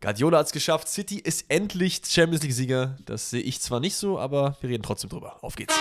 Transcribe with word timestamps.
Guardiola 0.00 0.38
hat 0.38 0.46
es 0.46 0.52
geschafft. 0.52 0.88
City 0.88 1.18
ist 1.18 1.44
endlich 1.48 2.00
Champions 2.06 2.42
League-Sieger. 2.42 2.96
Das 3.04 3.30
sehe 3.30 3.42
ich 3.42 3.60
zwar 3.60 3.80
nicht 3.80 3.96
so, 3.96 4.18
aber 4.18 4.56
wir 4.60 4.70
reden 4.70 4.82
trotzdem 4.82 5.10
drüber. 5.10 5.36
Auf 5.42 5.56
geht's. 5.56 5.74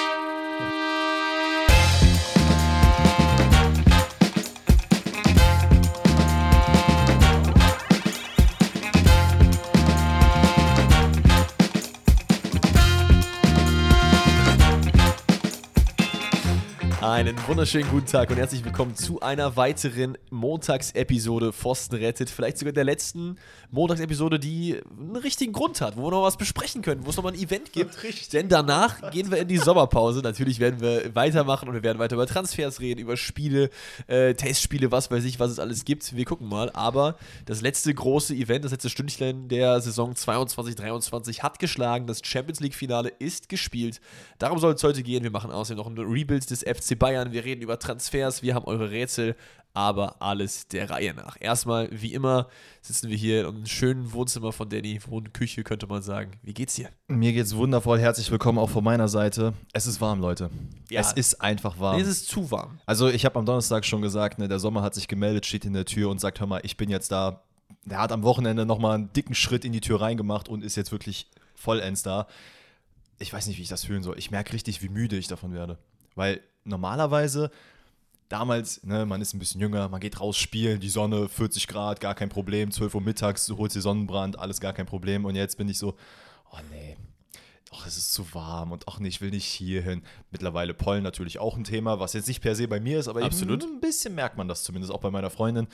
Einen 17.19 17.35
wunderschönen 17.49 17.89
guten 17.89 18.05
Tag 18.05 18.29
und 18.29 18.37
herzlich 18.37 18.63
willkommen 18.63 18.95
zu 18.95 19.19
einer 19.19 19.57
weiteren 19.57 20.17
Montagsepisode 20.29 21.51
Pfosten 21.51 21.95
rettet. 21.95 22.29
Vielleicht 22.29 22.57
sogar 22.57 22.71
der 22.71 22.85
letzten 22.85 23.35
Montagsepisode, 23.71 24.39
die 24.39 24.79
einen 24.97 25.17
richtigen 25.17 25.51
Grund 25.51 25.81
hat, 25.81 25.97
wo 25.97 26.03
wir 26.03 26.11
noch 26.11 26.23
was 26.23 26.37
besprechen 26.37 26.81
können, 26.81 27.05
wo 27.05 27.09
es 27.09 27.17
nochmal 27.17 27.33
ein 27.33 27.39
Event 27.39 27.73
gibt. 27.73 28.03
Richtig. 28.03 28.29
Denn 28.29 28.47
danach 28.47 29.11
gehen 29.11 29.31
wir 29.31 29.37
in 29.37 29.49
die 29.49 29.57
Sommerpause. 29.57 30.21
Natürlich 30.21 30.61
werden 30.61 30.79
wir 30.79 31.13
weitermachen 31.13 31.67
und 31.67 31.75
wir 31.75 31.83
werden 31.83 31.99
weiter 31.99 32.15
über 32.15 32.25
Transfers 32.25 32.79
reden, 32.79 33.01
über 33.01 33.17
Spiele, 33.17 33.69
äh, 34.07 34.33
Testspiele, 34.33 34.89
was 34.89 35.11
weiß 35.11 35.25
ich, 35.25 35.41
was 35.41 35.51
es 35.51 35.59
alles 35.59 35.83
gibt. 35.83 36.15
Wir 36.15 36.23
gucken 36.23 36.47
mal. 36.47 36.69
Aber 36.69 37.17
das 37.45 37.59
letzte 37.59 37.93
große 37.93 38.33
Event, 38.33 38.63
das 38.63 38.71
letzte 38.71 38.89
Stündchen 38.89 39.49
der 39.49 39.81
Saison 39.81 40.13
22-23 40.13 41.41
hat 41.41 41.59
geschlagen. 41.59 42.07
Das 42.07 42.21
Champions 42.23 42.61
League-Finale 42.61 43.11
ist 43.19 43.49
gespielt. 43.49 43.99
Darum 44.37 44.57
soll 44.57 44.75
es 44.75 44.83
heute 44.85 45.03
gehen. 45.03 45.23
Wir 45.23 45.31
machen 45.31 45.51
außerdem 45.51 45.83
noch 45.83 45.87
ein 45.87 45.97
Rebuild 45.97 46.49
des 46.49 46.61
FC 46.61 46.97
Bayern. 46.97 47.08
Wir 47.09 47.43
reden 47.43 47.61
über 47.61 47.79
Transfers. 47.79 48.43
Wir 48.43 48.55
haben 48.55 48.65
eure 48.65 48.91
Rätsel 48.91 49.35
aber 49.73 50.21
alles 50.21 50.67
der 50.67 50.89
Reihe 50.89 51.13
nach. 51.13 51.37
Erstmal, 51.39 51.89
wie 51.91 52.13
immer, 52.13 52.49
sitzen 52.81 53.09
wir 53.09 53.17
hier 53.17 53.41
in 53.41 53.47
einem 53.47 53.65
schönen 53.65 54.11
Wohnzimmer 54.13 54.51
von 54.51 54.67
Danny, 54.67 54.99
Wohnküche 55.07 55.63
könnte 55.63 55.87
man 55.87 56.01
sagen. 56.01 56.31
Wie 56.41 56.53
geht's 56.53 56.75
dir? 56.75 56.89
Mir 57.07 57.33
geht's 57.33 57.55
wundervoll. 57.55 57.99
Herzlich 57.99 58.29
willkommen 58.31 58.57
auch 58.57 58.69
von 58.69 58.83
meiner 58.83 59.07
Seite. 59.07 59.53
Es 59.73 59.87
ist 59.87 60.01
warm, 60.01 60.19
Leute. 60.19 60.49
Ja. 60.89 61.01
Es 61.01 61.13
ist 61.13 61.41
einfach 61.41 61.79
warm. 61.79 61.97
Nee, 61.97 62.01
es 62.01 62.09
ist 62.09 62.27
zu 62.27 62.49
warm. 62.51 62.79
Also, 62.85 63.09
ich 63.09 63.25
habe 63.25 63.37
am 63.37 63.45
Donnerstag 63.45 63.85
schon 63.85 64.01
gesagt, 64.01 64.39
ne, 64.39 64.47
der 64.47 64.59
Sommer 64.59 64.81
hat 64.81 64.95
sich 64.95 65.07
gemeldet, 65.07 65.45
steht 65.45 65.65
in 65.65 65.73
der 65.73 65.85
Tür 65.85 66.09
und 66.09 66.19
sagt: 66.19 66.39
Hör 66.39 66.47
mal, 66.47 66.61
ich 66.63 66.75
bin 66.75 66.89
jetzt 66.89 67.11
da. 67.11 67.43
Der 67.85 67.99
hat 67.99 68.11
am 68.11 68.23
Wochenende 68.23 68.65
nochmal 68.65 68.95
einen 68.95 69.13
dicken 69.13 69.35
Schritt 69.35 69.63
in 69.63 69.71
die 69.71 69.81
Tür 69.81 70.01
reingemacht 70.01 70.49
und 70.49 70.63
ist 70.63 70.75
jetzt 70.75 70.91
wirklich 70.91 71.29
vollends 71.55 72.03
da. 72.03 72.27
Ich 73.19 73.31
weiß 73.31 73.47
nicht, 73.47 73.57
wie 73.57 73.61
ich 73.61 73.69
das 73.69 73.85
fühlen 73.85 74.03
soll. 74.03 74.17
Ich 74.17 74.31
merke 74.31 74.53
richtig, 74.53 74.81
wie 74.81 74.89
müde 74.89 75.17
ich 75.17 75.27
davon 75.27 75.53
werde. 75.53 75.77
Weil 76.15 76.41
normalerweise 76.69 77.51
damals, 78.29 78.83
ne, 78.83 79.05
man 79.05 79.21
ist 79.21 79.33
ein 79.33 79.39
bisschen 79.39 79.59
jünger, 79.59 79.89
man 79.89 79.99
geht 79.99 80.19
raus 80.19 80.37
spielen, 80.37 80.79
die 80.79 80.89
Sonne, 80.89 81.27
40 81.27 81.67
Grad, 81.67 81.99
gar 81.99 82.15
kein 82.15 82.29
Problem, 82.29 82.71
12 82.71 82.95
Uhr 82.95 83.01
mittags, 83.01 83.47
du 83.47 83.57
holst 83.57 83.75
dir 83.75 83.81
Sonnenbrand, 83.81 84.39
alles 84.39 84.61
gar 84.61 84.73
kein 84.73 84.85
Problem. 84.85 85.25
Und 85.25 85.35
jetzt 85.35 85.57
bin 85.57 85.67
ich 85.67 85.77
so, 85.77 85.95
oh 86.51 86.59
nee, 86.71 86.95
ach, 87.71 87.85
es 87.85 87.97
ist 87.97 88.13
zu 88.13 88.33
warm 88.33 88.71
und 88.71 88.87
ach 88.87 88.99
nee, 88.99 89.07
ich 89.07 89.19
will 89.19 89.31
nicht 89.31 89.45
hier 89.45 89.81
hin. 89.81 90.03
Mittlerweile 90.31 90.73
Pollen 90.73 91.03
natürlich 91.03 91.39
auch 91.39 91.57
ein 91.57 91.63
Thema, 91.63 91.99
was 91.99 92.13
jetzt 92.13 92.27
nicht 92.27 92.41
per 92.41 92.55
se 92.55 92.67
bei 92.67 92.79
mir 92.79 92.99
ist, 92.99 93.07
aber 93.07 93.23
Absolut. 93.23 93.63
ein 93.63 93.81
bisschen 93.81 94.15
merkt 94.15 94.37
man 94.37 94.47
das 94.47 94.63
zumindest 94.63 94.93
auch 94.93 95.01
bei 95.01 95.11
meiner 95.11 95.29
Freundin. 95.29 95.67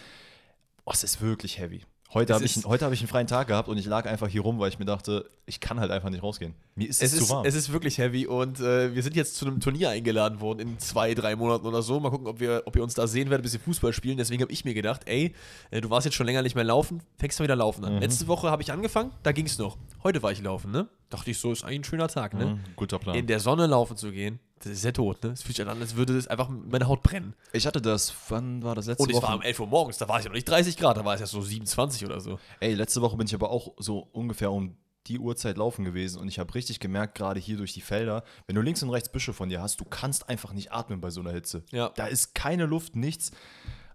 Oh, 0.85 0.91
es 0.91 1.03
ist 1.03 1.21
wirklich 1.21 1.59
heavy. 1.59 1.83
Heute 2.13 2.33
habe 2.33 2.45
ich, 2.45 2.55
hab 2.55 2.91
ich 2.93 2.99
einen 3.01 3.07
freien 3.07 3.27
Tag 3.27 3.47
gehabt 3.47 3.67
und 3.67 3.77
ich 3.77 3.85
lag 3.85 4.05
einfach 4.05 4.27
hier 4.27 4.41
rum, 4.41 4.59
weil 4.59 4.69
ich 4.69 4.79
mir 4.79 4.85
dachte, 4.85 5.29
ich 5.45 5.59
kann 5.59 5.79
halt 5.79 5.91
einfach 5.91 6.09
nicht 6.09 6.23
rausgehen. 6.23 6.53
Mir 6.75 6.87
ist 6.87 7.01
es, 7.01 7.13
es 7.13 7.19
zu 7.19 7.29
warm. 7.29 7.45
Es 7.45 7.55
ist 7.55 7.73
wirklich 7.73 7.97
heavy 7.97 8.27
und 8.27 8.59
äh, 8.59 8.93
wir 8.93 9.03
sind 9.03 9.15
jetzt 9.15 9.35
zu 9.35 9.45
einem 9.45 9.59
Turnier 9.59 9.89
eingeladen 9.89 10.39
worden 10.39 10.59
in 10.59 10.79
zwei, 10.79 11.13
drei 11.13 11.35
Monaten 11.35 11.65
oder 11.65 11.81
so. 11.81 11.99
Mal 11.99 12.11
gucken, 12.11 12.27
ob, 12.27 12.39
wir, 12.39 12.63
ob 12.65 12.75
ihr 12.75 12.83
uns 12.83 12.93
da 12.93 13.07
sehen 13.07 13.29
werdet, 13.29 13.41
ein 13.41 13.49
bisschen 13.49 13.61
Fußball 13.61 13.91
spielen. 13.91 14.17
Deswegen 14.17 14.41
habe 14.43 14.51
ich 14.51 14.63
mir 14.63 14.73
gedacht, 14.73 15.01
ey, 15.07 15.33
äh, 15.71 15.81
du 15.81 15.89
warst 15.89 16.05
jetzt 16.05 16.15
schon 16.15 16.25
länger 16.25 16.43
nicht 16.43 16.55
mehr 16.55 16.63
laufen, 16.63 17.01
fängst 17.17 17.39
du 17.39 17.43
wieder 17.43 17.55
laufen 17.55 17.83
an. 17.83 17.95
Mhm. 17.95 18.01
Letzte 18.01 18.27
Woche 18.27 18.49
habe 18.49 18.61
ich 18.61 18.71
angefangen, 18.71 19.11
da 19.23 19.31
ging 19.31 19.47
es 19.47 19.57
noch. 19.57 19.77
Heute 20.03 20.21
war 20.21 20.31
ich 20.31 20.41
laufen, 20.41 20.71
ne? 20.71 20.87
Dachte 21.09 21.31
ich 21.31 21.39
so, 21.39 21.51
ist 21.51 21.63
eigentlich 21.63 21.81
ein 21.81 21.83
schöner 21.85 22.07
Tag, 22.07 22.33
ne? 22.33 22.45
Mhm, 22.45 22.59
guter 22.75 22.99
Plan. 22.99 23.15
In 23.15 23.27
der 23.27 23.39
Sonne 23.39 23.65
laufen 23.65 23.97
zu 23.97 24.11
gehen, 24.11 24.39
das 24.59 24.71
ist 24.71 24.85
ja 24.85 24.91
tot, 24.91 25.23
ne? 25.23 25.31
Es 25.31 25.43
fühlt 25.43 25.57
sich 25.57 25.67
an, 25.67 25.79
als 25.79 25.95
würde 25.95 26.15
das 26.15 26.27
einfach 26.27 26.49
meine 26.49 26.87
Haut 26.87 27.03
brennen. 27.03 27.33
Ich 27.51 27.67
hatte 27.67 27.81
das, 27.81 28.13
wann 28.29 28.63
war 28.63 28.75
das 28.75 28.87
letzte 28.87 29.03
Woche? 29.03 29.11
Und 29.11 29.17
es 29.17 29.23
war 29.23 29.35
um 29.35 29.41
11 29.41 29.59
Uhr 29.59 29.67
morgens, 29.67 29.97
da 29.97 30.07
war 30.07 30.17
es 30.17 30.23
ja 30.23 30.29
noch 30.29 30.35
nicht 30.35 30.47
30 30.47 30.77
Grad, 30.77 30.97
da 30.97 31.05
war 31.05 31.13
es 31.13 31.19
ja 31.19 31.27
so 31.27 31.41
27 31.41 32.05
oder 32.05 32.19
so. 32.19 32.39
Ey, 32.59 32.73
letzte 32.73 33.01
Woche 33.01 33.17
bin 33.17 33.27
ich 33.27 33.35
aber 33.35 33.49
auch 33.49 33.73
so 33.77 34.07
ungefähr 34.11 34.51
um 34.51 34.77
die 35.07 35.19
Uhrzeit 35.19 35.57
laufen 35.57 35.85
gewesen 35.85 36.19
und 36.19 36.27
ich 36.27 36.39
habe 36.39 36.53
richtig 36.55 36.79
gemerkt, 36.79 37.15
gerade 37.15 37.39
hier 37.39 37.57
durch 37.57 37.73
die 37.73 37.81
Felder, 37.81 38.23
wenn 38.47 38.55
du 38.55 38.61
links 38.61 38.81
und 38.81 38.89
rechts 38.89 39.09
Büsche 39.09 39.33
von 39.33 39.49
dir 39.49 39.61
hast, 39.61 39.79
du 39.79 39.85
kannst 39.85 40.29
einfach 40.29 40.51
nicht 40.51 40.71
atmen 40.71 40.99
bei 40.99 41.11
so 41.11 41.21
einer 41.21 41.31
Hitze. 41.31 41.63
Ja. 41.71 41.89
Da 41.95 42.07
ist 42.07 42.33
keine 42.33 42.65
Luft, 42.65 42.95
nichts. 42.95 43.31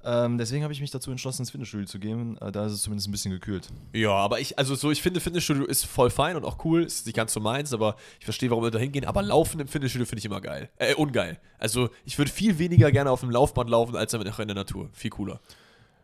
Ähm, 0.02 0.38
deswegen 0.38 0.62
habe 0.62 0.72
ich 0.72 0.80
mich 0.80 0.90
dazu 0.90 1.10
entschlossen, 1.10 1.42
ins 1.42 1.50
Fitnessstudio 1.50 1.86
zu 1.86 1.98
gehen. 1.98 2.38
Äh, 2.38 2.52
da 2.52 2.66
ist 2.66 2.72
es 2.72 2.82
zumindest 2.82 3.08
ein 3.08 3.12
bisschen 3.12 3.32
gekühlt. 3.32 3.68
Ja, 3.92 4.12
aber 4.12 4.40
ich, 4.40 4.58
also 4.58 4.74
so, 4.74 4.90
ich 4.90 5.02
finde, 5.02 5.20
Fitnessstudio 5.20 5.64
ist 5.64 5.84
voll 5.84 6.10
fein 6.10 6.36
und 6.36 6.44
auch 6.44 6.64
cool. 6.64 6.84
Ist 6.84 7.06
nicht 7.06 7.16
ganz 7.16 7.32
so 7.32 7.40
meins, 7.40 7.72
aber 7.72 7.96
ich 8.18 8.24
verstehe, 8.24 8.50
warum 8.50 8.64
wir 8.64 8.70
da 8.70 8.78
hingehen. 8.78 9.04
Aber 9.04 9.22
Laufen 9.22 9.60
im 9.60 9.68
Fitnessstudio 9.68 10.06
finde 10.06 10.20
ich 10.20 10.24
immer 10.24 10.40
geil. 10.40 10.70
Äh, 10.76 10.94
ungeil. 10.94 11.38
Also 11.58 11.90
ich 12.04 12.16
würde 12.16 12.30
viel 12.30 12.58
weniger 12.58 12.90
gerne 12.90 13.10
auf 13.10 13.20
dem 13.20 13.30
Laufband 13.30 13.68
laufen, 13.68 13.96
als 13.96 14.14
in 14.14 14.22
der 14.22 14.54
Natur. 14.54 14.88
Viel 14.92 15.10
cooler. 15.10 15.40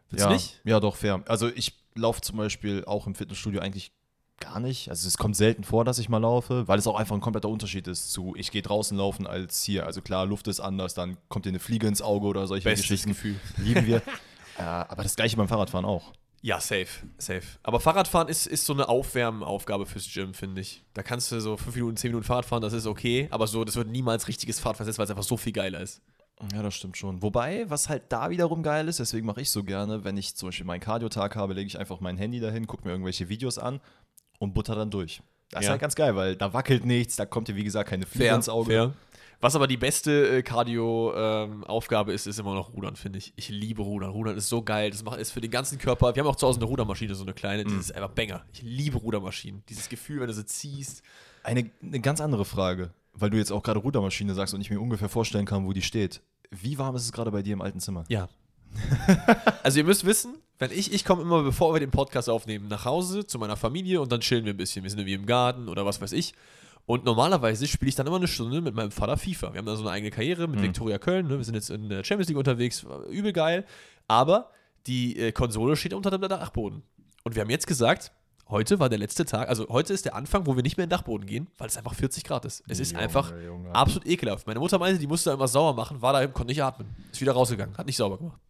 Findest 0.08 0.28
ja, 0.28 0.32
nicht? 0.32 0.60
Ja, 0.64 0.80
doch, 0.80 0.96
fair. 0.96 1.22
Also 1.26 1.48
ich 1.48 1.74
laufe 1.94 2.20
zum 2.20 2.36
Beispiel 2.36 2.84
auch 2.84 3.06
im 3.06 3.14
Fitnessstudio 3.14 3.60
eigentlich 3.60 3.92
gar 4.38 4.60
nicht. 4.60 4.88
Also 4.90 5.08
es 5.08 5.18
kommt 5.18 5.36
selten 5.36 5.64
vor, 5.64 5.84
dass 5.84 5.98
ich 5.98 6.08
mal 6.08 6.18
laufe, 6.18 6.68
weil 6.68 6.78
es 6.78 6.86
auch 6.86 6.96
einfach 6.96 7.14
ein 7.14 7.20
kompletter 7.20 7.48
Unterschied 7.48 7.86
ist 7.88 8.12
zu 8.12 8.34
ich 8.36 8.50
gehe 8.50 8.62
draußen 8.62 8.96
laufen 8.96 9.26
als 9.26 9.62
hier. 9.62 9.86
Also 9.86 10.02
klar, 10.02 10.26
Luft 10.26 10.48
ist 10.48 10.60
anders, 10.60 10.94
dann 10.94 11.16
kommt 11.28 11.46
dir 11.46 11.50
eine 11.50 11.58
Fliege 11.58 11.86
ins 11.86 12.02
Auge 12.02 12.26
oder 12.26 12.46
solche 12.46 12.64
Bestes 12.64 12.88
Geschichten. 12.88 13.10
Gefühl. 13.10 13.36
Lieben 13.58 13.86
wir. 13.86 13.96
äh, 14.58 14.62
aber 14.62 15.02
das 15.02 15.16
gleiche 15.16 15.36
beim 15.36 15.48
Fahrradfahren 15.48 15.84
auch. 15.84 16.12
Ja, 16.42 16.60
safe, 16.60 16.86
safe. 17.18 17.42
Aber 17.62 17.80
Fahrradfahren 17.80 18.28
ist, 18.28 18.46
ist 18.46 18.66
so 18.66 18.72
eine 18.72 18.88
Aufwärmaufgabe 18.88 19.86
fürs 19.86 20.12
Gym, 20.12 20.34
finde 20.34 20.60
ich. 20.60 20.84
Da 20.94 21.02
kannst 21.02 21.32
du 21.32 21.40
so 21.40 21.56
fünf 21.56 21.74
Minuten, 21.74 21.96
zehn 21.96 22.10
Minuten 22.10 22.26
Fahrrad 22.26 22.44
fahren, 22.44 22.62
das 22.62 22.72
ist 22.72 22.86
okay, 22.86 23.26
aber 23.30 23.46
so, 23.46 23.64
das 23.64 23.74
wird 23.74 23.88
niemals 23.88 24.28
richtiges 24.28 24.60
Fahrradfahren, 24.60 24.96
weil 24.96 25.04
es 25.04 25.10
einfach 25.10 25.24
so 25.24 25.36
viel 25.36 25.52
geiler 25.52 25.80
ist. 25.80 26.02
Ja, 26.52 26.62
das 26.62 26.74
stimmt 26.74 26.98
schon. 26.98 27.22
Wobei, 27.22 27.64
was 27.70 27.88
halt 27.88 28.04
da 28.10 28.28
wiederum 28.28 28.62
geil 28.62 28.88
ist, 28.88 29.00
deswegen 29.00 29.26
mache 29.26 29.40
ich 29.40 29.50
so 29.50 29.64
gerne, 29.64 30.04
wenn 30.04 30.18
ich 30.18 30.36
zum 30.36 30.48
Beispiel 30.48 30.66
meinen 30.66 30.80
Cardio-Tag 30.80 31.34
habe, 31.34 31.54
lege 31.54 31.66
ich 31.66 31.78
einfach 31.78 32.00
mein 32.00 32.18
Handy 32.18 32.40
dahin, 32.40 32.66
gucke 32.66 32.84
mir 32.84 32.90
irgendwelche 32.90 33.30
Videos 33.30 33.56
an 33.56 33.80
und 34.38 34.54
butter 34.54 34.74
dann 34.74 34.90
durch. 34.90 35.20
Das 35.50 35.62
ja. 35.62 35.68
ist 35.68 35.70
halt 35.70 35.80
ganz 35.80 35.94
geil, 35.94 36.16
weil 36.16 36.36
da 36.36 36.52
wackelt 36.52 36.84
nichts, 36.84 37.16
da 37.16 37.24
kommt 37.24 37.48
dir 37.48 37.56
wie 37.56 37.64
gesagt 37.64 37.88
keine 37.88 38.06
Fliege 38.06 38.34
ins 38.34 38.48
Auge. 38.48 38.70
Fair. 38.70 38.94
Was 39.40 39.54
aber 39.54 39.66
die 39.66 39.76
beste 39.76 40.38
äh, 40.38 40.42
Cardio-Aufgabe 40.42 42.10
ähm, 42.10 42.14
ist, 42.14 42.26
ist 42.26 42.38
immer 42.38 42.54
noch 42.54 42.72
Rudern, 42.72 42.96
finde 42.96 43.18
ich. 43.18 43.34
Ich 43.36 43.50
liebe 43.50 43.82
Rudern. 43.82 44.10
Rudern 44.10 44.36
ist 44.36 44.48
so 44.48 44.62
geil. 44.62 44.90
Das 44.90 45.04
macht, 45.04 45.18
ist 45.18 45.30
für 45.30 45.42
den 45.42 45.50
ganzen 45.50 45.78
Körper. 45.78 46.14
Wir 46.14 46.22
haben 46.22 46.30
auch 46.30 46.36
zu 46.36 46.46
Hause 46.46 46.58
eine 46.58 46.64
Rudermaschine, 46.64 47.14
so 47.14 47.22
eine 47.22 47.34
kleine. 47.34 47.64
Die 47.64 47.74
mm. 47.74 47.80
ist 47.80 47.94
einfach 47.94 48.10
Banger. 48.10 48.44
Ich 48.54 48.62
liebe 48.62 48.96
Rudermaschinen. 48.96 49.62
Dieses 49.68 49.90
Gefühl, 49.90 50.20
wenn 50.20 50.28
du 50.28 50.32
sie 50.32 50.46
ziehst. 50.46 51.02
Eine, 51.42 51.70
eine 51.82 52.00
ganz 52.00 52.22
andere 52.22 52.46
Frage, 52.46 52.94
weil 53.12 53.28
du 53.28 53.36
jetzt 53.36 53.52
auch 53.52 53.62
gerade 53.62 53.78
Rudermaschine 53.78 54.34
sagst 54.34 54.54
und 54.54 54.62
ich 54.62 54.70
mir 54.70 54.80
ungefähr 54.80 55.10
vorstellen 55.10 55.44
kann, 55.44 55.66
wo 55.66 55.72
die 55.74 55.82
steht. 55.82 56.22
Wie 56.50 56.78
warm 56.78 56.96
ist 56.96 57.02
es 57.02 57.12
gerade 57.12 57.30
bei 57.30 57.42
dir 57.42 57.52
im 57.52 57.60
alten 57.60 57.80
Zimmer? 57.80 58.04
Ja. 58.08 58.28
also 59.62 59.78
ihr 59.78 59.84
müsst 59.84 60.06
wissen, 60.06 60.36
wenn 60.58 60.70
ich, 60.70 60.92
ich 60.92 61.04
komme 61.04 61.22
immer, 61.22 61.42
bevor 61.42 61.74
wir 61.74 61.80
den 61.80 61.90
Podcast 61.90 62.30
aufnehmen, 62.30 62.68
nach 62.68 62.84
Hause 62.84 63.26
zu 63.26 63.38
meiner 63.38 63.56
Familie 63.56 64.00
und 64.00 64.10
dann 64.10 64.20
chillen 64.20 64.44
wir 64.44 64.54
ein 64.54 64.56
bisschen. 64.56 64.82
Wir 64.82 64.90
sind 64.90 65.00
irgendwie 65.00 65.14
im 65.14 65.26
Garten 65.26 65.68
oder 65.68 65.84
was 65.84 66.00
weiß 66.00 66.12
ich. 66.12 66.34
Und 66.86 67.04
normalerweise 67.04 67.66
spiele 67.66 67.88
ich 67.88 67.96
dann 67.96 68.06
immer 68.06 68.16
eine 68.16 68.28
Stunde 68.28 68.60
mit 68.60 68.74
meinem 68.74 68.92
Vater 68.92 69.16
FIFA. 69.16 69.52
Wir 69.52 69.58
haben 69.58 69.66
da 69.66 69.74
so 69.74 69.82
eine 69.82 69.90
eigene 69.90 70.10
Karriere 70.10 70.46
mit 70.46 70.60
mhm. 70.60 70.64
Viktoria 70.64 70.98
Köln. 70.98 71.26
Ne? 71.26 71.36
Wir 71.36 71.44
sind 71.44 71.56
jetzt 71.56 71.70
in 71.70 71.88
der 71.88 72.04
Champions 72.04 72.28
League 72.28 72.38
unterwegs. 72.38 72.86
Übel 73.10 73.32
geil. 73.32 73.64
Aber 74.06 74.50
die 74.86 75.18
äh, 75.18 75.32
Konsole 75.32 75.76
steht 75.76 75.92
unter 75.94 76.10
dem 76.10 76.20
Dachboden. 76.20 76.82
Und 77.24 77.34
wir 77.34 77.42
haben 77.42 77.50
jetzt 77.50 77.66
gesagt, 77.66 78.12
heute 78.48 78.78
war 78.78 78.88
der 78.88 78.98
letzte 78.98 79.24
Tag, 79.24 79.48
also 79.48 79.68
heute 79.68 79.92
ist 79.92 80.04
der 80.04 80.14
Anfang, 80.14 80.46
wo 80.46 80.54
wir 80.54 80.62
nicht 80.62 80.76
mehr 80.76 80.84
in 80.84 80.88
den 80.88 80.96
Dachboden 80.96 81.26
gehen, 81.26 81.48
weil 81.58 81.66
es 81.66 81.76
einfach 81.76 81.94
40 81.94 82.22
Grad 82.22 82.44
ist. 82.44 82.62
Es 82.68 82.78
ist 82.78 82.92
Junge, 82.92 83.02
einfach 83.02 83.32
Junge. 83.44 83.74
absolut 83.74 84.06
ekelhaft. 84.06 84.46
Meine 84.46 84.60
Mutter 84.60 84.78
meinte, 84.78 85.00
die 85.00 85.08
musste 85.08 85.32
immer 85.32 85.48
sauer 85.48 85.74
machen, 85.74 86.00
war 86.00 86.12
da, 86.12 86.24
konnte 86.28 86.52
nicht 86.52 86.62
atmen. 86.62 86.88
Ist 87.10 87.20
wieder 87.20 87.32
rausgegangen, 87.32 87.76
hat 87.76 87.86
nicht 87.86 87.96
sauber 87.96 88.18
gemacht. 88.18 88.40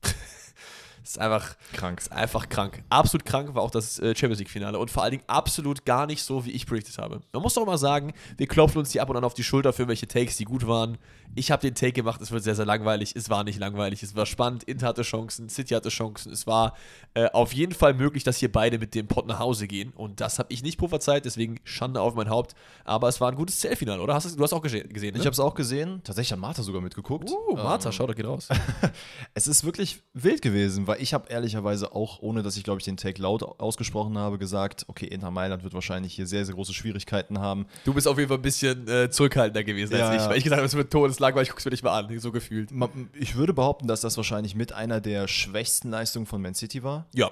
Ist 1.10 1.18
einfach 1.18 1.56
krank. 1.72 2.00
Ist 2.00 2.12
einfach 2.12 2.48
krank. 2.48 2.82
Absolut 2.90 3.24
krank 3.24 3.54
war 3.54 3.62
auch 3.62 3.70
das 3.70 3.98
äh, 3.98 4.14
Champions 4.14 4.38
League-Finale 4.38 4.78
und 4.78 4.90
vor 4.90 5.02
allen 5.02 5.12
Dingen 5.12 5.24
absolut 5.26 5.84
gar 5.84 6.06
nicht 6.06 6.22
so, 6.22 6.44
wie 6.44 6.50
ich 6.50 6.66
predicted 6.66 6.98
habe. 6.98 7.20
Man 7.32 7.42
muss 7.42 7.54
doch 7.54 7.64
mal 7.64 7.78
sagen, 7.78 8.12
wir 8.36 8.46
klopfen 8.46 8.78
uns 8.78 8.92
hier 8.92 9.02
ab 9.02 9.10
und 9.10 9.16
an 9.16 9.24
auf 9.24 9.34
die 9.34 9.44
Schulter 9.44 9.72
für 9.72 9.88
welche 9.88 10.08
Takes, 10.08 10.36
die 10.36 10.44
gut 10.44 10.66
waren. 10.66 10.98
Ich 11.34 11.50
habe 11.50 11.60
den 11.60 11.74
Take 11.74 11.92
gemacht, 11.92 12.20
es 12.22 12.30
wird 12.30 12.42
sehr, 12.44 12.54
sehr 12.54 12.64
langweilig. 12.64 13.14
Es 13.14 13.28
war 13.28 13.44
nicht 13.44 13.58
langweilig, 13.58 14.02
es 14.02 14.16
war 14.16 14.26
spannend. 14.26 14.64
Inter 14.64 14.88
hatte 14.88 15.02
Chancen, 15.02 15.48
City 15.48 15.74
hatte 15.74 15.90
Chancen. 15.90 16.32
Es 16.32 16.46
war 16.46 16.74
äh, 17.14 17.28
auf 17.32 17.52
jeden 17.52 17.72
Fall 17.72 17.94
möglich, 17.94 18.24
dass 18.24 18.38
hier 18.38 18.50
beide 18.50 18.78
mit 18.78 18.94
dem 18.94 19.06
Pot 19.06 19.26
nach 19.26 19.38
Hause 19.38 19.66
gehen. 19.66 19.92
Und 19.94 20.20
das 20.20 20.38
habe 20.38 20.52
ich 20.52 20.62
nicht 20.62 20.78
prophezeit, 20.78 21.24
deswegen 21.24 21.60
Schande 21.64 22.00
auf 22.00 22.14
mein 22.14 22.30
Haupt. 22.30 22.54
Aber 22.84 23.08
es 23.08 23.20
war 23.20 23.30
ein 23.30 23.36
gutes 23.36 23.60
Zellfinale, 23.60 24.00
oder? 24.00 24.14
Hast 24.14 24.30
du, 24.30 24.36
du 24.36 24.42
hast 24.42 24.52
auch 24.52 24.62
gesehen, 24.62 24.88
ne? 24.90 25.10
Ich 25.14 25.20
habe 25.20 25.30
es 25.30 25.40
auch 25.40 25.54
gesehen. 25.54 26.00
Tatsächlich 26.04 26.32
hat 26.32 26.38
Martha 26.38 26.62
sogar 26.62 26.80
mitgeguckt. 26.80 27.30
Uh, 27.30 27.56
Martha, 27.56 27.88
ähm, 27.88 27.92
schau, 27.92 28.06
da 28.06 28.14
geht 28.14 28.26
raus. 28.26 28.48
es 29.34 29.46
ist 29.46 29.64
wirklich 29.64 30.02
wild 30.14 30.42
gewesen, 30.42 30.86
weil 30.86 30.95
ich 31.00 31.14
habe 31.14 31.28
ehrlicherweise 31.28 31.94
auch, 31.94 32.20
ohne 32.20 32.42
dass 32.42 32.56
ich, 32.56 32.64
glaube 32.64 32.80
ich, 32.80 32.84
den 32.84 32.96
Take 32.96 33.20
laut 33.20 33.42
ausgesprochen 33.42 34.18
habe, 34.18 34.38
gesagt, 34.38 34.84
okay, 34.88 35.06
Inter 35.06 35.30
Mailand 35.30 35.64
wird 35.64 35.74
wahrscheinlich 35.74 36.14
hier 36.14 36.26
sehr, 36.26 36.44
sehr 36.44 36.54
große 36.54 36.74
Schwierigkeiten 36.74 37.38
haben. 37.38 37.66
Du 37.84 37.94
bist 37.94 38.08
auf 38.08 38.18
jeden 38.18 38.28
Fall 38.28 38.38
ein 38.38 38.42
bisschen 38.42 38.88
äh, 38.88 39.10
zurückhaltender 39.10 39.64
gewesen 39.64 39.96
ja, 39.96 40.08
als 40.08 40.22
ich, 40.22 40.28
weil 40.28 40.38
ich 40.38 40.44
gesagt 40.44 40.58
habe, 40.58 40.66
es 40.66 40.74
wird 40.74 40.92
todeslangweilig, 40.92 41.48
ich 41.48 41.52
guck's 41.52 41.64
mir 41.64 41.70
nicht 41.70 41.84
mal 41.84 41.98
an, 41.98 42.18
so 42.18 42.32
gefühlt. 42.32 42.70
Ich 43.14 43.36
würde 43.36 43.52
behaupten, 43.52 43.86
dass 43.86 44.00
das 44.00 44.16
wahrscheinlich 44.16 44.54
mit 44.54 44.72
einer 44.72 45.00
der 45.00 45.28
schwächsten 45.28 45.90
Leistungen 45.90 46.26
von 46.26 46.42
Man 46.42 46.54
City 46.54 46.82
war. 46.82 47.06
Ja. 47.14 47.30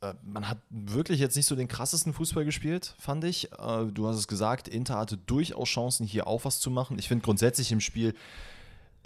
Äh, 0.00 0.14
man 0.24 0.48
hat 0.48 0.58
wirklich 0.70 1.20
jetzt 1.20 1.36
nicht 1.36 1.46
so 1.46 1.56
den 1.56 1.68
krassesten 1.68 2.12
Fußball 2.12 2.44
gespielt, 2.44 2.94
fand 2.98 3.24
ich. 3.24 3.52
Äh, 3.52 3.86
du 3.92 4.06
hast 4.06 4.16
es 4.16 4.28
gesagt, 4.28 4.68
Inter 4.68 4.98
hatte 4.98 5.16
durchaus 5.16 5.68
Chancen, 5.68 6.06
hier 6.06 6.26
auch 6.26 6.44
was 6.44 6.60
zu 6.60 6.70
machen. 6.70 6.98
Ich 6.98 7.08
finde 7.08 7.24
grundsätzlich 7.24 7.72
im 7.72 7.80
Spiel, 7.80 8.14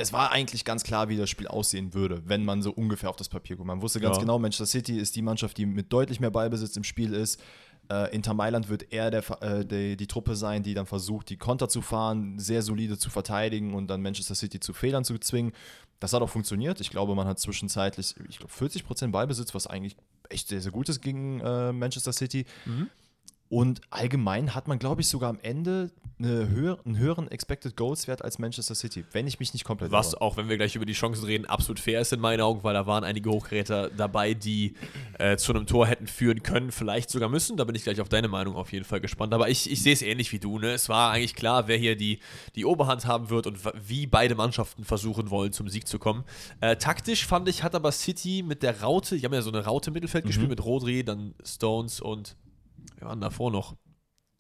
es 0.01 0.13
war 0.13 0.33
eigentlich 0.33 0.65
ganz 0.65 0.83
klar, 0.83 1.09
wie 1.09 1.17
das 1.17 1.29
Spiel 1.31 1.47
aussehen 1.47 1.93
würde, 1.95 2.23
wenn 2.27 2.45
man 2.45 2.63
so 2.63 2.71
ungefähr 2.73 3.11
auf 3.11 3.17
das 3.17 3.29
Papier 3.29 3.57
guckt. 3.57 3.67
Man 3.67 3.83
wusste 3.83 4.01
ganz 4.01 4.17
Ja. 4.17 4.21
genau, 4.23 4.39
Manchester 4.39 4.67
City 4.67 4.99
ist 4.99 5.15
die 5.15 5.23
Mannschaft, 5.23 5.57
die 5.59 5.67
mit 5.67 5.93
deutlich 5.93 6.21
mehr 6.21 6.31
Ballbesitz 6.31 6.77
im 6.77 6.85
Spiel 6.85 7.13
ist. 7.13 7.41
Äh, 7.91 8.15
Inter 8.15 8.35
Mailand 8.35 8.69
wird 8.69 8.93
eher 8.93 9.11
der, 9.11 9.23
äh, 9.43 9.65
die, 9.65 9.97
die 9.97 10.07
Truppe 10.07 10.37
sein, 10.37 10.63
die 10.63 10.75
dann 10.75 10.87
versucht, 10.87 11.29
die 11.29 11.37
Konter 11.37 11.69
zu 11.69 11.83
fahren, 11.83 12.39
sehr 12.39 12.63
solide 12.63 12.97
zu 12.99 13.11
verteidigen 13.11 13.75
und 13.75 13.89
dann 13.89 14.01
Manchester 14.01 14.35
City 14.35 14.61
zu 14.61 14.73
Fehlern 14.73 15.05
zu 15.05 15.19
zwingen. 15.19 15.53
Das 15.99 16.13
hat 16.13 16.23
auch 16.23 16.31
funktioniert. 16.31 16.81
Ich 16.81 16.91
glaube, 16.91 17.15
man 17.15 17.27
hat 17.27 17.39
zwischenzeitlich, 17.41 18.15
ich 18.29 18.39
glaube, 18.39 18.53
40% 18.53 19.11
Ballbesitz, 19.11 19.55
was 19.55 19.67
eigentlich 19.67 19.97
echt 20.31 20.49
sehr, 20.49 20.61
sehr 20.61 20.73
gut 20.73 20.89
ist 20.89 21.03
gegen 21.03 21.41
äh, 21.41 21.73
Manchester 21.73 22.13
City. 22.13 22.47
Und 23.51 23.81
allgemein 23.91 24.55
hat 24.55 24.69
man, 24.69 24.79
glaube 24.79 25.01
ich, 25.01 25.09
sogar 25.09 25.29
am 25.29 25.41
Ende 25.43 25.91
eine 26.21 26.49
höher, 26.49 26.79
einen 26.85 26.99
höheren 26.99 27.29
Expected 27.29 27.77
Goals 27.77 28.07
Wert 28.07 28.23
als 28.23 28.39
Manchester 28.39 28.77
City, 28.77 29.05
wenn 29.11 29.27
ich 29.27 29.41
mich 29.41 29.53
nicht 29.55 29.65
komplett 29.65 29.91
Was 29.91 30.13
irre. 30.13 30.23
auch, 30.23 30.37
wenn 30.37 30.49
wir 30.49 30.57
gleich 30.57 30.77
über 30.77 30.87
die 30.87 30.93
Chancen 30.93 31.25
reden, 31.25 31.47
absolut 31.47 31.81
fair 31.81 32.01
ist 32.01 32.13
in 32.13 32.21
meinen 32.21 32.43
Augen, 32.43 32.63
weil 32.63 32.75
da 32.75 32.87
waren 32.87 33.03
einige 33.03 33.29
Hochgeräte 33.29 33.91
dabei, 33.97 34.35
die 34.35 34.75
äh, 35.19 35.37
zu 35.37 35.53
einem 35.53 35.67
Tor 35.67 35.89
hätten 35.89 36.07
führen 36.07 36.45
können, 36.45 36.71
vielleicht 36.71 37.11
sogar 37.11 37.29
müssen. 37.29 37.57
Da 37.57 37.65
bin 37.65 37.75
ich 37.75 37.83
gleich 37.83 38.01
auf 38.01 38.09
deine 38.09 38.29
Meinung 38.29 38.55
auf 38.55 38.73
jeden 38.73 38.85
Fall 38.85 39.01
gespannt. 39.01 39.35
Aber 39.35 39.49
ich, 39.49 39.69
ich 39.69 39.83
sehe 39.83 39.95
es 39.95 40.03
ähnlich 40.03 40.31
wie 40.31 40.39
du. 40.39 40.61
Ne? 40.61 40.71
Es 40.71 40.89
war 40.89 41.11
eigentlich 41.11 41.35
klar, 41.35 41.67
wer 41.67 41.77
hier 41.77 41.97
die, 41.97 42.21
die 42.55 42.65
Oberhand 42.65 43.07
haben 43.07 43.31
wird 43.31 43.49
und 43.49 43.59
wie 43.89 44.07
beide 44.07 44.37
Mannschaften 44.37 44.85
versuchen 44.85 45.31
wollen, 45.31 45.53
zum 45.53 45.69
Sieg 45.69 45.89
zu 45.89 45.99
kommen. 45.99 46.23
Äh, 46.61 46.77
taktisch 46.77 47.27
fand 47.27 47.49
ich, 47.49 47.65
hat 47.65 47.75
aber 47.75 47.91
City 47.91 48.45
mit 48.47 48.63
der 48.63 48.81
Raute, 48.81 49.17
die 49.17 49.25
haben 49.25 49.35
ja 49.35 49.43
so 49.43 49.51
eine 49.51 49.65
Raute 49.65 49.91
im 49.91 49.95
Mittelfeld 49.95 50.25
gespielt 50.25 50.51
mit 50.51 50.65
Rodri, 50.65 51.03
dann 51.03 51.35
Stones 51.45 52.01
und 52.01 52.37
wer 52.97 53.09
war 53.09 53.15
denn 53.15 53.21
davor 53.21 53.51
noch? 53.51 53.75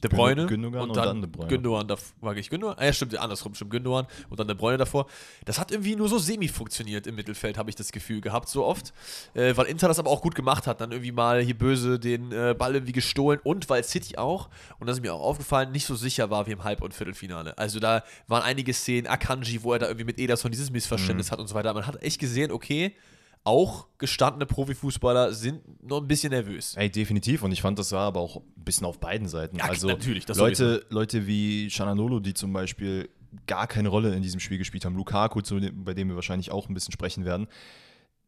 De 0.03 0.09
Bruyne 0.09 0.47
Gündogan 0.47 0.81
und 0.89 0.97
dann 0.97 1.21
De 1.21 1.31
Bruyne. 1.31 1.49
Gündogan, 1.51 1.87
da 1.87 1.95
war 2.23 2.35
ich 2.35 2.49
Gündogan, 2.49 2.75
ah, 2.79 2.87
ja 2.87 2.93
stimmt, 2.95 3.15
andersrum, 3.19 3.55
stimmt 3.55 3.71
Gündogan 3.71 4.07
und 4.31 4.41
dann 4.41 4.49
De 4.49 4.57
Bruyne 4.57 4.79
davor. 4.79 5.07
Das 5.45 5.59
hat 5.59 5.71
irgendwie 5.71 5.95
nur 5.95 6.09
so 6.09 6.17
semi 6.19 6.49
funktioniert 6.49 7.07
im 7.07 7.17
Mittelfeld, 7.17 7.59
habe 7.59 7.69
ich 7.69 7.77
das 7.77 7.93
Gefühl 7.93 8.23
gehabt, 8.23 8.49
so 8.49 8.65
oft, 8.65 8.95
äh, 9.35 9.55
weil 9.59 9.67
Inter 9.67 9.89
das 9.89 9.99
aber 9.99 10.09
auch 10.11 10.23
gut 10.23 10.35
gemacht 10.35 10.67
hat, 10.67 10.81
dann 10.81 10.93
irgendwie 10.93 11.13
mal 11.13 11.43
hier 11.43 11.53
böse 11.59 11.99
den 11.99 12.33
äh, 12.33 12.55
Ball 12.59 12.77
irgendwie 12.77 12.93
gestohlen 12.95 13.41
und 13.45 13.69
weil 13.69 13.85
City 13.85 14.17
auch, 14.17 14.49
und 14.79 14.87
das 14.87 14.97
ist 14.97 15.03
mir 15.03 15.13
auch 15.13 15.21
aufgefallen, 15.21 15.71
nicht 15.71 15.85
so 15.85 15.95
sicher 15.95 16.31
war 16.31 16.47
wie 16.47 16.53
im 16.53 16.65
Halb- 16.65 16.81
und 16.81 16.95
Viertelfinale. 16.95 17.59
Also 17.59 17.79
da 17.79 18.03
waren 18.27 18.43
einige 18.43 18.73
Szenen, 18.73 19.07
Akanji, 19.07 19.63
wo 19.65 19.75
er 19.75 19.81
da 19.81 19.87
irgendwie 19.89 20.07
mit 20.07 20.19
Ederson 20.19 20.51
dieses 20.51 20.71
Missverständnis 20.71 21.27
Mhm. 21.27 21.33
hat 21.33 21.41
und 21.41 21.49
so 21.49 21.55
weiter. 21.55 21.75
Man 21.75 21.87
hat 21.87 22.03
echt 22.03 22.19
gesehen, 22.19 22.53
okay, 22.53 22.97
auch 23.45 23.89
gestandene 23.99 24.47
Profifußballer 24.47 25.33
sind 25.33 25.63
noch 25.83 26.03
ein 26.03 26.09
bisschen 26.09 26.31
nervös. 26.31 26.75
Ey, 26.77 26.91
definitiv. 26.91 27.43
Und 27.43 27.53
ich 27.53 27.63
fand, 27.63 27.79
das 27.79 27.93
war 27.93 28.03
aber 28.03 28.21
auch 28.21 28.37
ein 28.37 28.65
bisschen 28.65 28.87
auf 28.87 29.01
beiden 29.01 29.29
Seiten. 29.29 29.57
Ja, 29.57 29.65
also 29.65 29.89
natürlich, 29.89 30.27
das 30.27 30.37
Leute, 30.37 30.85
Leute 30.91 31.27
wie 31.27 31.71
Chananolo, 31.71 32.21
die 32.21 32.35
zum 32.35 32.53
Beispiel 32.53 33.09
gar 33.47 33.67
keine 33.67 33.89
Rolle 33.89 34.15
in 34.15 34.23
diesem 34.23 34.41
Spiel 34.41 34.59
gespielt 34.59 34.85
haben, 34.85 34.97
Lukaku, 34.97 35.41
dem, 35.41 35.85
bei 35.85 35.95
dem 35.95 36.09
wir 36.09 36.17
wahrscheinlich 36.17 36.51
auch 36.51 36.69
ein 36.69 36.75
bisschen 36.75 36.93
sprechen 36.93 37.25
werden, 37.25 37.47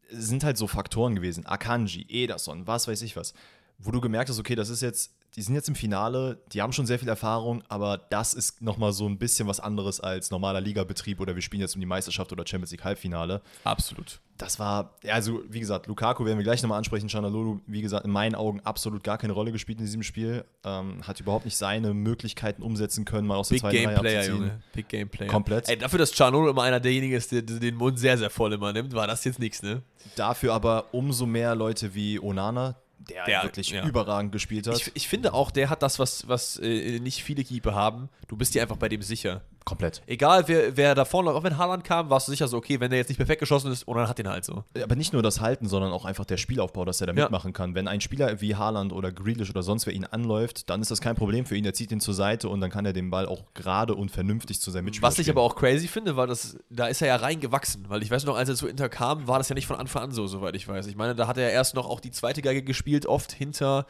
sind 0.09 0.43
halt 0.43 0.57
so 0.57 0.67
Faktoren 0.67 1.15
gewesen. 1.15 1.45
Akanji, 1.45 2.05
Ederson, 2.09 2.65
was 2.67 2.87
weiß 2.87 3.01
ich 3.03 3.15
was. 3.15 3.33
Wo 3.77 3.91
du 3.91 4.01
gemerkt 4.01 4.29
hast, 4.29 4.39
okay, 4.39 4.55
das 4.55 4.69
ist 4.69 4.81
jetzt, 4.81 5.13
die 5.35 5.41
sind 5.41 5.55
jetzt 5.55 5.67
im 5.67 5.75
Finale, 5.75 6.39
die 6.51 6.61
haben 6.61 6.73
schon 6.73 6.85
sehr 6.85 6.99
viel 6.99 7.07
Erfahrung, 7.07 7.63
aber 7.67 7.97
das 7.97 8.33
ist 8.33 8.61
nochmal 8.61 8.93
so 8.93 9.07
ein 9.07 9.17
bisschen 9.17 9.47
was 9.47 9.59
anderes 9.59 9.99
als 9.99 10.29
normaler 10.29 10.61
Ligabetrieb 10.61 11.19
oder 11.19 11.33
wir 11.33 11.41
spielen 11.41 11.61
jetzt 11.61 11.75
um 11.75 11.79
die 11.79 11.87
Meisterschaft 11.87 12.31
oder 12.31 12.45
Champions 12.45 12.71
League 12.71 12.83
Halbfinale. 12.83 13.41
Absolut. 13.63 14.19
Das 14.37 14.59
war, 14.59 14.95
also 15.07 15.41
wie 15.47 15.59
gesagt, 15.59 15.87
Lukaku 15.87 16.25
werden 16.25 16.37
wir 16.37 16.43
gleich 16.43 16.61
nochmal 16.61 16.77
ansprechen. 16.77 17.07
Chanalolu, 17.07 17.61
wie 17.67 17.81
gesagt, 17.81 18.05
in 18.05 18.11
meinen 18.11 18.35
Augen 18.35 18.59
absolut 18.61 19.03
gar 19.03 19.17
keine 19.17 19.33
Rolle 19.33 19.51
gespielt 19.51 19.79
in 19.79 19.85
diesem 19.85 20.03
Spiel. 20.03 20.43
Ähm, 20.63 21.05
hat 21.07 21.19
überhaupt 21.19 21.45
nicht 21.45 21.55
seine 21.55 21.93
Möglichkeiten 21.93 22.61
umsetzen 22.61 23.05
können, 23.05 23.27
mal 23.27 23.37
aus 23.37 23.49
der 23.49 23.55
Big 23.55 23.61
zweiten 23.61 23.77
Game 23.77 23.95
Player. 23.95 24.27
Junge. 24.27 24.61
Big 24.73 24.87
Game 24.89 25.09
Player. 25.09 25.29
Komplett. 25.29 25.69
Ey, 25.69 25.77
dafür, 25.77 25.99
dass 25.99 26.11
Chanolo 26.11 26.49
immer 26.49 26.63
einer 26.63 26.79
derjenigen 26.79 27.15
ist, 27.15 27.31
der 27.31 27.43
den 27.43 27.75
Mund 27.75 27.99
sehr, 27.99 28.17
sehr 28.17 28.29
voll 28.29 28.53
immer 28.53 28.73
nimmt, 28.73 28.93
war 28.93 29.07
das 29.07 29.23
jetzt 29.23 29.39
nichts, 29.39 29.61
ne? 29.61 29.83
Dafür 30.15 30.53
aber 30.53 30.93
umso 30.93 31.25
mehr 31.25 31.55
Leute 31.55 31.93
wie 31.93 32.19
Onana, 32.19 32.75
der, 33.09 33.25
Der, 33.25 33.43
wirklich 33.43 33.69
ja. 33.69 33.85
überragend 33.85 34.31
gespielt 34.31 34.67
hat. 34.67 34.77
Ich, 34.77 34.91
ich 34.93 35.07
finde 35.07 35.33
auch, 35.33 35.51
der 35.51 35.69
hat 35.69 35.83
das, 35.83 35.99
was, 35.99 36.27
was 36.27 36.57
äh, 36.57 36.99
nicht 36.99 37.23
viele 37.23 37.43
Keeper 37.43 37.73
haben. 37.73 38.09
Du 38.27 38.37
bist 38.37 38.55
dir 38.55 38.61
einfach 38.61 38.77
bei 38.77 38.89
dem 38.89 39.01
sicher. 39.01 39.41
Komplett. 39.65 40.01
Egal, 40.07 40.47
wer, 40.47 40.75
wer 40.75 40.95
da 40.95 41.05
vorne, 41.05 41.31
auch 41.31 41.43
wenn 41.43 41.57
Haaland 41.57 41.83
kam, 41.83 42.09
warst 42.09 42.27
du 42.27 42.31
sicher 42.31 42.47
so, 42.47 42.57
okay, 42.57 42.79
wenn 42.79 42.89
der 42.89 42.99
jetzt 42.99 43.07
nicht 43.09 43.17
perfekt 43.17 43.39
geschossen 43.39 43.71
ist, 43.71 43.87
und 43.87 43.95
dann 43.97 44.07
hat 44.09 44.17
den 44.17 44.27
halt 44.27 44.43
so. 44.43 44.63
Aber 44.81 44.95
nicht 44.95 45.13
nur 45.13 45.23
das 45.23 45.39
Halten, 45.41 45.67
sondern 45.67 45.91
auch 45.91 46.05
einfach 46.05 46.25
der 46.25 46.37
Spielaufbau, 46.37 46.83
dass 46.85 46.99
er 47.01 47.07
da 47.07 47.13
Ja. 47.13 47.23
mitmachen 47.23 47.53
kann. 47.53 47.73
Wenn 47.75 47.87
ein 47.87 48.01
Spieler 48.01 48.41
wie 48.41 48.55
Haaland 48.55 48.91
oder 48.91 49.11
Grealish 49.11 49.49
oder 49.49 49.63
sonst 49.63 49.85
wer 49.85 49.93
ihn 49.93 50.05
anläuft, 50.05 50.69
dann 50.69 50.81
ist 50.81 50.91
das 50.91 50.99
kein 51.01 51.15
Problem 51.15 51.45
für 51.45 51.55
ihn. 51.55 51.63
Er 51.65 51.73
zieht 51.73 51.91
ihn 51.91 51.99
zur 51.99 52.13
Seite 52.13 52.49
und 52.49 52.59
dann 52.61 52.69
kann 52.71 52.85
er 52.85 52.93
den 52.93 53.09
Ball 53.09 53.25
auch 53.25 53.43
gerade 53.53 53.95
und 53.95 54.11
vernünftig 54.11 54.59
zu 54.59 54.71
seinem 54.71 54.85
Mitspieler 54.85 55.07
Was 55.07 55.19
ich 55.19 55.29
aber 55.29 55.41
auch 55.41 55.55
crazy 55.55 55.87
finde, 55.87 56.15
war, 56.15 56.27
dass 56.27 56.57
da 56.69 56.87
ist 56.87 57.01
er 57.01 57.07
ja 57.07 57.15
reingewachsen, 57.15 57.85
weil 57.87 58.03
ich 58.03 58.11
weiß 58.11 58.25
noch, 58.25 58.35
als 58.35 58.49
er 58.49 58.55
zu 58.55 58.67
Inter 58.67 58.89
kam, 58.89 59.27
war 59.27 59.37
das 59.37 59.49
ja 59.49 59.55
nicht 59.55 59.67
von 59.67 59.77
Anfang 59.77 60.03
an 60.03 60.11
so, 60.11 60.27
soweit 60.27 60.55
ich 60.55 60.67
weiß. 60.67 60.87
Ich 60.87 60.95
meine, 60.95 61.15
da 61.15 61.27
hat 61.27 61.37
er 61.37 61.49
erst 61.51 61.75
noch 61.75 61.89
auch 61.89 61.99
die 61.99 62.11
zweite 62.11 62.41
Geige 62.41 62.63
gespielt, 62.63 63.05
oft 63.05 63.31
hinter, 63.31 63.85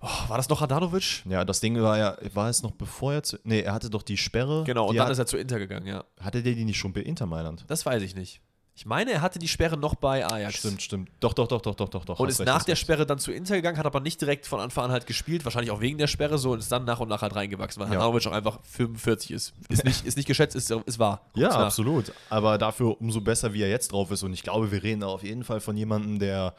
oh, 0.00 0.28
war 0.28 0.36
das 0.36 0.48
noch 0.48 0.60
Radanovic? 0.62 1.24
Ja, 1.26 1.44
das 1.44 1.60
Ding 1.60 1.80
war 1.80 1.98
ja, 1.98 2.16
war 2.34 2.48
es 2.48 2.62
noch 2.62 2.72
bevor 2.72 3.14
er 3.14 3.22
zu. 3.22 3.38
Nee, 3.44 3.60
er 3.60 3.72
hatte 3.72 3.90
doch 3.90 4.02
die 4.02 4.16
Sperre. 4.16 4.64
Genau, 4.64 4.86
und 4.86 4.92
die 4.94 4.98
dann 4.98 5.06
hat, 5.06 5.12
ist 5.12 5.18
er 5.18 5.26
zu 5.26 5.36
Inter 5.36 5.58
gegangen, 5.58 5.86
ja. 5.86 6.04
hatte 6.20 6.42
der 6.42 6.54
die 6.54 6.64
nicht 6.64 6.78
schon 6.78 6.92
bei 6.92 7.00
Inter 7.00 7.26
Mailand? 7.26 7.64
Das 7.68 7.84
weiß 7.86 8.02
ich 8.02 8.14
nicht. 8.14 8.40
Ich 8.76 8.86
meine, 8.86 9.10
er 9.10 9.20
hatte 9.20 9.38
die 9.38 9.48
Sperre 9.48 9.76
noch 9.76 9.94
bei 9.94 10.24
Ajax. 10.24 10.56
Stimmt, 10.56 10.80
stimmt. 10.80 11.10
Doch, 11.20 11.34
doch, 11.34 11.48
doch, 11.48 11.60
doch, 11.60 11.74
doch, 11.74 11.90
doch, 11.90 12.04
doch. 12.06 12.18
Und 12.18 12.30
ist 12.30 12.40
recht, 12.40 12.46
nach 12.46 12.62
der 12.62 12.72
recht. 12.72 12.80
Sperre 12.80 13.04
dann 13.04 13.18
zu 13.18 13.30
Inter 13.30 13.56
gegangen, 13.56 13.76
hat 13.76 13.84
aber 13.84 14.00
nicht 14.00 14.18
direkt 14.22 14.46
von 14.46 14.58
Anfang 14.58 14.84
an 14.86 14.90
halt 14.90 15.06
gespielt, 15.06 15.44
wahrscheinlich 15.44 15.70
auch 15.70 15.82
wegen 15.82 15.98
der 15.98 16.06
Sperre 16.06 16.38
so 16.38 16.52
und 16.52 16.60
ist 16.60 16.72
dann 16.72 16.86
nach 16.86 16.98
und 16.98 17.08
nach 17.08 17.20
halt 17.20 17.34
reingewachsen, 17.34 17.78
weil 17.82 17.88
Ja. 17.88 17.96
Handanovic 17.96 18.26
auch 18.26 18.32
einfach 18.32 18.58
45 18.62 19.32
ist. 19.32 19.52
Ist 19.68 19.84
nicht, 19.84 20.06
ist 20.06 20.16
nicht 20.16 20.24
geschätzt, 20.26 20.56
ist, 20.56 20.70
ist 20.70 20.98
wahr. 20.98 21.20
Ja, 21.34 21.48
Guck's 21.48 21.56
nach. 21.58 21.66
absolut. 21.66 22.12
Aber 22.30 22.56
dafür 22.56 22.98
umso 23.02 23.20
besser, 23.20 23.52
wie 23.52 23.60
er 23.60 23.68
jetzt 23.68 23.92
drauf 23.92 24.10
ist. 24.12 24.22
Und 24.22 24.32
ich 24.32 24.42
glaube, 24.42 24.72
wir 24.72 24.82
reden 24.82 25.00
da 25.00 25.08
auf 25.08 25.24
jeden 25.24 25.44
Fall 25.44 25.60
von 25.60 25.76
jemandem, 25.76 26.18
der, 26.18 26.54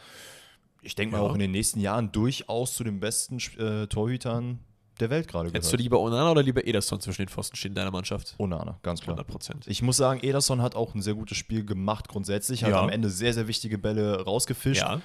ich 0.82 0.96
denke 0.96 1.16
mal, 1.16 1.22
Ja. 1.24 1.30
auch 1.30 1.34
in 1.34 1.40
den 1.40 1.52
nächsten 1.52 1.80
Jahren 1.80 2.12
durchaus 2.12 2.76
zu 2.76 2.84
den 2.84 3.00
besten 3.00 3.38
äh, 3.58 3.88
Torhütern 3.88 4.60
der 5.00 5.10
Welt 5.10 5.28
gerade 5.28 5.50
Hättest 5.50 5.72
du 5.72 5.78
gehört. 5.78 5.82
lieber 5.84 6.00
Onana 6.00 6.30
oder 6.32 6.44
lieber 6.44 6.66
Ederson 6.68 7.00
zwischen 7.00 7.24
den 7.24 7.30
Pfosten 7.30 7.56
stehen 7.56 7.72
in 7.72 7.76
deiner 7.76 7.92
Mannschaft? 7.92 8.36
Onana, 8.38 8.80
ganz 8.84 9.02
klar. 9.02 9.16
100 9.16 9.28
Prozent. 9.28 9.68
Ich 9.68 9.82
muss 9.82 9.98
sagen, 9.98 10.20
Ederson 10.22 10.62
hat 10.62 10.76
auch 10.76 10.94
ein 10.94 11.02
sehr 11.02 11.16
gutes 11.16 11.38
Spiel 11.38 11.66
gemacht 11.66 12.08
grundsätzlich. 12.08 12.64
Hat 12.64 12.72
Ja. 12.72 12.82
am 12.82 12.90
Ende 12.90 13.10
sehr, 13.10 13.34
sehr 13.34 13.48
wichtige 13.48 13.78
Bälle 13.80 14.22
rausgefischt. 14.24 14.82
Ja. 14.82 15.02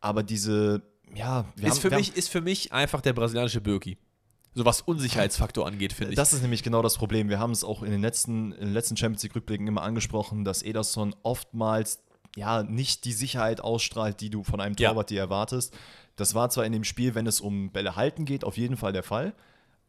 Aber 0.00 0.22
diese, 0.22 0.82
ja, 1.14 1.44
Ist 1.56 1.64
haben, 1.64 1.74
für, 1.80 1.90
mich, 1.90 2.16
ist 2.16 2.28
für 2.30 2.40
mich 2.40 2.72
einfach 2.72 3.00
der 3.02 3.12
brasilianische 3.12 3.60
Birki. 3.60 3.98
So 4.54 4.64
was 4.64 4.80
Unsicherheitsfaktor 4.80 5.66
angeht, 5.66 5.92
finde 5.92 6.06
haben, 6.06 6.12
ich. 6.12 6.16
das 6.16 6.32
ist 6.32 6.40
nämlich 6.42 6.62
genau 6.62 6.80
das 6.80 6.96
Problem. 6.96 7.28
Wir 7.28 7.38
haben 7.38 7.50
es 7.52 7.64
auch 7.64 7.82
in 7.82 7.90
den 7.90 8.00
letzten, 8.00 8.52
in 8.52 8.66
den 8.66 8.72
letzten 8.72 8.96
Champions 8.96 9.22
League-Rückblicken 9.24 9.66
immer 9.66 9.82
angesprochen, 9.82 10.44
dass 10.44 10.62
Ederson 10.62 11.14
oftmals 11.22 12.02
ja 12.36 12.62
nicht 12.62 13.04
die 13.04 13.12
Sicherheit 13.12 13.60
ausstrahlt, 13.60 14.20
die 14.20 14.30
du 14.30 14.42
von 14.44 14.60
einem 14.60 14.74
Ja. 14.78 14.90
Torwart 14.90 15.10
dir 15.10 15.20
erwartest. 15.20 15.74
Das 16.16 16.34
war 16.34 16.50
zwar 16.50 16.64
in 16.64 16.72
dem 16.72 16.84
Spiel, 16.84 17.14
wenn 17.14 17.26
es 17.26 17.40
um 17.40 17.70
Bälle 17.70 17.96
halten 17.96 18.24
geht, 18.24 18.44
auf 18.44 18.56
jeden 18.56 18.76
Fall 18.76 18.92
der 18.92 19.02
Fall. 19.02 19.34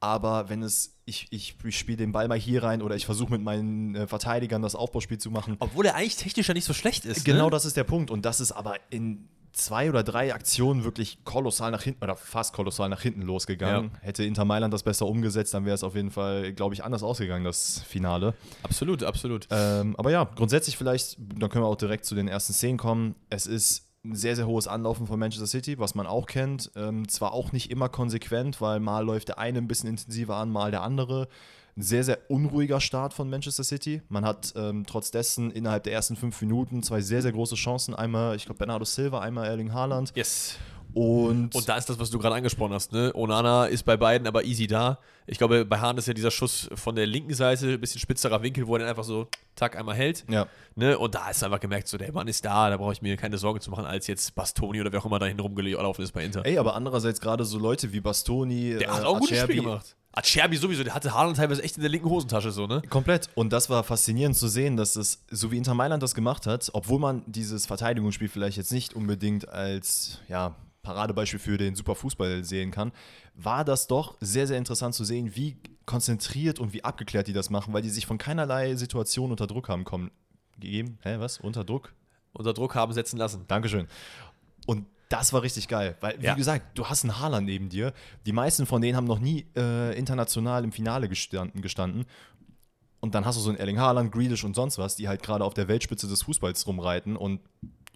Aber 0.01 0.47
wenn 0.47 0.61
es, 0.63 0.95
ich, 1.05 1.27
ich, 1.31 1.57
ich 1.63 1.77
spiele 1.77 1.97
den 1.97 2.11
Ball 2.13 2.27
mal 2.27 2.37
hier 2.37 2.63
rein 2.63 2.81
oder 2.81 2.95
ich 2.95 3.05
versuche 3.05 3.31
mit 3.31 3.41
meinen 3.41 3.95
äh, 3.95 4.07
Verteidigern 4.07 4.61
das 4.61 4.75
Aufbauspiel 4.75 5.17
zu 5.17 5.29
machen, 5.29 5.57
Obwohl 5.59 5.85
er 5.85 5.95
eigentlich 5.95 6.15
technisch 6.15 6.47
ja 6.47 6.53
nicht 6.53 6.63
so 6.65 6.73
schlecht 6.73 7.03
ist. 7.03 7.25
Genau 7.25 7.45
ne? 7.45 7.51
das 7.51 7.65
ist 7.65 7.75
der 7.75 7.83
Punkt. 7.83 8.09
Und 8.09 8.23
das 8.23 8.39
ist 8.39 8.53
aber 8.53 8.75
in 8.89 9.27
zwei 9.51 9.89
oder 9.89 10.03
drei 10.03 10.33
Aktionen 10.33 10.83
wirklich 10.83 11.23
kolossal 11.23 11.71
nach 11.71 11.81
hinten 11.81 12.03
oder 12.03 12.15
fast 12.15 12.53
kolossal 12.53 12.89
nach 12.89 13.01
hinten 13.01 13.21
losgegangen. 13.21 13.91
Hätte 14.01 14.23
Inter 14.23 14.45
Mailand 14.45 14.73
das 14.73 14.83
besser 14.83 15.05
umgesetzt, 15.05 15.53
dann 15.53 15.65
wäre 15.65 15.75
es 15.75 15.83
auf 15.83 15.95
jeden 15.95 16.11
Fall, 16.11 16.53
glaube 16.53 16.73
ich, 16.73 16.83
anders 16.83 17.03
ausgegangen, 17.03 17.43
das 17.45 17.81
Finale. 17.81 18.33
Absolut, 18.63 19.03
absolut. 19.03 19.47
Ähm, 19.51 19.95
aber 19.97 20.11
ja, 20.11 20.23
grundsätzlich 20.23 20.77
vielleicht, 20.77 21.17
dann 21.19 21.49
können 21.49 21.63
wir 21.63 21.69
auch 21.69 21.75
direkt 21.75 22.05
zu 22.05 22.15
den 22.15 22.27
ersten 22.27 22.53
Szenen 22.53 22.77
kommen. 22.77 23.15
Es 23.29 23.47
ist 23.47 23.89
ein 24.05 24.15
sehr, 24.15 24.35
sehr 24.35 24.47
hohes 24.47 24.67
Anlaufen 24.67 25.07
von 25.07 25.19
Manchester 25.19 25.47
City, 25.47 25.77
was 25.77 25.93
man 25.93 26.07
auch 26.07 26.25
kennt. 26.25 26.71
Ähm, 26.75 27.07
zwar 27.07 27.33
auch 27.33 27.51
nicht 27.51 27.69
immer 27.69 27.89
konsequent, 27.89 28.61
weil 28.61 28.79
mal 28.79 29.03
läuft 29.03 29.27
der 29.27 29.39
eine 29.39 29.57
ein 29.57 29.67
bisschen 29.67 29.89
intensiver 29.89 30.35
an, 30.37 30.49
mal 30.51 30.71
der 30.71 30.83
andere. 30.83 31.27
Ein 31.79 31.83
sehr, 31.83 32.03
sehr 32.03 32.17
unruhiger 32.27 32.81
Start 32.81 33.13
von 33.13 33.29
Manchester 33.29 33.63
City. 33.63 34.01
Man 34.09 34.25
hat 34.25 34.51
ähm, 34.57 34.83
trotz 34.85 35.11
dessen 35.11 35.49
innerhalb 35.49 35.83
der 35.85 35.93
ersten 35.93 36.17
fünf 36.17 36.41
Minuten 36.41 36.83
zwei 36.83 36.99
sehr, 36.99 37.21
sehr 37.21 37.31
große 37.31 37.55
Chancen. 37.55 37.95
Einmal, 37.95 38.35
ich 38.35 38.43
glaube, 38.43 38.57
Bernardo 38.57 38.83
Silva, 38.83 39.21
einmal 39.21 39.47
Erling 39.47 39.71
Haaland. 39.71 40.11
Yes. 40.13 40.57
Und, 40.93 41.55
Und 41.55 41.69
da 41.69 41.77
ist 41.77 41.87
das, 41.87 41.97
was 41.97 42.09
du 42.09 42.19
gerade 42.19 42.35
angesprochen 42.35 42.73
hast. 42.73 42.91
Ne? 42.91 43.13
Onana 43.15 43.67
ist 43.67 43.83
bei 43.83 43.95
beiden 43.95 44.27
aber 44.27 44.43
easy 44.43 44.67
da. 44.67 44.99
Ich 45.25 45.37
glaube, 45.37 45.63
bei 45.63 45.79
Hahn 45.79 45.97
ist 45.97 46.07
ja 46.09 46.13
dieser 46.13 46.31
Schuss 46.31 46.67
von 46.73 46.97
der 46.97 47.05
linken 47.05 47.33
Seite, 47.33 47.67
ein 47.69 47.79
bisschen 47.79 48.01
spitzerer 48.01 48.41
Winkel, 48.41 48.67
wo 48.67 48.75
er 48.75 48.79
dann 48.79 48.89
einfach 48.89 49.05
so, 49.05 49.27
tack, 49.55 49.77
einmal 49.77 49.95
hält. 49.95 50.25
ja, 50.29 50.47
Ne? 50.75 50.97
Und 50.97 51.15
da 51.15 51.29
ist 51.29 51.41
einfach 51.45 51.61
gemerkt, 51.61 51.87
so 51.87 51.97
der 51.97 52.11
Mann 52.11 52.27
ist 52.27 52.43
da, 52.43 52.69
da 52.69 52.75
brauche 52.75 52.91
ich 52.91 53.01
mir 53.01 53.15
keine 53.15 53.37
Sorgen 53.37 53.61
zu 53.61 53.71
machen, 53.71 53.85
als 53.85 54.07
jetzt 54.07 54.35
Bastoni 54.35 54.81
oder 54.81 54.91
wer 54.91 54.99
auch 54.99 55.05
immer 55.05 55.19
da 55.19 55.27
hinten 55.27 55.43
rumgelaufen 55.43 56.03
ist 56.03 56.11
bei 56.11 56.25
Inter. 56.25 56.45
ey, 56.45 56.57
aber 56.57 56.75
andererseits 56.75 57.21
gerade 57.21 57.45
so 57.45 57.57
Leute 57.57 57.93
wie 57.93 58.01
Bastoni, 58.01 58.75
der 58.79 58.91
hat 58.91 59.03
äh, 59.03 59.05
auch 59.05 59.13
ein 59.15 59.19
gutes 59.21 59.39
Spiel 59.39 59.61
gemacht. 59.61 59.95
Acerbi 60.19 60.57
sowieso, 60.57 60.83
der 60.83 60.93
hatte 60.93 61.13
Haaland 61.13 61.37
teilweise 61.37 61.63
echt 61.63 61.77
in 61.77 61.81
der 61.81 61.89
linken 61.89 62.09
Hosentasche 62.09 62.51
so, 62.51 62.67
ne? 62.67 62.81
Komplett. 62.89 63.29
Und 63.35 63.53
das 63.53 63.69
war 63.69 63.83
faszinierend 63.83 64.35
zu 64.35 64.47
sehen, 64.47 64.75
dass 64.75 64.95
es, 64.95 65.23
so 65.31 65.51
wie 65.51 65.57
Inter 65.57 65.73
Mailand 65.73 66.03
das 66.03 66.13
gemacht 66.13 66.45
hat, 66.45 66.69
obwohl 66.73 66.99
man 66.99 67.23
dieses 67.25 67.65
Verteidigungsspiel 67.65 68.27
vielleicht 68.27 68.57
jetzt 68.57 68.71
nicht 68.71 68.93
unbedingt 68.93 69.47
als, 69.47 70.19
ja, 70.27 70.55
Paradebeispiel 70.81 71.39
für 71.39 71.57
den 71.57 71.75
super 71.75 71.95
Fußball 71.95 72.43
sehen 72.43 72.71
kann, 72.71 72.91
war 73.35 73.63
das 73.63 73.87
doch 73.87 74.17
sehr, 74.19 74.47
sehr 74.47 74.57
interessant 74.57 74.95
zu 74.95 75.03
sehen, 75.03 75.35
wie 75.35 75.57
konzentriert 75.85 76.59
und 76.59 76.73
wie 76.73 76.83
abgeklärt 76.83 77.27
die 77.27 77.33
das 77.33 77.49
machen, 77.49 77.73
weil 77.73 77.81
die 77.81 77.89
sich 77.89 78.05
von 78.05 78.17
keinerlei 78.17 78.75
Situation 78.75 79.31
unter 79.31 79.47
Druck 79.47 79.69
haben 79.69 79.83
kommen. 79.83 80.11
Gegeben? 80.59 80.97
Hä, 81.01 81.15
was? 81.19 81.39
Unter 81.39 81.63
Druck? 81.63 81.93
Unter 82.33 82.53
Druck 82.53 82.75
haben 82.75 82.93
setzen 82.93 83.17
lassen. 83.17 83.45
Dankeschön. 83.47 83.87
Und 84.65 84.85
das 85.09 85.33
war 85.33 85.41
richtig 85.41 85.67
geil, 85.67 85.95
weil, 86.01 86.19
wie 86.21 86.25
Ja. 86.25 86.35
gesagt, 86.35 86.77
du 86.77 86.85
hast 86.85 87.03
einen 87.03 87.19
Haaland 87.19 87.45
neben 87.45 87.69
dir. 87.69 87.93
Die 88.25 88.31
meisten 88.31 88.65
von 88.65 88.81
denen 88.81 88.95
haben 88.95 89.05
noch 89.07 89.19
nie 89.19 89.45
äh, 89.55 89.97
international 89.97 90.63
im 90.63 90.71
Finale 90.71 91.09
gestanden, 91.09 91.61
gestanden. 91.61 92.05
Und 93.01 93.15
dann 93.15 93.25
hast 93.25 93.37
du 93.37 93.41
so 93.41 93.49
einen 93.49 93.57
Erling 93.57 93.79
Haaland, 93.79 94.11
Grealish 94.11 94.43
und 94.43 94.55
sonst 94.55 94.77
was, 94.77 94.95
die 94.95 95.07
halt 95.07 95.23
gerade 95.23 95.43
auf 95.43 95.53
der 95.53 95.67
Weltspitze 95.67 96.07
des 96.07 96.23
Fußballs 96.23 96.67
rumreiten 96.67 97.15
und 97.15 97.39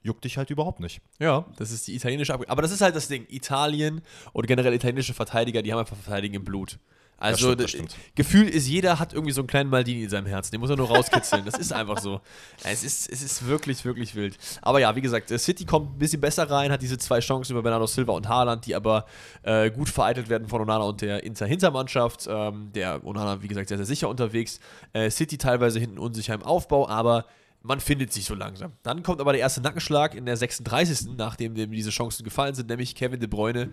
juckt 0.01 0.23
dich 0.23 0.37
halt 0.37 0.49
überhaupt 0.49 0.79
nicht. 0.79 1.01
Ja, 1.19 1.45
das 1.57 1.71
ist 1.71 1.87
die 1.87 1.95
italienische 1.95 2.33
Abge 2.33 2.49
Aber 2.49 2.61
das 2.61 2.71
ist 2.71 2.81
halt 2.81 2.95
das 2.95 3.07
Ding. 3.07 3.25
Italien 3.29 4.01
und 4.33 4.47
generell 4.47 4.73
italienische 4.73 5.13
Verteidiger, 5.13 5.61
die 5.61 5.71
haben 5.71 5.79
einfach 5.79 5.97
Verteidigen 5.97 6.35
im 6.35 6.43
Blut. 6.43 6.79
Also 7.17 7.47
stimmt, 7.47 7.61
das 7.61 7.69
stimmt. 7.71 7.95
Gefühl 8.15 8.49
ist, 8.49 8.67
jeder 8.67 8.99
hat 8.99 9.13
irgendwie 9.13 9.31
so 9.31 9.41
einen 9.41 9.47
kleinen 9.47 9.69
Maldini 9.69 10.03
in 10.03 10.09
seinem 10.09 10.25
Herzen. 10.25 10.51
Den 10.51 10.59
muss 10.59 10.69
er 10.69 10.75
nur 10.75 10.89
rauskitzeln. 10.89 11.45
das 11.45 11.57
ist 11.57 11.71
einfach 11.71 11.99
so. 11.99 12.19
Es 12.63 12.83
ist, 12.83 13.09
es 13.09 13.21
ist 13.21 13.47
wirklich, 13.47 13.85
wirklich 13.85 14.13
wild. 14.15 14.37
Aber 14.61 14.79
ja, 14.79 14.95
wie 14.95 15.01
gesagt, 15.01 15.29
City 15.29 15.65
kommt 15.65 15.95
ein 15.95 15.99
bisschen 15.99 16.19
besser 16.19 16.49
rein, 16.49 16.71
hat 16.71 16.81
diese 16.81 16.97
zwei 16.97 17.19
Chancen 17.19 17.53
über 17.53 17.61
Bernardo 17.61 17.87
Silva 17.87 18.13
und 18.13 18.27
Haaland, 18.27 18.65
die 18.65 18.75
aber 18.75 19.05
äh, 19.43 19.71
gut 19.71 19.89
vereitelt 19.89 20.29
werden 20.29 20.47
von 20.47 20.61
Onana 20.61 20.83
und 20.83 21.01
der 21.01 21.23
Inter-Hintermannschaft. 21.23 22.27
Ähm, 22.29 22.71
der 22.73 23.05
Onana, 23.05 23.41
wie 23.41 23.47
gesagt, 23.47 23.69
sehr, 23.69 23.77
sehr 23.77 23.85
sicher 23.85 24.09
unterwegs. 24.09 24.59
Äh, 24.91 25.09
City 25.09 25.37
teilweise 25.37 25.79
hinten 25.79 25.99
unsicher 25.99 26.33
im 26.33 26.43
Aufbau, 26.43 26.89
aber 26.89 27.25
man 27.61 27.79
findet 27.79 28.11
sich 28.11 28.25
so 28.25 28.35
langsam. 28.35 28.73
Dann 28.83 29.03
kommt 29.03 29.21
aber 29.21 29.31
der 29.31 29.41
erste 29.41 29.61
Nackenschlag 29.61 30.15
in 30.15 30.25
der 30.25 30.35
36. 30.35 31.15
nachdem 31.15 31.55
dem 31.55 31.71
diese 31.71 31.89
Chancen 31.89 32.23
gefallen 32.23 32.53
sind, 32.53 32.69
nämlich 32.69 32.93
Kevin 32.93 33.21
De 33.21 33.27
Bruyne 33.27 33.71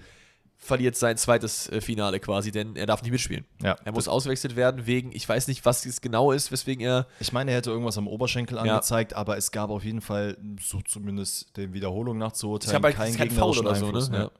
verliert 0.62 0.94
sein 0.94 1.16
zweites 1.16 1.68
äh, 1.70 1.80
Finale 1.80 2.20
quasi, 2.20 2.50
denn 2.52 2.76
er 2.76 2.86
darf 2.86 3.02
nicht 3.02 3.10
mitspielen. 3.10 3.46
Ja. 3.62 3.76
Er 3.84 3.92
muss 3.92 4.08
auswechselt 4.08 4.56
werden 4.56 4.86
wegen, 4.86 5.10
ich 5.12 5.26
weiß 5.28 5.48
nicht, 5.48 5.64
was 5.64 5.86
es 5.86 6.00
genau 6.02 6.32
ist, 6.32 6.52
weswegen 6.52 6.84
er. 6.84 7.06
Ich 7.18 7.32
meine, 7.32 7.50
er 7.50 7.56
hätte 7.56 7.70
irgendwas 7.70 7.96
am 7.98 8.06
Oberschenkel 8.06 8.56
Ja. 8.58 8.62
angezeigt, 8.62 9.14
aber 9.14 9.36
es 9.38 9.50
gab 9.52 9.70
auf 9.70 9.82
jeden 9.84 10.02
Fall, 10.02 10.36
so 10.62 10.80
zumindest 10.82 11.56
den 11.56 11.72
Wiederholungen 11.72 12.18
nach 12.18 12.32
zu 12.32 12.58
Ich 12.62 12.68
halt 12.72 12.94
keinen 12.94 13.16
kein 13.16 13.30
Foul 13.30 13.58
oder 13.58 13.74
so, 13.74 13.90
ne? 13.90 14.08
Ja, 14.12 14.30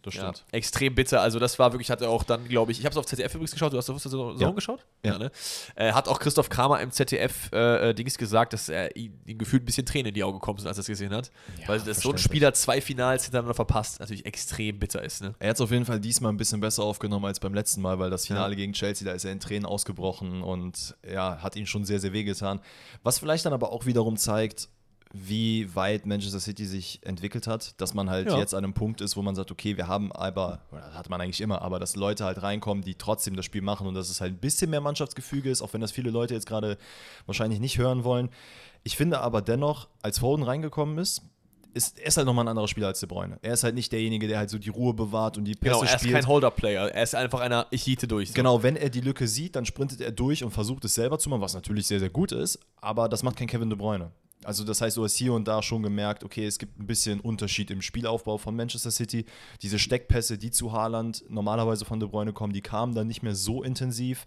Ja. 0.00 0.10
das 0.10 0.14
Ja, 0.14 0.20
stimmt. 0.34 0.44
extrem 0.52 0.94
bitter. 0.94 1.20
Also 1.20 1.38
das 1.38 1.58
war 1.58 1.72
wirklich, 1.72 1.90
hat 1.90 2.00
er 2.00 2.10
auch 2.10 2.22
dann, 2.24 2.46
glaube 2.48 2.72
ich, 2.72 2.78
ich 2.78 2.84
habe 2.84 2.92
es 2.92 2.96
auf 2.96 3.06
ZDF 3.06 3.34
übrigens 3.34 3.52
geschaut, 3.52 3.72
du 3.72 3.76
hast 3.78 3.88
auf 3.90 4.00
so 4.00 4.34
Ja. 4.38 4.50
geschaut? 4.50 4.84
Ja. 5.04 5.18
ne? 5.18 5.30
äh, 5.76 5.92
hat 5.92 6.08
auch 6.08 6.18
Christoph 6.18 6.48
Kramer 6.48 6.80
im 6.80 6.90
ZDF 6.90 7.50
äh, 7.52 7.90
äh, 7.90 7.94
Dings 7.94 8.16
gesagt, 8.18 8.52
dass 8.52 8.68
er 8.68 8.96
ihm 8.96 9.14
ihm 9.26 9.38
gefühlt 9.38 9.62
ein 9.62 9.66
bisschen 9.66 9.86
Tränen 9.86 10.06
in 10.08 10.14
die 10.14 10.24
Augen 10.24 10.38
gekommen 10.38 10.58
sind, 10.58 10.68
als 10.68 10.78
er 10.78 10.82
es 10.82 10.86
gesehen 10.86 11.12
hat. 11.14 11.30
Ja, 11.60 11.68
Weil 11.68 11.80
das 11.80 12.00
so 12.00 12.12
ein. 12.12 12.18
Spieler 12.18 12.52
zwei 12.54 12.80
Finals 12.80 13.24
hintereinander 13.24 13.54
verpasst, 13.54 14.00
natürlich 14.00 14.26
extrem 14.26 14.78
bitter 14.78 15.02
ist, 15.02 15.20
ne? 15.22 15.34
Er 15.38 15.50
hat 15.50 15.56
es 15.56 15.60
auf 15.60 15.70
jeden 15.70 15.84
Fall 15.84 16.00
diesmal 16.00 16.32
ein 16.32 16.36
bisschen 16.36 16.60
besser 16.60 16.82
aufgenommen 16.82 17.24
als 17.26 17.40
beim 17.40 17.54
letzten 17.54 17.80
Mal, 17.82 17.98
weil 17.98 18.10
das 18.10 18.26
Finale 18.26 18.56
gegen 18.56 18.72
Chelsea, 18.72 19.06
da 19.06 19.12
ist 19.14 19.24
er 19.24 19.32
in 19.32 19.40
Tränen 19.40 19.66
ausgebrochen 19.66 20.42
und 20.42 20.96
ja, 21.10 21.38
hat 21.42 21.56
ihn 21.56 21.66
schon 21.66 21.84
sehr, 21.84 21.98
sehr 22.00 22.12
wehgetan. 22.12 22.60
Was 23.02 23.18
vielleicht 23.18 23.44
dann 23.46 23.52
aber 23.52 23.72
auch 23.72 23.86
wiederum 23.86 24.16
zeigt, 24.16 24.68
wie 25.12 25.74
weit 25.74 26.06
Manchester 26.06 26.38
City 26.38 26.64
sich 26.66 27.00
entwickelt 27.04 27.46
hat, 27.48 27.80
dass 27.80 27.94
man 27.94 28.08
halt 28.10 28.28
Ja. 28.28 28.38
jetzt 28.38 28.54
an 28.54 28.62
einem 28.62 28.74
Punkt 28.74 29.00
ist, 29.00 29.16
wo 29.16 29.22
man 29.22 29.34
sagt, 29.34 29.50
okay, 29.50 29.76
wir 29.76 29.88
haben 29.88 30.12
aber, 30.12 30.60
oder 30.70 30.94
hat 30.94 31.10
man 31.10 31.20
eigentlich 31.20 31.40
immer, 31.40 31.62
aber 31.62 31.80
dass 31.80 31.96
Leute 31.96 32.24
halt 32.24 32.42
reinkommen, 32.42 32.84
die 32.84 32.94
trotzdem 32.94 33.34
das 33.34 33.44
Spiel 33.44 33.62
machen 33.62 33.86
und 33.88 33.94
dass 33.94 34.08
es 34.08 34.20
halt 34.20 34.34
ein 34.34 34.38
bisschen 34.38 34.70
mehr 34.70 34.80
Mannschaftsgefüge 34.80 35.50
ist, 35.50 35.62
auch 35.62 35.72
wenn 35.72 35.80
das 35.80 35.90
viele 35.90 36.10
Leute 36.10 36.34
jetzt 36.34 36.46
gerade 36.46 36.78
wahrscheinlich 37.26 37.58
nicht 37.58 37.76
hören 37.78 38.04
wollen. 38.04 38.28
Ich 38.84 38.96
finde 38.96 39.20
aber 39.20 39.42
dennoch, 39.42 39.88
als 40.00 40.20
Foden 40.20 40.44
reingekommen 40.44 40.96
ist, 40.98 41.22
ist, 41.72 41.98
er 42.00 42.06
ist 42.06 42.16
halt 42.16 42.26
nochmal 42.26 42.44
ein 42.44 42.48
anderer 42.48 42.66
Spieler 42.68 42.88
als 42.88 42.98
De 43.00 43.08
Bruyne. 43.08 43.38
Er 43.42 43.52
ist 43.54 43.62
halt 43.62 43.74
nicht 43.76 43.92
derjenige, 43.92 44.26
der 44.26 44.38
halt 44.38 44.50
so 44.50 44.58
die 44.58 44.70
Ruhe 44.70 44.92
bewahrt 44.94 45.38
und 45.38 45.44
die 45.44 45.54
Pässe 45.54 45.74
Genau, 45.74 45.82
er 45.84 45.94
ist 45.94 46.00
spielt. 46.00 46.14
kein 46.14 46.26
Holder-Player. 46.26 46.88
Er 46.88 47.02
ist 47.02 47.14
einfach 47.14 47.40
einer, 47.40 47.66
ich 47.70 47.82
hiete 47.84 48.08
durch. 48.08 48.28
So. 48.30 48.34
Genau, 48.34 48.62
wenn 48.64 48.74
er 48.76 48.90
die 48.90 49.00
Lücke 49.00 49.28
sieht, 49.28 49.54
dann 49.54 49.64
sprintet 49.66 50.00
er 50.00 50.10
durch 50.12 50.42
und 50.42 50.50
versucht 50.50 50.84
es 50.84 50.94
selber 50.94 51.18
zu 51.20 51.28
machen, 51.30 51.42
was 51.42 51.54
natürlich 51.54 51.86
sehr, 51.86 52.00
sehr 52.00 52.10
gut 52.10 52.32
ist, 52.32 52.58
aber 52.80 53.08
das 53.08 53.22
macht 53.22 53.36
kein 53.36 53.46
Kevin 53.48 53.70
De 53.70 53.78
Bruyne. 53.78 54.10
Also 54.44 54.64
das 54.64 54.80
heißt, 54.80 54.96
du 54.96 55.04
hast 55.04 55.16
hier 55.16 55.34
und 55.34 55.46
da 55.46 55.62
schon 55.62 55.82
gemerkt, 55.82 56.24
okay, 56.24 56.46
es 56.46 56.58
gibt 56.58 56.78
ein 56.78 56.86
bisschen 56.86 57.20
Unterschied 57.20 57.70
im 57.70 57.82
Spielaufbau 57.82 58.38
von 58.38 58.56
Manchester 58.56 58.90
City. 58.90 59.26
Diese 59.60 59.78
Steckpässe, 59.78 60.38
die 60.38 60.50
zu 60.50 60.72
Haaland 60.72 61.24
normalerweise 61.28 61.84
von 61.84 62.00
De 62.00 62.08
Bruyne 62.08 62.32
kommen, 62.32 62.52
die 62.52 62.62
kamen 62.62 62.94
dann 62.94 63.06
nicht 63.06 63.22
mehr 63.22 63.34
so 63.34 63.62
intensiv. 63.62 64.24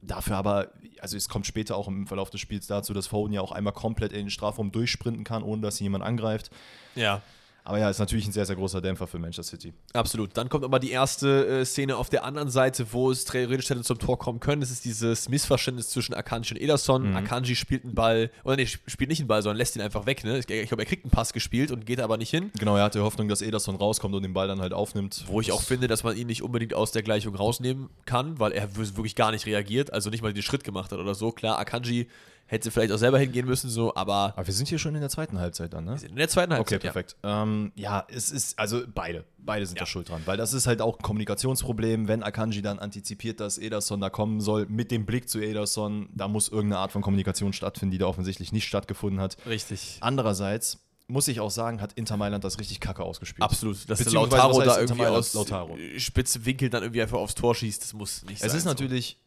Dafür 0.00 0.36
aber, 0.36 0.72
also 1.00 1.16
es 1.16 1.28
kommt 1.28 1.46
später 1.46 1.76
auch 1.76 1.86
im 1.86 2.08
Verlauf 2.08 2.30
des 2.30 2.40
Spiels 2.40 2.66
dazu, 2.66 2.92
dass 2.92 3.06
Foden 3.06 3.32
ja 3.32 3.40
auch 3.40 3.52
einmal 3.52 3.72
komplett 3.72 4.10
in 4.10 4.18
den 4.18 4.30
Strafraum 4.30 4.72
durchsprinten 4.72 5.22
kann, 5.22 5.44
ohne 5.44 5.62
dass 5.62 5.80
ihn 5.80 5.84
jemand 5.84 6.02
angreift. 6.02 6.50
Ja. 6.96 7.22
Aber 7.64 7.78
ja, 7.78 7.88
ist 7.88 8.00
natürlich 8.00 8.26
ein 8.26 8.32
sehr, 8.32 8.44
sehr 8.44 8.56
großer 8.56 8.80
Dämpfer 8.80 9.06
für 9.06 9.18
Manchester 9.18 9.56
City. 9.56 9.72
Absolut. 9.92 10.36
Dann 10.36 10.48
kommt 10.48 10.64
aber 10.64 10.80
die 10.80 10.90
erste 10.90 11.46
äh, 11.46 11.64
Szene 11.64 11.96
auf 11.96 12.10
der 12.10 12.24
anderen 12.24 12.50
Seite, 12.50 12.92
wo 12.92 13.10
es 13.10 13.24
theoretisch 13.24 13.70
hätte 13.70 13.82
zum 13.82 13.98
Tor 13.98 14.18
kommen 14.18 14.40
können. 14.40 14.60
Das 14.60 14.70
ist 14.70 14.84
dieses 14.84 15.28
Missverständnis 15.28 15.90
zwischen 15.90 16.14
Akanji 16.14 16.54
und 16.54 16.60
Ederson. 16.60 17.10
Mhm. 17.10 17.16
Akanji 17.16 17.54
spielt 17.54 17.84
einen 17.84 17.94
Ball, 17.94 18.30
oder 18.42 18.56
nee, 18.56 18.66
spielt 18.66 19.08
nicht 19.08 19.20
einen 19.20 19.28
Ball, 19.28 19.42
sondern 19.42 19.58
lässt 19.58 19.76
ihn 19.76 19.82
einfach 19.82 20.06
weg. 20.06 20.24
Ne? 20.24 20.38
Ich, 20.38 20.50
ich 20.50 20.68
glaube, 20.68 20.82
er 20.82 20.86
kriegt 20.86 21.04
einen 21.04 21.12
Pass 21.12 21.32
gespielt 21.32 21.70
und 21.70 21.86
geht 21.86 22.00
aber 22.00 22.16
nicht 22.16 22.30
hin. 22.30 22.50
Genau, 22.58 22.76
er 22.76 22.84
hatte 22.84 23.02
Hoffnung, 23.02 23.28
dass 23.28 23.42
Ederson 23.42 23.76
rauskommt 23.76 24.14
und 24.14 24.22
den 24.22 24.32
Ball 24.32 24.48
dann 24.48 24.60
halt 24.60 24.72
aufnimmt. 24.72 25.24
Wo 25.28 25.40
ich 25.40 25.52
auch 25.52 25.62
finde, 25.62 25.86
dass 25.86 26.02
man 26.02 26.16
ihn 26.16 26.26
nicht 26.26 26.42
unbedingt 26.42 26.74
aus 26.74 26.90
der 26.90 27.02
Gleichung 27.02 27.36
rausnehmen 27.36 27.90
kann, 28.06 28.40
weil 28.40 28.52
er 28.52 28.76
wirklich 28.76 29.14
gar 29.14 29.30
nicht 29.30 29.46
reagiert, 29.46 29.92
also 29.92 30.10
nicht 30.10 30.22
mal 30.22 30.32
den 30.32 30.42
Schritt 30.42 30.64
gemacht 30.64 30.90
hat 30.90 30.98
oder 30.98 31.14
so. 31.14 31.30
Klar, 31.30 31.58
Akanji 31.58 32.08
hätte 32.52 32.70
vielleicht 32.70 32.92
auch 32.92 32.98
selber 32.98 33.18
hingehen 33.18 33.46
müssen, 33.46 33.70
so, 33.70 33.94
aber 33.94 34.34
Aber 34.36 34.46
wir 34.46 34.54
sind 34.54 34.68
hier 34.68 34.78
schon 34.78 34.94
in 34.94 35.00
der 35.00 35.10
zweiten 35.10 35.38
Halbzeit 35.38 35.72
dann, 35.72 35.84
ne? 35.84 35.92
wir 35.92 35.98
sind 35.98 36.10
in 36.10 36.16
der 36.16 36.28
zweiten 36.28 36.52
Okay, 36.52 36.58
Halbzeit. 36.58 36.80
perfekt. 36.82 37.16
Ja. 37.24 37.42
Ähm, 37.42 37.72
ja, 37.74 38.06
es 38.08 38.30
ist, 38.30 38.58
also 38.58 38.82
beide. 38.94 39.24
Beide 39.38 39.66
sind 39.66 39.76
Ja. 39.78 39.82
da 39.82 39.86
schuld 39.86 40.08
dran. 40.08 40.22
Weil 40.26 40.36
das 40.36 40.52
ist 40.52 40.66
halt 40.66 40.80
auch 40.82 40.98
ein 40.98 41.02
Kommunikationsproblem, 41.02 42.08
wenn 42.08 42.22
Akanji 42.22 42.62
dann 42.62 42.78
antizipiert, 42.78 43.40
dass 43.40 43.58
Ederson 43.58 44.00
da 44.00 44.10
kommen 44.10 44.40
soll, 44.40 44.66
mit 44.66 44.90
dem 44.90 45.06
Blick 45.06 45.28
zu 45.28 45.40
Ederson, 45.40 46.08
da 46.14 46.28
muss 46.28 46.48
irgendeine 46.48 46.78
Art 46.80 46.92
von 46.92 47.02
Kommunikation 47.02 47.52
stattfinden, 47.52 47.90
die 47.92 47.98
da 47.98 48.06
offensichtlich 48.06 48.52
nicht 48.52 48.66
stattgefunden 48.68 49.20
hat. 49.20 49.36
Richtig. 49.46 49.96
Andererseits 50.00 50.78
muss 51.08 51.28
ich 51.28 51.40
auch 51.40 51.50
sagen, 51.50 51.80
hat 51.80 51.92
Inter 51.94 52.16
Mailand 52.16 52.44
das 52.44 52.58
richtig 52.58 52.80
kacke 52.80 53.02
ausgespielt. 53.02 53.42
Absolut. 53.42 53.88
Dass 53.90 53.98
der 53.98 54.12
Lautaro 54.12 54.62
da 54.62 54.78
irgendwie 54.78 55.04
aus 55.06 55.34
Lautaro. 55.34 55.76
spitzem 55.98 56.46
Winkel 56.46 56.70
dann 56.70 56.82
irgendwie 56.82 57.02
einfach 57.02 57.18
aufs 57.18 57.34
Tor 57.34 57.54
schießt, 57.54 57.82
das 57.82 57.92
muss 57.92 58.22
nicht 58.24 58.40
sein. 58.40 58.48
Es 58.48 58.54
ist 58.54 58.64
natürlich 58.64 59.18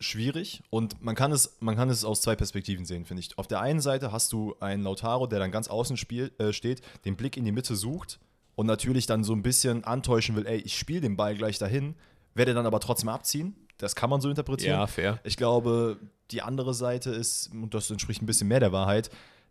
schwierig 0.00 0.62
und 0.70 1.02
man 1.02 1.14
kann 1.14 1.32
es, 1.32 1.56
man 1.60 1.76
kann 1.76 1.90
es 1.90 2.04
aus 2.04 2.20
zwei 2.20 2.36
Perspektiven 2.36 2.84
sehen, 2.84 3.04
finde 3.04 3.22
ich. 3.22 3.36
Auf 3.38 3.46
der 3.46 3.60
einen 3.60 3.80
Seite 3.80 4.12
hast 4.12 4.32
du 4.32 4.54
einen 4.60 4.82
Lautaro, 4.82 5.26
der 5.26 5.38
dann 5.38 5.50
ganz 5.50 5.68
außen 5.68 5.96
spiel, 5.96 6.32
äh, 6.38 6.52
steht, 6.52 6.82
den 7.04 7.16
Blick 7.16 7.36
in 7.36 7.44
die 7.44 7.52
Mitte 7.52 7.76
sucht 7.76 8.18
und 8.54 8.66
natürlich 8.66 9.06
dann 9.06 9.24
so 9.24 9.32
ein 9.32 9.42
bisschen 9.42 9.84
antäuschen 9.84 10.36
will, 10.36 10.46
ey, 10.46 10.58
ich 10.58 10.76
spiele 10.76 11.00
den 11.00 11.16
Ball 11.16 11.36
gleich 11.36 11.58
dahin, 11.58 11.94
werde 12.34 12.54
dann 12.54 12.66
aber 12.66 12.80
trotzdem 12.80 13.08
abziehen. 13.08 13.54
Das 13.78 13.94
kann 13.94 14.10
man 14.10 14.20
so 14.20 14.28
interpretieren. 14.28 14.78
Ja, 14.78 14.86
fair. 14.86 15.20
Ich 15.22 15.36
glaube, 15.36 15.98
die 16.32 16.42
andere 16.42 16.74
Seite 16.74 17.10
ist, 17.10 17.52
und 17.52 17.74
das 17.74 17.90
entspricht 17.90 18.22
ein 18.22 18.26
bisschen 18.26 18.48
mehr 18.48 18.60
der 18.60 18.72
Wahrheit, 18.72 19.10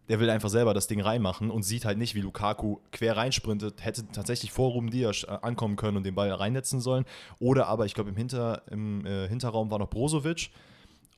der 0.10 0.20
will 0.20 0.30
einfach 0.30 0.50
selber 0.50 0.74
das 0.74 0.88
Ding 0.88 1.02
reinmachen 1.02 1.52
und 1.52 1.64
sieht 1.64 1.86
halt 1.86 1.98
nicht, 1.98 2.16
wie 2.16 2.22
Lukaku 2.22 2.78
quer 2.92 3.18
reinsprintet, 3.18 3.84
hätte 3.84 4.08
tatsächlich 4.12 4.52
vor 4.52 4.72
Ruben 4.72 4.90
Dias 4.90 5.24
äh, 5.24 5.38
ankommen 5.42 5.76
können 5.76 5.98
und 5.98 6.04
den 6.06 6.16
Ball 6.16 6.32
reinnetzen 6.32 6.80
sollen. 6.80 7.06
Oder 7.40 7.68
aber, 7.68 7.86
ich 7.86 7.94
glaube, 7.94 8.10
im, 8.10 8.16
Hinter, 8.16 8.62
im 8.72 9.06
äh, 9.06 9.28
Hinterraum 9.28 9.70
war 9.72 9.80
noch 9.80 9.90
Brozovic. 9.90 10.50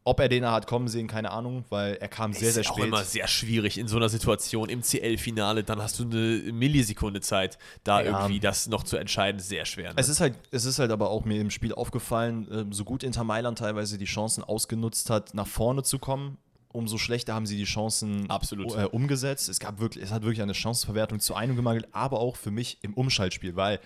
Ob 0.06 0.22
er 0.22 0.30
den 0.30 0.42
da 0.44 0.54
hat 0.54 0.66
kommen 0.66 0.88
sehen, 0.88 1.08
keine 1.08 1.30
Ahnung, 1.30 1.66
weil 1.70 1.96
er 1.96 2.08
kam 2.08 2.34
sehr, 2.34 2.48
ist 2.48 2.54
sehr 2.56 2.64
auch 2.72 2.78
spät. 2.78 2.86
immer 2.88 3.04
sehr 3.04 3.28
schwierig 3.28 3.78
in 3.78 3.88
so 3.88 3.98
einer 3.98 4.10
Situation 4.10 4.70
im 4.70 4.82
CL-Finale. 4.82 5.64
Dann 5.64 5.82
hast 5.84 6.00
du 6.00 6.04
eine 6.04 6.52
Millisekunde 6.52 7.22
Zeit, 7.22 7.60
da 7.84 8.02
Ja. 8.02 8.12
irgendwie 8.22 8.40
das 8.40 8.68
noch 8.70 8.84
zu 8.84 8.98
entscheiden. 8.98 9.40
Sehr 9.40 9.66
schwer. 9.66 9.90
Ne? 9.90 9.96
Es 9.98 10.08
ist 10.10 10.20
halt, 10.22 10.36
es 10.52 10.66
ist 10.66 10.80
halt 10.80 10.90
aber 10.92 11.12
auch 11.12 11.26
mir 11.26 11.40
im 11.40 11.52
Spiel 11.52 11.74
aufgefallen, 11.74 12.48
ähm, 12.52 12.72
so 12.74 12.86
gut 12.86 13.04
Inter 13.04 13.26
Mailand 13.26 13.60
teilweise 13.60 13.98
die 14.00 14.06
Chancen 14.06 14.44
ausgenutzt 14.44 15.10
hat, 15.12 15.34
nach 15.36 15.48
vorne 15.48 15.84
zu 15.84 16.00
kommen, 16.00 16.38
umso 16.72 16.98
schlechter 16.98 17.34
haben 17.34 17.46
sie 17.46 17.58
die 17.58 17.66
Chancen 17.66 18.30
Absolut. 18.30 18.76
Äh, 18.76 18.86
umgesetzt. 18.86 19.50
Es 19.50 19.60
gab 19.60 19.80
wirklich, 19.80 20.04
es 20.04 20.12
hat 20.12 20.24
wirklich 20.24 20.42
eine 20.42 20.54
Chancenverwertung 20.54 21.20
zu 21.20 21.36
einem 21.36 21.56
gemangelt, 21.56 21.88
aber 21.92 22.20
auch 22.20 22.36
für 22.36 22.52
mich 22.52 22.78
im 22.82 22.94
Umschaltspiel, 22.94 23.56
weil 23.56 23.80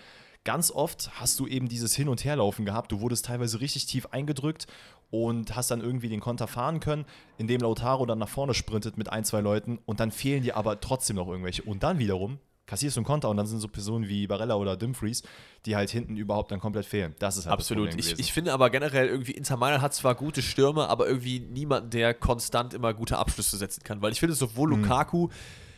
ganz 0.44 0.72
oft 0.72 1.12
hast 1.20 1.40
du 1.40 1.48
eben 1.48 1.70
dieses 1.70 1.96
Hin- 1.96 2.10
und 2.10 2.24
Herlaufen 2.26 2.66
gehabt. 2.66 2.92
Du 2.92 3.00
wurdest 3.00 3.26
teilweise 3.26 3.62
richtig 3.62 3.86
tief 3.86 4.08
eingedrückt 4.08 4.68
und 5.10 5.56
hast 5.56 5.72
dann 5.72 5.82
irgendwie 5.82 6.10
den 6.10 6.20
Konter 6.20 6.48
fahren 6.48 6.80
können, 6.80 7.06
indem 7.38 7.62
Lautaro 7.62 8.06
dann 8.06 8.20
nach 8.20 8.30
vorne 8.30 8.54
sprintet 8.54 8.98
mit 8.98 9.10
ein, 9.10 9.24
zwei 9.24 9.42
Leuten 9.42 9.80
und 9.86 10.00
dann 10.00 10.12
fehlen 10.12 10.44
dir 10.44 10.58
aber 10.58 10.80
trotzdem 10.80 11.16
noch 11.16 11.28
irgendwelche. 11.28 11.64
Und 11.64 11.84
dann 11.84 12.00
wiederum 12.00 12.40
kassierst 12.74 12.98
du 12.98 13.02
einen 13.02 13.06
Konter 13.06 13.30
und 13.30 13.38
dann 13.38 13.46
sind 13.46 13.60
so 13.60 13.68
Personen 13.68 14.08
wie 14.08 14.26
Barella 14.26 14.56
oder 14.56 14.76
Dumfries, 14.76 15.22
die 15.68 15.76
halt 15.76 15.92
hinten 15.92 16.18
überhaupt 16.18 16.50
dann 16.52 16.60
komplett 16.60 16.88
fehlen. 16.88 17.14
Das 17.20 17.38
ist 17.38 17.46
halt 17.46 17.54
Absolut. 17.54 17.94
Ich, 17.94 18.18
ich 18.18 18.34
finde 18.34 18.52
aber 18.52 18.72
generell 18.72 19.08
irgendwie, 19.10 19.34
Inter 19.34 19.58
Mailand 19.58 19.84
hat 19.84 19.94
zwar 19.94 20.16
gute 20.16 20.42
Stürme, 20.42 20.90
aber 20.90 21.08
irgendwie 21.08 21.40
niemanden, 21.40 21.92
der 21.92 22.16
konstant 22.16 22.74
immer 22.74 22.96
gute 22.96 23.20
Abschlüsse 23.20 23.58
setzen 23.58 23.84
kann. 23.84 24.02
Weil 24.02 24.12
ich 24.12 24.20
finde, 24.20 24.34
sowohl 24.34 24.72
Mhm. 24.72 24.82
Lukaku, 24.82 25.30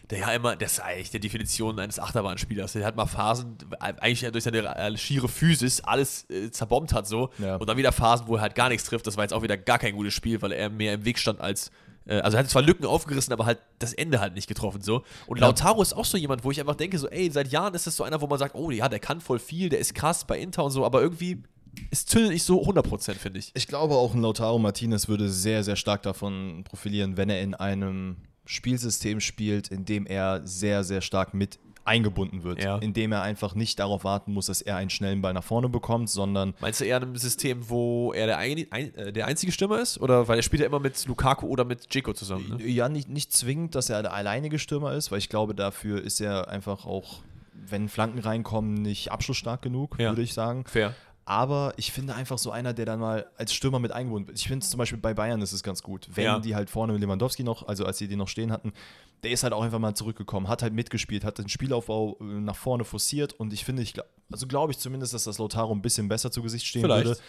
der 0.10 0.20
ja 0.20 0.32
immer, 0.32 0.56
das 0.56 0.74
ist 0.74 0.80
eigentlich 0.80 1.12
der 1.12 1.20
Definition 1.20 1.78
eines 1.82 2.00
Achterbahnspielers, 2.00 2.72
der 2.72 2.86
hat 2.86 2.96
mal 2.96 3.08
Phasen, 3.08 3.58
eigentlich 3.80 4.22
durch 4.32 4.46
seine 4.46 4.60
äh, 4.60 4.98
schiere 4.98 5.28
Physis 5.28 5.82
alles 5.82 6.30
äh, 6.30 6.50
zerbombt 6.50 6.94
hat 6.94 7.08
so. 7.08 7.30
Ja. 7.40 7.58
Und 7.58 7.68
dann 7.68 7.76
wieder 7.76 7.92
Phasen, 7.92 8.26
wo 8.28 8.36
er 8.38 8.42
halt 8.42 8.56
gar 8.56 8.70
nichts 8.70 8.86
trifft. 8.86 9.06
Das 9.06 9.18
war 9.18 9.26
jetzt 9.26 9.34
auch 9.34 9.42
wieder 9.42 9.58
gar 9.58 9.80
kein 9.80 9.96
gutes 9.96 10.14
Spiel, 10.14 10.42
weil 10.42 10.54
er 10.54 10.70
mehr 10.70 10.94
im 10.94 11.04
Weg 11.04 11.20
stand 11.20 11.42
als 11.42 11.72
also 12.08 12.38
er 12.38 12.44
hat 12.44 12.50
zwar 12.50 12.62
Lücken 12.62 12.86
aufgerissen, 12.86 13.34
aber 13.34 13.46
halt 13.46 13.60
das 13.80 13.94
Ende 13.94 14.20
halt 14.20 14.36
nicht 14.36 14.48
getroffen 14.48 14.82
so. 14.82 15.04
Und 15.28 15.40
Ja. 15.40 15.48
Lautaro 15.48 15.82
ist 15.82 15.94
auch 15.94 16.06
so 16.06 16.18
jemand, 16.18 16.44
wo 16.44 16.52
ich 16.52 16.60
einfach 16.60 16.76
denke, 16.76 16.98
so, 16.98 17.08
ey, 17.10 17.30
seit 17.32 17.52
Jahren 17.52 17.74
ist 17.74 17.88
das 17.88 17.96
so 17.96 18.04
einer, 18.04 18.22
wo 18.22 18.28
man 18.28 18.40
sagt, 18.40 18.56
oh 18.56 18.72
ja, 18.72 18.88
der 18.90 19.00
kann 19.00 19.22
voll 19.22 19.40
viel, 19.40 19.70
der 19.70 19.80
ist 19.80 19.96
krass 19.96 20.26
bei 20.26 20.40
Inter 20.40 20.64
und 20.64 20.72
so, 20.72 20.86
aber 20.86 21.02
irgendwie 21.02 21.44
ist 21.92 22.10
zündet 22.10 22.32
nicht 22.32 22.44
so 22.44 22.64
100%, 22.64 23.16
finde 23.16 23.40
ich. 23.40 23.52
Ich 23.54 23.68
glaube 23.68 23.96
auch 23.96 24.14
ein 24.14 24.22
Lautaro 24.22 24.60
Martinez 24.60 25.08
würde 25.08 25.30
sehr, 25.30 25.64
sehr 25.64 25.76
stark 25.76 26.04
davon 26.04 26.64
profilieren, 26.64 27.18
wenn 27.18 27.30
er 27.30 27.42
in 27.42 27.54
einem 27.54 28.18
Spielsystem 28.46 29.20
spielt, 29.20 29.70
in 29.70 29.86
dem 29.86 30.06
er 30.06 30.46
sehr, 30.46 30.84
sehr 30.84 31.02
stark 31.02 31.34
mit 31.34 31.60
eingebunden 31.86 32.44
wird. 32.44 32.64
Ja. 32.64 32.78
In 32.80 32.94
dem 32.94 33.12
er 33.12 33.22
einfach 33.22 33.56
nicht 33.56 33.80
darauf 33.80 34.04
warten 34.04 34.34
muss, 34.34 34.48
dass 34.48 34.62
er 34.62 34.76
einen 34.76 34.90
schnellen 34.90 35.22
Ball 35.22 35.34
nach 35.34 35.44
vorne 35.44 35.70
bekommt, 35.70 36.10
sondern 36.10 36.54
Meinst 36.60 36.82
du 36.82 36.86
eher 36.86 36.98
in 36.98 37.04
einem 37.04 37.16
System, 37.16 37.70
wo 37.70 38.12
er 38.14 38.26
der, 38.26 38.38
ein, 38.40 38.66
ein, 38.72 38.94
äh, 38.96 39.14
der 39.14 39.28
einzige 39.28 39.52
Stürmer 39.52 39.80
ist? 39.80 40.00
Oder 40.00 40.28
weil 40.28 40.38
er 40.38 40.44
spielt 40.44 40.62
ja 40.62 40.66
immer 40.68 40.80
mit 40.80 41.06
Lukaku 41.06 41.48
oder 41.48 41.64
mit 41.64 41.90
Dzeko 41.90 42.14
zusammen, 42.14 42.58
ne? 42.58 42.66
ja, 42.68 42.90
nicht, 42.90 43.08
nicht 43.10 43.32
zwingend, 43.32 43.76
dass 43.76 43.90
er 43.90 44.02
der 44.02 44.14
alleinige 44.14 44.60
Stürmer 44.60 44.94
ist, 44.94 45.12
weil 45.12 45.20
ich 45.20 45.30
glaube, 45.30 45.54
dafür 45.56 46.02
ist 46.04 46.20
er 46.20 46.50
einfach 46.50 46.86
auch, 46.86 47.20
wenn 47.68 47.88
Flanken 47.90 48.20
reinkommen, 48.20 48.74
nicht 48.74 49.12
abschlussstark 49.12 49.62
genug, 49.62 49.96
Ja. 50.00 50.10
würde 50.10 50.22
ich 50.24 50.34
sagen. 50.34 50.66
Fair. 50.68 50.94
Aber 51.28 51.74
ich 51.78 51.92
finde 51.92 52.14
einfach 52.14 52.38
so 52.38 52.52
einer, 52.52 52.74
der 52.74 52.86
dann 52.86 53.00
mal 53.00 53.26
als 53.36 53.52
Stürmer 53.54 53.80
mit 53.80 53.92
eingebunden 53.92 54.28
wird. 54.28 54.38
Ich 54.40 54.48
finde 54.48 54.64
es 54.64 54.70
zum 54.70 54.78
Beispiel 54.78 55.00
bei 55.00 55.16
Bayern 55.16 55.42
ist 55.42 55.54
es 55.54 55.64
ganz 55.64 55.82
gut. 55.82 56.08
Wenn 56.14 56.24
Ja. 56.26 56.40
die 56.40 56.54
halt 56.54 56.70
vorne 56.70 56.94
mit 56.94 57.02
Lewandowski 57.02 57.44
noch, 57.44 57.68
also 57.68 57.84
als 57.86 57.98
sie 57.98 58.08
den 58.08 58.20
noch 58.20 58.28
stehen 58.28 58.52
hatten, 58.52 58.74
der 59.24 59.32
ist 59.32 59.42
halt 59.44 59.52
auch 59.54 59.64
einfach 59.64 59.80
mal 59.80 59.96
zurückgekommen, 59.96 60.48
hat 60.48 60.62
halt 60.62 60.74
mitgespielt, 60.74 61.24
hat 61.24 61.40
den 61.40 61.50
Spielaufbau 61.50 62.18
äh, 62.22 62.24
nach 62.24 62.56
vorne 62.56 62.84
forciert 62.84 63.34
und 63.34 63.54
ich 63.54 63.66
finde, 63.66 63.82
ich, 63.82 63.94
gla- 63.96 64.06
also 64.32 64.46
glaube 64.46 64.72
ich 64.72 64.78
zumindest, 64.78 65.16
dass 65.16 65.24
das 65.24 65.40
Lautaro 65.40 65.74
ein 65.74 65.82
bisschen 65.82 66.08
besser 66.08 66.30
zu 66.32 66.44
Gesicht 66.44 66.68
stehen 66.68 66.84
Vielleicht. 66.84 67.06
würde. 67.08 67.20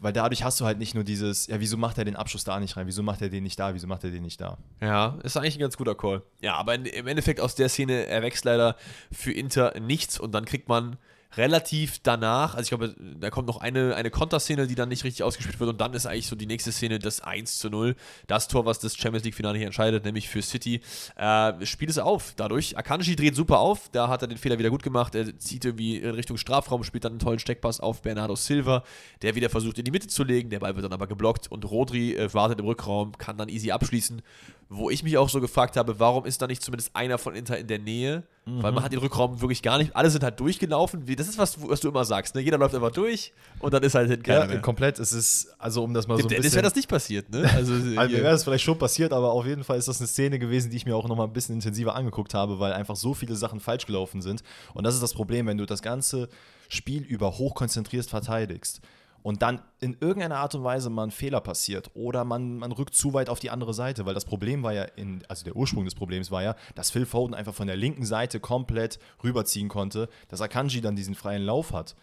Weil 0.00 0.12
dadurch 0.12 0.44
hast 0.44 0.60
du 0.60 0.64
halt 0.64 0.78
nicht 0.78 0.94
nur 0.94 1.02
dieses, 1.04 1.46
ja, 1.48 1.58
wieso 1.60 1.76
macht 1.76 1.98
er 1.98 2.04
den 2.04 2.14
Abschluss 2.16 2.44
da 2.44 2.60
nicht 2.60 2.76
rein, 2.76 2.86
wieso 2.86 3.02
macht 3.02 3.22
er 3.22 3.30
den 3.30 3.42
nicht 3.42 3.58
da, 3.58 3.74
wieso 3.74 3.86
macht 3.86 4.04
er 4.04 4.10
den 4.10 4.22
nicht 4.22 4.40
da. 4.40 4.58
Ja, 4.80 5.18
ist 5.24 5.36
eigentlich 5.36 5.56
ein 5.56 5.60
ganz 5.60 5.76
guter 5.76 5.94
Call. 5.94 6.22
Ja, 6.40 6.54
aber 6.56 6.74
im 6.74 7.06
Endeffekt 7.06 7.40
aus 7.40 7.54
der 7.56 7.68
Szene 7.68 8.06
erwächst 8.06 8.44
leider 8.44 8.76
für 9.10 9.32
Inter 9.32 9.78
nichts 9.80 10.20
und 10.20 10.32
dann 10.32 10.44
kriegt 10.44 10.68
man 10.68 10.98
relativ 11.36 11.98
danach, 12.02 12.54
also 12.54 12.62
ich 12.62 12.68
glaube, 12.68 12.94
da 12.98 13.30
kommt 13.30 13.48
noch 13.48 13.58
eine, 13.58 13.94
eine 13.94 14.10
Konterszene, 14.10 14.66
die 14.66 14.74
dann 14.74 14.88
nicht 14.88 15.04
richtig 15.04 15.22
ausgespielt 15.22 15.58
wird 15.60 15.70
und 15.70 15.80
dann 15.80 15.94
ist 15.94 16.06
eigentlich 16.06 16.26
so 16.26 16.36
die 16.36 16.46
nächste 16.46 16.72
Szene 16.72 16.98
das 16.98 17.20
1 17.20 17.58
zu 17.58 17.70
0, 17.70 17.96
das 18.26 18.48
Tor, 18.48 18.66
was 18.66 18.78
das 18.78 18.96
Champions 18.96 19.24
League-Finale 19.24 19.58
hier 19.58 19.66
entscheidet, 19.66 20.04
nämlich 20.04 20.28
für 20.28 20.42
City, 20.42 20.80
äh, 21.16 21.66
spielt 21.66 21.90
es 21.90 21.98
auf 21.98 22.34
dadurch. 22.36 22.76
Akanji 22.78 23.16
dreht 23.16 23.34
super 23.34 23.58
auf, 23.58 23.88
da 23.90 24.08
hat 24.08 24.22
er 24.22 24.28
den 24.28 24.38
Fehler 24.38 24.58
wieder 24.58 24.70
gut 24.70 24.82
gemacht, 24.82 25.14
er 25.14 25.38
zieht 25.38 25.64
irgendwie 25.64 25.96
in 25.96 26.10
Richtung 26.10 26.36
Strafraum, 26.36 26.84
spielt 26.84 27.04
dann 27.04 27.12
einen 27.12 27.18
tollen 27.18 27.38
Steckpass 27.38 27.80
auf 27.80 28.02
Bernardo 28.02 28.36
Silva, 28.36 28.84
der 29.22 29.34
wieder 29.34 29.50
versucht 29.50 29.78
in 29.78 29.84
die 29.84 29.90
Mitte 29.90 30.08
zu 30.08 30.24
legen, 30.24 30.50
der 30.50 30.60
Ball 30.60 30.74
wird 30.74 30.84
dann 30.84 30.92
aber 30.92 31.06
geblockt 31.06 31.50
und 31.50 31.64
Rodri 31.64 32.14
äh, 32.14 32.32
wartet 32.32 32.60
im 32.60 32.66
Rückraum, 32.66 33.12
kann 33.18 33.36
dann 33.36 33.48
easy 33.48 33.70
abschließen, 33.70 34.22
wo 34.68 34.90
ich 34.90 35.02
mich 35.02 35.18
auch 35.18 35.28
so 35.28 35.40
gefragt 35.40 35.76
habe, 35.76 35.98
warum 36.00 36.24
ist 36.24 36.40
da 36.42 36.46
nicht 36.46 36.62
zumindest 36.62 36.94
einer 36.94 37.18
von 37.18 37.34
Inter 37.34 37.58
in 37.58 37.66
der 37.66 37.78
Nähe? 37.78 38.22
Weil 38.46 38.72
man 38.72 38.84
hat 38.84 38.92
den 38.92 38.98
Rückraum 38.98 39.40
wirklich 39.40 39.62
gar 39.62 39.78
nicht, 39.78 39.96
alle 39.96 40.10
sind 40.10 40.22
halt 40.22 40.38
durchgelaufen, 40.38 41.06
das 41.16 41.28
ist 41.28 41.38
was, 41.38 41.56
was 41.66 41.80
du 41.80 41.88
immer 41.88 42.04
sagst, 42.04 42.34
ne? 42.34 42.42
jeder 42.42 42.58
läuft 42.58 42.74
einfach 42.74 42.90
durch 42.90 43.32
und 43.60 43.72
dann 43.72 43.82
ist 43.82 43.94
halt 43.94 44.10
hinten 44.10 44.22
keiner 44.22 44.46
mehr. 44.46 44.60
komplett. 44.60 44.98
Es 44.98 45.14
ist, 45.14 45.54
also 45.58 45.82
um 45.82 45.94
das 45.94 46.06
mal 46.06 46.16
so 46.16 46.18
Dem 46.18 46.26
ein 46.26 46.28
Dennis 46.28 46.42
bisschen... 46.42 46.56
wäre 46.56 46.64
das 46.64 46.74
nicht 46.74 46.88
passiert, 46.88 47.30
ne? 47.30 47.50
Also, 47.54 47.72
Also 47.72 47.88
mir 47.88 48.22
wäre 48.22 48.32
das 48.32 48.44
vielleicht 48.44 48.64
schon 48.64 48.76
passiert, 48.76 49.14
aber 49.14 49.32
auf 49.32 49.46
jeden 49.46 49.64
Fall 49.64 49.78
ist 49.78 49.88
das 49.88 49.98
eine 49.98 50.08
Szene 50.08 50.38
gewesen, 50.38 50.70
die 50.70 50.76
ich 50.76 50.84
mir 50.84 50.94
auch 50.94 51.08
noch 51.08 51.16
mal 51.16 51.24
ein 51.24 51.32
bisschen 51.32 51.54
intensiver 51.54 51.94
angeguckt 51.94 52.34
habe, 52.34 52.60
weil 52.60 52.74
einfach 52.74 52.96
so 52.96 53.14
viele 53.14 53.34
Sachen 53.34 53.60
falsch 53.60 53.86
gelaufen 53.86 54.20
sind. 54.20 54.42
Und 54.74 54.84
das 54.84 54.94
ist 54.94 55.02
das 55.02 55.14
Problem, 55.14 55.46
wenn 55.46 55.56
du 55.56 55.64
das 55.64 55.80
ganze 55.80 56.28
Spiel 56.68 57.02
über 57.02 57.38
hochkonzentrierst 57.38 58.10
verteidigst 58.10 58.82
und 59.24 59.40
dann 59.40 59.62
in 59.80 59.96
irgendeiner 60.00 60.36
Art 60.36 60.54
und 60.54 60.64
Weise 60.64 60.90
mal 60.90 61.04
ein 61.04 61.10
Fehler 61.10 61.40
passiert 61.40 61.90
oder 61.94 62.26
man, 62.26 62.58
man 62.58 62.72
rückt 62.72 62.94
zu 62.94 63.14
weit 63.14 63.30
auf 63.30 63.40
die 63.40 63.48
andere 63.48 63.72
Seite, 63.72 64.04
weil 64.04 64.12
das 64.12 64.26
Problem 64.26 64.62
war 64.62 64.74
ja, 64.74 64.82
in, 64.82 65.24
also 65.28 65.44
der 65.44 65.56
Ursprung 65.56 65.86
des 65.86 65.94
Problems 65.94 66.30
war 66.30 66.42
ja, 66.42 66.54
dass 66.74 66.90
Phil 66.90 67.06
Foden 67.06 67.34
einfach 67.34 67.54
von 67.54 67.66
der 67.66 67.76
linken 67.76 68.04
Seite 68.04 68.38
komplett 68.38 68.98
rüberziehen 69.24 69.70
konnte, 69.70 70.10
dass 70.28 70.42
Akanji 70.42 70.82
dann 70.82 70.94
diesen 70.94 71.14
freien 71.14 71.42
Lauf 71.42 71.72
hat. 71.72 71.96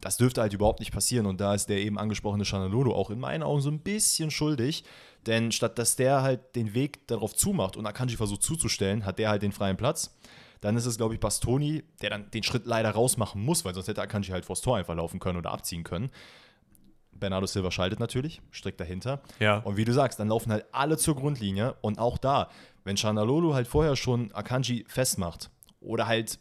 Das 0.00 0.18
dürfte 0.18 0.40
halt 0.40 0.52
überhaupt 0.52 0.78
nicht 0.78 0.92
passieren 0.92 1.26
und 1.26 1.40
da 1.40 1.52
ist 1.52 1.68
der 1.68 1.78
eben 1.78 1.98
angesprochene 1.98 2.44
Chanalolo 2.44 2.94
auch 2.94 3.10
in 3.10 3.18
meinen 3.18 3.42
Augen 3.42 3.60
so 3.60 3.70
ein 3.70 3.80
bisschen 3.80 4.30
schuldig, 4.30 4.84
denn 5.26 5.50
statt 5.50 5.80
dass 5.80 5.96
der 5.96 6.22
halt 6.22 6.54
den 6.54 6.74
Weg 6.74 7.08
darauf 7.08 7.34
zumacht 7.34 7.76
und 7.76 7.86
Akanji 7.86 8.16
versucht 8.16 8.44
zuzustellen, 8.44 9.04
hat 9.04 9.18
der 9.18 9.30
halt 9.30 9.42
den 9.42 9.50
freien 9.50 9.76
Platz. 9.76 10.16
Dann 10.60 10.76
ist 10.76 10.86
es, 10.86 10.96
glaube 10.96 11.14
ich, 11.14 11.20
Bastoni, 11.20 11.82
der 12.02 12.10
dann 12.10 12.30
den 12.30 12.42
Schritt 12.44 12.66
leider 12.66 12.90
rausmachen 12.90 13.42
muss, 13.42 13.64
weil 13.64 13.74
sonst 13.74 13.88
hätte 13.88 14.02
Akanji 14.02 14.30
halt 14.30 14.44
vors 14.44 14.60
Tor 14.60 14.76
einfach 14.76 14.94
laufen 14.94 15.18
können 15.18 15.38
oder 15.38 15.52
abziehen 15.52 15.82
können. 15.82 16.10
Bernardo 17.18 17.46
Silva 17.46 17.70
schaltet 17.70 18.00
natürlich, 18.00 18.40
streckt 18.50 18.80
dahinter. 18.80 19.20
Ja. 19.40 19.58
Und 19.58 19.76
wie 19.76 19.84
du 19.84 19.92
sagst, 19.92 20.18
dann 20.20 20.28
laufen 20.28 20.52
halt 20.52 20.64
alle 20.72 20.96
zur 20.96 21.16
Grundlinie. 21.16 21.74
Und 21.80 21.98
auch 21.98 22.18
da, 22.18 22.48
wenn 22.84 22.96
Chanalolo 22.96 23.54
halt 23.54 23.66
vorher 23.68 23.96
schon 23.96 24.32
Akanji 24.32 24.84
festmacht 24.88 25.50
oder 25.80 26.06
halt 26.06 26.38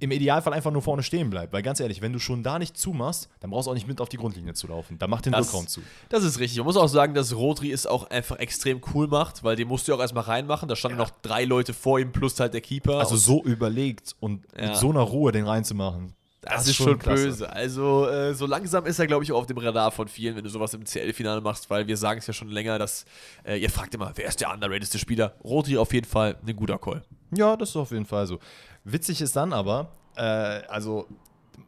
im 0.00 0.12
Idealfall 0.12 0.52
einfach 0.52 0.70
nur 0.70 0.80
vorne 0.80 1.02
stehen 1.02 1.28
bleibt, 1.28 1.52
weil 1.52 1.60
ganz 1.62 1.80
ehrlich, 1.80 2.00
wenn 2.00 2.12
du 2.12 2.20
schon 2.20 2.44
da 2.44 2.60
nicht 2.60 2.76
zumachst, 2.76 3.28
dann 3.40 3.50
brauchst 3.50 3.66
du 3.66 3.72
auch 3.72 3.74
nicht 3.74 3.88
mit 3.88 4.00
auf 4.00 4.08
die 4.08 4.16
Grundlinie 4.16 4.54
zu 4.54 4.68
laufen. 4.68 4.96
Dann 4.96 5.10
mach 5.10 5.22
den 5.22 5.32
Das- 5.32 5.48
Rückraum 5.48 5.66
zu. 5.66 5.80
Das 6.08 6.22
ist 6.22 6.38
richtig. 6.38 6.56
Man 6.58 6.66
muss 6.66 6.76
auch 6.76 6.86
sagen, 6.86 7.14
dass 7.14 7.34
Rodri 7.34 7.72
es 7.72 7.84
auch 7.84 8.08
einfach 8.08 8.36
extrem 8.38 8.80
cool 8.94 9.08
macht, 9.08 9.42
weil 9.42 9.56
den 9.56 9.66
musst 9.66 9.88
du 9.88 9.92
ja 9.92 9.96
auch 9.98 10.00
erstmal 10.00 10.22
reinmachen. 10.22 10.68
Da 10.68 10.76
standen 10.76 10.98
noch 10.98 11.10
drei 11.10 11.44
Leute 11.44 11.74
vor 11.74 11.98
ihm 11.98 12.12
plus 12.12 12.38
halt 12.38 12.54
der 12.54 12.60
Keeper. 12.60 13.00
Also 13.00 13.16
so 13.16 13.42
überlegt 13.42 14.14
und 14.20 14.44
Ja. 14.56 14.68
mit 14.68 14.76
so 14.76 14.90
einer 14.90 15.00
Ruhe 15.00 15.32
den 15.32 15.46
reinzumachen. 15.46 16.14
Das, 16.48 16.68
ist 16.68 16.76
schon 16.76 16.98
böse. 16.98 17.50
Also 17.52 18.08
äh, 18.08 18.34
so 18.34 18.46
langsam 18.46 18.86
ist 18.86 18.98
er, 18.98 19.06
glaube 19.06 19.24
ich, 19.24 19.32
auch 19.32 19.38
auf 19.38 19.46
dem 19.46 19.58
Radar 19.58 19.90
von 19.90 20.08
vielen, 20.08 20.36
wenn 20.36 20.44
du 20.44 20.50
sowas 20.50 20.74
im 20.74 20.84
CL-Finale 20.84 21.40
machst, 21.40 21.70
weil 21.70 21.86
wir 21.86 21.96
sagen 21.96 22.18
es 22.18 22.26
ja 22.26 22.32
schon 22.32 22.48
länger, 22.48 22.78
dass 22.78 23.04
äh, 23.44 23.56
ihr 23.56 23.70
fragt 23.70 23.94
immer, 23.94 24.12
wer 24.14 24.28
ist 24.28 24.40
der 24.40 24.52
underratedste 24.52 24.98
Spieler? 24.98 25.34
Rodri 25.44 25.76
auf 25.76 25.92
jeden 25.92 26.06
Fall 26.06 26.36
ein 26.46 26.56
guter 26.56 26.78
Call. 26.78 27.02
Ja, 27.34 27.56
das 27.56 27.70
ist 27.70 27.76
auf 27.76 27.90
jeden 27.90 28.06
Fall 28.06 28.26
so. 28.26 28.38
Witzig 28.84 29.20
ist 29.20 29.36
dann 29.36 29.52
aber, 29.52 29.92
äh, 30.16 30.22
also, 30.22 31.06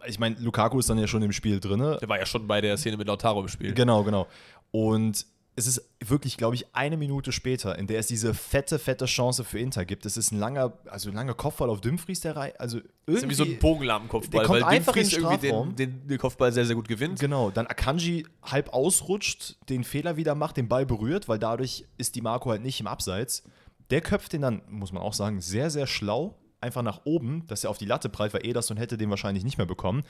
ich 0.07 0.19
meine, 0.19 0.37
Lukaku 0.39 0.79
ist 0.79 0.89
dann 0.89 0.99
ja 0.99 1.07
schon 1.07 1.23
im 1.23 1.33
Spiel 1.33 1.61
drin. 1.61 1.81
Der 1.81 2.09
war 2.09 2.19
ja 2.19 2.27
schon 2.27 2.47
bei 2.47 2.61
der 2.61 2.77
Szene 2.77 2.97
mit 2.97 3.07
Lautaro 3.07 3.41
im 3.43 3.49
Spiel. 3.49 3.75
Genau, 3.75 4.03
genau. 4.05 4.27
Und 4.71 5.27
es 5.61 5.67
ist 5.67 5.91
wirklich, 6.01 6.37
glaube 6.37 6.55
ich, 6.55 6.75
eine 6.75 6.97
Minute 6.97 7.33
später, 7.33 7.79
in 7.79 7.87
der 7.87 7.99
es 7.99 8.07
diese 8.07 8.35
fette, 8.35 8.79
fette 8.79 9.05
Chance 9.05 9.45
für 9.45 9.59
Inter 9.59 9.85
gibt. 9.85 10.07
Es 10.07 10.17
ist 10.17 10.33
ein 10.33 10.39
langer, 10.39 10.73
also 10.87 11.11
ein 11.11 11.15
langer 11.15 11.35
Kopfball 11.35 11.69
auf 11.69 11.81
Dumfries, 11.81 12.21
der 12.21 12.35
Rei 12.35 12.59
also 12.59 12.79
Das 12.79 12.87
ist 12.87 13.23
irgendwie 13.23 13.35
irgendwie 13.35 13.35
so 13.35 13.45
ein 13.45 13.59
kommt 14.09 14.33
weil 14.33 14.65
einfach 14.65 14.95
Dumfries 14.95 15.13
irgendwie 15.13 15.49
den, 15.49 15.77
den, 15.77 16.09
den 16.09 16.19
Kopfball 16.19 16.53
sehr, 16.53 16.65
sehr 16.65 16.75
gut 16.75 16.89
gewinnt. 16.89 17.21
Genau, 17.21 17.51
dann 17.51 17.67
Akanji 17.67 18.27
halb 18.43 18.73
ausrutscht, 18.73 19.57
den 19.69 19.85
Fehler 19.85 20.17
wieder 20.17 20.35
macht, 20.35 20.57
den 20.57 20.69
Ball 20.69 20.87
berührt, 20.87 21.29
weil 21.29 21.39
dadurch 21.39 21.85
ist 21.99 22.17
die 22.17 22.23
Marco 22.23 22.51
halt 22.51 22.63
nicht 22.63 22.81
im 22.81 22.87
Abseits. 22.87 23.43
Der 23.91 24.01
köpft 24.01 24.33
den 24.33 24.43
dann, 24.43 24.63
muss 24.69 24.93
man 24.93 25.03
auch 25.03 25.15
sagen, 25.15 25.41
sehr, 25.41 25.71
sehr 25.71 25.87
schlau, 25.87 26.39
einfach 26.61 26.83
nach 26.83 27.03
oben, 27.05 27.47
dass 27.47 27.65
er 27.65 27.71
auf 27.71 27.79
die 27.79 27.87
Latte 27.87 28.09
prallt, 28.09 28.33
weil 28.35 28.47
Ederson 28.47 28.77
hätte 28.77 28.97
den 28.97 29.11
wahrscheinlich 29.11 29.45
nicht 29.45 29.59
mehr 29.59 29.67
bekommen. 29.67 30.05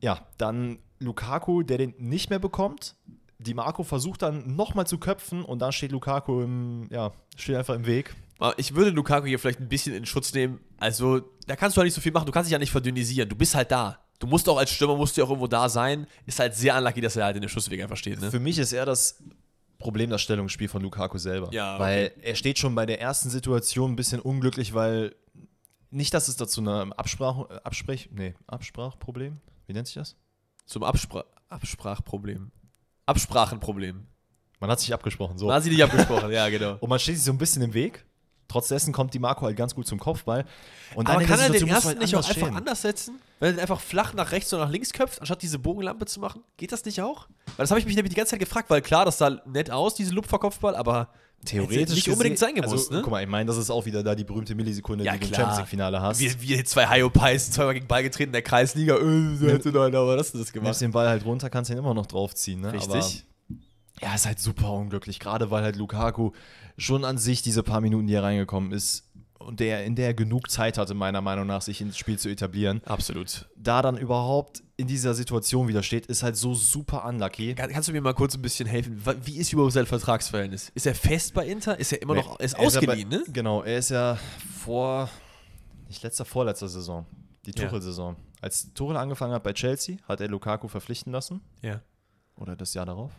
Ja, 0.00 0.26
dann 0.38 0.78
Lukaku, 0.98 1.62
der 1.62 1.78
den 1.78 1.94
nicht 1.98 2.30
mehr 2.30 2.38
bekommt. 2.38 2.94
Die 3.38 3.54
Marco 3.54 3.82
versucht 3.82 4.22
dann 4.22 4.56
nochmal 4.56 4.86
zu 4.86 4.98
köpfen 4.98 5.44
und 5.44 5.60
dann 5.60 5.72
steht 5.72 5.92
Lukaku 5.92 6.42
im, 6.42 6.88
ja, 6.90 7.12
steht 7.36 7.56
einfach 7.56 7.74
im 7.74 7.86
Weg. 7.86 8.14
Ich 8.56 8.74
würde 8.74 8.90
Lukaku 8.90 9.26
hier 9.26 9.38
vielleicht 9.38 9.60
ein 9.60 9.68
bisschen 9.68 9.94
in 9.94 10.06
Schutz 10.06 10.32
nehmen. 10.34 10.60
Also, 10.78 11.20
da 11.46 11.56
kannst 11.56 11.76
du 11.76 11.80
halt 11.80 11.86
nicht 11.86 11.94
so 11.94 12.00
viel 12.00 12.12
machen. 12.12 12.26
Du 12.26 12.32
kannst 12.32 12.48
dich 12.48 12.52
ja 12.52 12.58
nicht 12.58 12.70
verdünnisieren. 12.70 13.28
Du 13.28 13.36
bist 13.36 13.54
halt 13.54 13.70
da. 13.70 13.98
Du 14.18 14.26
musst 14.26 14.48
auch 14.48 14.56
als 14.58 14.70
Stürmer, 14.70 14.96
musst 14.96 15.16
du 15.16 15.20
ja 15.20 15.26
auch 15.26 15.30
irgendwo 15.30 15.46
da 15.46 15.68
sein. 15.68 16.06
Ist 16.24 16.38
halt 16.38 16.54
sehr 16.54 16.76
unlucky, 16.76 17.00
dass 17.00 17.16
er 17.16 17.26
halt 17.26 17.36
in 17.36 17.42
den 17.42 17.48
Schussweg 17.48 17.82
einfach 17.82 17.96
steht. 17.96 18.20
Ne? 18.20 18.30
Für 18.30 18.40
mich 18.40 18.58
ist 18.58 18.72
eher 18.72 18.86
das 18.86 19.22
Problem 19.78 20.10
das 20.10 20.22
Stellungsspiel 20.22 20.68
von 20.68 20.82
Lukaku 20.82 21.18
selber. 21.18 21.52
Ja, 21.52 21.74
okay. 21.74 21.82
Weil 21.82 22.12
er 22.22 22.34
steht 22.34 22.58
schon 22.58 22.74
bei 22.74 22.86
der 22.86 23.00
ersten 23.00 23.28
Situation 23.28 23.92
ein 23.92 23.96
bisschen 23.96 24.20
unglücklich, 24.20 24.72
weil 24.74 25.14
nicht, 25.90 26.14
dass 26.14 26.28
es 26.28 26.36
dazu 26.36 26.60
eine 26.60 26.98
Absprach, 26.98 27.48
Absprech, 27.62 28.10
nee, 28.12 28.34
Absprachproblem, 28.46 29.38
wie 29.66 29.72
nennt 29.72 29.86
sich 29.86 29.96
das? 29.96 30.16
Zum 30.64 30.82
Abspra 30.82 31.24
Absprachproblem. 31.48 32.50
Absprachenproblem. 33.06 34.06
Man 34.60 34.70
hat 34.70 34.80
sich 34.80 34.92
abgesprochen, 34.92 35.38
so. 35.38 35.46
Man 35.46 35.56
hat 35.56 35.62
sie 35.62 35.70
nicht 35.70 35.82
abgesprochen, 35.82 36.30
ja, 36.32 36.48
genau. 36.48 36.76
Und 36.80 36.88
man 36.88 36.98
steht 36.98 37.16
sich 37.16 37.24
so 37.24 37.32
ein 37.32 37.38
bisschen 37.38 37.62
im 37.62 37.74
Weg. 37.74 38.04
Trotz 38.48 38.68
dessen 38.68 38.92
kommt 38.92 39.12
die 39.12 39.18
Marco 39.18 39.44
halt 39.44 39.56
ganz 39.56 39.74
gut 39.74 39.86
zum 39.86 39.98
Kopfball. 39.98 40.44
Und 40.94 41.08
Aber 41.10 41.22
kann 41.24 41.40
er 41.40 41.50
den 41.50 41.66
ersten 41.66 41.88
halt 41.88 41.98
nicht 41.98 42.14
auch 42.14 42.20
einfach 42.20 42.32
stehen. 42.32 42.56
anders 42.56 42.82
setzen? 42.82 43.20
Wenn 43.40 43.48
er 43.48 43.52
den 43.54 43.60
einfach 43.60 43.80
flach 43.80 44.14
nach 44.14 44.30
rechts 44.30 44.52
oder 44.54 44.64
nach 44.64 44.70
links 44.70 44.92
köpft, 44.92 45.20
anstatt 45.20 45.42
diese 45.42 45.58
Bogenlampe 45.58 46.06
zu 46.06 46.20
machen? 46.20 46.44
Geht 46.56 46.70
das 46.70 46.84
nicht 46.84 47.02
auch? 47.02 47.28
Weil 47.56 47.64
das 47.64 47.70
habe 47.70 47.80
ich 47.80 47.86
mich 47.86 47.96
nämlich 47.96 48.10
die 48.10 48.16
ganze 48.16 48.30
Zeit 48.30 48.40
gefragt, 48.40 48.70
weil 48.70 48.82
klar, 48.82 49.04
das 49.04 49.18
sah 49.18 49.42
nett 49.46 49.70
aus, 49.70 49.94
diese 49.94 50.14
Lupferkopfball, 50.14 50.76
aber 50.76 51.08
Theoretisch 51.44 51.94
nicht 51.94 52.08
unbedingt 52.08 52.38
sein 52.38 52.54
gemusst, 52.54 52.88
also, 52.88 52.94
ne? 52.94 53.02
Guck 53.02 53.10
mal, 53.12 53.22
ich 53.22 53.28
meine, 53.28 53.46
das 53.46 53.56
ist 53.56 53.70
auch 53.70 53.86
wieder 53.86 54.02
da 54.02 54.14
die 54.14 54.24
berühmte 54.24 54.54
Millisekunde, 54.54 55.04
Ja, 55.04 55.12
die 55.12 55.20
du 55.20 55.26
im 55.26 55.32
klar. 55.32 55.40
Champions 55.40 55.58
League-Finale 55.58 56.00
hast. 56.00 56.18
Wir, 56.18 56.40
wir 56.40 56.64
zwei 56.64 56.88
Hyopies, 56.88 57.52
zweimal 57.52 57.74
gegen 57.74 57.86
Ball 57.86 58.02
getreten 58.02 58.30
in 58.30 58.32
der 58.32 58.42
Kreisliga, 58.42 58.96
äh, 58.96 59.38
der 59.40 59.52
hätte 59.54 59.70
doch, 59.70 59.84
aber 59.84 60.16
das 60.16 60.26
ist 60.26 60.34
das 60.34 60.40
nimmst 60.40 60.52
gemacht. 60.54 60.80
den 60.80 60.90
Ball 60.90 61.08
halt 61.08 61.24
runter, 61.24 61.48
kannst 61.48 61.70
ihn 61.70 61.78
immer 61.78 61.94
noch 61.94 62.06
draufziehen. 62.06 62.60
Ne? 62.60 62.72
Richtig. 62.72 62.90
Aber 62.90 63.06
ja, 64.02 64.14
ist 64.14 64.26
halt 64.26 64.40
super 64.40 64.72
unglücklich, 64.72 65.20
gerade 65.20 65.50
weil 65.50 65.62
halt 65.62 65.76
Lukaku 65.76 66.32
schon 66.76 67.04
an 67.04 67.16
sich 67.16 67.42
diese 67.42 67.62
paar 67.62 67.80
Minuten, 67.80 68.06
die 68.06 68.14
er 68.14 68.22
reingekommen 68.22 68.72
ist, 68.72 69.04
und 69.46 69.60
der, 69.60 69.84
in 69.84 69.94
der 69.94 70.08
er 70.08 70.14
genug 70.14 70.50
Zeit 70.50 70.76
hatte, 70.76 70.94
meiner 70.94 71.20
Meinung 71.20 71.46
nach, 71.46 71.62
sich 71.62 71.80
ins 71.80 71.96
Spiel 71.96 72.18
zu 72.18 72.28
etablieren, 72.28 72.82
Absolut. 72.84 73.48
da 73.56 73.80
dann 73.80 73.96
überhaupt 73.96 74.62
in 74.76 74.88
dieser 74.88 75.14
Situation 75.14 75.68
wieder 75.68 75.82
steht, 75.82 76.06
ist 76.06 76.22
halt 76.22 76.36
so 76.36 76.54
super 76.54 77.04
unlucky. 77.06 77.54
Kann, 77.54 77.70
kannst 77.70 77.88
du 77.88 77.92
mir 77.92 78.00
mal 78.00 78.12
kurz 78.12 78.34
ein 78.34 78.42
bisschen 78.42 78.66
helfen? 78.66 79.00
Wie 79.22 79.36
ist 79.36 79.52
überhaupt 79.52 79.72
sein 79.72 79.86
Vertragsverhältnis? 79.86 80.70
Ist 80.74 80.86
er 80.86 80.94
fest 80.94 81.32
bei 81.32 81.46
Inter? 81.46 81.78
Ist 81.78 81.92
er 81.92 82.02
immer 82.02 82.14
noch, 82.16 82.38
er 82.40 82.44
ist 82.44 82.54
Er 82.54 82.60
ja 82.60 82.66
ausgeliehen, 82.66 83.08
bei, 83.08 83.16
ne? 83.16 83.24
Genau, 83.32 83.62
er 83.62 83.78
ist 83.78 83.90
ja 83.90 84.18
vor, 84.62 85.08
nicht 85.88 86.02
letzter, 86.02 86.24
vorletzter 86.24 86.68
Saison, 86.68 87.06
die 87.46 87.52
Ja. 87.56 87.64
Tuchel-Saison. 87.66 88.16
Als 88.42 88.74
Tuchel 88.74 88.96
angefangen 88.96 89.32
hat 89.32 89.44
bei 89.44 89.52
Chelsea, 89.52 89.96
hat 90.08 90.20
er 90.20 90.28
Lukaku 90.28 90.68
verpflichten 90.68 91.12
lassen. 91.12 91.40
Ja. 91.62 91.80
Oder 92.36 92.56
das 92.56 92.74
Jahr 92.74 92.84
darauf? 92.84 93.12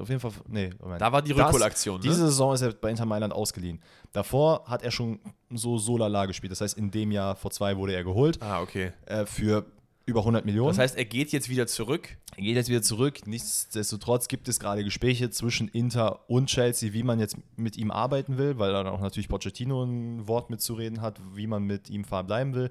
Ist 0.00 0.02
auf 0.02 0.08
jeden 0.08 0.20
Fall, 0.20 0.32
nee, 0.48 0.70
Moment. 0.80 1.00
Da 1.00 1.12
war 1.12 1.20
die 1.22 1.32
Rückholaktion, 1.32 1.96
ne? 1.96 2.02
Diese 2.02 2.26
Saison 2.26 2.54
ist 2.54 2.62
er 2.62 2.72
bei 2.72 2.90
Inter 2.90 3.04
Mailand 3.04 3.32
ausgeliehen. 3.34 3.80
Davor 4.12 4.64
hat 4.66 4.82
er 4.82 4.90
schon 4.90 5.18
so 5.50 5.76
Solala 5.78 6.26
gespielt. 6.26 6.50
Das 6.52 6.60
heißt, 6.60 6.78
in 6.78 6.90
dem 6.90 7.12
Jahr 7.12 7.36
vor 7.36 7.50
zwei 7.50 7.76
wurde 7.76 7.92
er 7.94 8.02
geholt 8.04 8.40
Ah, 8.42 8.60
okay. 8.62 8.92
äh, 9.06 9.26
für 9.26 9.66
über 10.06 10.20
100 10.20 10.44
Millionen. 10.44 10.70
Das 10.70 10.78
heißt, 10.78 10.96
er 10.96 11.04
geht 11.04 11.30
jetzt 11.32 11.48
wieder 11.50 11.66
zurück. 11.66 12.16
er 12.36 12.42
geht 12.42 12.56
jetzt 12.56 12.68
wieder 12.70 12.82
zurück. 12.82 13.26
Nichtsdestotrotz 13.26 14.26
gibt 14.28 14.48
es 14.48 14.58
gerade 14.58 14.82
Gespräche 14.82 15.30
zwischen 15.30 15.68
Inter 15.68 16.28
und 16.28 16.46
Chelsea, 16.46 16.92
wie 16.92 17.02
man 17.02 17.20
jetzt 17.20 17.36
mit 17.56 17.76
ihm 17.76 17.90
arbeiten 17.90 18.38
will, 18.38 18.58
weil 18.58 18.72
dann 18.72 18.86
auch 18.88 19.00
natürlich 19.00 19.28
Pochettino 19.28 19.84
ein 19.84 20.26
Wort 20.26 20.50
mitzureden 20.50 21.00
hat, 21.02 21.20
wie 21.34 21.46
man 21.46 21.62
mit 21.64 21.90
ihm 21.90 22.04
verbleiben 22.04 22.54
will. 22.54 22.70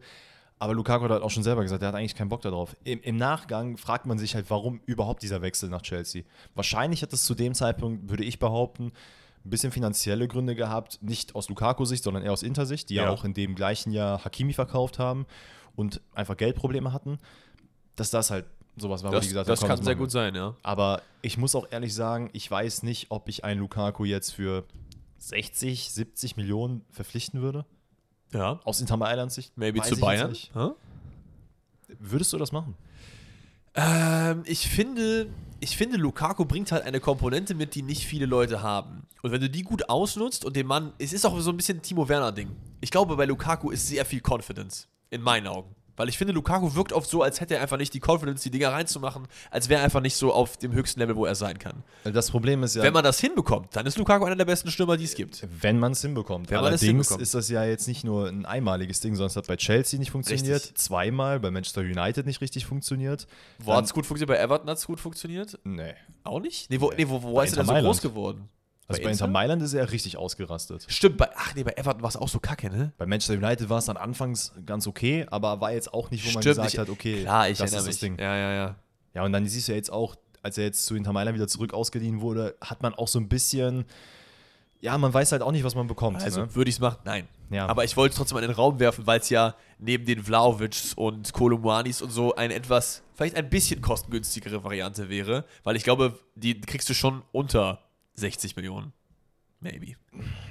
Aber 0.62 0.74
Lukaku 0.74 1.06
hat 1.06 1.12
halt 1.12 1.24
auch 1.24 1.30
schon 1.30 1.44
selber 1.44 1.64
gesagt, 1.64 1.82
er 1.82 1.88
hat 1.88 1.96
eigentlich 1.96 2.16
keinen 2.16 2.28
Bock 2.28 2.42
darauf. 2.42 2.76
Im, 2.84 3.02
Im 3.02 3.16
Nachgang 3.16 3.78
fragt 3.78 4.06
man 4.06 4.20
sich 4.20 4.36
halt, 4.36 4.50
warum 4.50 4.82
überhaupt 4.86 5.24
dieser 5.24 5.42
Wechsel 5.42 5.70
nach 5.70 5.82
Chelsea. 5.82 6.24
Wahrscheinlich 6.54 7.02
hat 7.02 7.14
es 7.14 7.24
zu 7.24 7.34
dem 7.34 7.54
Zeitpunkt, 7.54 8.10
würde 8.10 8.26
ich 8.26 8.40
behaupten, 8.40 8.92
ein 9.46 9.50
bisschen 9.50 9.72
finanzielle 9.72 10.28
Gründe 10.28 10.56
gehabt, 10.56 11.00
nicht 11.02 11.34
aus 11.34 11.48
Lukaku-Sicht, 11.48 12.04
sondern 12.04 12.24
eher 12.24 12.34
aus 12.34 12.44
Inter-Sicht, 12.44 12.90
die 12.90 12.96
ja. 12.96 13.04
Ja. 13.04 13.10
auch 13.10 13.24
in 13.24 13.34
dem 13.34 13.56
gleichen 13.56 13.92
Jahr 13.94 14.26
Hakimi 14.26 14.52
verkauft 14.52 15.00
haben 15.00 15.26
und 15.78 16.02
einfach 16.14 16.36
Geldprobleme 16.36 16.92
hatten. 16.92 17.20
Dass 17.96 18.10
das 18.10 18.30
halt 18.30 18.46
sowas 18.76 19.02
war, 19.02 19.12
wo 19.12 19.16
Das, 19.16 19.24
die 19.24 19.30
gesagt 19.30 19.48
das 19.48 19.62
kann 19.62 19.78
das 19.78 19.86
sehr 19.86 19.96
gut 19.96 20.12
sein, 20.12 20.36
ja. 20.36 20.56
Aber 20.62 21.02
ich 21.22 21.38
muss 21.38 21.56
auch 21.56 21.68
ehrlich 21.72 21.94
sagen, 21.94 22.30
ich 22.34 22.52
weiß 22.52 22.84
nicht, 22.84 23.08
ob 23.12 23.30
ich 23.30 23.46
einen 23.46 23.62
Lukaku 23.62 24.04
jetzt 24.04 24.32
für 24.32 24.66
60, 25.20 25.92
70 25.92 26.36
Millionen 26.36 26.86
verpflichten 26.92 27.42
würde. 27.42 27.66
Ja. 28.34 28.60
Aus 28.64 28.80
Inter 28.82 28.98
Mailand 28.98 29.32
Sicht. 29.32 29.58
Maybe 29.58 29.82
zu 29.82 30.00
Bayern. 30.00 30.36
Würdest 32.00 32.32
du 32.34 32.38
das 32.38 32.52
machen? 32.52 32.76
Ähm, 33.76 34.44
ich 34.46 34.68
finde, 34.68 35.28
ich 35.60 35.78
finde, 35.78 35.98
Lukaku 35.98 36.46
bringt 36.46 36.72
halt 36.72 36.84
eine 36.84 37.00
Komponente 37.00 37.56
mit, 37.56 37.76
die 37.76 37.82
nicht 37.82 38.06
viele 38.06 38.26
Leute 38.26 38.62
haben. 38.62 39.04
Und 39.22 39.32
wenn 39.32 39.42
du 39.42 39.50
die 39.50 39.64
gut 39.64 39.90
ausnutzt 39.90 40.46
und 40.46 40.56
den 40.56 40.68
Mann, 40.68 40.94
es 40.98 41.14
ist 41.14 41.26
auch 41.26 41.40
so 41.40 41.50
ein 41.52 41.58
bisschen 41.58 41.82
Timo 41.82 42.08
Werner-Ding. 42.08 42.50
Ich 42.82 42.92
glaube, 42.92 43.16
bei 43.16 43.26
Lukaku 43.26 43.72
ist 43.72 43.88
sehr 43.88 44.06
viel 44.06 44.22
Confidence. 44.26 44.88
In 45.10 45.22
meinen 45.22 45.48
Augen. 45.48 45.76
Weil 46.00 46.08
ich 46.08 46.18
finde, 46.18 46.34
Lukaku 46.34 46.76
wirkt 46.76 46.94
oft 46.94 47.10
so, 47.10 47.24
als 47.24 47.42
hätte 47.42 47.56
er 47.56 47.62
einfach 47.62 47.76
nicht 47.76 47.94
die 47.94 48.00
Confidence, 48.00 48.42
die 48.42 48.52
Dinger 48.52 48.72
reinzumachen, 48.72 49.28
als 49.52 49.68
wäre 49.68 49.82
er 49.82 49.84
einfach 49.84 50.00
nicht 50.00 50.16
so 50.16 50.32
auf 50.32 50.56
dem 50.56 50.72
höchsten 50.72 51.02
Level, 51.02 51.18
wo 51.18 51.26
er 51.26 51.36
sein 51.36 51.60
kann. 51.60 51.84
Das 52.06 52.32
Problem 52.32 52.64
ist 52.64 52.78
ja, 52.78 52.84
Wenn 52.84 52.94
man 52.94 53.04
das 53.04 53.20
hinbekommt, 53.20 53.76
dann 53.76 53.86
ist 53.86 53.98
Lukaku 53.98 54.24
einer 54.24 54.38
der 54.38 54.46
besten 54.46 54.72
Stürmer, 54.72 54.96
die 54.96 55.04
es 55.04 55.14
gibt. 55.14 55.46
wenn 55.62 55.78
man 55.78 55.92
es 55.92 56.02
hinbekommt. 56.02 56.50
Wenn 56.50 56.58
Allerdings 56.60 56.84
hinbekommt. 56.84 57.22
ist 57.22 57.34
das 57.34 57.50
ja 57.50 57.66
jetzt 57.66 57.86
nicht 57.90 58.06
nur 58.06 58.30
ein 58.30 58.46
einmaliges 58.46 59.02
Ding, 59.02 59.14
sondern 59.16 59.28
es 59.32 59.36
hat 59.36 59.48
bei 59.48 59.58
Chelsea 59.58 60.00
nicht 60.00 60.12
funktioniert, 60.12 60.62
Richtig. 60.62 60.78
zweimal, 60.78 61.42
bei 61.42 61.52
Manchester 61.52 61.82
United 61.82 62.26
nicht 62.26 62.40
richtig 62.40 62.66
funktioniert. 62.66 63.28
Wo 63.58 63.74
hat 63.74 63.84
es 63.84 63.94
gut 63.94 64.06
funktioniert? 64.06 64.38
Bei 64.38 64.42
Everton 64.42 64.70
hat 64.70 64.78
es 64.78 64.86
gut 64.88 65.02
funktioniert? 65.02 65.60
Nee. 65.66 65.96
Auch 66.24 66.40
nicht? 66.40 66.70
Nee, 66.70 66.80
wo, 66.80 66.94
nee, 66.96 67.10
wo, 67.10 67.22
wo 67.22 67.42
ist 67.42 67.58
er 67.58 67.66
denn 67.66 67.76
so 67.76 67.82
groß 67.82 68.02
geworden? 68.02 68.48
Also 68.90 69.04
bei 69.04 69.12
Inter 69.12 69.28
Mailand 69.28 69.62
ist 69.62 69.74
er 69.74 69.92
richtig 69.92 70.18
ausgerastet. 70.18 70.86
Stimmt, 70.90 71.18
bei, 71.18 71.30
ach 71.36 71.54
nee, 71.56 71.64
bei 71.64 71.74
Everton 71.78 72.02
war 72.02 72.10
es 72.10 72.18
auch 72.18 72.28
so 72.28 72.40
kacke, 72.40 72.70
ne? 72.70 72.92
Bei 72.98 73.06
Manchester 73.06 73.36
United 73.36 73.70
war 73.70 73.78
es 73.78 73.86
dann 73.86 73.98
anfangs 73.98 74.52
ganz 74.66 74.88
okay, 74.88 75.28
aber 75.30 75.62
war 75.62 75.72
jetzt 75.72 75.94
auch 75.94 76.10
nicht, 76.10 76.26
wo 76.26 76.32
man 76.34 76.42
Stimmt, 76.42 76.56
gesagt 76.56 76.74
ich- 76.74 76.80
hat, 76.80 76.90
okay, 76.90 77.22
Klar, 77.22 77.50
ich 77.50 77.60
das 77.60 77.72
ist 77.72 77.78
mich. 77.78 77.86
das 77.86 78.00
Ding. 78.00 78.18
Ja, 78.20 78.36
ja, 78.36 78.52
ja. 78.54 78.76
Ja, 79.14 79.24
und 79.24 79.32
dann 79.32 79.46
siehst 79.46 79.68
du 79.68 79.72
ja 79.72 79.76
jetzt 79.76 79.92
auch, 79.92 80.16
als 80.42 80.58
er 80.58 80.64
jetzt 80.66 80.86
zu 80.86 80.96
Inter 80.96 81.14
Mailand 81.14 81.36
wieder 81.36 81.48
zurück 81.48 81.74
ausgeliehen 81.74 82.22
wurde, 82.22 82.56
hat 82.62 82.82
man 82.82 82.94
auch 82.96 83.08
so 83.08 83.20
ein 83.20 83.28
bisschen, 83.30 83.86
ja, 84.82 84.98
man 84.98 85.14
weiß 85.14 85.34
halt 85.34 85.42
auch 85.44 85.52
nicht, 85.52 85.64
was 85.64 85.76
man 85.76 85.88
bekommt. 85.88 86.24
Also 86.24 86.42
ne? 86.42 86.56
würde 86.56 86.70
ich 86.70 86.76
es 86.76 86.80
machen? 86.82 86.98
Nein. 87.06 87.28
Ja. 87.52 87.68
Aber 87.68 87.84
ich 87.84 87.98
wollte 87.98 88.14
es 88.14 88.18
trotzdem 88.18 88.36
mal 88.36 88.44
in 88.44 88.50
den 88.50 88.56
Raum 88.56 88.80
werfen, 88.80 89.06
weil 89.08 89.20
es 89.20 89.30
ja 89.30 89.56
neben 89.80 90.06
den 90.06 90.24
Vlaovics 90.24 90.94
und 90.94 91.34
Kolumwanis 91.34 92.02
und 92.02 92.12
so 92.12 92.36
ein 92.36 92.52
etwas, 92.52 93.02
vielleicht 93.16 93.36
ein 93.36 93.50
bisschen 93.50 93.82
kostengünstigere 93.82 94.64
Variante 94.64 95.10
wäre, 95.10 95.46
weil 95.64 95.76
ich 95.76 95.84
glaube, 95.84 96.18
die 96.36 96.60
kriegst 96.62 96.90
du 96.90 96.94
schon 96.94 97.24
unter 97.32 97.80
60 98.20 98.56
Millionen. 98.56 98.94
Maybe. 99.62 99.96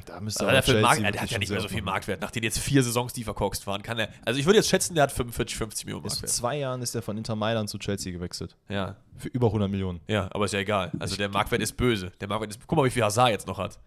da 0.05 0.21
müsste 0.21 0.41
Aber 0.41 0.51
aber 0.51 0.59
dafür 0.59 0.81
Markt, 0.83 1.01
der 1.01 1.23
hat 1.23 1.31
ja 1.31 1.39
nicht 1.39 1.51
mehr 1.51 1.61
so 1.63 1.69
viel. 1.69 1.81
Marktwert. 1.81 2.21
Nach 2.21 2.31
den 2.31 2.43
jetzt 2.43 2.59
vier 2.59 2.83
Saisons, 2.83 3.15
die 3.15 3.25
verkorkst 3.25 3.67
waren, 3.67 3.83
kann 3.83 3.99
er. 3.99 4.11
Also 4.27 4.39
ich 4.39 4.45
würde 4.45 4.59
jetzt 4.59 4.69
schätzen, 4.69 4.95
der 4.95 5.05
hat 5.05 5.13
45, 5.13 5.57
50 5.57 5.87
Millionen 5.87 6.05
Marktwert. 6.05 6.31
zwei 6.31 6.59
Jahren 6.59 6.83
ist 6.83 6.95
er 6.95 7.01
von 7.01 7.17
Inter 7.17 7.35
Mailand 7.35 7.71
zu 7.71 7.79
Chelsea 7.79 8.13
gewechselt. 8.13 8.57
Ja. 8.69 8.97
Für 9.17 9.29
über 9.29 9.47
100 9.47 9.71
Millionen. 9.71 10.01
Ja, 10.09 10.29
aber 10.33 10.45
ist 10.45 10.53
ja 10.53 10.59
egal. 10.59 10.93
Also 10.99 11.17
der 11.17 11.31
Marktwert 11.31 11.63
ist 11.63 11.77
böse. 11.79 12.13
Der 12.21 12.29
Marktwert 12.29 12.51
ist. 12.51 12.61
Guck 12.67 12.77
mal, 12.77 12.85
wie 12.85 12.91
viel 12.91 13.03
Hazard 13.03 13.31
jetzt 13.31 13.47
noch 13.47 13.57
hat. 13.57 13.79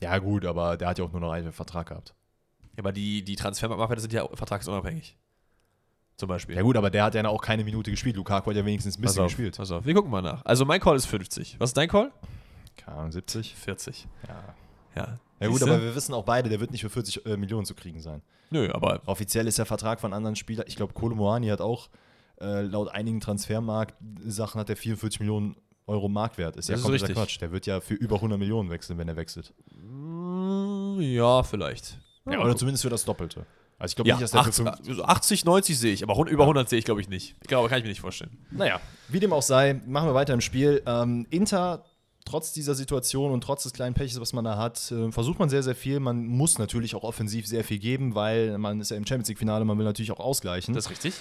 Ja, 0.00 0.18
gut, 0.18 0.44
aber 0.44 0.76
der 0.76 0.88
hat 0.88 0.98
ja 0.98 1.06
auch 1.06 1.12
nur 1.12 1.20
noch 1.22 1.32
einen 1.32 1.52
Vertrag 1.52 1.88
gehabt. 1.88 2.14
Ja, 2.76 2.80
aber 2.80 2.92
die, 2.92 3.22
die 3.22 3.36
Transfermarktwerte 3.36 4.02
sind 4.02 4.12
ja 4.12 4.28
vertragsunabhängig. 4.28 5.16
Zum 6.16 6.28
Beispiel. 6.28 6.54
Ja, 6.56 6.60
gut, 6.62 6.76
aber 6.76 6.90
der 6.90 7.04
hat 7.04 7.14
ja 7.14 7.26
auch 7.28 7.40
keine 7.40 7.64
Minute 7.64 7.90
gespielt. 7.90 8.14
Lukaku 8.16 8.50
hat 8.50 8.56
ja 8.56 8.64
wenigstens 8.66 8.98
ein 8.98 9.02
Pass 9.02 9.12
bisschen 9.12 9.24
auf, 9.24 9.28
gespielt. 9.30 9.56
pass 9.56 9.70
auf. 9.70 9.86
Wir 9.86 9.94
gucken 9.94 10.10
mal 10.10 10.20
nach. 10.20 10.44
Also 10.44 10.66
mein 10.66 10.80
Call 10.80 10.96
ist 10.96 11.06
50. 11.06 11.56
Was 11.58 11.70
ist 11.70 11.76
dein 11.78 11.88
Call? 11.88 12.12
Keine 12.84 12.96
Ahnung, 12.98 13.12
70. 13.12 13.54
40. 13.54 14.06
Ja. 14.28 14.54
Ja. 14.96 15.18
Ja, 15.40 15.48
gut, 15.48 15.62
aber 15.62 15.80
wir 15.80 15.94
wissen 15.94 16.12
auch 16.14 16.24
beide, 16.24 16.48
der 16.50 16.60
wird 16.60 16.70
nicht 16.70 16.82
für 16.82 16.90
40 16.90 17.24
äh, 17.24 17.36
Millionen 17.36 17.64
zu 17.64 17.74
kriegen 17.74 18.00
sein. 18.00 18.20
Nö, 18.50 18.70
aber 18.72 19.00
Offiziell 19.06 19.46
ist 19.46 19.58
der 19.58 19.64
Vertrag 19.66 20.00
von 20.00 20.12
anderen 20.12 20.36
Spielern, 20.36 20.66
ich 20.68 20.76
glaube, 20.76 20.92
Kolomoani 20.92 21.46
hat 21.48 21.60
auch 21.60 21.88
äh, 22.40 22.62
laut 22.62 22.88
einigen 22.88 23.20
Transfermarkt-Sachen 23.20 24.60
hat 24.60 24.68
der 24.68 24.76
44 24.76 25.20
Millionen 25.20 25.56
Euro 25.86 26.08
Marktwert. 26.08 26.56
Ist 26.56 26.68
ja 26.68 26.74
Das 26.74 26.80
ist 26.80 26.84
kompletter 26.84 27.08
richtig. 27.08 27.16
Quatsch. 27.16 27.40
Der 27.40 27.52
wird 27.52 27.66
ja 27.66 27.80
für 27.80 27.94
über 27.94 28.16
100 28.16 28.38
Millionen 28.38 28.70
wechseln, 28.70 28.98
wenn 28.98 29.08
er 29.08 29.16
wechselt. 29.16 29.52
mm, 29.72 31.00
ja, 31.00 31.42
vielleicht. 31.42 31.98
Ja, 32.30 32.40
oder 32.40 32.56
zumindest 32.56 32.82
für 32.82 32.90
das 32.90 33.04
Doppelte. 33.04 33.46
Also 33.78 33.92
ich 33.92 33.96
glaube 33.96 34.08
Ja, 34.10 34.14
nicht, 34.16 34.22
dass 34.24 34.30
der 34.32 34.40
80, 34.40 34.54
für 34.54 34.62
fünf- 34.76 34.88
also 34.88 35.04
80, 35.04 35.44
90 35.46 35.78
sehe 35.78 35.92
ich, 35.94 36.02
aber 36.02 36.14
über 36.28 36.44
100 36.44 36.68
sehe 36.68 36.78
ich 36.78 36.84
glaube 36.84 37.00
ich 37.00 37.08
nicht. 37.08 37.34
Ich 37.40 37.48
glaube, 37.48 37.68
kann 37.68 37.78
ich 37.78 37.84
mir 37.84 37.88
nicht 37.88 38.00
vorstellen. 38.02 38.36
Naja, 38.50 38.78
wie 39.08 39.20
dem 39.20 39.32
auch 39.32 39.42
sei, 39.42 39.80
machen 39.86 40.08
wir 40.08 40.14
weiter 40.14 40.34
im 40.34 40.42
Spiel. 40.42 40.82
Ähm, 40.86 41.26
Inter, 41.30 41.84
trotz 42.30 42.52
dieser 42.52 42.74
Situation 42.74 43.32
und 43.32 43.42
trotz 43.42 43.64
des 43.64 43.72
kleinen 43.72 43.94
Pechs, 43.94 44.18
was 44.20 44.32
man 44.32 44.44
da 44.44 44.56
hat, 44.56 44.92
äh, 44.92 45.10
versucht 45.10 45.38
man 45.38 45.48
sehr, 45.48 45.62
sehr 45.62 45.74
viel. 45.74 46.00
Man 46.00 46.26
muss 46.26 46.58
natürlich 46.58 46.94
auch 46.94 47.02
offensiv 47.02 47.46
sehr 47.46 47.64
viel 47.64 47.78
geben, 47.78 48.14
weil 48.14 48.56
man 48.58 48.80
ist 48.80 48.90
ja 48.90 48.96
im 48.96 49.06
Champions 49.06 49.28
League-Finale, 49.28 49.64
man 49.64 49.76
will 49.78 49.84
natürlich 49.84 50.12
auch 50.12 50.20
ausgleichen. 50.20 50.74
Das 50.74 50.84
ist 50.84 50.90
richtig? 50.90 51.14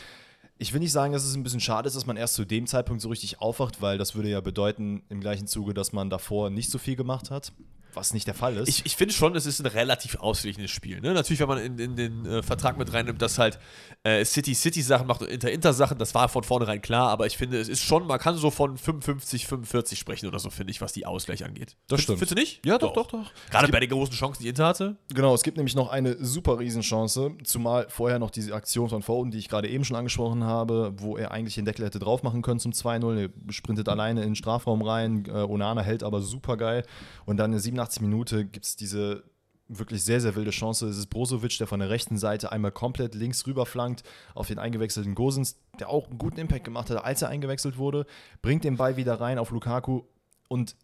Ich 0.61 0.73
will 0.73 0.81
nicht 0.81 0.91
sagen, 0.91 1.13
dass 1.13 1.23
es 1.23 1.35
ein 1.35 1.43
bisschen 1.43 1.61
schade 1.61 1.87
ist, 1.87 1.95
dass 1.95 2.05
man 2.05 2.17
erst 2.17 2.33
zu 2.33 2.43
dem 2.43 2.67
Zeitpunkt 2.67 3.01
so 3.01 3.07
richtig 3.07 3.39
aufwacht, 3.39 3.81
weil 3.81 3.97
das 3.97 4.13
würde 4.13 4.27
ja 4.27 4.41
bedeuten, 4.41 5.03
im 5.07 5.21
gleichen 5.21 5.47
Zuge, 5.47 5.73
dass 5.73 5.93
man 5.93 6.09
davor 6.09 6.49
nicht 6.49 6.69
so 6.69 6.77
viel 6.77 6.97
gemacht 6.97 7.31
hat, 7.31 7.53
was 7.93 8.13
nicht 8.13 8.27
der 8.27 8.33
Fall 8.33 8.57
ist. 8.57 8.67
Ich, 8.67 8.85
ich 8.85 8.95
finde 8.95 9.13
schon, 9.13 9.35
es 9.35 9.45
ist 9.45 9.59
ein 9.59 9.65
relativ 9.65 10.15
ausgeglichenes 10.15 10.71
Spiel. 10.71 11.01
Ne? 11.01 11.13
Natürlich, 11.13 11.39
wenn 11.39 11.47
man 11.47 11.57
in, 11.57 11.79
in 11.79 11.95
den 11.95 12.25
äh, 12.25 12.43
Vertrag 12.43 12.77
mit 12.77 12.91
reinnimmt, 12.93 13.21
dass 13.21 13.37
halt 13.37 13.59
äh, 14.03 14.23
City 14.25 14.53
City 14.53 14.81
Sachen 14.81 15.07
macht 15.07 15.21
und 15.21 15.27
Inter 15.29 15.51
Inter 15.51 15.73
Sachen, 15.73 15.97
das 15.97 16.13
war 16.13 16.29
von 16.29 16.43
vornherein 16.43 16.81
klar, 16.81 17.09
aber 17.09 17.25
ich 17.25 17.37
finde, 17.37 17.59
es 17.59 17.67
ist 17.67 17.81
schon, 17.81 18.05
man 18.07 18.19
kann 18.19 18.35
so 18.35 18.51
von 18.51 18.77
55, 18.77 19.47
45 19.47 19.99
sprechen 19.99 20.27
oder 20.27 20.39
so, 20.39 20.49
finde 20.49 20.71
ich, 20.71 20.81
was 20.81 20.93
die 20.93 21.05
Ausgleich 21.05 21.43
angeht. 21.43 21.75
Das 21.87 22.01
stimmt. 22.01 22.19
Findest 22.19 22.31
du 22.31 22.39
nicht? 22.39 22.65
Ja, 22.65 22.77
doch, 22.77 22.93
doch, 22.93 23.07
doch. 23.07 23.31
Gerade 23.49 23.71
bei 23.71 23.79
den 23.79 23.89
großen 23.89 24.13
Chancen, 24.13 24.43
die 24.43 24.49
Inter 24.49 24.67
hatte. 24.67 24.97
Genau, 25.13 25.33
es 25.33 25.43
gibt 25.43 25.57
nämlich 25.57 25.75
noch 25.75 25.89
eine 25.89 26.23
super 26.23 26.59
Riesenchance, 26.59 27.31
zumal 27.43 27.87
vorher 27.89 28.19
noch 28.19 28.31
diese 28.31 28.53
Aktion 28.53 28.89
von 28.89 29.01
Foden, 29.01 29.31
die 29.31 29.39
ich 29.39 29.49
gerade 29.49 29.67
eben 29.67 29.83
schon 29.83 29.97
angesprochen 29.97 30.43
habe, 30.43 30.48
wo 30.49 31.17
er 31.17 31.31
eigentlich 31.31 31.55
den 31.55 31.65
Deckel 31.65 31.85
hätte 31.85 31.99
drauf 31.99 32.23
machen 32.23 32.41
können 32.41 32.59
zum 32.59 32.71
2-0. 32.71 33.17
Er 33.17 33.53
sprintet 33.53 33.89
alleine 33.89 34.21
in 34.21 34.29
den 34.29 34.35
Strafraum 34.35 34.81
rein, 34.81 35.25
äh, 35.27 35.31
Onana 35.31 35.81
hält 35.81 36.03
aber 36.03 36.21
super 36.21 36.57
geil. 36.57 36.83
Und 37.25 37.37
dann 37.37 37.47
in 37.47 37.53
der 37.53 37.61
87 37.61 38.01
Minute 38.01 38.45
gibt 38.45 38.65
es 38.65 38.75
diese 38.75 39.23
wirklich 39.69 40.03
sehr, 40.03 40.19
sehr 40.19 40.35
wilde 40.35 40.51
Chance. 40.51 40.87
Es 40.87 40.97
ist 40.97 41.07
Brozovic, 41.07 41.57
der 41.59 41.67
von 41.67 41.79
der 41.79 41.89
rechten 41.89 42.17
Seite 42.17 42.51
einmal 42.51 42.71
komplett 42.71 43.15
links 43.15 43.45
rüber 43.45 43.65
flankt 43.65 44.03
auf 44.33 44.47
den 44.47 44.59
eingewechselten 44.59 45.15
Gosens, 45.15 45.57
der 45.79 45.89
auch 45.89 46.07
einen 46.07 46.17
guten 46.17 46.39
Impact 46.39 46.65
gemacht 46.65 46.89
hat, 46.89 47.03
als 47.03 47.21
er 47.21 47.29
eingewechselt 47.29 47.77
wurde, 47.77 48.05
bringt 48.41 48.63
den 48.63 48.77
Ball 48.77 48.97
wieder 48.97 49.21
rein 49.21 49.37
auf 49.37 49.51
Lukaku 49.51 50.01
und 50.47 50.75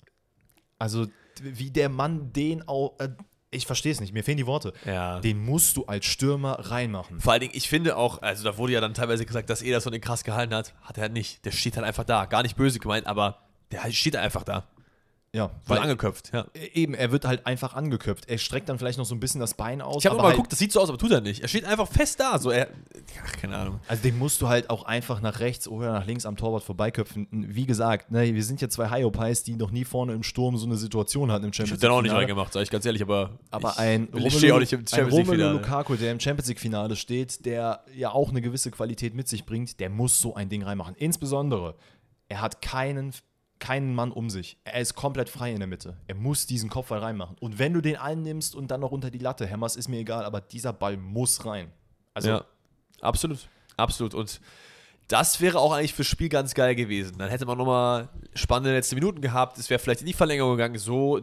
also 0.78 1.08
wie 1.41 1.71
der 1.71 1.89
Mann 1.89 2.32
den 2.32 2.67
auch. 2.67 2.97
Äh, 2.99 3.10
ich 3.56 3.65
verstehe 3.65 3.91
es 3.91 4.00
nicht, 4.00 4.13
mir 4.13 4.24
fehlen 4.24 4.38
die 4.38 4.46
Worte. 4.46 4.74
Ja. 4.86 5.20
Den 5.20 5.44
musst 5.44 5.78
du 5.78 5.86
als 5.86 6.06
Stürmer 6.06 6.72
reinmachen. 6.72 7.20
Vor 7.20 7.34
allen 7.34 7.41
Dingen, 7.41 7.54
ich 7.56 7.70
finde 7.70 7.98
auch, 7.98 8.22
also 8.22 8.44
da 8.44 8.58
wurde 8.58 8.74
ja 8.74 8.82
dann 8.82 8.94
teilweise 8.94 9.26
gesagt, 9.26 9.50
dass 9.50 9.62
Ederson 9.62 9.91
den 9.91 10.02
krass 10.02 10.24
gehalten 10.24 10.54
hat. 10.54 10.74
Hat 10.82 10.98
er 10.98 11.10
nicht. 11.10 11.46
Der 11.46 11.52
steht 11.52 11.76
halt 11.78 11.86
einfach 11.86 12.04
da. 12.04 12.26
Gar 12.26 12.44
nicht 12.44 12.56
böse 12.56 12.80
gemeint, 12.80 13.08
aber 13.08 13.39
der 13.72 13.84
halt 13.84 13.96
steht 13.96 14.15
einfach 14.15 14.44
da. 14.44 14.65
Ja, 15.36 15.52
Weil 15.65 15.80
angeköpft, 15.80 16.32
ja. 16.32 16.45
eben, 16.74 16.93
er 16.93 17.12
wird 17.12 17.26
halt 17.26 17.45
einfach 17.45 17.74
angeköpft. 17.74 18.30
Er 18.30 18.38
streckt 18.38 18.69
dann 18.69 18.80
vielleicht 18.80 18.98
noch 18.98 19.04
so 19.04 19.13
ein 19.13 19.19
bisschen 19.19 19.41
das 19.41 19.54
Bein 19.54 19.82
aus. 19.82 19.98
Ich 19.98 20.06
habe 20.06 20.13
aber 20.13 20.24
mal 20.24 20.28
halt, 20.30 20.38
geguckt, 20.38 20.54
das 20.54 20.60
sieht 20.60 20.71
so 20.71 20.80
aus, 20.80 20.88
aber 20.88 20.98
tut 20.98 21.12
er 21.12 21.19
nicht. 21.19 21.41
Er 21.41 21.50
steht 21.50 21.65
einfach 21.65 21.89
fest 21.89 22.21
da. 22.21 22.39
So, 22.39 22.52
er, 22.52 22.69
ach, 23.21 23.34
keine 23.34 23.58
Ahnung. 23.58 23.82
Also 23.89 24.02
den 24.02 24.17
musst 24.17 24.41
du 24.41 24.48
halt 24.48 24.69
auch 24.69 24.84
einfach 24.84 25.19
nach 25.19 25.41
rechts 25.41 25.67
oder 25.67 25.91
nach 25.91 26.06
links 26.06 26.26
am 26.26 26.38
Torwart 26.38 26.63
vorbeiköpfen. 26.63 27.28
Wie 27.32 27.65
gesagt, 27.65 28.12
ne, 28.12 28.34
wir 28.34 28.43
sind 28.45 28.62
ja 28.62 28.69
zwei 28.69 28.89
Hyopies, 28.89 29.43
die 29.43 29.58
noch 29.58 29.71
nie 29.71 29.84
vorne 29.84 30.13
im 30.13 30.24
Sturm 30.24 30.56
so 30.56 30.67
eine 30.67 30.78
Situation 30.78 31.30
hatten 31.34 31.43
im 31.43 31.50
Ich 31.50 31.58
Champions 31.58 31.82
habe 31.84 31.89
den 31.89 31.98
auch 31.98 32.02
nicht 32.02 32.15
reingemacht, 32.15 32.54
sag 32.54 32.62
ich 32.62 32.69
ganz 32.69 32.86
ehrlich, 32.86 33.02
aber. 33.02 33.38
Aber 33.52 33.71
ich, 33.71 33.80
ein 33.80 34.08
ich 34.15 34.38
stehe 34.38 34.56
auch 34.56 34.60
nicht 34.60 34.71
im 34.71 34.80
ein 34.82 34.88
Champions 34.88 35.15
League 35.17 35.28
Romelu. 35.28 35.52
Lukaku, 35.52 35.95
der 35.98 36.13
im 36.13 36.21
Champions 36.21 36.48
League 36.48 36.62
Finale 36.62 36.95
steht, 36.95 37.45
der 37.45 37.84
ja 37.93 38.12
auch 38.12 38.30
eine 38.30 38.41
gewisse 38.41 38.71
Qualität 38.71 39.13
mit 39.13 39.28
sich 39.28 39.45
bringt, 39.45 39.82
der 39.82 39.89
muss 39.89 40.17
so 40.17 40.34
ein 40.34 40.48
Ding 40.48 40.63
reinmachen. 40.63 40.95
Insbesondere, 40.95 41.76
er 42.30 42.39
hat 42.39 42.62
keinen, 42.62 43.12
keinen 43.65 43.95
Mann 43.95 44.12
um 44.12 44.30
sich. 44.30 44.58
Er 44.63 44.80
ist 44.80 44.93
komplett 44.93 45.28
frei 45.28 45.51
in 45.51 45.58
der 45.58 45.67
Mitte. 45.67 45.97
Er 46.08 46.13
muss 46.13 46.45
diesen 46.45 46.69
Kopfball 46.69 46.99
reinmachen. 46.99 47.36
Und 47.39 47.58
wenn 47.58 47.73
du 47.73 47.82
den 47.82 47.95
annimmst 47.95 48.54
und 48.54 48.69
dann 48.69 48.82
noch 48.82 48.91
unter 48.91 49.10
die 49.10 49.17
Latte 49.17 49.47
hämmerst, 49.47 49.75
ist 49.75 49.88
mir 49.89 49.97
egal, 49.97 50.23
aber 50.23 50.39
dieser 50.39 50.71
Ball 50.71 50.97
muss 50.97 51.45
rein. 51.45 51.71
Also, 52.13 52.30
ja, 52.30 52.45
absolut. 53.01 53.49
Absolut. 53.75 54.13
Und 54.13 54.39
das 55.08 55.41
wäre 55.41 55.60
auch 55.60 55.73
eigentlich 55.73 55.95
fürs 55.95 56.08
Spiel 56.08 56.30
ganz 56.30 56.54
geil 56.54 56.75
gewesen. 56.75 57.17
Dann 57.17 57.30
hätte 57.30 57.47
man 57.47 57.58
nochmal 57.58 58.10
spannende 58.36 58.71
letzte 58.71 58.93
Minuten 58.93 59.19
gehabt. 59.19 59.58
Es 59.58 59.69
wäre 59.71 59.80
vielleicht 59.80 60.01
in 60.01 60.08
die 60.08 60.13
Verlängerung 60.13 60.58
gegangen. 60.58 60.78
So, 60.78 61.21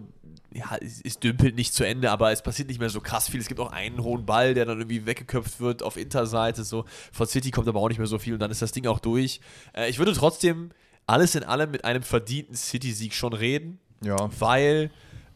ja, 0.53 0.77
es 0.81 1.21
dümpelt 1.21 1.55
nicht 1.55 1.73
zu 1.73 1.85
Ende, 1.85 2.11
aber 2.11 2.33
es 2.33 2.43
passiert 2.43 2.67
nicht 2.69 2.81
mehr 2.81 2.91
so 2.91 3.01
krass 3.01 3.29
viel. 3.29 3.41
Es 3.41 3.47
gibt 3.47 3.61
auch 3.61 3.71
einen 3.71 4.03
hohen 4.03 4.27
Ball, 4.27 4.55
der 4.55 4.65
dann 4.65 4.79
irgendwie 4.79 5.07
weggeköpft 5.07 5.61
wird 5.61 5.85
auf 5.85 5.97
Interseite. 5.97 6.65
So. 6.65 6.87
Von 7.13 7.29
City 7.29 7.53
kommt 7.53 7.69
aber 7.69 7.79
auch 7.79 7.89
nicht 7.89 7.99
mehr 7.99 8.09
so 8.09 8.19
viel 8.19 8.35
und 8.35 8.41
dann 8.41 8.51
ist 8.51 8.63
das 8.63 8.73
Ding 8.73 8.89
auch 8.89 8.99
durch. 8.99 9.41
Äh, 9.77 9.89
ich 9.89 9.99
würde 9.99 10.13
trotzdem 10.13 10.71
alles 11.07 11.35
in 11.35 11.45
allem 11.45 11.71
mit 11.71 11.85
einem 11.85 12.03
verdienten 12.03 12.55
City-Sieg 12.55 13.15
schon 13.15 13.33
reden 13.33 13.79
ja. 14.03 14.17
weil 14.39 14.91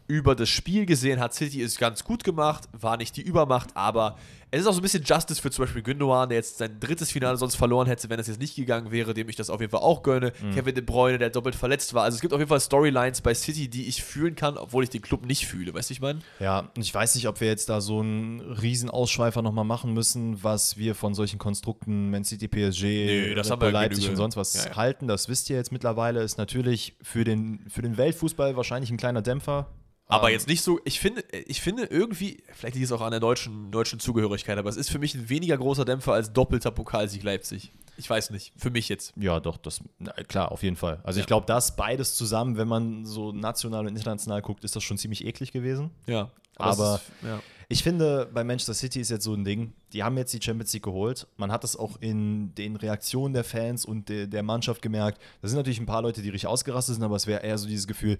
über 0.07 0.35
das 0.35 0.49
Spiel 0.49 0.85
gesehen 0.85 1.19
hat 1.19 1.33
City 1.33 1.61
es 1.61 1.77
ganz 1.77 2.03
gut 2.03 2.23
gemacht, 2.23 2.69
war 2.71 2.97
nicht 2.97 3.17
die 3.17 3.21
Übermacht, 3.21 3.75
aber 3.75 4.17
es 4.49 4.61
ist 4.61 4.67
auch 4.67 4.71
so 4.71 4.79
ein 4.79 4.83
bisschen 4.83 5.03
Justice 5.03 5.41
für 5.41 5.51
zum 5.51 5.65
Beispiel 5.65 5.81
Gündogan, 5.81 6.29
der 6.29 6.37
jetzt 6.37 6.57
sein 6.59 6.79
drittes 6.79 7.11
Finale 7.11 7.35
sonst 7.35 7.55
verloren 7.55 7.85
hätte, 7.87 8.09
wenn 8.09 8.17
es 8.17 8.27
jetzt 8.27 8.39
nicht 8.39 8.55
gegangen 8.55 8.91
wäre, 8.91 9.13
dem 9.13 9.27
ich 9.27 9.35
das 9.35 9.49
auf 9.49 9.59
jeden 9.59 9.71
Fall 9.71 9.81
auch 9.81 10.03
gönne. 10.03 10.31
Kevin 10.53 10.73
De 10.73 10.81
Bruyne, 10.81 11.17
der 11.17 11.29
doppelt 11.31 11.53
verletzt 11.55 11.93
war. 11.93 12.03
Also 12.03 12.15
es 12.15 12.21
gibt 12.21 12.33
auf 12.33 12.39
jeden 12.39 12.47
Fall 12.47 12.61
Storylines 12.61 13.19
bei 13.19 13.33
City, 13.33 13.67
die 13.67 13.87
ich 13.87 14.01
fühlen 14.01 14.35
kann, 14.35 14.57
obwohl 14.57 14.85
ich 14.85 14.89
den 14.89 15.01
Club 15.01 15.25
nicht 15.25 15.45
fühle. 15.47 15.73
Weißt 15.73 15.89
du, 15.89 15.93
ich 15.95 15.99
meine? 15.99 16.19
Ja, 16.39 16.59
und 16.59 16.81
ich 16.81 16.93
weiß 16.93 17.15
nicht, 17.15 17.27
ob 17.27 17.41
wir 17.41 17.47
jetzt 17.49 17.67
da 17.67 17.81
so 17.81 17.99
einen 17.99 18.39
riesen 18.39 18.89
Ausschweifer 18.89 19.41
nochmal 19.41 19.65
machen 19.65 19.93
müssen, 19.93 20.41
was 20.41 20.77
wir 20.77 20.95
von 20.95 21.13
solchen 21.13 21.39
Konstrukten 21.39 22.09
Man 22.09 22.23
City, 22.23 22.47
PSG, 22.47 22.83
Nö, 22.83 23.35
das 23.35 23.51
haben 23.51 23.61
wir 23.61 23.71
Leipzig 23.71 24.05
Genüge. 24.05 24.11
und 24.11 24.17
sonst 24.17 24.37
was 24.37 24.53
Ja, 24.53 24.69
ja. 24.69 24.75
halten. 24.77 25.09
Das 25.09 25.27
wisst 25.27 25.49
ihr 25.49 25.57
jetzt 25.57 25.73
mittlerweile. 25.73 26.21
Ist 26.23 26.37
natürlich 26.37 26.95
für 27.01 27.25
den, 27.25 27.65
für 27.67 27.81
den 27.81 27.97
Weltfußball 27.97 28.55
wahrscheinlich 28.55 28.91
ein 28.91 28.97
kleiner 28.97 29.21
Dämpfer. 29.21 29.67
Aber 30.09 30.27
Ähm, 30.27 30.33
jetzt 30.33 30.47
nicht 30.47 30.61
so, 30.61 30.79
ich 30.85 30.99
finde, 30.99 31.23
ich 31.47 31.61
finde 31.61 31.83
irgendwie, 31.85 32.41
vielleicht 32.53 32.75
liegt 32.75 32.85
es 32.85 32.91
auch 32.91 33.01
an 33.01 33.11
der 33.11 33.19
deutschen, 33.19 33.71
deutschen 33.71 33.99
Zugehörigkeit, 33.99 34.57
aber 34.57 34.69
es 34.69 34.77
ist 34.77 34.89
für 34.89 34.99
mich 34.99 35.13
ein 35.15 35.27
weniger 35.29 35.57
großer 35.57 35.83
Dämpfer 35.85 36.13
als 36.13 36.31
doppelter 36.31 36.71
Pokalsieg 36.71 37.23
Leipzig. 37.23 37.71
Ich 37.97 38.09
weiß 38.09 38.29
nicht, 38.29 38.53
für 38.55 38.69
mich 38.69 38.87
jetzt. 38.89 39.11
Ja, 39.17 39.39
doch, 39.39 39.57
das, 39.57 39.81
na, 39.99 40.11
klar, 40.13 40.51
auf 40.51 40.63
jeden 40.63 40.75
Fall. 40.75 40.99
Also 41.03 41.19
Ja. 41.19 41.23
ich 41.23 41.27
glaube, 41.27 41.45
das 41.45 41.75
beides 41.75 42.15
zusammen, 42.15 42.55
wenn 42.57 42.67
man 42.67 43.05
so 43.05 43.31
national 43.31 43.81
und 43.87 43.95
international 43.95 44.41
guckt, 44.41 44.63
ist 44.63 44.75
das 44.75 44.83
schon 44.83 44.97
ziemlich 44.97 45.25
eklig 45.25 45.51
gewesen. 45.51 45.89
Ja, 46.05 46.31
Aber- 46.55 46.95
es 46.95 47.01
ist, 47.01 47.23
ja. 47.23 47.39
Ich 47.69 47.83
finde, 47.83 48.29
bei 48.33 48.45
Manchester 48.45 48.73
City 48.73 49.01
ist 49.01 49.09
jetzt 49.09 49.25
so 49.25 49.33
ein 49.33 49.43
Ding, 49.43 49.73
die 49.91 50.01
haben 50.01 50.15
jetzt 50.17 50.31
die 50.33 50.41
Champions 50.41 50.71
League 50.71 50.83
geholt. 50.83 51.27
Man 51.35 51.51
hat 51.51 51.65
es 51.65 51.75
auch 51.75 51.97
in 51.99 52.55
den 52.55 52.77
Reaktionen 52.77 53.33
der 53.33 53.43
Fans 53.43 53.83
und 53.83 54.07
de, 54.07 54.25
der 54.25 54.41
Mannschaft 54.41 54.81
gemerkt. 54.81 55.21
Da 55.41 55.49
sind 55.49 55.57
natürlich 55.57 55.81
ein 55.81 55.85
paar 55.85 56.01
Leute, 56.01 56.21
die 56.21 56.29
richtig 56.29 56.47
ausgerastet 56.47 56.95
sind, 56.95 57.03
aber 57.03 57.17
es 57.17 57.27
wäre 57.27 57.43
eher 57.43 57.57
so 57.57 57.67
dieses 57.67 57.85
Gefühl, 57.85 58.19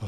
oh, 0.00 0.06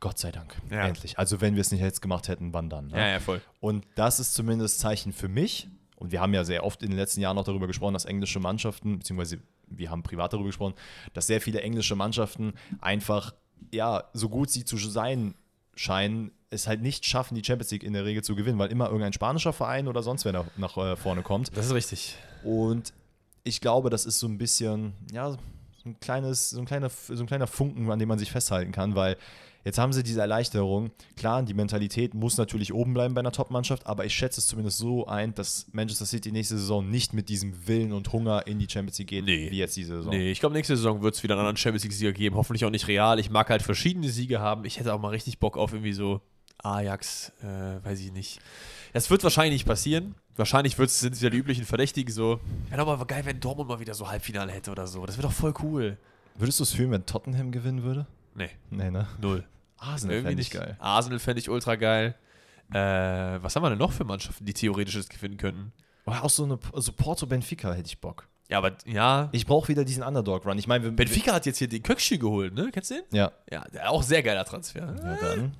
Gott 0.00 0.18
sei 0.18 0.30
Dank, 0.32 0.56
Ja. 0.70 0.86
endlich. 0.86 1.18
Also 1.18 1.40
wenn 1.40 1.54
wir 1.54 1.60
es 1.60 1.70
nicht 1.70 1.80
jetzt 1.80 2.02
gemacht 2.02 2.28
hätten, 2.28 2.52
wann 2.52 2.70
dann? 2.70 2.88
Ne? 2.88 2.98
ja, 2.98 3.08
ja, 3.08 3.20
voll. 3.20 3.40
Und 3.60 3.86
das 3.94 4.20
ist 4.20 4.34
zumindest 4.34 4.78
Zeichen 4.78 5.12
für 5.12 5.28
mich. 5.28 5.68
Und 5.96 6.12
wir 6.12 6.20
haben 6.20 6.34
ja 6.34 6.44
sehr 6.44 6.62
oft 6.64 6.82
in 6.82 6.90
den 6.90 6.98
letzten 6.98 7.20
Jahren 7.22 7.38
auch 7.38 7.44
darüber 7.44 7.66
gesprochen, 7.66 7.94
dass 7.94 8.04
englische 8.04 8.38
Mannschaften, 8.38 8.98
beziehungsweise 8.98 9.38
wir 9.66 9.90
haben 9.90 10.02
privat 10.02 10.32
darüber 10.32 10.48
gesprochen, 10.48 10.74
dass 11.14 11.26
sehr 11.26 11.40
viele 11.40 11.62
englische 11.62 11.96
Mannschaften 11.96 12.52
einfach, 12.80 13.34
ja, 13.72 14.04
so 14.12 14.28
gut 14.28 14.50
sie 14.50 14.64
zu 14.64 14.76
sein 14.76 15.34
scheinen, 15.74 16.32
es 16.50 16.66
halt 16.66 16.82
nicht 16.82 17.04
schaffen, 17.06 17.34
die 17.34 17.42
Champions 17.44 17.70
League 17.70 17.82
in 17.82 17.92
der 17.92 18.04
Regel 18.04 18.22
zu 18.22 18.36
gewinnen, 18.36 18.58
weil 18.58 18.70
immer 18.70 18.86
irgendein 18.86 19.12
spanischer 19.12 19.52
Verein 19.52 19.88
oder 19.88 20.02
sonst 20.02 20.24
wer 20.24 20.32
nach, 20.32 20.46
nach 20.56 20.76
äh, 20.76 20.96
vorne 20.96 21.22
kommt. 21.22 21.56
Das 21.56 21.66
ist 21.66 21.72
richtig. 21.74 22.16
Und 22.44 22.92
ich 23.42 23.60
glaube, 23.60 23.90
das 23.90 24.06
ist 24.06 24.18
so 24.18 24.26
ein 24.26 24.38
bisschen, 24.38 24.92
ja, 25.12 25.36
ein 25.86 26.00
kleines, 26.00 26.50
so 26.50 26.58
ein 26.60 26.66
kleiner, 26.66 26.90
so 26.90 27.14
ein 27.22 27.26
kleiner 27.26 27.46
Funken, 27.46 27.90
an 27.90 27.98
dem 27.98 28.08
man 28.08 28.18
sich 28.18 28.30
festhalten 28.32 28.72
kann, 28.72 28.94
weil 28.94 29.16
jetzt 29.64 29.78
haben 29.78 29.92
sie 29.92 30.02
diese 30.02 30.20
Erleichterung. 30.20 30.90
Klar, 31.16 31.42
die 31.42 31.54
Mentalität 31.54 32.14
muss 32.14 32.36
natürlich 32.36 32.72
oben 32.72 32.94
bleiben 32.94 33.14
bei 33.14 33.20
einer 33.20 33.32
Top-Mannschaft, 33.32 33.86
aber 33.86 34.04
ich 34.04 34.14
schätze 34.14 34.40
es 34.40 34.46
zumindest 34.46 34.78
so 34.78 35.06
ein, 35.06 35.34
dass 35.34 35.66
Manchester 35.72 36.06
City 36.06 36.30
nächste 36.30 36.56
Saison 36.56 36.88
nicht 36.88 37.12
mit 37.14 37.28
diesem 37.28 37.66
Willen 37.66 37.92
und 37.92 38.12
Hunger 38.12 38.46
in 38.46 38.58
die 38.58 38.68
Champions 38.70 38.98
League 38.98 39.08
geht, 39.08 39.24
Nee. 39.24 39.50
wie 39.50 39.58
jetzt 39.58 39.76
diese 39.76 39.96
Saison. 39.96 40.10
Nee, 40.12 40.30
ich 40.30 40.40
glaube, 40.40 40.54
nächste 40.54 40.76
Saison 40.76 41.02
wird 41.02 41.14
es 41.16 41.22
wieder 41.22 41.34
einen 41.34 41.40
anderen 41.40 41.56
Champions 41.56 41.82
League-Sieger 41.84 42.12
geben. 42.12 42.36
Hoffentlich 42.36 42.64
auch 42.64 42.70
nicht 42.70 42.86
real. 42.88 43.18
Ich 43.18 43.30
mag 43.30 43.48
halt 43.50 43.62
verschiedene 43.62 44.08
Siege 44.08 44.38
haben. 44.40 44.64
Ich 44.64 44.78
hätte 44.78 44.94
auch 44.94 45.00
mal 45.00 45.08
richtig 45.08 45.38
Bock 45.40 45.56
auf 45.56 45.72
irgendwie 45.72 45.92
so 45.92 46.20
Ajax, 46.62 47.32
äh, 47.42 47.84
weiß 47.84 48.00
ich 48.00 48.12
nicht. 48.12 48.38
Das 48.96 49.10
wird 49.10 49.22
wahrscheinlich 49.24 49.52
nicht 49.52 49.66
passieren. 49.66 50.14
Wahrscheinlich 50.36 50.78
wird's, 50.78 51.00
sind 51.00 51.12
es 51.14 51.20
wieder 51.20 51.28
die 51.30 51.36
üblichen 51.36 51.64
Verdächtigen 51.66 52.12
so. 52.12 52.40
Wäre 52.70 52.82
doch 52.84 52.98
mal 52.98 53.04
geil, 53.04 53.26
wenn 53.26 53.40
Dortmund 53.40 53.68
mal 53.68 53.78
wieder 53.78 53.92
so 53.94 54.08
Halbfinale 54.08 54.50
hätte 54.52 54.70
oder 54.70 54.86
so. 54.86 55.04
Das 55.04 55.18
wäre 55.18 55.28
doch 55.28 55.34
voll 55.34 55.52
cool. 55.62 55.98
Würdest 56.36 56.60
du 56.60 56.64
es 56.64 56.72
fühlen, 56.72 56.90
wenn 56.92 57.04
Tottenham 57.04 57.52
gewinnen 57.52 57.82
würde? 57.82 58.06
Nee, 58.34 58.48
Nee, 58.70 58.90
ne? 58.90 59.06
null. 59.20 59.44
Arsenal 59.78 60.16
fände 60.16 60.30
ich 60.32 60.36
nicht. 60.38 60.50
geil. 60.52 60.76
Arsenal 60.78 61.18
fände 61.18 61.40
ich 61.40 61.50
ultra 61.50 61.76
geil. 61.76 62.14
Äh, 62.70 62.76
was 63.42 63.54
haben 63.54 63.62
wir 63.62 63.68
denn 63.70 63.78
noch 63.78 63.92
für 63.92 64.04
Mannschaften, 64.04 64.44
die 64.46 64.54
theoretisch 64.54 64.94
das 64.94 65.08
gewinnen 65.10 65.36
könnten? 65.36 65.72
Oder 66.06 66.24
auch 66.24 66.30
so 66.30 66.44
eine 66.44 66.58
so 66.74 66.92
Porto 66.92 67.26
Benfica 67.26 67.72
hätte 67.74 67.86
ich 67.88 68.00
Bock. 68.00 68.26
Ja, 68.48 68.58
aber 68.58 68.72
ja. 68.86 69.28
Ich 69.32 69.44
brauche 69.44 69.68
wieder 69.68 69.84
diesen 69.84 70.02
Underdog-Run. 70.04 70.56
Ich 70.58 70.68
meine, 70.68 70.84
wir- 70.84 70.90
Benfica 70.92 71.34
hat 71.34 71.44
jetzt 71.46 71.58
hier 71.58 71.68
den 71.68 71.82
Köckschü 71.82 72.16
geholt, 72.16 72.54
ne? 72.54 72.70
Kennst 72.72 72.90
du 72.90 72.94
den? 72.94 73.04
Ja, 73.12 73.32
Ja, 73.50 73.64
der, 73.72 73.90
auch 73.90 74.02
sehr 74.02 74.22
geiler 74.22 74.44
Transfer. 74.44 74.86
ja 74.86 75.16
dann. 75.20 75.54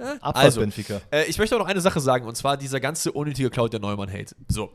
Abfahrt 0.00 0.36
Also, 0.36 0.60
Benfica. 0.60 1.00
Äh, 1.10 1.24
ich 1.24 1.38
möchte 1.38 1.54
auch 1.56 1.60
noch 1.60 1.68
eine 1.68 1.80
Sache 1.80 2.00
sagen, 2.00 2.26
und 2.26 2.36
zwar 2.36 2.56
dieser 2.56 2.80
ganze 2.80 3.12
unnötige 3.12 3.50
Claudia 3.50 3.78
Neumann-Hate. 3.78 4.34
So, 4.48 4.70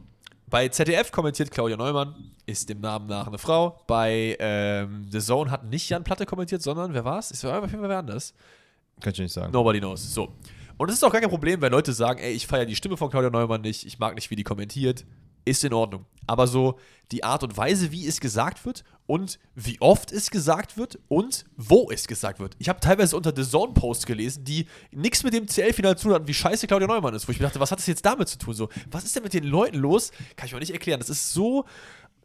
bei 0.48 0.68
ZDF 0.70 1.12
kommentiert 1.12 1.52
Claudia 1.52 1.76
Neumann, 1.76 2.14
ist 2.46 2.70
dem 2.70 2.80
Namen 2.80 3.08
nach 3.08 3.28
eine 3.28 3.38
Frau. 3.38 3.80
Bei 3.88 4.38
ähm, 4.40 5.08
The 5.12 5.20
Zone 5.20 5.50
hat 5.50 5.66
nicht 5.66 5.90
Jan 5.90 6.04
Platte 6.04 6.26
kommentiert, 6.26 6.62
sondern 6.62 6.94
wer 6.94 7.04
war's? 7.04 7.32
Ist 7.32 7.44
auf 7.44 7.66
jeden 7.66 7.80
Fall 7.80 7.90
wer 7.90 7.98
anders. 7.98 8.34
Kann 9.02 9.14
ich 9.14 9.20
nicht 9.20 9.34
sagen. 9.34 9.52
Nobody 9.52 9.80
knows. 9.80 10.14
So. 10.14 10.34
Und 10.78 10.90
es 10.90 10.96
ist 10.96 11.04
auch 11.04 11.12
gar 11.12 11.22
kein 11.22 11.30
Problem, 11.30 11.62
wenn 11.62 11.72
Leute 11.72 11.94
sagen, 11.94 12.20
ey, 12.20 12.34
ich 12.34 12.48
feiere 12.48 12.66
die 12.66 12.76
Stimme 12.76 12.98
von 12.98 13.10
Claudia 13.10 13.30
Neumann 13.30 13.62
nicht, 13.62 13.86
ich 13.86 13.98
mag 13.98 14.16
nicht, 14.16 14.30
wie 14.30 14.36
die 14.36 14.44
kommentiert. 14.44 15.06
Ist 15.46 15.64
in 15.64 15.74
Ordnung. 15.74 16.06
Aber 16.26 16.48
so 16.48 16.80
die 17.12 17.24
Art 17.24 17.44
und 17.44 17.56
Weise, 17.56 17.92
wie 17.92 18.08
es 18.08 18.20
gesagt 18.20 18.66
wird 18.66 18.84
und 19.08 19.40
wie 19.54 19.80
oft 19.82 20.12
es 20.12 20.32
gesagt 20.32 20.78
wird 20.78 21.00
und 21.08 21.46
wo 21.58 21.90
es 21.92 22.08
gesagt 22.08 22.40
wird. 22.40 22.56
Ich 22.60 22.70
habe 22.70 22.80
teilweise 22.80 23.16
unter 23.16 23.34
The 23.36 23.48
Zone-Posts 23.50 24.06
gelesen, 24.06 24.44
die 24.44 24.66
nichts 24.92 25.24
mit 25.24 25.34
dem 25.34 25.48
CL-Finale 25.48 25.96
zu 25.96 26.04
tun 26.04 26.14
hatten, 26.14 26.28
wie 26.28 26.34
scheiße 26.34 26.68
Claudia 26.68 26.88
Neumann 26.88 27.14
ist. 27.14 27.28
Wo 27.28 27.32
ich 27.32 27.40
mir 27.40 27.46
dachte, 27.46 27.60
was 27.60 27.72
hat 27.72 27.80
das 27.80 27.88
jetzt 27.88 28.06
damit 28.06 28.30
zu 28.30 28.38
tun? 28.38 28.54
So, 28.54 28.70
was 28.90 29.04
ist 29.04 29.16
denn 29.16 29.24
mit 29.24 29.34
den 29.34 29.44
Leuten 29.44 29.78
los? 29.78 30.12
Kann 30.36 30.48
ich 30.48 30.54
mir 30.54 30.60
nicht 30.60 30.74
erklären. 30.74 31.00
Das 31.00 31.10
ist 31.10 31.34
so 31.34 31.66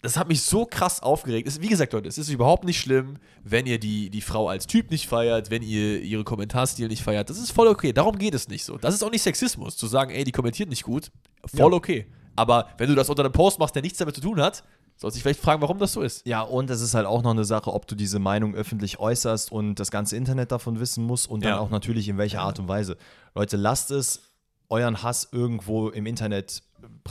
das 0.03 0.17
hat 0.17 0.29
mich 0.29 0.43
so 0.43 0.65
krass 0.65 1.03
aufgeregt. 1.03 1.47
Es, 1.47 1.61
wie 1.61 1.69
gesagt, 1.69 1.93
Leute, 1.93 2.09
es 2.09 2.17
ist 2.17 2.31
überhaupt 2.31 2.65
nicht 2.65 2.81
schlimm, 2.81 3.19
wenn 3.45 3.67
ihr 3.67 3.79
die, 3.79 4.09
die 4.11 4.21
Frau 4.21 4.49
als 4.49 4.67
Typ 4.67 4.91
nicht 4.91 5.07
feiert, 5.07 5.51
wenn 5.51 5.63
ihr 5.63 6.01
ihre 6.01 6.25
Kommentarstil 6.25 6.89
nicht 6.89 7.03
feiert. 7.03 7.29
Das 7.29 7.39
ist 7.39 7.51
voll 7.51 7.69
okay. 7.69 7.93
Darum 7.93 8.19
geht 8.19 8.35
es 8.35 8.49
nicht 8.49 8.65
so. 8.65 8.79
Das 8.79 8.95
ist 8.95 9.03
auch 9.03 9.11
nicht 9.11 9.23
Sexismus, 9.23 9.77
zu 9.77 9.87
sagen, 9.87 10.11
ey, 10.11 10.25
die 10.25 10.33
kommentiert 10.33 10.71
nicht 10.71 10.85
gut. 10.85 11.11
Voll 11.45 11.73
Ja. 11.73 11.77
okay. 11.77 12.07
Aber 12.37 12.69
wenn 12.79 12.89
du 12.89 12.95
das 12.95 13.11
unter 13.11 13.25
einem 13.25 13.33
Post 13.33 13.59
machst, 13.59 13.75
der 13.75 13.83
nichts 13.83 13.99
damit 13.99 14.15
zu 14.15 14.23
tun 14.23 14.41
hat, 14.41 14.65
sollst 15.01 15.17
dich 15.17 15.23
vielleicht 15.23 15.41
fragen, 15.41 15.63
warum 15.63 15.79
das 15.79 15.93
so 15.95 16.03
ist. 16.03 16.27
Ja, 16.27 16.43
und 16.43 16.69
es 16.71 16.81
ist 16.81 16.95
halt 16.95 17.07
auch 17.07 17.23
noch 17.23 17.31
eine 17.31 17.45
Sache, 17.45 17.73
ob 17.73 17.87
du 17.87 17.95
diese 17.95 18.19
Meinung 18.19 18.55
öffentlich 18.55 18.99
äußerst 18.99 19.51
und 19.51 19.77
das 19.77 19.91
ganze 19.91 20.17
Internet 20.17 20.53
davon 20.53 20.79
wissen 20.79 21.05
muss 21.05 21.27
und 21.27 21.43
dann 21.45 21.53
Ja. 21.53 21.59
auch 21.59 21.71
natürlich 21.71 22.09
in 22.09 22.19
welcher 22.19 22.43
Art 22.43 22.59
und 22.59 22.69
Weise. 22.69 22.97
Leute, 23.35 23.57
lasst 23.57 23.91
es, 23.91 24.21
euren 24.69 25.03
Hass 25.03 25.29
irgendwo 25.33 25.89
im 25.89 26.07
Internet 26.07 26.63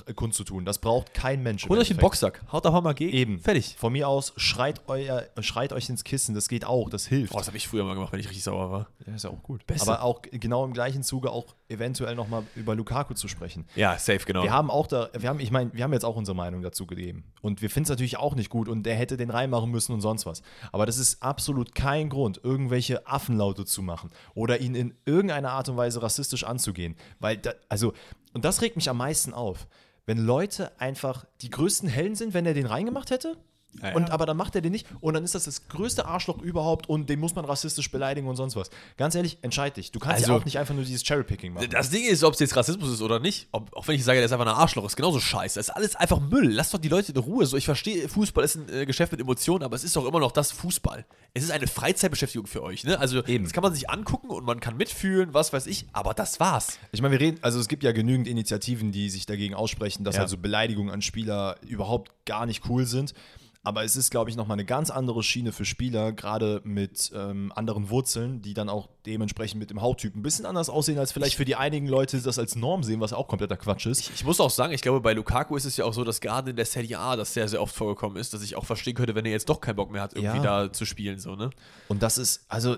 äh, 0.05 0.13
kundzutun. 0.13 0.65
Das 0.65 0.79
braucht 0.79 1.13
kein 1.13 1.43
Mensch. 1.43 1.63
Holt 1.63 1.79
euch 1.79 1.89
einen 1.89 1.99
Endeffekt. 1.99 2.01
Boxsack, 2.01 2.41
haut 2.51 2.65
da 2.65 2.81
mal 2.81 2.93
gegen. 2.93 3.11
Eben. 3.11 3.39
Fertig. 3.39 3.75
Von 3.77 3.93
mir 3.93 4.07
aus, 4.07 4.33
schreit, 4.37 4.81
euer, 4.87 5.23
schreit 5.39 5.73
euch 5.73 5.89
ins 5.89 6.03
Kissen, 6.03 6.35
das 6.35 6.47
geht 6.47 6.65
auch, 6.65 6.89
das 6.89 7.07
hilft. 7.07 7.33
Oh, 7.33 7.37
das 7.37 7.47
habe 7.47 7.57
ich 7.57 7.67
früher 7.67 7.83
mal 7.83 7.93
gemacht, 7.93 8.11
wenn 8.11 8.19
ich 8.19 8.27
richtig 8.27 8.43
sauer 8.43 8.71
war. 8.71 8.87
Ja, 9.05 9.15
ist 9.15 9.23
ja 9.23 9.29
auch 9.29 9.43
gut. 9.43 9.65
Besser. 9.67 9.91
Aber 9.91 10.03
auch 10.03 10.21
genau 10.23 10.65
im 10.65 10.73
gleichen 10.73 11.03
Zuge 11.03 11.31
auch 11.31 11.55
eventuell 11.67 12.15
nochmal 12.15 12.43
über 12.55 12.75
Lukaku 12.75 13.13
zu 13.13 13.27
sprechen. 13.27 13.65
Ja, 13.75 13.97
safe, 13.97 14.25
genau. 14.25 14.43
Wir 14.43 14.51
haben 14.51 14.71
auch 14.71 14.87
da, 14.87 15.09
wir 15.17 15.29
haben, 15.29 15.39
ich 15.39 15.51
meine, 15.51 15.71
wir 15.73 15.83
haben 15.83 15.93
jetzt 15.93 16.05
auch 16.05 16.15
unsere 16.15 16.35
Meinung 16.35 16.61
dazu 16.61 16.87
gegeben. 16.87 17.23
Und 17.41 17.61
wir 17.61 17.69
finden 17.69 17.85
es 17.85 17.89
natürlich 17.89 18.17
auch 18.17 18.35
nicht 18.35 18.49
gut 18.49 18.67
und 18.67 18.83
der 18.83 18.95
hätte 18.95 19.17
den 19.17 19.29
reinmachen 19.29 19.69
müssen 19.69 19.93
und 19.93 20.01
sonst 20.01 20.25
was. 20.25 20.41
Aber 20.71 20.85
das 20.85 20.97
ist 20.97 21.21
absolut 21.21 21.75
kein 21.75 22.09
Grund, 22.09 22.41
irgendwelche 22.43 23.07
Affenlaute 23.07 23.65
zu 23.65 23.81
machen 23.81 24.09
oder 24.33 24.59
ihn 24.59 24.75
in 24.75 24.93
irgendeiner 25.05 25.51
Art 25.51 25.69
und 25.69 25.77
Weise 25.77 26.01
rassistisch 26.01 26.43
anzugehen. 26.43 26.95
Weil, 27.19 27.37
da, 27.37 27.53
also, 27.69 27.93
und 28.33 28.45
das 28.45 28.61
regt 28.61 28.75
mich 28.75 28.89
am 28.89 28.97
meisten 28.97 29.33
auf. 29.33 29.67
Wenn 30.05 30.17
Leute 30.17 30.79
einfach 30.79 31.25
die 31.41 31.49
größten 31.49 31.87
Hellen 31.89 32.15
sind, 32.15 32.33
wenn 32.33 32.45
er 32.45 32.53
den 32.53 32.65
reingemacht 32.65 33.11
hätte, 33.11 33.37
Ja, 33.83 33.93
Und 33.93 34.07
ja. 34.07 34.13
aber 34.13 34.25
dann 34.25 34.35
macht 34.35 34.55
er 34.55 34.61
den 34.61 34.71
nicht 34.71 34.87
und 34.99 35.13
dann 35.13 35.23
ist 35.23 35.35
das 35.35 35.43
das 35.43 35.67
größte 35.67 36.05
Arschloch 36.05 36.39
überhaupt 36.41 36.89
und 36.89 37.07
den 37.07 37.19
muss 37.19 37.35
man 37.35 37.45
rassistisch 37.45 37.91
beleidigen 37.91 38.27
und 38.27 38.35
sonst 38.35 38.55
was. 38.55 38.71
Ganz 38.97 39.13
ehrlich, 39.13 39.37
entscheid 39.43 39.77
dich. 39.77 39.91
Du 39.91 39.99
kannst 39.99 40.21
ja 40.21 40.27
Also- 40.27 40.41
auch 40.41 40.45
nicht 40.45 40.57
einfach 40.57 40.73
nur 40.73 40.83
dieses 40.83 41.03
Cherrypicking 41.03 41.53
machen. 41.53 41.69
Das 41.69 41.91
Ding 41.91 42.03
ist, 42.03 42.23
ob 42.23 42.33
es 42.33 42.39
jetzt 42.39 42.55
Rassismus 42.55 42.89
ist 42.91 43.01
oder 43.03 43.19
nicht, 43.19 43.47
ob, 43.51 43.71
auch 43.75 43.87
wenn 43.87 43.93
ich 43.95 44.03
sage, 44.03 44.17
der 44.17 44.25
ist 44.25 44.31
einfach 44.31 44.47
ein 44.47 44.51
Arschloch, 44.53 44.85
ist 44.85 44.95
genauso 44.95 45.19
scheiße. 45.19 45.59
Das 45.59 45.67
ist 45.69 45.75
alles 45.75 45.95
einfach 45.95 46.19
Müll. 46.19 46.51
Lass 46.51 46.71
doch 46.71 46.79
die 46.79 46.89
Leute 46.89 47.11
in 47.11 47.17
Ruhe. 47.19 47.45
So, 47.45 47.57
ich 47.57 47.65
verstehe, 47.65 48.09
Fußball 48.09 48.43
ist 48.43 48.55
ein 48.55 48.69
äh, 48.69 48.85
Geschäft 48.87 49.11
mit 49.11 49.21
Emotionen, 49.21 49.63
aber 49.63 49.75
es 49.75 49.83
ist 49.83 49.95
doch 49.95 50.05
immer 50.05 50.19
noch 50.19 50.31
das 50.31 50.51
Fußball. 50.51 51.05
Es 51.35 51.43
ist 51.43 51.51
eine 51.51 51.67
Freizeitbeschäftigung 51.67 52.47
für 52.47 52.63
euch, 52.63 52.83
ne? 52.85 52.99
Also, 52.99 53.23
Eben. 53.25 53.43
das 53.43 53.53
kann 53.53 53.61
man 53.61 53.73
sich 53.75 53.87
angucken 53.89 54.29
und 54.31 54.45
man 54.45 54.59
kann 54.59 54.77
mitfühlen, 54.77 55.33
was 55.35 55.53
weiß 55.53 55.67
ich, 55.67 55.85
aber 55.93 56.15
das 56.15 56.39
war's. 56.39 56.79
Ich 56.91 57.03
meine, 57.03 57.11
wir 57.11 57.19
reden, 57.19 57.37
also 57.43 57.59
es 57.59 57.67
gibt 57.67 57.83
ja 57.83 57.91
genügend 57.91 58.27
Initiativen, 58.27 58.91
die 58.91 59.11
sich 59.11 59.27
dagegen 59.27 59.53
aussprechen, 59.53 60.03
dass 60.03 60.15
Ja. 60.15 60.23
also 60.23 60.37
Beleidigungen 60.37 60.91
an 60.91 61.03
Spieler 61.03 61.55
überhaupt 61.67 62.11
gar 62.25 62.47
nicht 62.47 62.63
cool 62.67 62.85
sind. 62.87 63.13
Aber 63.61 63.83
es 63.83 63.97
ist, 63.97 64.09
glaube 64.09 64.29
ich, 64.29 64.37
nochmal 64.37 64.55
eine 64.55 64.63
ganz 64.63 64.89
andere 64.89 65.21
Schiene 65.21 65.51
für 65.51 65.65
Spieler, 65.65 66.13
gerade 66.13 66.61
mit 66.63 67.11
ähm, 67.13 67.51
anderen 67.53 67.89
Wurzeln, 67.89 68.41
die 68.41 68.53
dann 68.53 68.69
auch 68.69 68.87
dementsprechend 69.05 69.59
mit 69.59 69.69
dem 69.69 69.81
Hauttyp 69.81 70.15
ein 70.15 70.21
bisschen 70.21 70.45
anders 70.45 70.69
aussehen, 70.69 70.97
als 70.97 71.11
vielleicht 71.11 71.35
für 71.35 71.43
die 71.43 71.57
einigen 71.57 71.87
Leute 71.87 72.21
das 72.21 72.39
als 72.39 72.55
Norm 72.55 72.83
sehen, 72.83 73.01
was 73.01 73.11
auch 73.11 73.27
kompletter 73.27 73.57
Quatsch 73.57 73.85
ist. 73.85 74.11
Ich 74.15 74.23
muss 74.23 74.39
auch 74.39 74.49
sagen, 74.49 74.71
ich 74.71 74.81
glaube, 74.81 75.01
bei 75.01 75.11
Lukaku 75.11 75.57
ist 75.57 75.65
es 75.65 75.75
ja 75.75 75.83
auch 75.83 75.93
so, 75.93 76.05
dass 76.05 76.21
gerade 76.21 76.51
in 76.51 76.55
der 76.55 76.65
Serie 76.65 76.99
A 76.99 77.17
das 77.17 77.33
sehr, 77.33 77.49
sehr 77.49 77.61
oft 77.61 77.75
vorgekommen 77.75 78.15
ist, 78.17 78.33
dass 78.33 78.43
ich 78.43 78.55
auch 78.55 78.65
verstehen 78.65 78.95
könnte, 78.95 79.13
wenn 79.13 79.25
er 79.25 79.31
jetzt 79.33 79.49
doch 79.49 79.59
keinen 79.59 79.75
Bock 79.75 79.91
mehr 79.91 80.03
hat, 80.03 80.13
irgendwie 80.13 80.37
Ja. 80.37 80.65
da 80.67 80.71
zu 80.73 80.85
spielen, 80.85 81.19
so, 81.19 81.35
ne? 81.35 81.49
Und 81.89 82.01
das 82.01 82.17
ist, 82.17 82.45
also, 82.47 82.75
äh, 82.75 82.77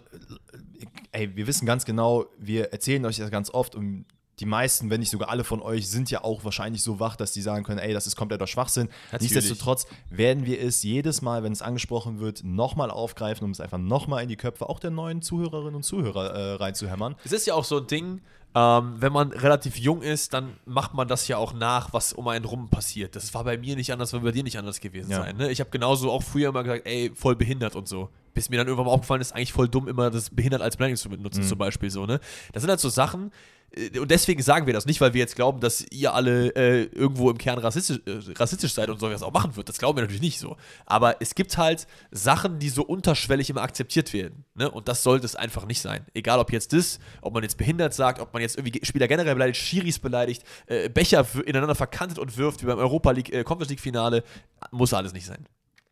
ey, 1.12 1.36
wir 1.36 1.46
wissen 1.46 1.67
ganz 1.67 1.86
genau, 1.86 2.26
wir 2.39 2.74
erzählen 2.74 3.06
euch 3.06 3.17
das 3.17 3.30
ganz 3.30 3.52
oft 3.52 3.76
und 3.76 4.06
die 4.41 4.45
meisten, 4.45 4.89
wenn 4.89 4.99
nicht 4.99 5.12
sogar 5.12 5.30
alle 5.30 5.43
von 5.43 5.62
euch, 5.62 5.88
sind 5.88 6.10
ja 6.12 6.23
auch 6.23 6.43
wahrscheinlich 6.43 6.82
so 6.84 6.99
wach, 6.99 7.15
dass 7.15 7.32
die 7.32 7.41
sagen 7.41 7.63
können, 7.63 7.80
ey, 7.80 7.93
das 7.93 8.08
ist 8.08 8.15
kompletter 8.15 8.47
Schwachsinn. 8.47 8.89
Natürlich. 9.12 9.32
Nichtsdestotrotz 9.34 9.86
werden 10.10 10.45
wir 10.45 10.60
es 10.62 10.82
jedes 10.84 11.21
Mal, 11.21 11.43
wenn 11.43 11.51
es 11.54 11.62
angesprochen 11.62 12.19
wird, 12.19 12.43
nochmal 12.43 12.91
aufgreifen, 12.91 13.45
um 13.45 13.51
es 13.51 13.62
einfach 13.62 13.77
nochmal 13.77 14.23
in 14.23 14.30
die 14.30 14.36
Köpfe 14.38 14.67
auch 14.67 14.80
der 14.80 14.91
neuen 14.91 15.21
Zuhörerinnen 15.21 15.75
und 15.75 15.84
Zuhörer 15.84 16.32
äh, 16.34 16.54
reinzuhämmern. 16.56 17.15
Es 17.23 17.32
ist 17.32 17.45
ja 17.47 17.54
auch 17.54 17.63
so 17.63 17.77
ein 17.77 17.88
Ding, 17.88 18.21
ähm, 18.54 18.95
wenn 18.97 19.13
man 19.13 19.32
relativ 19.32 19.77
jung 19.77 20.01
ist, 20.01 20.34
dann 20.34 20.58
macht 20.65 20.93
man 20.93 21.08
das 21.08 21.27
ja 21.27 21.38
auch 21.38 21.54
nach, 21.54 21.93
was 21.93 22.12
um 22.12 22.27
einen 22.27 22.43
rum 22.43 22.69
passiert. 22.69 23.15
Das 23.15 23.34
war 23.34 23.43
bei 23.45 23.58
mir 23.58 23.75
nicht 23.75 23.93
anders, 23.93 24.12
wird 24.12 24.23
bei 24.23 24.32
dir 24.32 24.43
nicht 24.43 24.58
anders 24.58 24.82
gewesen 24.82 25.12
Ja. 25.12 25.19
sein. 25.21 25.38
Ne? 25.38 25.51
Ich 25.51 25.60
habe 25.62 25.69
genauso 25.69 26.12
auch 26.12 26.23
früher 26.23 26.49
immer 26.49 26.63
gesagt, 26.63 26.86
ey, 26.86 27.12
voll 27.15 27.36
behindert 27.36 27.75
und 27.75 27.88
so. 27.88 28.10
Bis 28.34 28.50
mir 28.50 28.58
dann 28.58 28.67
irgendwann 28.67 28.86
mal 28.86 28.94
aufgefallen 28.94 29.22
ist, 29.22 29.34
eigentlich 29.34 29.54
voll 29.54 29.67
dumm, 29.67 29.88
immer 29.88 30.10
das 30.10 30.30
behindert 30.30 30.62
als 30.62 30.78
Beleidigung 30.78 30.98
zu 30.98 31.10
benutzen, 31.10 31.44
zum 31.44 31.58
Beispiel 31.58 31.89
so. 31.89 32.06
Ne? 32.06 32.20
Das 32.54 32.62
sind 32.63 32.70
halt 32.70 32.80
so 32.80 32.89
Sachen, 32.89 33.32
äh, 33.76 34.00
und 34.00 34.12
deswegen 34.12 34.41
sagen 34.41 34.65
wir 34.65 34.74
das 34.74 34.86
nicht, 34.86 35.02
weil 35.02 35.13
wir 35.13 35.20
jetzt 35.20 35.36
glauben, 35.36 35.60
dass 35.60 35.86
ihr 35.91 36.13
alle 36.13 36.50
äh, 36.56 36.84
irgendwo 36.84 37.30
im 37.30 37.38
Kern 37.38 37.58
rassistisch, 37.58 38.00
äh, 38.06 38.20
rassistisch 38.38 38.74
seid 38.74 38.89
und 38.89 39.00
so 39.00 39.10
was 39.10 39.24
auch 39.24 39.34
machen 39.34 39.56
wird. 39.56 39.70
Das 39.70 39.78
glauben 39.78 39.98
wir 39.98 40.02
natürlich 40.02 40.22
nicht 40.22 40.39
so. 40.39 40.58
Aber 40.86 41.22
es 41.22 41.36
gibt 41.36 41.58
halt 41.58 41.88
Sachen, 42.12 42.60
die 42.60 42.70
so 42.70 42.84
unterschwellig 42.84 43.50
immer 43.50 43.62
akzeptiert 43.62 44.13
werden. 44.13 44.46
Ne? 44.56 44.70
Und 44.70 44.88
das 44.88 45.04
sollte 45.04 45.26
es 45.26 45.36
einfach 45.36 45.65
nicht 45.65 45.82
sein. 45.82 46.06
Egal 46.13 46.39
ob 46.39 46.52
jetzt 46.52 46.74
das, 46.74 47.00
ob 47.22 47.34
man 47.34 47.44
jetzt 47.44 47.58
behindert 47.58 47.94
sagt, 47.94 48.20
ob 48.20 48.34
man 48.34 48.41
jetzt 48.41 48.58
irgendwie 48.58 48.84
Spieler 48.86 49.08
generell 49.08 49.34
beleidigt, 49.34 49.60
Schiris 49.60 50.00
beleidigt, 50.00 50.44
äh, 50.67 50.89
Becher 50.89 51.26
ineinander 51.46 51.76
verkantet 51.76 52.20
und 52.20 52.38
wirft, 52.38 52.62
wie 52.62 52.65
beim 52.67 52.80
Europa 52.80 53.12
League, 53.12 53.34
äh, 53.34 53.44
Conference 53.44 53.70
League 53.70 53.80
Finale. 53.80 54.24
Muss 54.72 54.94
alles 54.94 55.13
nicht 55.13 55.26
sein. 55.26 55.48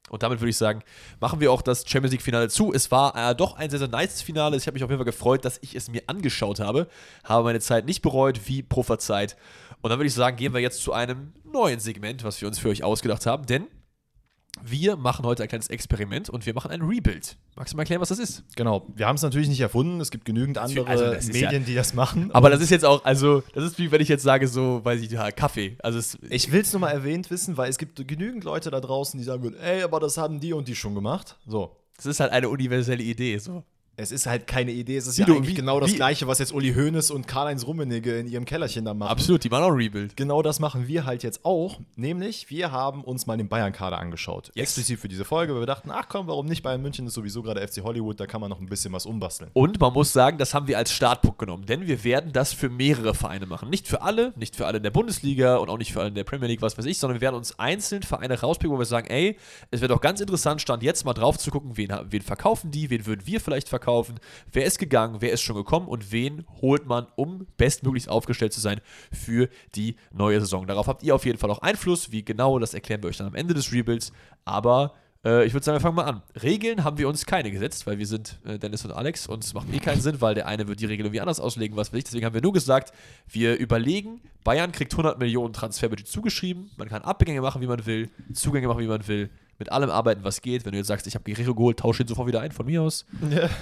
Und 0.10 0.24
damit 0.24 0.40
würde 0.40 0.50
ich 0.50 0.58
sagen, 0.58 0.82
machen 1.20 1.40
wir 1.40 1.52
auch 1.52 1.62
das 1.62 1.84
Champions 1.88 2.12
League-Finale 2.12 2.50
zu. 2.50 2.74
Es 2.74 2.92
war 2.92 3.16
äh, 3.16 3.36
doch 3.36 3.58
ein 3.58 3.70
sehr, 3.70 3.80
sehr 3.80 3.88
nice 3.88 4.22
Finale. 4.22 4.58
Ich 4.58 4.68
habe 4.68 4.74
mich 4.74 4.84
auf 4.84 4.90
jeden 4.90 5.00
Fall 5.00 5.06
gefreut, 5.06 5.46
dass 5.46 5.60
ich 5.62 5.76
es 5.76 5.90
mir 5.90 6.04
angeschaut 6.08 6.60
habe. 6.60 6.88
Habe 7.24 7.44
meine 7.44 7.60
Zeit 7.60 7.86
nicht 7.86 8.02
bereut, 8.02 8.42
wie 8.48 8.64
prophezeit. 8.64 9.38
Und 9.82 9.90
dann 9.90 10.00
würde 10.00 10.08
ich 10.08 10.14
sagen, 10.14 10.38
gehen 10.38 10.54
wir 10.54 10.60
jetzt 10.60 10.82
zu 10.82 10.94
einem 10.94 11.34
neuen 11.44 11.80
Segment, 11.80 12.24
was 12.24 12.42
wir 12.42 12.48
uns 12.48 12.60
für 12.60 12.70
euch 12.70 12.84
ausgedacht 12.84 13.26
haben. 13.26 13.46
Denn 13.46 13.68
wir 14.64 14.96
machen 14.96 15.26
heute 15.26 15.44
ein 15.44 15.50
kleines 15.50 15.68
Experiment 15.68 16.30
und 16.30 16.46
wir 16.46 16.54
machen 16.54 16.72
ein 16.72 16.82
Rebuild. 16.82 17.38
Magst 17.56 17.74
du 17.74 17.78
mal 17.78 17.84
erklären, 17.84 18.02
was 18.02 18.10
das 18.10 18.20
ist? 18.20 18.44
Genau, 18.56 18.86
wir 18.96 19.08
haben 19.08 19.16
es 19.16 19.22
natürlich 19.22 19.50
nicht 19.50 19.60
erfunden. 19.60 20.00
Es 20.02 20.12
gibt 20.12 20.26
genügend 20.26 20.58
andere 20.58 20.88
also 20.88 21.06
das 21.06 21.28
Medien, 21.28 21.52
ja- 21.52 21.60
die 21.60 21.76
das 21.76 21.94
machen. 21.94 22.32
Aber 22.34 22.50
das 22.50 22.62
ist 22.62 22.70
jetzt 22.70 22.86
auch, 22.86 23.04
also, 23.06 23.44
das 23.54 23.64
ist 23.64 23.80
wie 23.80 23.92
wenn 23.92 24.02
ich 24.02 24.08
jetzt 24.08 24.24
sage, 24.24 24.48
so, 24.48 24.84
weiß 24.84 25.02
ich, 25.02 25.12
ja, 25.12 25.32
Kaffee. 25.32 25.78
Also, 25.84 26.00
es, 26.00 26.18
Ich 26.30 26.52
will 26.52 26.62
es 26.62 26.72
nur 26.74 26.82
mal 26.82 26.92
erwähnt 26.92 27.30
wissen, 27.32 27.58
weil 27.58 27.70
es 27.70 27.78
gibt 27.78 28.08
genügend 28.08 28.44
Leute 28.44 28.72
da 28.72 28.80
draußen, 28.80 29.18
die 29.18 29.24
sagen 29.24 29.44
würden, 29.44 29.60
ey, 29.60 29.84
aber 29.84 30.00
das 30.00 30.18
haben 30.18 30.40
die 30.40 30.54
und 30.54 30.68
die 30.68 30.76
schon 30.76 30.96
gemacht. 30.96 31.38
So. 31.48 31.76
es 31.98 32.06
ist 32.06 32.20
halt 32.20 32.32
eine 32.32 32.50
universelle 32.50 33.04
Idee. 33.04 33.38
So. 33.38 33.64
Es 34.02 34.12
ist 34.14 34.28
halt 34.28 34.48
keine 34.48 34.72
Idee, 34.72 34.96
es 34.96 35.08
ist 35.08 35.18
Wie 35.18 35.22
ja 35.22 35.28
du- 35.28 35.36
eigentlich 35.36 35.50
wie- 35.50 35.54
genau 35.56 35.80
das 35.82 35.92
wie- 35.92 35.96
gleiche, 35.96 36.26
was 36.26 36.40
jetzt 36.40 36.54
Uli 36.54 36.74
Hoeneß 36.74 37.12
und 37.12 37.28
Karl-Heinz 37.28 37.68
Rummenigge 37.68 38.18
in 38.18 38.28
ihrem 38.28 38.46
Kellerchen 38.46 38.86
da 38.86 38.94
machen. 38.94 39.12
Absolut, 39.12 39.44
die 39.44 39.50
machen 39.50 39.64
auch 39.66 39.76
Rebuild. 39.76 40.16
Genau 40.16 40.42
das 40.42 40.62
machen 40.62 40.88
wir 40.88 41.06
halt 41.06 41.22
jetzt 41.22 41.44
auch, 41.44 41.80
nämlich 41.98 42.50
wir 42.50 42.72
haben 42.72 43.04
uns 43.04 43.28
mal 43.28 43.36
den 43.38 43.50
Bayern-Kader 43.50 43.98
angeschaut. 43.98 44.52
Yes. 44.56 44.64
Explizit 44.70 45.00
für 45.02 45.10
diese 45.10 45.26
Folge, 45.26 45.54
weil 45.54 45.62
wir 45.62 45.66
dachten, 45.68 45.92
ach 45.92 46.06
komm, 46.08 46.28
warum 46.28 46.46
nicht? 46.46 46.64
Bayern 46.64 46.82
München 46.82 47.08
ist 47.08 47.14
sowieso 47.14 47.42
gerade 47.44 47.60
FC 47.68 47.84
Hollywood, 47.84 48.18
da 48.22 48.26
kann 48.26 48.40
man 48.40 48.50
noch 48.50 48.62
ein 48.62 48.68
bisschen 48.68 48.94
was 48.94 49.06
umbasteln. 49.06 49.52
Und 49.54 49.82
man 49.82 49.92
muss 49.92 50.14
sagen, 50.14 50.38
das 50.38 50.54
haben 50.54 50.68
wir 50.68 50.78
als 50.78 50.94
Startpunkt 50.94 51.38
genommen, 51.38 51.66
denn 51.66 51.86
wir 51.86 52.06
werden 52.06 52.32
das 52.32 52.54
für 52.54 52.70
mehrere 52.70 53.14
Vereine 53.14 53.48
machen. 53.48 53.70
Nicht 53.70 53.86
für 53.86 54.02
alle, 54.02 54.32
nicht 54.38 54.56
für 54.56 54.66
alle 54.66 54.78
in 54.78 54.84
der 54.84 54.92
Bundesliga 54.92 55.58
und 55.58 55.70
auch 55.70 55.78
nicht 55.78 55.92
für 55.92 56.00
alle 56.00 56.08
in 56.10 56.16
der 56.16 56.24
Premier 56.24 56.48
League, 56.48 56.62
was 56.62 56.78
weiß 56.78 56.86
ich, 56.86 56.98
sondern 57.00 57.18
wir 57.18 57.22
werden 57.22 57.36
uns 57.36 57.60
einzeln 57.60 58.04
Vereine 58.04 58.40
rauspicken, 58.40 58.74
wo 58.74 58.80
wir 58.80 58.86
sagen, 58.86 59.08
ey, 59.10 59.36
es 59.72 59.82
wäre 59.82 59.90
doch 59.94 60.00
ganz 60.00 60.22
interessant, 60.22 60.62
stand 60.62 60.84
jetzt 60.84 61.04
mal 61.04 61.14
drauf 61.14 61.38
zu 61.38 61.52
gucken, 61.52 61.76
wen, 61.76 61.90
wen 62.10 62.22
verkaufen 62.22 62.72
die, 62.72 62.90
wen 62.90 63.06
würden 63.06 63.28
wir 63.28 63.42
vielleicht 63.42 63.68
verkaufen, 63.68 63.89
wer 64.52 64.66
ist 64.66 64.80
gegangen, 64.80 65.18
wer 65.20 65.32
ist 65.32 65.42
schon 65.42 65.56
gekommen 65.56 65.88
und 65.88 66.12
wen 66.12 66.46
holt 66.62 66.86
man, 66.86 67.08
um 67.16 67.48
bestmöglichst 67.58 68.10
aufgestellt 68.10 68.54
zu 68.54 68.60
sein 68.60 68.82
für 69.12 69.50
die 69.76 69.96
neue 70.12 70.40
Saison. 70.40 70.68
Darauf 70.68 70.88
habt 70.88 71.04
ihr 71.04 71.16
auf 71.16 71.26
jeden 71.26 71.38
Fall 71.38 71.52
auch 71.52 71.60
Einfluss. 71.60 72.12
Wie 72.12 72.24
genau, 72.24 72.60
das 72.60 72.74
erklären 72.74 73.02
wir 73.04 73.10
euch 73.10 73.18
dann 73.18 73.28
am 73.28 73.36
Ende 73.36 73.54
des 73.54 73.72
Rebuilds. 73.72 74.12
Aber 74.46 74.94
äh, 75.26 75.46
ich 75.46 75.54
würde 75.54 75.66
sagen, 75.66 75.76
wir 75.76 75.82
fangen 75.82 75.96
mal 75.96 76.06
an. 76.06 76.22
Regeln 76.42 76.84
haben 76.84 76.98
wir 76.98 77.08
uns 77.10 77.26
keine 77.26 77.52
gesetzt, 77.52 77.86
weil 77.88 77.98
wir 77.98 78.08
sind 78.08 78.40
äh, 78.46 78.58
Dennis 78.58 78.86
und 78.86 78.92
Alex 78.92 79.28
und 79.28 79.44
es 79.44 79.54
macht 79.54 79.74
eh 79.74 79.80
keinen 79.80 80.02
Sinn, 80.02 80.22
weil 80.22 80.36
der 80.36 80.48
eine 80.48 80.68
wird 80.68 80.80
die 80.80 80.86
Regel 80.86 81.06
irgendwie 81.06 81.22
anders 81.22 81.40
auslegen, 81.40 81.76
was 81.76 81.92
weiß 81.92 82.00
ich. 82.00 82.04
Deswegen 82.06 82.26
haben 82.26 82.34
wir 82.34 82.42
nur 82.42 82.54
gesagt, 82.54 82.94
wir 83.28 83.58
überlegen, 83.58 84.22
Bayern 84.44 84.72
kriegt 84.72 84.94
100 84.94 85.20
Millionen 85.20 85.54
Transferbudget 85.54 86.08
zugeschrieben. 86.08 86.72
Man 86.78 86.88
kann 86.88 87.02
Abgänge 87.02 87.42
machen, 87.42 87.62
wie 87.62 87.68
man 87.68 87.86
will, 87.86 88.10
Zugänge 88.34 88.68
machen, 88.68 88.80
wie 88.80 88.88
man 88.88 89.08
will. 89.08 89.30
Mit 89.60 89.72
allem 89.72 89.90
arbeiten, 89.90 90.24
was 90.24 90.42
geht. 90.42 90.66
Wenn 90.66 90.72
du 90.72 90.78
jetzt 90.78 90.88
sagst, 90.88 91.06
ich 91.06 91.16
habe 91.16 91.26
Guerrero 91.26 91.54
geholt, 91.54 91.78
tausche 91.80 92.04
ihn 92.04 92.08
sofort 92.08 92.28
wieder 92.28 92.40
ein, 92.40 92.52
von 92.52 92.66
mir 92.66 92.82
aus. 92.82 93.06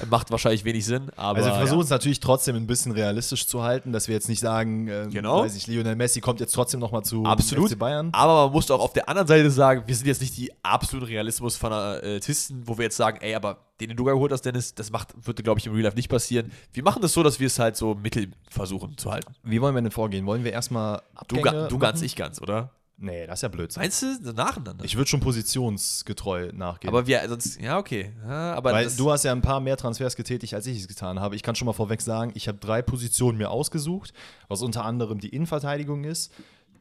Macht 0.10 0.30
wahrscheinlich 0.30 0.64
wenig 0.64 0.86
Sinn, 0.86 1.08
aber. 1.16 1.40
Also 1.40 1.50
wir 1.50 1.56
versuchen 1.56 1.80
ja. 1.80 1.84
es 1.86 1.90
natürlich 1.90 2.20
trotzdem 2.20 2.56
ein 2.56 2.68
bisschen 2.68 2.92
realistisch 2.92 3.48
zu 3.48 3.64
halten, 3.64 3.92
dass 3.92 4.08
wir 4.08 4.14
jetzt 4.14 4.30
nicht 4.30 4.40
sagen, 4.40 4.88
äh, 4.88 5.08
Genau. 5.12 5.42
weiß 5.42 5.56
ich, 5.56 5.66
Lionel 5.68 5.96
Messi 5.96 6.22
kommt 6.22 6.40
jetzt 6.40 6.54
trotzdem 6.54 6.80
nochmal 6.80 7.04
zu 7.04 7.26
Absolut. 7.26 7.72
FC 7.72 7.80
Bayern. 7.80 8.10
Aber 8.14 8.46
man 8.46 8.54
muss 8.54 8.70
auch 8.70 8.80
auf 8.80 8.94
der 8.94 9.10
anderen 9.10 9.28
Seite 9.28 9.50
sagen, 9.50 9.84
wir 9.88 9.96
sind 9.96 10.06
jetzt 10.06 10.22
nicht 10.22 10.38
die 10.38 10.52
absoluten 10.64 11.08
Realismus-Fanatisten, 11.08 12.68
wo 12.68 12.78
wir 12.78 12.86
jetzt 12.86 12.98
sagen, 12.98 13.18
ey, 13.22 13.36
aber 13.36 13.58
den, 13.80 13.90
den 13.90 13.98
du 13.98 14.04
geholt 14.06 14.32
hast, 14.32 14.42
Dennis, 14.44 14.74
das 14.76 14.92
macht, 14.92 15.14
würde, 15.26 15.44
glaube 15.44 15.60
ich, 15.60 15.68
im 15.68 15.74
Real 15.74 15.84
Life 15.84 15.96
nicht 15.96 16.10
passieren. 16.10 16.52
Wir 16.74 16.84
machen 16.84 17.02
das 17.02 17.14
so, 17.14 17.24
dass 17.24 17.40
wir 17.40 17.48
es 17.48 17.60
halt 17.60 17.76
so 17.76 17.96
mittel 17.96 18.32
versuchen 18.50 18.98
zu 18.98 19.12
halten. 19.12 19.34
Wie 19.44 19.62
wollen 19.62 19.76
wir 19.76 19.82
denn 19.82 19.92
vorgehen? 19.92 20.26
Wollen 20.26 20.44
wir 20.44 20.52
erstmal 20.54 21.02
Du, 21.28 21.38
Abgänge 21.38 21.44
ga, 21.44 21.68
du 21.68 21.78
ganz, 21.78 22.02
ich 22.02 22.16
ganz, 22.16 22.42
oder? 22.42 22.72
Nee, 23.00 23.28
das 23.28 23.40
ist 23.40 23.44
ja 23.44 23.50
Blödsinn. 23.50 23.82
Meinst 23.82 24.02
du 24.02 24.34
nacheinander? 24.34 24.84
Ich 24.84 24.98
würde 24.98 25.08
schon 25.08 25.20
positionsgetreu 25.20 26.52
nachgehen. 26.52 26.90
aber 26.90 27.06
wir, 27.06 27.30
sonst, 27.30 27.62
ja, 27.62 27.78
okay. 27.78 28.12
Ja, 28.26 28.56
aber 28.56 28.72
Weil 28.72 28.90
du 28.90 29.12
hast 29.12 29.24
ja 29.24 29.32
ein 29.32 29.42
paar 29.42 29.60
mehr 29.60 29.78
Transfers 29.78 30.16
getätigt, 30.16 30.56
als 30.56 30.66
ich 30.66 30.80
es 30.80 30.88
getan 30.88 31.20
habe. 31.20 31.36
Ich 31.36 31.44
kann 31.44 31.54
schon 31.56 31.68
mal 31.68 31.74
vorweg 31.74 32.02
sagen, 32.02 32.32
ich 32.34 32.48
habe 32.48 32.58
drei 32.58 32.82
Positionen 32.82 33.38
mir 33.38 33.52
ausgesucht, 33.52 34.14
was 34.48 34.64
unter 34.64 34.84
anderem 34.84 35.20
die 35.20 35.30
Innenverteidigung 35.30 36.06
ist, 36.06 36.34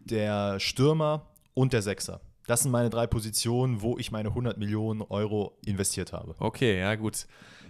der 0.05 0.59
Stürmer 0.59 1.27
und 1.53 1.75
der 1.75 1.83
Sechser. 1.83 2.21
Das 2.47 2.63
sind 2.63 2.71
meine 2.71 2.89
drei 2.89 3.07
Positionen, 3.07 3.83
wo 3.83 3.99
ich 3.99 4.11
meine 4.11 4.31
100 4.31 4.57
Millionen 4.57 5.03
Euro 5.03 5.59
investiert 5.67 6.15
habe. 6.15 6.35
Okay, 6.39 6.79
ja, 6.79 6.95
gut. 6.95 7.27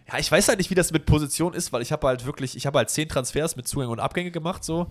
Ja, 0.07 0.19
ich 0.19 0.31
weiß 0.31 0.47
halt 0.47 0.59
nicht, 0.59 0.71
wie 0.71 0.77
das 0.77 0.93
mit 0.93 1.05
Position 1.05 1.53
ist, 1.53 1.73
weil 1.73 1.83
ich 1.83 1.91
habe 1.91 2.07
halt 2.07 2.27
wirklich, 2.27 2.57
ich 2.57 2.67
habe 2.67 2.79
halt 2.79 2.91
zehn 2.91 3.09
Transfers 3.09 3.57
mit 3.57 3.67
Zugänge 3.67 3.91
und 3.91 3.99
Abgänge 3.99 4.31
gemacht, 4.31 4.63
so. 4.63 4.87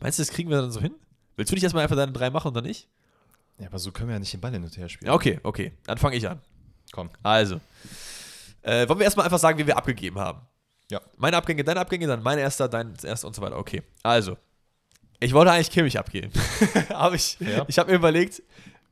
Meinst 0.00 0.18
du, 0.18 0.22
das 0.22 0.30
kriegen 0.30 0.50
wir 0.50 0.60
dann 0.60 0.72
so 0.72 0.80
hin? 0.80 0.94
Willst 1.38 1.52
du 1.52 1.54
nicht 1.54 1.62
erstmal 1.62 1.84
einfach 1.84 1.94
deine 1.94 2.10
drei 2.10 2.30
machen 2.30 2.48
und 2.48 2.54
dann 2.54 2.64
ich? 2.64 2.88
Ja, 3.60 3.68
aber 3.68 3.78
so 3.78 3.92
können 3.92 4.08
wir 4.08 4.14
ja 4.14 4.18
nicht 4.18 4.32
den 4.32 4.40
Ball 4.40 4.50
hin 4.50 4.64
und 4.64 4.76
her 4.76 4.88
spielen. 4.88 5.06
Ja, 5.06 5.14
okay, 5.14 5.38
okay. 5.44 5.72
Dann 5.86 5.96
fange 5.96 6.16
ich 6.16 6.28
an. 6.28 6.40
Komm. 6.90 7.10
Also. 7.22 7.60
Äh, 8.62 8.88
wollen 8.88 8.98
wir 8.98 9.04
erstmal 9.04 9.24
einfach 9.24 9.38
sagen, 9.38 9.56
wie 9.56 9.64
wir 9.64 9.76
abgegeben 9.76 10.18
haben? 10.18 10.40
Ja. 10.90 11.00
Meine 11.16 11.36
Abgänge, 11.36 11.62
deine 11.62 11.78
Abgänge, 11.78 12.08
dann 12.08 12.24
meine 12.24 12.40
erster, 12.40 12.68
dein 12.68 12.92
erster 13.04 13.28
und 13.28 13.36
so 13.36 13.40
weiter. 13.42 13.56
Okay. 13.56 13.84
Also. 14.02 14.36
Ich 15.20 15.32
wollte 15.32 15.52
eigentlich 15.52 15.70
Kimmich 15.70 15.96
abgeben. 15.96 16.32
aber 16.88 17.14
ich, 17.14 17.38
Ja. 17.38 17.64
ich 17.68 17.78
habe 17.78 17.92
mir 17.92 17.96
überlegt, 17.98 18.42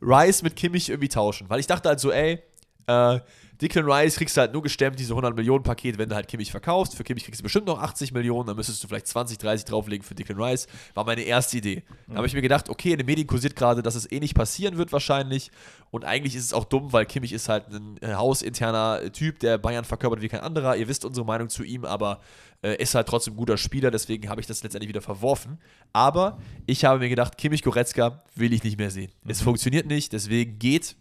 Rice 0.00 0.42
mit 0.42 0.54
Kimmich 0.54 0.88
irgendwie 0.88 1.08
tauschen. 1.08 1.50
Weil 1.50 1.58
ich 1.58 1.66
dachte 1.66 1.88
halt 1.88 1.98
so, 1.98 2.12
ey, 2.12 2.40
äh, 2.86 3.18
Declan 3.60 3.90
Rice 3.90 4.16
kriegst 4.16 4.36
du 4.36 4.42
halt 4.42 4.52
nur 4.52 4.62
gestemmt, 4.62 4.98
diese 4.98 5.12
100 5.12 5.34
Millionen 5.34 5.62
Paket, 5.62 5.96
wenn 5.96 6.08
du 6.08 6.14
halt 6.14 6.28
Kimmich 6.28 6.50
verkaufst. 6.50 6.94
Für 6.94 7.04
Kimmich 7.04 7.24
kriegst 7.24 7.40
du 7.40 7.42
bestimmt 7.42 7.66
noch 7.66 7.80
80 7.80 8.12
Millionen, 8.12 8.46
dann 8.46 8.56
müsstest 8.56 8.84
du 8.84 8.88
vielleicht 8.88 9.06
20, 9.06 9.38
30 9.38 9.64
drauflegen 9.64 10.04
für 10.04 10.14
Declan 10.14 10.40
Rice. 10.40 10.66
War 10.94 11.04
meine 11.04 11.22
erste 11.22 11.56
Idee. 11.56 11.82
Da 12.06 12.16
habe 12.16 12.26
ich 12.26 12.34
mir 12.34 12.42
gedacht, 12.42 12.68
okay, 12.68 12.92
in 12.92 12.98
den 12.98 13.06
Medien 13.06 13.26
kursiert 13.26 13.56
gerade, 13.56 13.82
dass 13.82 13.94
es 13.94 14.10
eh 14.10 14.20
nicht 14.20 14.34
passieren 14.34 14.76
wird 14.76 14.92
wahrscheinlich. 14.92 15.50
Und 15.90 16.04
eigentlich 16.04 16.36
ist 16.36 16.44
es 16.44 16.52
auch 16.52 16.64
dumm, 16.64 16.92
weil 16.92 17.06
Kimmich 17.06 17.32
ist 17.32 17.48
halt 17.48 17.68
ein 17.72 17.96
äh, 18.02 18.14
hausinterner 18.14 19.00
äh, 19.02 19.10
Typ, 19.10 19.38
der 19.38 19.56
Bayern 19.56 19.84
verkörpert 19.84 20.20
wie 20.20 20.28
kein 20.28 20.40
anderer. 20.40 20.76
Ihr 20.76 20.88
wisst 20.88 21.04
unsere 21.04 21.24
Meinung 21.24 21.48
zu 21.48 21.62
ihm, 21.62 21.84
aber 21.84 22.20
äh, 22.62 22.76
ist 22.76 22.94
halt 22.94 23.08
trotzdem 23.08 23.34
ein 23.34 23.36
guter 23.36 23.56
Spieler, 23.56 23.90
deswegen 23.90 24.28
habe 24.28 24.40
ich 24.40 24.46
das 24.46 24.62
letztendlich 24.62 24.88
wieder 24.88 25.00
verworfen. 25.00 25.58
Aber 25.92 26.38
ich 26.66 26.84
habe 26.84 26.98
mir 26.98 27.08
gedacht, 27.08 27.38
Kimmich 27.38 27.62
Goretzka 27.62 28.24
will 28.34 28.52
ich 28.52 28.64
nicht 28.64 28.78
mehr 28.78 28.90
sehen. 28.90 29.12
Es 29.26 29.40
funktioniert 29.40 29.86
nicht, 29.86 30.12
deswegen 30.12 30.58
geht 30.58 30.96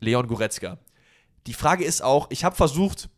Leon 0.00 0.26
Goretzka. 0.26 0.78
Die 1.48 1.54
Frage 1.54 1.84
ist 1.84 2.02
auch, 2.02 2.28
ich 2.30 2.44
habe 2.44 2.54
versucht, 2.54 3.08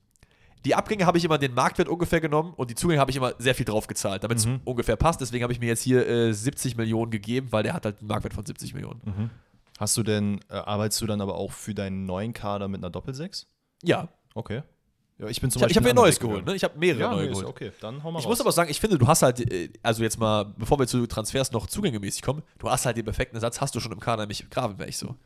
die 0.64 0.74
Abgänge 0.74 1.04
habe 1.06 1.18
ich 1.18 1.24
immer 1.24 1.36
den 1.38 1.52
Marktwert 1.54 1.88
ungefähr 1.88 2.20
genommen 2.20 2.54
und 2.56 2.70
die 2.70 2.74
Zugänge 2.74 3.00
habe 3.00 3.10
ich 3.10 3.16
immer 3.16 3.34
sehr 3.38 3.54
viel 3.54 3.64
drauf 3.66 3.86
gezahlt, 3.86 4.22
damit 4.24 4.38
es 4.38 4.46
Mhm. 4.46 4.60
ungefähr 4.64 4.96
passt. 4.96 5.20
Deswegen 5.20 5.42
habe 5.42 5.52
ich 5.52 5.60
mir 5.60 5.66
jetzt 5.66 5.82
hier 5.82 6.06
äh, 6.06 6.32
70 6.32 6.76
Millionen 6.76 7.10
gegeben, 7.10 7.48
weil 7.50 7.62
der 7.62 7.72
hat 7.74 7.84
halt 7.84 7.98
einen 7.98 8.08
Marktwert 8.08 8.34
von 8.34 8.46
70 8.46 8.72
Millionen. 8.74 9.30
Hast 9.78 9.96
du 9.96 10.02
denn, 10.02 10.40
äh, 10.48 10.54
arbeitest 10.54 11.00
du 11.02 11.06
dann 11.06 11.20
aber 11.20 11.34
auch 11.36 11.52
für 11.52 11.74
deinen 11.74 12.04
neuen 12.06 12.32
Kader 12.32 12.68
mit 12.68 12.80
einer 12.80 12.90
Doppelsechs? 12.90 13.46
Ja, 13.82 14.08
Okay. 14.34 14.62
Ja, 15.18 15.26
ich 15.26 15.38
bin 15.40 15.50
zum 15.50 15.60
ich, 15.64 15.70
ich 15.72 15.76
habe 15.76 15.84
mir 15.84 15.90
ein 15.90 15.96
neues 15.96 16.18
geholt. 16.18 16.46
Ne? 16.46 16.54
Ich 16.54 16.64
habe 16.64 16.78
mehrere. 16.78 17.00
Ja, 17.02 17.10
neue 17.10 17.24
nee, 17.24 17.28
geholt. 17.28 17.44
okay, 17.46 17.72
dann 17.82 18.02
hau 18.02 18.10
mal 18.10 18.20
Ich 18.20 18.24
raus. 18.24 18.30
muss 18.30 18.40
aber 18.40 18.52
sagen, 18.52 18.70
ich 18.70 18.80
finde, 18.80 18.96
du 18.96 19.06
hast 19.06 19.20
halt, 19.20 19.52
äh, 19.52 19.68
also 19.82 20.02
jetzt 20.02 20.18
mal, 20.18 20.44
bevor 20.56 20.78
wir 20.78 20.86
zu 20.86 21.06
Transfers 21.06 21.52
noch 21.52 21.66
zugängemäßig 21.66 22.22
kommen, 22.22 22.42
du 22.58 22.70
hast 22.70 22.86
halt 22.86 22.96
den 22.96 23.04
perfekten 23.04 23.36
Ersatz, 23.36 23.60
hast 23.60 23.74
du 23.74 23.80
schon 23.80 23.92
im 23.92 24.00
Kader, 24.00 24.22
nämlich 24.22 24.48
Gravenberg 24.48 24.94
so. 24.94 25.16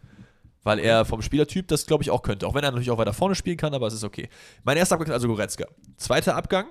Weil 0.65 0.79
er 0.79 1.05
vom 1.05 1.23
Spielertyp 1.23 1.69
das, 1.69 1.87
glaube 1.87 2.03
ich, 2.03 2.11
auch 2.11 2.23
könnte. 2.23 2.47
Auch 2.47 2.55
wenn 2.55 2.65
er 2.65 2.71
natürlich 2.71 2.91
auch 2.91 2.99
weiter 2.99 3.13
vorne 3.13 3.35
spielen 3.35 3.57
kann, 3.57 3.75
aber 3.75 3.87
es 3.87 3.95
ist 3.95 4.05
okay. 4.05 4.29
Mein 4.65 4.77
erster 4.77 4.97
Abgang 4.97 5.09
ist 5.09 5.15
also 5.15 5.29
Goretzka. 5.29 5.67
Zweiter 5.97 6.35
Abgang 6.35 6.67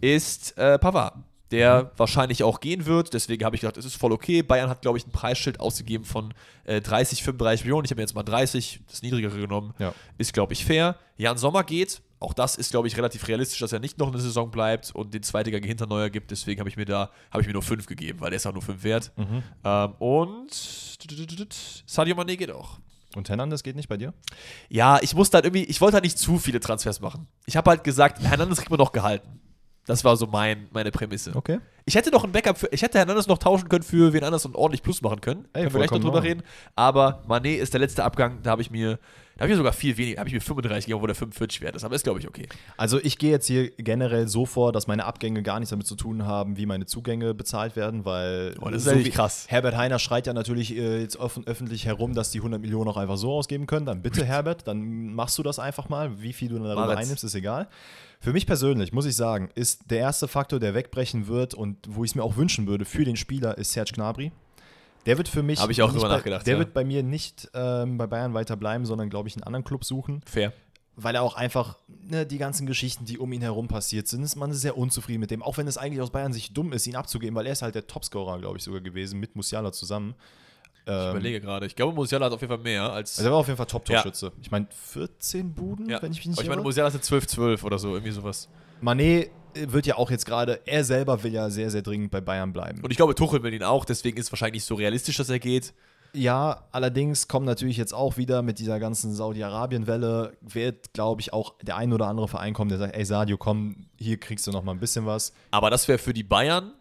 ist 0.00 0.56
äh, 0.58 0.78
Pavard, 0.78 1.14
der 1.50 1.92
wahrscheinlich 1.96 2.44
auch 2.44 2.60
gehen 2.60 2.86
wird. 2.86 3.14
Deswegen 3.14 3.44
habe 3.44 3.56
ich 3.56 3.62
gedacht, 3.62 3.78
es 3.78 3.84
ist 3.84 3.96
voll 3.96 4.12
okay. 4.12 4.42
Bayern 4.42 4.68
hat, 4.68 4.82
glaube 4.82 4.98
ich, 4.98 5.06
ein 5.06 5.12
Preisschild 5.12 5.60
ausgegeben 5.60 6.04
von 6.04 6.34
äh, 6.64 6.80
30, 6.80 7.22
35 7.22 7.64
Millionen. 7.64 7.84
Ich 7.86 7.90
habe 7.90 8.00
mir 8.00 8.02
jetzt 8.02 8.14
mal 8.14 8.22
30, 8.22 8.80
das 8.88 9.02
niedrigere 9.02 9.40
genommen. 9.40 9.74
Ja. 9.78 9.94
Ist, 10.18 10.32
glaube 10.34 10.52
ich, 10.52 10.64
fair. 10.64 10.96
Jan 11.16 11.38
Sommer 11.38 11.64
geht. 11.64 12.02
Auch 12.20 12.34
das 12.34 12.54
ist, 12.54 12.70
glaube 12.70 12.86
ich, 12.86 12.96
relativ 12.96 13.26
realistisch, 13.26 13.58
dass 13.58 13.72
er 13.72 13.80
nicht 13.80 13.98
noch 13.98 14.08
eine 14.08 14.20
Saison 14.20 14.50
bleibt 14.50 14.94
und 14.94 15.12
den 15.12 15.24
Zweitliga 15.24 15.58
hinter 15.58 15.86
Neuer 15.86 16.08
gibt. 16.08 16.30
Deswegen 16.30 16.60
habe 16.60 16.68
ich 16.68 16.76
mir 16.76 16.84
da 16.84 17.10
habe 17.32 17.40
ich 17.40 17.48
mir 17.48 17.52
nur 17.52 17.62
5 17.62 17.86
gegeben, 17.86 18.20
weil 18.20 18.30
der 18.30 18.36
ist 18.36 18.46
auch 18.46 18.52
nur 18.52 18.62
5 18.62 18.84
wert. 18.84 19.10
Ähm, 19.64 19.92
und 19.98 20.50
Sadio 21.86 22.14
Mané 22.14 22.36
geht 22.36 22.52
auch. 22.52 22.78
Und 23.16 23.28
Hernandez 23.28 23.62
geht 23.62 23.76
nicht 23.76 23.88
bei 23.88 23.96
dir? 23.96 24.14
Ja, 24.68 24.98
ich 25.02 25.14
musste 25.14 25.36
halt 25.36 25.44
irgendwie, 25.44 25.64
ich 25.64 25.80
wollte 25.80 25.94
halt 25.94 26.04
nicht 26.04 26.18
zu 26.18 26.38
viele 26.38 26.60
Transfers 26.60 27.00
machen. 27.00 27.26
Ich 27.46 27.56
habe 27.56 27.70
halt 27.70 27.84
gesagt, 27.84 28.22
Hernandez 28.22 28.58
kriegt 28.58 28.70
man 28.70 28.78
noch 28.78 28.92
gehalten. 28.92 29.40
Das 29.86 30.04
war 30.04 30.16
so 30.16 30.26
mein, 30.26 30.68
meine 30.72 30.92
Prämisse. 30.92 31.32
Okay. 31.34 31.58
Ich 31.86 31.96
hätte 31.96 32.10
noch 32.10 32.22
ein 32.22 32.30
Backup 32.30 32.56
für, 32.56 32.68
ich 32.70 32.82
hätte 32.82 32.98
Hernandez 32.98 33.26
noch 33.26 33.38
tauschen 33.38 33.68
können 33.68 33.82
für 33.82 34.12
wen 34.12 34.22
anders 34.22 34.46
und 34.46 34.54
ordentlich 34.54 34.82
Plus 34.82 35.02
machen 35.02 35.20
können. 35.20 35.48
Ey, 35.52 35.64
können 35.64 35.74
wir 35.74 35.80
gleich 35.80 35.90
noch 35.90 35.98
drüber 35.98 36.22
reden. 36.22 36.42
Aber 36.76 37.24
Mané 37.28 37.56
ist 37.56 37.74
der 37.74 37.80
letzte 37.80 38.04
Abgang, 38.04 38.42
da 38.42 38.50
habe 38.50 38.62
ich 38.62 38.70
mir, 38.70 39.00
da 39.42 39.46
habe 39.46 39.52
ich 39.54 39.56
mir 39.56 39.58
sogar 39.58 39.72
viel 39.72 39.96
weniger, 39.96 40.20
habe 40.20 40.28
ich 40.28 40.34
mir 40.34 40.40
35 40.40 40.84
gegeben, 40.86 40.96
obwohl 40.98 41.08
der 41.08 41.16
45 41.16 41.60
wert 41.62 41.74
ist. 41.74 41.82
Aber 41.82 41.96
ist, 41.96 42.04
glaube 42.04 42.20
ich, 42.20 42.28
okay. 42.28 42.46
Also 42.76 43.00
ich 43.02 43.18
gehe 43.18 43.32
jetzt 43.32 43.48
hier 43.48 43.70
generell 43.70 44.28
so 44.28 44.46
vor, 44.46 44.70
dass 44.70 44.86
meine 44.86 45.04
Abgänge 45.04 45.42
gar 45.42 45.58
nichts 45.58 45.70
damit 45.70 45.84
zu 45.88 45.96
tun 45.96 46.24
haben, 46.24 46.56
wie 46.58 46.64
meine 46.64 46.86
Zugänge 46.86 47.34
bezahlt 47.34 47.74
werden, 47.74 48.04
weil 48.04 48.54
Oh, 48.60 48.68
das 48.68 48.86
ist 48.86 48.94
so 48.94 49.04
wie- 49.04 49.10
krass. 49.10 49.46
Herbert 49.48 49.76
Heiner 49.76 49.98
schreit 49.98 50.28
ja 50.28 50.32
natürlich 50.32 50.76
äh, 50.76 51.00
jetzt 51.00 51.16
offen, 51.16 51.44
öffentlich 51.44 51.86
herum, 51.86 52.14
dass 52.14 52.30
die 52.30 52.38
100 52.38 52.60
Millionen 52.60 52.88
auch 52.88 52.96
einfach 52.96 53.16
so 53.16 53.32
ausgeben 53.32 53.66
können. 53.66 53.84
Dann 53.84 54.00
bitte 54.00 54.24
Herbert, 54.24 54.68
dann 54.68 55.12
machst 55.12 55.36
du 55.38 55.42
das 55.42 55.58
einfach 55.58 55.88
mal. 55.88 56.22
Wie 56.22 56.32
viel 56.32 56.48
du 56.48 56.60
darüber 56.60 56.90
jetzt. 56.90 56.98
einnimmst, 56.98 57.24
ist 57.24 57.34
egal. 57.34 57.66
Für 58.20 58.32
mich 58.32 58.46
persönlich, 58.46 58.92
muss 58.92 59.06
ich 59.06 59.16
sagen, 59.16 59.48
ist 59.56 59.90
der 59.90 59.98
erste 59.98 60.28
Faktor, 60.28 60.60
der 60.60 60.74
wegbrechen 60.74 61.26
wird 61.26 61.54
und 61.54 61.78
wo 61.88 62.04
ich 62.04 62.12
es 62.12 62.14
mir 62.14 62.22
auch 62.22 62.36
wünschen 62.36 62.68
würde 62.68 62.84
für 62.84 63.04
den 63.04 63.16
Spieler, 63.16 63.58
ist 63.58 63.72
Serge 63.72 63.90
Gnabry. 63.92 64.30
Der 65.06 65.18
wird 65.18 65.28
für 65.28 65.42
mich. 65.42 65.60
Hab 65.60 65.70
ich 65.70 65.82
auch 65.82 65.90
drüber 65.90 66.08
bei, 66.08 66.16
nachgedacht, 66.16 66.46
Der 66.46 66.54
ja. 66.54 66.58
wird 66.58 66.72
bei 66.74 66.84
mir 66.84 67.02
nicht 67.02 67.50
ähm, 67.54 67.98
bei 67.98 68.06
Bayern 68.06 68.34
weiter 68.34 68.56
bleiben, 68.56 68.86
sondern, 68.86 69.10
glaube 69.10 69.28
ich, 69.28 69.34
einen 69.36 69.42
anderen 69.44 69.64
Club 69.64 69.84
suchen 69.84 70.22
Fair. 70.26 70.52
weil 70.96 71.14
er 71.16 71.22
auch 71.22 71.34
einfach 71.34 71.76
ne, 71.88 72.24
die 72.26 72.38
ganzen 72.38 72.66
Geschichten, 72.66 73.04
die 73.04 73.18
um 73.18 73.32
ihn 73.32 73.42
herum 73.42 73.66
passiert 73.68 74.06
sind, 74.08 74.22
ist 74.22 74.36
man 74.36 74.52
sehr 74.52 74.76
unzufrieden 74.78 75.20
mit 75.20 75.30
dem. 75.30 75.42
Auch 75.42 75.56
wenn 75.58 75.66
es 75.66 75.76
eigentlich 75.78 76.00
aus 76.00 76.10
Bayern 76.10 76.32
sich 76.32 76.52
dumm 76.54 76.72
ist, 76.72 76.86
ihn 76.86 76.96
abzugeben, 76.96 77.34
weil 77.34 77.46
er 77.46 77.52
ist 77.52 77.62
halt 77.62 77.74
der 77.74 77.86
Topscorer, 77.86 78.38
glaube 78.38 78.58
ich, 78.58 78.64
sogar 78.64 78.80
gewesen, 78.80 79.18
mit 79.18 79.34
Musiala 79.34 79.72
zusammen. 79.72 80.14
Ich 80.84 80.92
Ähm, 80.92 81.10
überlege 81.10 81.40
gerade. 81.40 81.66
Ich 81.66 81.76
glaube, 81.76 81.94
Musiala 81.94 82.26
hat 82.26 82.32
auf 82.32 82.40
jeden 82.40 82.52
Fall 82.52 82.62
mehr 82.62 82.92
als. 82.92 83.18
also 83.18 83.28
er 83.28 83.32
war 83.32 83.38
auf 83.40 83.46
jeden 83.46 83.56
Fall 83.56 83.66
Top-Torschütze. 83.66 84.32
Ich 84.40 84.50
meine, 84.50 84.66
14 84.70 85.54
Buden, 85.54 85.88
ja. 85.88 86.02
wenn 86.02 86.10
ich 86.12 86.18
mich 86.18 86.26
nicht 86.26 86.38
Aber 86.38 86.42
ich 86.42 86.48
meine, 86.48 86.60
irre. 86.60 86.64
Musiala 86.68 86.92
hatte 86.92 86.98
12-12 87.02 87.62
oder 87.64 87.78
so, 87.78 87.92
irgendwie 87.94 88.10
sowas. 88.12 88.48
Mané 88.82 89.02
äh, 89.24 89.30
wird 89.54 89.86
ja 89.86 89.96
auch 89.96 90.10
jetzt 90.10 90.26
gerade, 90.26 90.60
er 90.66 90.84
selber 90.84 91.22
will 91.22 91.32
ja 91.32 91.50
sehr, 91.50 91.70
sehr 91.70 91.82
dringend 91.82 92.10
bei 92.10 92.20
Bayern 92.20 92.52
bleiben. 92.52 92.80
Und 92.82 92.90
ich 92.90 92.96
glaube, 92.96 93.14
Tuchel 93.14 93.42
will 93.42 93.52
ihn 93.52 93.62
auch, 93.62 93.84
deswegen 93.84 94.18
ist 94.18 94.26
es 94.26 94.32
wahrscheinlich 94.32 94.62
nicht 94.62 94.64
so 94.64 94.74
realistisch, 94.74 95.16
dass 95.16 95.28
er 95.28 95.38
geht. 95.38 95.74
Ja, 96.14 96.64
allerdings 96.72 97.26
kommt 97.26 97.46
natürlich 97.46 97.78
jetzt 97.78 97.94
auch 97.94 98.18
wieder 98.18 98.42
mit 98.42 98.58
dieser 98.58 98.78
ganzen 98.78 99.14
Saudi-Arabien-Welle, 99.14 100.36
wird, 100.42 100.92
glaube 100.92 101.22
ich, 101.22 101.32
auch 101.32 101.54
der 101.62 101.76
ein 101.76 101.92
oder 101.92 102.06
andere 102.06 102.28
Verein 102.28 102.52
kommen, 102.52 102.68
der 102.68 102.78
sagt, 102.78 102.94
ey 102.94 103.04
Sadio, 103.04 103.38
komm, 103.38 103.86
hier 103.96 104.18
kriegst 104.20 104.46
du 104.46 104.50
noch 104.50 104.62
mal 104.62 104.72
ein 104.72 104.80
bisschen 104.80 105.06
was. 105.06 105.32
Aber 105.50 105.70
das 105.70 105.88
wäre 105.88 105.98
für 105.98 106.12
die 106.12 106.22
Bayern 106.22 106.72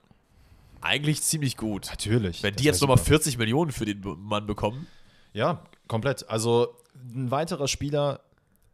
eigentlich 0.81 1.21
ziemlich 1.21 1.55
gut. 1.55 1.87
Natürlich. 1.89 2.43
Wenn 2.43 2.55
die 2.55 2.65
jetzt 2.65 2.81
nochmal 2.81 2.97
super. 2.97 3.09
40 3.09 3.37
Millionen 3.37 3.71
für 3.71 3.85
den 3.85 4.01
Mann 4.19 4.47
bekommen. 4.47 4.87
Ja, 5.33 5.63
komplett. 5.87 6.27
Also 6.29 6.75
ein 7.15 7.31
weiterer 7.31 7.69
Spieler, 7.69 8.19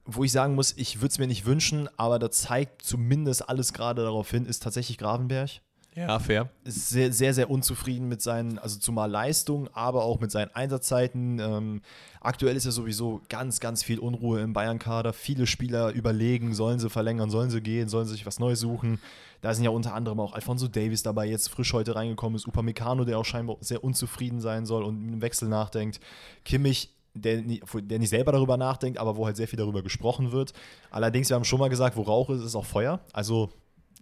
wo 0.07 0.23
ich 0.23 0.31
sagen 0.31 0.55
muss, 0.55 0.73
ich 0.77 1.01
würde 1.01 1.11
es 1.11 1.19
mir 1.19 1.27
nicht 1.27 1.45
wünschen, 1.45 1.89
aber 1.97 2.17
da 2.17 2.31
zeigt 2.31 2.81
zumindest 2.81 3.47
alles 3.47 3.73
gerade 3.73 4.03
darauf 4.03 4.31
hin, 4.31 4.45
ist 4.45 4.63
tatsächlich 4.63 4.97
Gravenberg. 4.97 5.61
Ja, 5.97 6.19
fair. 6.19 6.49
Ist 6.63 6.89
sehr, 6.89 7.11
sehr, 7.11 7.33
sehr 7.33 7.49
unzufrieden 7.49 8.07
mit 8.07 8.21
seinen, 8.21 8.59
also 8.59 8.77
zumal 8.77 9.09
Leistung, 9.09 9.67
aber 9.73 10.03
auch 10.03 10.19
mit 10.19 10.29
seinen 10.29 10.53
Einsatzzeiten. 10.53 11.39
Ähm, 11.39 11.81
aktuell 12.21 12.55
ist 12.55 12.65
ja 12.65 12.71
sowieso 12.71 13.21
ganz, 13.29 13.59
ganz 13.59 13.81
viel 13.83 13.97
Unruhe 13.97 14.41
im 14.41 14.53
Bayern-Kader. 14.53 15.11
Viele 15.11 15.47
Spieler 15.47 15.91
überlegen, 15.91 16.53
sollen 16.53 16.77
sie 16.77 16.91
verlängern, 16.91 17.31
sollen 17.31 17.49
sie 17.49 17.61
gehen, 17.61 17.89
sollen 17.89 18.05
sie 18.05 18.13
sich 18.13 18.27
was 18.27 18.37
Neues 18.37 18.59
suchen. 18.59 18.99
Da 19.41 19.55
sind 19.55 19.63
ja 19.63 19.71
unter 19.71 19.95
anderem 19.95 20.19
auch 20.19 20.33
Alfonso 20.33 20.67
Davis 20.67 21.01
dabei, 21.01 21.25
jetzt 21.25 21.49
frisch 21.49 21.73
heute 21.73 21.95
reingekommen 21.95 22.35
ist, 22.35 22.47
Upamecano, 22.47 23.03
der 23.03 23.17
auch 23.17 23.25
scheinbar 23.25 23.57
sehr 23.61 23.83
unzufrieden 23.83 24.39
sein 24.39 24.67
soll 24.67 24.83
und 24.83 25.13
im 25.13 25.21
Wechsel 25.23 25.49
nachdenkt. 25.49 25.99
Kimmich, 26.45 26.95
der, 27.17 27.41
der 27.41 27.99
nicht 27.99 28.09
selber 28.09 28.31
darüber 28.31 28.57
nachdenkt, 28.57 28.99
aber 28.99 29.17
wo 29.17 29.25
halt 29.25 29.37
sehr 29.37 29.47
viel 29.47 29.57
darüber 29.57 29.81
gesprochen 29.81 30.31
wird. 30.31 30.53
Allerdings, 30.91 31.29
wir 31.29 31.35
haben 31.35 31.43
schon 31.43 31.59
mal 31.59 31.69
gesagt, 31.69 31.97
wo 31.97 32.01
Rauch 32.01 32.29
ist, 32.29 32.43
ist 32.43 32.55
auch 32.55 32.65
Feuer. 32.65 32.99
Also 33.13 33.49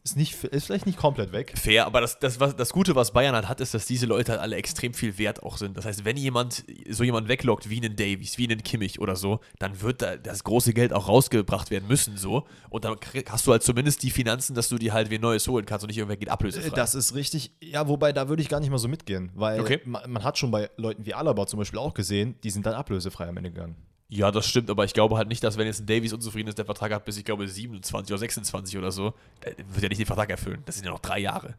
ist, 0.06 0.16
nicht, 0.16 0.44
ist 0.44 0.68
vielleicht 0.68 0.86
nicht 0.86 1.00
komplett 1.00 1.32
weg. 1.32 1.54
Fair, 1.58 1.86
aber 1.88 2.00
das, 2.00 2.20
das, 2.20 2.40
was, 2.40 2.56
das 2.56 2.72
Gute, 2.72 2.96
was 2.96 3.12
Bayern 3.12 3.34
halt 3.34 3.50
hat, 3.50 3.60
ist, 3.60 3.74
dass 3.74 3.88
diese 3.88 4.06
Leute 4.06 4.34
halt 4.34 4.42
alle 4.42 4.56
extrem 4.56 4.94
viel 4.94 5.18
wert 5.18 5.42
auch 5.42 5.58
sind. 5.58 5.76
Das 5.78 5.86
heißt, 5.86 6.06
wenn 6.06 6.16
jemand 6.16 6.64
so 6.90 7.04
jemand 7.04 7.28
weglockt 7.28 7.70
wie 7.70 7.78
einen 7.78 7.96
Davies, 7.96 8.38
wie 8.38 8.46
einen 8.46 8.62
Kimmich 8.64 9.00
oder 9.00 9.16
so, 9.16 9.40
dann 9.58 9.82
wird 9.82 10.04
da 10.04 10.16
das 10.16 10.44
große 10.44 10.74
Geld 10.74 10.94
auch 10.94 11.08
rausgebracht 11.10 11.72
werden 11.72 11.88
müssen 11.88 12.18
so. 12.18 12.46
Und 12.70 12.86
dann 12.86 12.98
hast 13.28 13.48
du 13.48 13.52
halt 13.52 13.64
zumindest 13.64 14.04
die 14.04 14.12
Finanzen, 14.12 14.54
dass 14.54 14.70
du 14.70 14.78
dir 14.78 14.94
halt 14.94 15.10
wen 15.10 15.22
Neues 15.22 15.48
holen 15.48 15.66
kannst 15.66 15.84
und 15.84 15.88
nicht 15.88 15.98
irgendwer 15.98 16.18
geht 16.18 16.30
ablösefrei. 16.30 16.70
Das 16.70 16.94
ist 16.94 17.16
richtig. 17.16 17.52
Ja, 17.62 17.88
wobei 17.88 18.14
da 18.14 18.30
würde 18.30 18.44
ich 18.44 18.50
gar 18.50 18.60
nicht 18.60 18.70
mal 18.70 18.78
so 18.78 18.88
mitgehen, 18.88 19.32
weil 19.34 19.60
Okay. 19.60 19.82
man, 19.86 20.12
man 20.12 20.24
hat 20.24 20.38
schon 20.38 20.52
bei 20.52 20.70
Leuten 20.78 21.06
wie 21.06 21.16
Alaba 21.16 21.48
zum 21.48 21.58
Beispiel 21.58 21.80
auch 21.80 21.96
gesehen, 21.96 22.36
die 22.44 22.52
sind 22.52 22.66
dann 22.68 22.76
ablösefrei 22.76 23.28
am 23.28 23.38
Ende 23.38 23.50
gegangen. 23.50 23.76
Ja, 24.08 24.30
das 24.32 24.48
stimmt, 24.48 24.70
aber 24.70 24.86
ich 24.86 24.94
glaube 24.94 25.18
halt 25.18 25.28
nicht, 25.30 25.44
dass 25.44 25.58
wenn 25.58 25.66
jetzt 25.66 25.82
ein 25.82 25.88
Davies 25.88 26.14
unzufrieden 26.14 26.48
ist, 26.50 26.58
der 26.58 26.66
Vertrag 26.66 26.92
hat 26.94 27.06
bis, 27.06 27.18
ich 27.18 27.26
glaube, 27.26 27.48
27 27.48 28.12
oder 28.12 28.20
26 28.20 28.78
oder 28.78 28.92
so, 28.92 29.14
der 29.44 29.56
wird 29.58 29.82
ja 29.84 29.90
nicht 29.90 30.00
den 30.00 30.06
Vertrag 30.06 30.30
erfüllen. 30.30 30.62
Das 30.66 30.76
sind 30.76 30.86
ja 30.86 30.92
noch 30.92 31.00
drei 31.00 31.20
Jahre. 31.20 31.56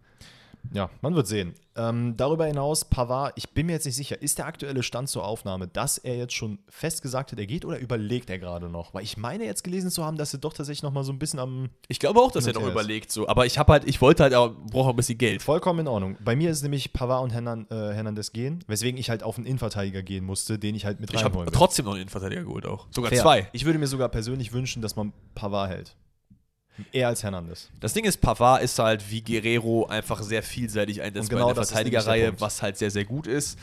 Ja, 0.72 0.90
man 1.00 1.14
wird 1.14 1.26
sehen. 1.26 1.54
Ähm, 1.76 2.14
darüber 2.16 2.46
hinaus, 2.46 2.86
Pavard, 2.86 3.34
ich 3.36 3.50
bin 3.50 3.66
mir 3.66 3.72
jetzt 3.72 3.84
nicht 3.84 3.96
sicher, 3.96 4.20
ist 4.22 4.38
der 4.38 4.46
aktuelle 4.46 4.82
Stand 4.82 5.08
zur 5.10 5.24
Aufnahme, 5.26 5.68
dass 5.68 5.98
er 5.98 6.16
jetzt 6.16 6.32
schon 6.32 6.58
fest 6.68 7.02
gesagt 7.02 7.32
hat, 7.32 7.38
er 7.38 7.46
geht 7.46 7.64
oder 7.66 7.78
überlegt 7.78 8.30
er 8.30 8.38
gerade 8.38 8.68
noch? 8.70 8.94
Weil 8.94 9.02
ich 9.02 9.16
meine 9.18 9.44
jetzt 9.44 9.62
gelesen 9.62 9.90
zu 9.90 10.04
haben, 10.04 10.16
dass 10.16 10.32
er 10.32 10.40
doch 10.40 10.54
tatsächlich 10.54 10.82
noch 10.82 10.92
mal 10.92 11.04
so 11.04 11.12
ein 11.12 11.18
bisschen 11.18 11.38
am. 11.38 11.68
Ich 11.88 11.98
glaube 11.98 12.20
auch, 12.20 12.30
dass 12.30 12.46
er 12.46 12.54
noch 12.54 12.62
ist. 12.62 12.70
überlegt, 12.70 13.12
so. 13.12 13.28
Aber 13.28 13.44
ich 13.44 13.58
habe 13.58 13.72
halt, 13.72 13.84
ich 13.86 14.00
wollte 14.00 14.22
halt, 14.22 14.34
auch, 14.34 14.54
brauche 14.70 14.86
auch 14.86 14.90
ein 14.90 14.96
bisschen 14.96 15.18
Geld. 15.18 15.42
Vollkommen 15.42 15.80
in 15.80 15.88
Ordnung. 15.88 16.16
Bei 16.24 16.34
mir 16.34 16.50
ist 16.50 16.62
nämlich 16.62 16.92
Pavard 16.94 17.22
und 17.24 17.30
Hernan, 17.32 17.66
äh, 17.70 17.74
Hernandez 17.92 18.32
gehen, 18.32 18.64
weswegen 18.66 18.98
ich 18.98 19.10
halt 19.10 19.22
auf 19.22 19.36
einen 19.36 19.46
Innenverteidiger 19.46 20.02
gehen 20.02 20.24
musste, 20.24 20.58
den 20.58 20.74
ich 20.74 20.86
halt 20.86 21.00
mit 21.00 21.10
Ich 21.10 21.16
habe 21.16 21.26
reinholen 21.26 21.48
will. 21.52 21.58
trotzdem 21.58 21.84
noch 21.84 21.92
einen 21.92 22.02
Innenverteidiger 22.02 22.44
geholt 22.44 22.64
auch. 22.66 22.86
Sogar 22.90 23.10
Fair. 23.10 23.20
zwei. 23.22 23.48
Ich 23.52 23.64
würde 23.66 23.78
mir 23.78 23.86
sogar 23.86 24.08
persönlich 24.08 24.52
wünschen, 24.52 24.80
dass 24.80 24.96
man 24.96 25.12
Pavard 25.34 25.70
hält. 25.70 25.96
Eher 26.92 27.08
als 27.08 27.22
Hernandez. 27.22 27.70
Das 27.80 27.92
Ding 27.94 28.04
ist, 28.04 28.20
Pavard 28.20 28.62
ist 28.62 28.78
halt 28.78 29.10
wie 29.10 29.22
Guerrero 29.22 29.86
einfach 29.86 30.22
sehr 30.22 30.42
vielseitig 30.42 31.02
einsetzbar 31.02 31.38
genau 31.38 31.50
in 31.50 31.54
der 31.54 31.64
Verteidigerreihe, 31.64 32.40
was 32.40 32.62
halt 32.62 32.76
sehr, 32.76 32.90
sehr 32.90 33.04
gut 33.04 33.26
ist. 33.26 33.58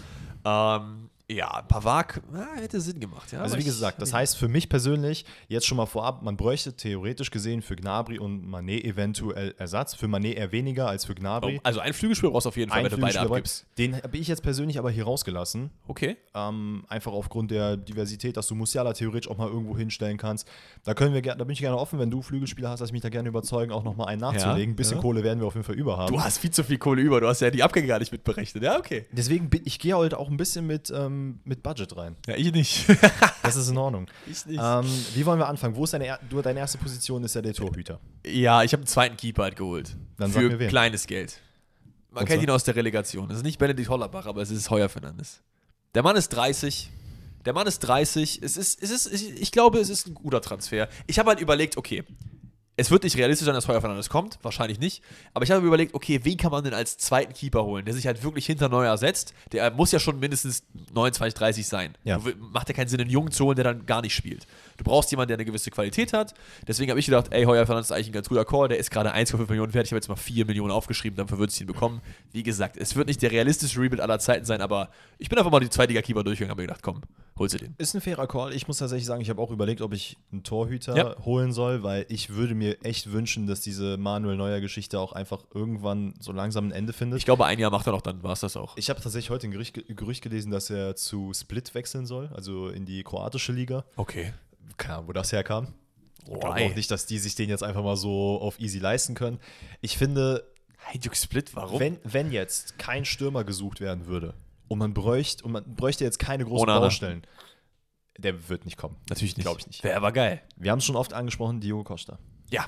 Ähm, 0.46 1.03
ja, 1.30 1.62
Pavard 1.64 2.22
na, 2.32 2.48
hätte 2.56 2.82
Sinn 2.82 3.00
gemacht. 3.00 3.32
Ja, 3.32 3.42
Also 3.42 3.56
wie 3.56 3.60
ich- 3.60 3.66
gesagt, 3.66 4.02
das 4.02 4.14
heißt 4.14 4.38
für 4.38 4.48
mich 4.50 4.68
persönlich, 4.70 5.26
jetzt 5.48 5.66
schon 5.66 5.78
mal 5.78 5.86
vorab, 5.86 6.22
man 6.22 6.36
bräuchte 6.36 6.74
theoretisch 6.76 7.32
gesehen 7.32 7.62
für 7.62 7.76
Gnabry 7.78 8.20
und 8.20 8.46
Manet 8.46 8.84
eventuell 8.84 9.56
Ersatz. 9.58 9.96
Für 9.96 10.08
Manet 10.10 10.36
eher 10.38 10.52
weniger 10.52 10.88
als 10.90 11.06
für 11.06 11.14
Oh, 11.14 11.16
Gnabry. 11.16 11.60
Also 11.64 11.80
ein 11.80 11.94
Flügelspiel 11.94 12.30
brauchst 12.30 12.46
du 12.46 12.50
auf 12.50 12.58
jeden 12.58 12.70
Fall, 12.72 12.80
Ein 12.80 12.86
wenn 12.92 12.92
du 12.92 12.98
beide 13.06 13.22
abgibst. 13.22 13.66
Den 13.78 13.96
habe 13.96 14.18
ich 14.18 14.28
jetzt 14.28 14.44
persönlich 14.44 14.78
aber 14.78 14.92
hier 14.92 15.06
rausgelassen. 15.06 15.72
Okay. 15.88 16.18
Ähm, 16.36 16.84
einfach 16.90 17.14
aufgrund 17.14 17.52
der 17.52 17.78
Diversität, 17.78 18.36
dass 18.36 18.48
du 18.48 18.56
Musiala 18.56 18.92
theoretisch 18.94 19.32
auch 19.32 19.38
mal 19.38 19.48
irgendwo 19.48 19.78
hinstellen 19.78 20.18
kannst. 20.18 20.48
Da 20.84 20.94
können 20.94 21.14
wir 21.14 21.22
da 21.22 21.36
bin 21.36 21.52
ich 21.52 21.60
gerne 21.60 21.78
offen, 21.78 22.00
wenn 22.00 22.12
du 22.12 22.22
Flügelspieler 22.22 22.70
hast, 22.70 22.82
lass 22.82 22.92
mich 22.92 23.02
da 23.02 23.10
gerne 23.10 23.30
überzeugen, 23.30 23.72
auch 23.72 23.84
nochmal 23.84 24.08
einen 24.08 24.20
nachzulegen. 24.22 24.74
Ein 24.74 24.76
bisschen 24.76 24.98
ja. 24.98 25.02
Kohle 25.02 25.24
werden 25.24 25.40
wir 25.40 25.48
auf 25.48 25.54
jeden 25.56 25.64
Fall 25.66 25.76
über 25.76 25.98
haben. 25.98 26.14
Du 26.14 26.22
hast 26.22 26.40
viel 26.40 26.52
zu 26.52 26.64
viel 26.66 26.78
Kohle 26.78 27.02
über, 27.02 27.22
du 27.22 27.28
hast 27.30 27.40
ja 27.40 27.50
die 27.50 27.64
Abgänge 27.64 27.88
gar 27.88 28.00
nicht 28.00 28.12
mitberechnet. 28.12 28.62
Ja, 28.62 28.78
okay. 28.78 29.06
Deswegen 29.12 29.50
bin 29.50 29.62
ich 29.64 29.80
gehe 29.80 29.96
heute 29.96 30.20
auch 30.20 30.30
ein 30.30 30.36
bisschen 30.38 30.68
mit, 30.68 30.92
ähm, 30.94 31.13
mit 31.44 31.64
Budget 31.64 31.96
rein. 31.96 32.16
Ja, 32.28 32.36
ich 32.36 32.52
nicht. 32.52 32.86
Das 33.44 33.58
ist 33.58 33.68
in 33.70 33.78
Ordnung. 33.78 34.08
ich 34.26 34.46
nicht. 34.46 34.60
ähm, 34.62 34.86
wie 35.16 35.26
wollen 35.26 35.38
wir 35.40 35.48
anfangen? 35.50 35.76
Wo 35.76 35.84
ist 35.84 35.94
deine, 35.94 36.06
er- 36.06 36.20
du, 36.30 36.42
deine 36.42 36.60
erste 36.60 36.78
Position? 36.78 37.24
Ist 37.26 37.36
ja 37.36 37.42
der 37.42 37.54
Torhüter. 37.54 38.00
ja, 38.26 38.64
ich 38.64 38.72
habe 38.72 38.82
einen 38.82 38.88
zweiten 38.88 39.18
Keeper 39.18 39.44
halt 39.44 39.56
geholt. 39.58 39.96
Dann 40.18 40.32
sag 40.32 40.42
für 40.44 40.50
mir 40.50 40.60
wen. 40.60 40.70
kleines 40.70 41.08
Geld. 41.08 41.40
Man 42.10 42.22
Und 42.22 42.28
kennt 42.28 42.40
zwar? 42.40 42.44
ihn 42.44 42.50
aus 42.56 42.64
der 42.64 42.76
Relegation. 42.78 43.28
Das 43.28 43.38
ist 43.40 43.44
nicht 43.44 43.58
Benedikt 43.60 43.90
Hollerbach, 43.90 44.26
aber 44.28 44.42
es 44.42 44.50
ist 44.50 44.70
Heuer 44.70 44.88
Fernandes. 44.88 45.42
Der 45.94 46.04
Mann 46.04 46.16
ist 46.16 46.30
30, 46.30 46.90
Der 47.46 47.52
Mann 47.54 47.68
ist 47.68 47.80
30. 47.80 48.40
Es 48.42 48.56
ist, 48.56 48.82
es 48.82 48.92
ist, 49.06 49.12
ich 49.12 49.52
glaube, 49.52 49.80
es 49.80 49.90
ist 49.90 50.08
ein 50.08 50.14
guter 50.14 50.40
Transfer. 50.40 50.88
Ich 51.08 51.20
habe 51.20 51.30
halt 51.30 51.42
überlegt, 51.42 51.76
okay, 51.76 52.04
es 52.76 52.90
wird 52.90 53.04
nicht 53.04 53.18
realistisch 53.18 53.46
sein, 53.46 53.54
dass 53.54 53.68
Heuer 53.68 53.82
Fernandes 53.82 54.10
kommt, 54.10 54.40
wahrscheinlich 54.42 54.80
nicht. 54.80 55.04
Aber 55.34 55.46
ich 55.46 55.52
habe 55.52 55.62
mir 55.62 55.68
überlegt, 55.68 55.94
okay, 55.94 56.20
wen 56.24 56.38
kann 56.38 56.52
man 56.52 56.64
denn 56.64 56.74
als 56.74 56.98
zweiten 56.98 57.34
Keeper 57.34 57.64
holen, 57.64 57.86
der 57.86 57.94
sich 57.94 58.08
halt 58.08 58.24
wirklich 58.24 58.48
hinter 58.48 58.68
Neuer 58.68 58.98
setzt? 58.98 59.34
Der 59.52 59.70
muss 59.72 59.92
ja 59.92 60.00
schon 60.00 60.20
mindestens 60.20 60.64
29, 60.92 61.36
30 61.36 61.68
sein. 61.68 61.94
Ja. 62.04 62.18
Du, 62.18 62.32
macht 62.52 62.70
ja 62.70 62.76
keinen 62.76 62.88
Sinn, 62.88 63.00
einen 63.00 63.12
Jungen 63.12 63.32
zu 63.32 63.46
holen, 63.46 63.56
der 63.56 63.66
dann 63.66 63.86
gar 63.86 64.02
nicht 64.02 64.16
spielt. 64.16 64.48
Du 64.78 64.84
brauchst 64.84 65.12
jemanden, 65.12 65.30
der 65.30 65.38
eine 65.38 65.46
gewisse 65.46 65.70
Qualität 65.70 66.14
hat. 66.14 66.34
Deswegen 66.68 66.90
habe 66.90 67.00
ich 67.00 67.06
gedacht, 67.06 67.28
ey, 67.30 67.44
Heuer 67.44 67.66
Fernandes 67.68 67.92
ist 67.92 67.92
eigentlich 67.92 68.10
ein 68.10 68.14
ganz 68.14 68.30
guter 68.30 68.46
Call. 68.46 68.70
Der 68.70 68.80
ist 68.80 68.90
gerade 68.90 69.14
1,5 69.14 69.48
Millionen 69.50 69.74
wert. 69.76 69.86
Ich 69.86 69.92
habe 69.92 69.98
jetzt 69.98 70.10
mal 70.10 70.16
4 70.16 70.46
Millionen 70.46 70.72
aufgeschrieben, 70.72 71.18
dafür 71.18 71.38
würdest 71.38 71.60
du 71.60 71.66
ihn 71.66 71.68
bekommen. 71.68 72.02
Wie 72.32 72.42
gesagt, 72.42 72.78
es 72.78 72.96
wird 72.96 73.08
nicht 73.08 73.22
der 73.22 73.32
realistische 73.32 73.80
Rebuild 73.80 74.02
aller 74.02 74.18
Zeiten 74.18 74.46
sein, 74.46 74.62
aber 74.62 74.90
ich 75.20 75.30
bin 75.30 75.38
einfach 75.38 75.52
mal 75.52 75.60
die 75.60 75.70
Zweitliga-Keeper 75.70 76.24
durchgegangen 76.24 76.50
und 76.50 76.56
habe 76.56 76.62
mir 76.64 76.68
gedacht, 76.68 76.82
komm, 76.82 77.02
holst 77.38 77.56
du 77.56 77.60
den. 77.60 77.76
Ist 77.78 77.94
ein 77.96 78.02
fairer 78.02 78.28
Call. 78.28 78.54
Ich 78.54 78.68
muss 78.68 78.78
tatsächlich 78.78 79.06
sagen, 79.06 79.22
ich 79.22 79.30
habe 79.30 79.42
auch 79.42 79.52
überlegt, 79.52 79.82
ob 79.82 79.94
ich 79.94 80.18
einen 80.32 80.44
Torhüter 80.44 80.96
Ja. 80.96 81.16
holen 81.26 81.52
soll, 81.52 81.84
weil 81.84 82.06
ich 82.10 82.30
würde 82.30 82.56
mir 82.56 82.84
echt 82.84 83.12
wünschen, 83.12 83.48
dass 83.48 83.62
diese 83.62 83.98
Manuel 83.98 84.38
Neuer 84.38 84.60
Geschichte 84.62 85.00
auch 85.00 85.14
einfach 85.14 85.44
irgendwann 85.54 86.14
so 86.20 86.32
langsam 86.32 86.68
ein 86.68 86.72
Ende 86.72 86.94
findet. 86.94 87.20
Ich 87.20 87.26
glaube, 87.26 87.46
ein 87.46 87.60
Jahr 87.60 87.72
macht 87.72 87.88
er 87.88 87.94
noch, 87.94 88.02
dann 88.02 88.22
war 88.24 88.34
es 88.34 88.42
das 88.42 88.56
auch. 88.58 88.78
Ich 88.78 88.90
habe 88.90 89.02
tatsächlich 89.02 89.30
heute 89.30 89.48
ein 89.48 89.52
Gerücht, 89.52 89.74
Gerücht 89.88 90.22
gelesen, 90.22 90.52
dass 90.52 90.70
er 90.70 90.96
zu 90.96 91.34
Split 91.34 91.74
wechseln 91.74 92.06
soll, 92.06 92.30
also 92.34 92.70
in 92.70 92.86
die 92.86 93.04
kroatische 93.04 93.52
Liga. 93.52 93.86
Okay. 93.96 94.34
Keine 94.78 94.96
Ahnung, 94.96 95.08
wo 95.10 95.14
das 95.14 95.32
herkam. 95.32 95.74
Ich 96.26 96.40
glaube 96.40 96.48
auch 96.64 96.76
nicht, 96.76 96.90
dass 96.90 97.06
die 97.06 97.20
sich 97.20 97.36
den 97.36 97.50
jetzt 97.50 97.64
einfach 97.64 97.84
mal 97.84 97.98
so 97.98 98.40
auf 98.40 98.60
easy 98.60 98.80
leisten 98.80 99.14
können. 99.14 99.40
Ich 99.82 99.98
finde, 99.98 100.48
Heiduk 100.94 101.16
Split, 101.16 101.56
warum? 101.56 101.80
wenn, 101.80 102.00
wenn 102.04 102.32
jetzt 102.32 102.78
kein 102.78 103.06
Stürmer 103.06 103.44
gesucht 103.44 103.82
werden 103.82 104.06
würde 104.06 104.34
und 104.74 104.80
man 104.80 104.94
bräuchte, 104.94 105.44
und 105.46 105.52
man 105.54 105.64
bräuchte 105.76 106.04
jetzt 106.04 106.20
keine 106.20 106.44
großen 106.46 106.64
Onana. 106.64 106.80
Baustellen, 106.82 107.24
der 108.18 108.50
wird 108.50 108.66
nicht 108.66 108.78
kommen. 108.78 108.98
Natürlich 109.10 109.38
nicht. 109.38 109.46
Glaube 109.46 109.60
ich 109.60 109.68
nicht. 109.68 109.84
Wäre 109.84 109.96
aber 109.98 110.12
geil. 110.12 110.42
Wir 110.58 110.72
haben 110.72 110.80
es 110.80 110.86
schon 110.86 110.96
oft 110.96 111.14
angesprochen, 111.14 111.60
Diogo 111.62 111.84
Costa. 111.84 112.20
Ja. 112.50 112.66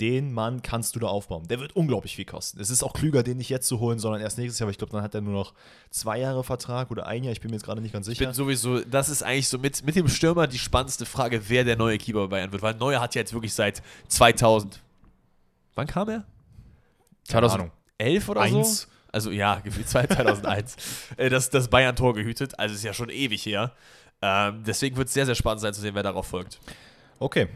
Den 0.00 0.32
Mann 0.32 0.62
kannst 0.62 0.96
du 0.96 1.00
da 1.00 1.06
aufbauen. 1.06 1.46
Der 1.46 1.60
wird 1.60 1.76
unglaublich 1.76 2.16
viel 2.16 2.24
kosten. 2.24 2.58
Es 2.60 2.70
ist 2.70 2.82
auch 2.82 2.92
klüger, 2.92 3.22
den 3.22 3.36
nicht 3.36 3.50
jetzt 3.50 3.68
zu 3.68 3.78
holen, 3.78 4.00
sondern 4.00 4.20
erst 4.20 4.36
nächstes 4.36 4.58
Jahr. 4.58 4.64
Aber 4.66 4.72
ich 4.72 4.78
glaube, 4.78 4.92
dann 4.92 5.02
hat 5.02 5.14
er 5.14 5.20
nur 5.20 5.34
noch 5.34 5.52
zwei 5.90 6.18
Jahre 6.18 6.42
Vertrag 6.42 6.90
oder 6.90 7.06
ein 7.06 7.22
Jahr. 7.22 7.32
Ich 7.32 7.40
bin 7.40 7.50
mir 7.50 7.56
jetzt 7.56 7.64
gerade 7.64 7.80
nicht 7.80 7.92
ganz 7.92 8.08
Ich 8.08 8.18
sicher. 8.18 8.26
bin 8.28 8.34
sowieso, 8.34 8.80
das 8.80 9.08
ist 9.08 9.22
eigentlich 9.22 9.46
so 9.48 9.58
mit, 9.58 9.84
mit 9.84 9.94
dem 9.94 10.08
Stürmer 10.08 10.48
die 10.48 10.58
spannendste 10.58 11.06
Frage, 11.06 11.48
wer 11.48 11.62
der 11.64 11.76
neue 11.76 11.98
Keeper 11.98 12.22
bei 12.22 12.38
Bayern 12.38 12.52
wird. 12.52 12.62
Weil 12.62 12.74
Neuer 12.74 13.00
hat 13.00 13.14
ja 13.14 13.20
jetzt 13.20 13.32
wirklich 13.32 13.54
seit 13.54 13.80
2000. 14.08 14.80
Wann 15.76 15.86
kam 15.86 16.08
er? 16.08 16.24
Keine 17.28 17.46
2011 17.48 18.28
oder 18.28 18.40
Eins. 18.40 18.80
so? 18.82 18.88
Also 19.12 19.30
ja, 19.30 19.60
gefühlt 19.64 19.88
2001. 19.88 20.76
äh, 21.16 21.28
das, 21.28 21.50
das 21.50 21.68
Bayern-Tor 21.68 22.14
gehütet. 22.14 22.58
Also 22.58 22.74
ist 22.74 22.82
ja 22.84 22.94
schon 22.94 23.10
ewig 23.10 23.44
her. 23.46 23.72
Ähm, 24.22 24.62
deswegen 24.66 24.96
wird 24.96 25.08
es 25.08 25.14
sehr, 25.14 25.26
sehr 25.26 25.34
spannend 25.34 25.60
sein 25.60 25.74
zu 25.74 25.80
sehen, 25.80 25.94
wer 25.94 26.02
darauf 26.02 26.26
folgt. 26.26 26.58
Okay. 27.18 27.48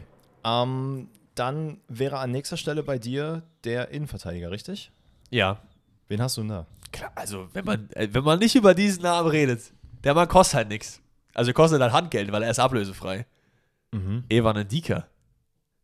Ähm, 0.45 1.09
dann 1.35 1.79
wäre 1.87 2.19
an 2.19 2.31
nächster 2.31 2.57
Stelle 2.57 2.83
bei 2.83 2.97
dir 2.97 3.43
der 3.63 3.89
Innenverteidiger, 3.89 4.51
richtig? 4.51 4.91
Ja. 5.29 5.59
Wen 6.07 6.21
hast 6.21 6.37
du 6.37 6.41
denn 6.41 6.49
da? 6.49 6.65
Klar, 6.91 7.11
also 7.15 7.49
wenn 7.53 7.65
man, 7.65 7.89
äh, 7.91 8.07
wenn 8.11 8.23
man 8.23 8.39
nicht 8.39 8.55
über 8.55 8.73
diesen 8.73 9.03
Namen 9.03 9.29
redet, 9.29 9.73
der 10.03 10.13
Mann 10.13 10.27
kostet 10.27 10.55
halt 10.55 10.67
nichts. 10.69 11.01
Also 11.33 11.53
kostet 11.53 11.81
halt 11.81 11.91
Handgeld, 11.93 12.31
weil 12.31 12.43
er 12.43 12.49
ist 12.51 12.59
ablösefrei. 12.59 13.25
Mhm. 13.91 14.23
Evan 14.29 14.57
Ndika. 14.59 15.07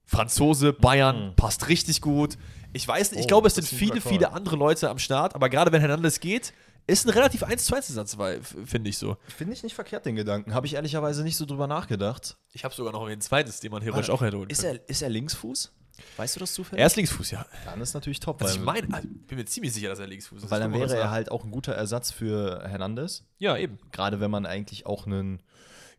Franzose, 0.06 0.74
Bayern, 0.74 1.28
Mhm. 1.30 1.36
passt 1.36 1.68
richtig 1.70 2.02
gut. 2.02 2.38
Ich 2.74 2.88
weiß 2.88 3.12
nicht, 3.12 3.20
ich 3.20 3.26
Oh, 3.26 3.28
glaube, 3.28 3.48
es 3.48 3.56
sind 3.56 3.68
viele, 3.68 4.02
viele 4.02 4.34
andere 4.34 4.56
Leute 4.56 4.90
am 4.90 5.00
Start, 5.00 5.36
aber 5.36 5.50
gerade 5.50 5.72
wenn 5.72 5.80
Hernandez 5.80 6.20
geht, 6.20 6.54
ist 6.86 7.06
ein 7.06 7.12
relativ 7.12 7.44
1-2-Satz, 7.44 8.18
finde 8.66 8.90
ich 8.90 8.98
so. 8.98 9.16
Finde 9.28 9.54
ich 9.54 9.64
nicht 9.64 9.74
verkehrt, 9.74 10.06
den 10.06 10.16
Gedanken. 10.16 10.54
Habe 10.54 10.66
ich 10.68 10.74
ehrlicherweise 10.74 11.24
nicht 11.24 11.38
so 11.38 11.46
drüber 11.46 11.68
nachgedacht. 11.68 12.36
Ich 12.52 12.66
habe 12.66 12.74
sogar 12.76 12.92
noch 12.92 13.08
ein 13.08 13.22
zweites, 13.22 13.60
den 13.62 13.72
man 13.72 13.82
theoretisch 13.82 14.10
auch 14.10 14.22
hätte 14.22 14.38
holen 14.38 14.50
Ist 14.50 14.64
er, 14.64 14.88
ist 14.90 15.02
er 15.02 15.10
Linksfuß? 15.10 15.72
Weißt 16.18 16.36
du 16.36 16.40
das 16.40 16.54
zufällig? 16.54 16.82
Er 16.82 16.88
ist 16.88 16.96
Linksfuß, 16.96 17.32
ja. 17.32 17.46
Dann 17.66 17.80
ist 17.80 17.94
natürlich 17.94 18.20
top. 18.20 18.42
Also 18.42 18.56
ich 18.56 18.62
meine, 18.66 18.92
also, 18.94 19.08
bin 19.08 19.38
mir 19.38 19.46
ziemlich 19.46 19.74
sicher, 19.74 19.90
dass 19.90 20.00
er 20.00 20.08
Linksfuß 20.08 20.44
ist. 20.44 20.52
weil 20.52 20.60
dann 20.60 20.74
wäre 20.74 20.94
er 20.96 21.12
halt 21.12 21.32
auch 21.32 21.44
ein 21.46 21.52
guter 21.52 21.74
Ersatz 21.74 22.12
für 22.12 22.68
Hernandez. 22.68 23.24
Ja, 23.38 23.56
eben. 23.56 23.78
Gerade 23.92 24.20
wenn 24.20 24.32
man 24.32 24.46
eigentlich 24.46 24.86
auch 24.86 25.06
einen, 25.06 25.42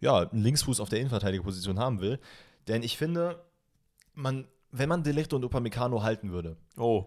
ja, 0.00 0.28
einen 0.28 0.42
Linksfuß 0.42 0.80
auf 0.80 0.88
der 0.88 0.98
Innenverteidigerposition 0.98 1.78
haben 1.78 2.00
will. 2.00 2.18
Denn 2.66 2.82
ich 2.82 2.98
finde, 2.98 3.42
man, 4.14 4.48
wenn 4.76 4.88
man 4.88 5.02
Delicht 5.02 5.32
und 5.32 5.44
Upamecano 5.44 6.02
halten 6.02 6.32
würde, 6.32 6.56
Oh. 6.76 7.06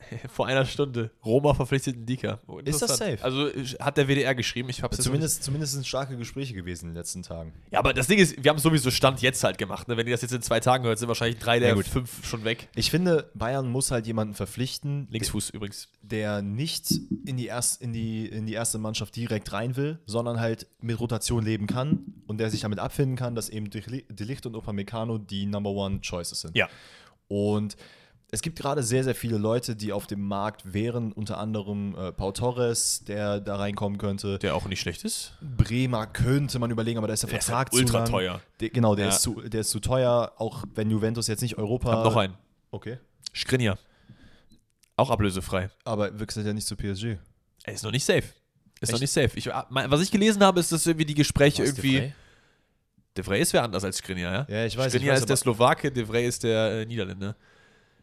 Vor 0.28 0.46
einer 0.46 0.66
Stunde. 0.66 1.12
Roma 1.24 1.54
verpflichtet 1.54 1.96
Ndika. 1.96 2.38
Oh, 2.46 2.58
Ist 2.58 2.82
das 2.82 2.98
safe? 2.98 3.18
Also 3.22 3.48
hat 3.80 3.96
der 3.96 4.06
WDR 4.06 4.34
geschrieben. 4.34 4.68
Ich 4.68 4.82
hab's 4.82 4.96
jetzt 4.98 5.06
noch 5.06 5.12
zumindest, 5.12 5.42
zumindest 5.44 5.72
sind 5.72 5.86
starke 5.86 6.18
Gespräche 6.18 6.52
gewesen 6.52 6.86
in 6.86 6.90
den 6.90 6.96
letzten 6.96 7.22
Tagen. 7.22 7.54
Ja, 7.70 7.78
aber 7.78 7.94
das 7.94 8.06
Ding 8.08 8.18
ist, 8.18 8.42
wir 8.42 8.50
haben 8.50 8.58
sowieso 8.58 8.90
Stand 8.90 9.22
jetzt 9.22 9.42
halt 9.44 9.56
gemacht. 9.56 9.88
Ne? 9.88 9.96
Wenn 9.96 10.06
ihr 10.06 10.12
das 10.12 10.20
jetzt 10.20 10.32
in 10.34 10.42
zwei 10.42 10.60
Tagen 10.60 10.84
hört, 10.84 10.98
sind 10.98 11.08
wahrscheinlich 11.08 11.38
drei 11.38 11.58
der 11.58 11.68
Ja, 11.70 11.74
gut. 11.74 11.86
fünf 11.86 12.26
schon 12.26 12.44
weg. 12.44 12.68
Ich 12.74 12.90
finde, 12.90 13.30
Bayern 13.34 13.66
muss 13.70 13.92
halt 13.92 14.06
jemanden 14.06 14.34
verpflichten, 14.34 15.06
Linksfuß 15.10 15.50
übrigens. 15.50 15.88
der 16.02 16.42
nicht 16.42 16.90
in 17.24 17.38
die, 17.38 17.46
erst, 17.46 17.80
in, 17.80 17.94
die, 17.94 18.26
in 18.26 18.44
die 18.44 18.52
erste 18.54 18.76
Mannschaft 18.78 19.16
direkt 19.16 19.52
rein 19.54 19.74
will, 19.76 20.00
sondern 20.04 20.38
halt 20.38 20.66
mit 20.82 21.00
Rotation 21.00 21.42
leben 21.44 21.66
kann 21.66 22.00
und 22.26 22.38
der 22.38 22.50
sich 22.50 22.60
damit 22.60 22.78
abfinden 22.78 23.16
kann, 23.16 23.34
dass 23.34 23.48
eben 23.48 23.70
Deli- 23.70 24.04
Delicht 24.12 24.44
und 24.44 24.54
Upamecano 24.54 25.16
die 25.16 25.46
Number 25.46 25.70
One 25.70 26.00
Choices 26.02 26.42
sind. 26.42 26.54
Ja. 26.56 26.68
Und 27.34 27.76
es 28.30 28.42
gibt 28.42 28.58
gerade 28.58 28.82
sehr, 28.82 29.04
sehr 29.04 29.14
viele 29.14 29.38
Leute, 29.38 29.76
die 29.76 29.92
auf 29.92 30.06
dem 30.06 30.26
Markt 30.26 30.72
wären, 30.72 31.12
unter 31.12 31.38
anderem 31.38 31.94
äh, 31.96 32.12
Pau 32.12 32.32
Torres, 32.32 33.02
der 33.06 33.40
da 33.40 33.56
reinkommen 33.56 33.98
könnte. 33.98 34.38
Der 34.38 34.54
auch 34.56 34.66
nicht 34.66 34.80
schlecht 34.80 35.04
ist. 35.04 35.32
Bremer 35.40 36.06
könnte 36.06 36.58
man 36.58 36.70
überlegen, 36.70 36.98
aber 36.98 37.06
da 37.08 37.14
ist 37.14 37.22
der, 37.22 37.30
Der 37.30 37.38
ist 37.38 37.44
Vertrag 37.46 37.70
halt 37.72 37.80
ultra 37.80 38.04
zu 38.04 38.12
lang. 38.12 38.20
teuer. 38.20 38.40
Der, 38.60 38.70
genau, 38.70 38.94
der, 38.94 39.06
Ja. 39.06 39.10
ist 39.12 39.22
zu, 39.22 39.40
der 39.40 39.60
ist 39.62 39.70
zu 39.70 39.80
teuer, 39.80 40.32
auch 40.38 40.64
wenn 40.74 40.90
Juventus 40.90 41.26
jetzt 41.28 41.42
nicht 41.42 41.58
Europa. 41.58 41.90
Hab 41.92 42.04
noch 42.04 42.16
einen. 42.16 42.34
Okay. 42.70 42.98
Skriniar. 43.34 43.78
Auch 44.96 45.10
ablösefrei. 45.10 45.70
Aber 45.84 46.18
wechselt 46.20 46.46
ja 46.46 46.52
nicht 46.52 46.66
zu 46.66 46.76
PSG. 46.76 47.16
Er 47.64 47.72
ist 47.74 47.82
noch 47.82 47.90
nicht 47.92 48.04
safe. 48.04 48.22
Ist 48.80 48.90
noch 48.92 49.00
Echt? 49.00 49.02
nicht 49.02 49.12
safe. 49.12 49.30
Ich, 49.38 49.52
ah, 49.52 49.66
was 49.70 50.00
ich 50.02 50.10
gelesen 50.10 50.42
habe, 50.42 50.60
ist, 50.60 50.70
dass 50.72 50.86
irgendwie 50.86 51.06
die 51.06 51.14
Gespräche 51.14 51.64
irgendwie. 51.64 51.92
De 51.92 52.00
Vrij? 52.00 52.14
De 53.16 53.22
Vrij 53.24 53.40
ist 53.40 53.52
wer 53.52 53.62
anders 53.62 53.84
als 53.84 53.98
Skriniar, 53.98 54.32
ja? 54.32 54.46
Ja, 54.48 54.64
ich 54.66 54.76
weiß. 54.76 54.92
Skriniar 54.92 55.14
ich 55.14 55.16
weiß, 55.16 55.20
ist 55.20 55.28
der 55.28 55.36
Slowake, 55.36 55.92
De 55.92 56.04
Vrij 56.06 56.26
ist 56.26 56.42
der 56.42 56.80
äh, 56.80 56.86
Niederländer. 56.86 57.36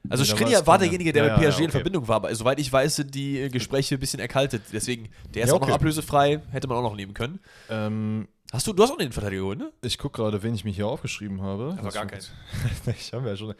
Also 0.09 0.23
Ja, 0.23 0.35
Skriniar 0.35 0.65
war 0.65 0.77
derjenige, 0.79 1.11
der 1.13 1.25
Ja, 1.25 1.33
mit 1.37 1.43
ja, 1.43 1.49
PSG 1.49 1.59
in 1.59 1.63
okay. 1.65 1.71
Verbindung 1.73 2.07
war, 2.07 2.15
aber 2.17 2.33
soweit 2.33 2.59
ich 2.59 2.71
weiß, 2.71 2.95
sind 2.95 3.13
die 3.13 3.39
äh, 3.39 3.49
Gespräche 3.49 3.95
ein 3.95 3.99
bisschen 3.99 4.19
erkaltet. 4.19 4.63
Deswegen, 4.71 5.09
der 5.33 5.43
ist 5.43 5.49
Ja, 5.49 5.55
auch 5.55 5.59
noch 5.59 5.67
okay. 5.67 5.75
ablösefrei, 5.75 6.41
hätte 6.51 6.67
man 6.67 6.77
auch 6.77 6.81
noch 6.81 6.95
nehmen 6.95 7.13
können. 7.13 7.39
ähm, 7.69 8.27
Hast 8.51 8.67
du, 8.67 8.73
du 8.73 8.83
hast 8.83 8.91
auch 8.91 8.99
einen 8.99 9.11
Verteidiger 9.13 9.41
geholt, 9.43 9.59
ne? 9.59 9.71
ich 9.81 9.97
gucke 9.97 10.21
gerade, 10.21 10.43
wen 10.43 10.53
ich 10.53 10.65
mir 10.65 10.71
hier 10.71 10.87
aufgeschrieben 10.87 11.41
habe. 11.41 11.73
Aber 11.77 11.83
Das 11.83 11.93
gar 11.93 12.05
keinen. 12.05 12.21
ich 12.97 13.13
habe 13.13 13.29
ja 13.29 13.35
schon. 13.37 13.53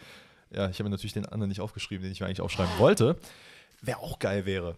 Ja, 0.54 0.68
ich 0.70 0.80
habe 0.80 0.84
mir 0.86 0.90
natürlich 0.90 1.14
den 1.14 1.26
anderen 1.26 1.48
nicht 1.48 1.62
aufgeschrieben, 1.62 2.04
den 2.04 2.12
ich 2.12 2.20
mir 2.20 2.26
eigentlich 2.26 2.42
aufschreiben 2.42 2.74
wollte. 2.78 3.18
Wer 3.82 4.00
auch 4.00 4.20
geil 4.20 4.46
wäre. 4.46 4.76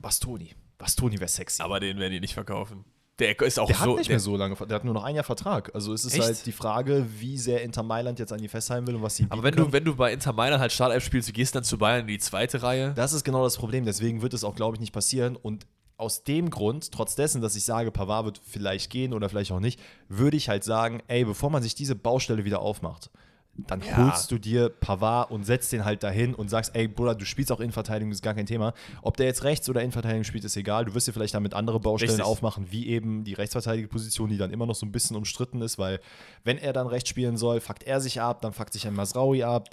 Bastoni. 0.00 0.54
Bastoni 0.78 1.20
wäre 1.20 1.28
sexy. 1.28 1.62
Aber 1.62 1.78
den 1.78 1.98
werden 1.98 2.12
die 2.12 2.20
nicht 2.20 2.34
verkaufen. 2.34 2.84
Der 3.18 3.40
ist 3.40 3.58
auch 3.58 3.66
der 3.66 3.76
so. 3.76 3.82
hat 3.82 3.88
nicht 3.98 4.08
der, 4.08 4.14
mehr 4.14 4.20
so 4.20 4.36
lange, 4.36 4.54
der 4.54 4.74
hat 4.74 4.84
nur 4.84 4.92
noch 4.92 5.04
ein 5.04 5.14
Jahr 5.14 5.24
Vertrag. 5.24 5.74
Also 5.74 5.94
es 5.94 6.04
ist 6.04 6.14
Echt? 6.14 6.22
halt 6.22 6.46
die 6.46 6.52
Frage, 6.52 7.06
wie 7.18 7.38
sehr 7.38 7.62
Inter 7.62 7.82
Mailand 7.82 8.18
jetzt 8.18 8.32
an 8.32 8.40
die 8.40 8.48
festhalten 8.48 8.86
will 8.86 8.96
und 8.96 9.02
was 9.02 9.16
sie 9.16 9.26
aber 9.30 9.42
wenn 9.42 9.54
du, 9.54 9.72
wenn 9.72 9.84
du 9.84 9.96
bei 9.96 10.12
Inter 10.12 10.34
Mailand 10.34 10.60
halt 10.60 10.72
Startelf 10.72 11.02
spielst, 11.04 11.28
du 11.28 11.32
gehst 11.32 11.54
dann 11.54 11.64
zu 11.64 11.78
Bayern 11.78 12.02
in 12.02 12.08
die 12.08 12.18
zweite 12.18 12.62
Reihe. 12.62 12.92
Das 12.94 13.14
ist 13.14 13.24
genau 13.24 13.42
das 13.42 13.56
Problem, 13.56 13.86
deswegen 13.86 14.20
wird 14.20 14.34
es 14.34 14.44
auch, 14.44 14.54
glaube 14.54 14.76
ich, 14.76 14.80
nicht 14.80 14.92
passieren. 14.92 15.36
Und 15.36 15.66
aus 15.96 16.24
dem 16.24 16.50
Grund, 16.50 16.92
trotz 16.92 17.14
dessen, 17.14 17.40
dass 17.40 17.56
ich 17.56 17.64
sage, 17.64 17.90
Pavard 17.90 18.26
wird 18.26 18.40
vielleicht 18.44 18.90
gehen 18.90 19.14
oder 19.14 19.30
vielleicht 19.30 19.52
auch 19.52 19.60
nicht, 19.60 19.80
würde 20.08 20.36
ich 20.36 20.50
halt 20.50 20.62
sagen, 20.62 21.02
ey, 21.08 21.24
bevor 21.24 21.50
man 21.50 21.62
sich 21.62 21.74
diese 21.74 21.94
Baustelle 21.94 22.44
wieder 22.44 22.60
aufmacht, 22.60 23.10
dann 23.58 23.80
Ja. 23.80 23.96
holst 23.96 24.30
du 24.30 24.38
dir 24.38 24.68
Pavard 24.68 25.30
und 25.30 25.44
setzt 25.44 25.72
den 25.72 25.84
halt 25.84 26.02
dahin 26.02 26.34
und 26.34 26.48
sagst, 26.50 26.74
ey, 26.74 26.88
Bruder, 26.88 27.14
du 27.14 27.24
spielst 27.24 27.50
auch 27.50 27.60
Innenverteidigung, 27.60 28.12
ist 28.12 28.22
gar 28.22 28.34
kein 28.34 28.46
Thema. 28.46 28.74
Ob 29.02 29.16
der 29.16 29.26
jetzt 29.26 29.44
rechts 29.44 29.68
oder 29.68 29.80
Innenverteidigung 29.80 30.24
spielt, 30.24 30.44
ist 30.44 30.56
egal. 30.56 30.84
Du 30.84 30.94
wirst 30.94 31.08
dir 31.08 31.12
vielleicht 31.12 31.34
damit 31.34 31.54
andere 31.54 31.80
Baustellen 31.80 32.10
Richtig. 32.10 32.26
aufmachen, 32.26 32.66
wie 32.70 32.86
eben 32.88 33.24
die 33.24 33.34
rechtsverteidige 33.34 33.88
Position, 33.88 34.28
die 34.28 34.36
dann 34.36 34.50
immer 34.52 34.66
noch 34.66 34.74
so 34.74 34.84
ein 34.86 34.92
bisschen 34.92 35.16
umstritten 35.16 35.62
ist, 35.62 35.78
weil 35.78 36.00
wenn 36.44 36.58
er 36.58 36.72
dann 36.72 36.86
rechts 36.86 37.08
spielen 37.10 37.36
soll, 37.36 37.60
fuckt 37.60 37.82
er 37.84 38.00
sich 38.00 38.20
ab, 38.20 38.42
dann 38.42 38.52
fuckt 38.52 38.72
sich 38.72 38.86
ein 38.86 38.94
Masraui 38.94 39.42
ab 39.42 39.68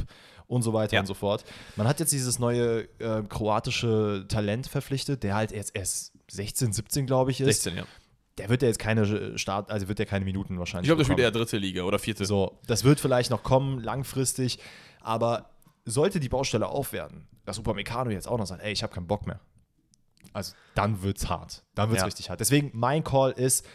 und 0.47 0.61
so 0.61 0.73
weiter 0.73 0.93
Ja. 0.95 0.99
und 1.01 1.05
so 1.07 1.13
fort. 1.13 1.43
Man 1.75 1.88
hat 1.88 1.99
jetzt 1.99 2.11
dieses 2.13 2.39
neue 2.39 2.88
äh, 2.99 3.23
kroatische 3.27 4.25
Talent 4.27 4.67
verpflichtet, 4.67 5.23
der 5.23 5.36
halt 5.36 5.51
jetzt 5.51 5.75
erst 5.75 6.13
16, 6.31 6.73
17, 6.73 7.05
glaube 7.05 7.31
ich, 7.31 7.41
ist. 7.41 7.63
16, 7.63 7.77
ja. 7.77 7.84
Der 8.39 8.49
wird 8.49 8.61
ja 8.63 8.67
jetzt 8.67 8.79
keine 8.79 9.38
Start, 9.38 9.69
also 9.69 9.88
wird 9.88 9.99
ja 9.99 10.05
keine 10.05 10.25
Minuten 10.25 10.57
wahrscheinlich. 10.57 10.86
Ich 10.86 10.89
glaube, 10.89 10.99
der 10.99 11.05
spielt 11.05 11.19
eher 11.19 11.31
dritte 11.31 11.57
Liga 11.57 11.84
oder 11.84 11.99
vierte. 11.99 12.25
So, 12.25 12.57
das 12.65 12.84
wird 12.84 12.99
vielleicht 12.99 13.29
noch 13.29 13.43
kommen, 13.43 13.79
langfristig, 13.79 14.57
aber 15.01 15.51
sollte 15.86 16.19
die 16.19 16.29
Baustelle 16.29 16.67
aufwerten, 16.67 17.27
dass 17.45 17.59
Upamecano 17.59 18.09
jetzt 18.09 18.27
auch 18.27 18.38
noch 18.38 18.47
sagt, 18.47 18.63
ey, 18.63 18.71
ich 18.71 18.81
habe 18.81 18.93
keinen 18.93 19.05
Bock 19.07 19.27
mehr. 19.27 19.39
Also, 20.31 20.53
dann 20.73 21.03
wird's 21.03 21.29
hart. 21.29 21.63
Dann 21.75 21.89
wird's 21.89 22.01
Ja. 22.01 22.05
richtig 22.05 22.29
hart. 22.29 22.39
Deswegen, 22.39 22.71
mein 22.73 23.03
Call 23.03 23.31
ist, 23.31 23.65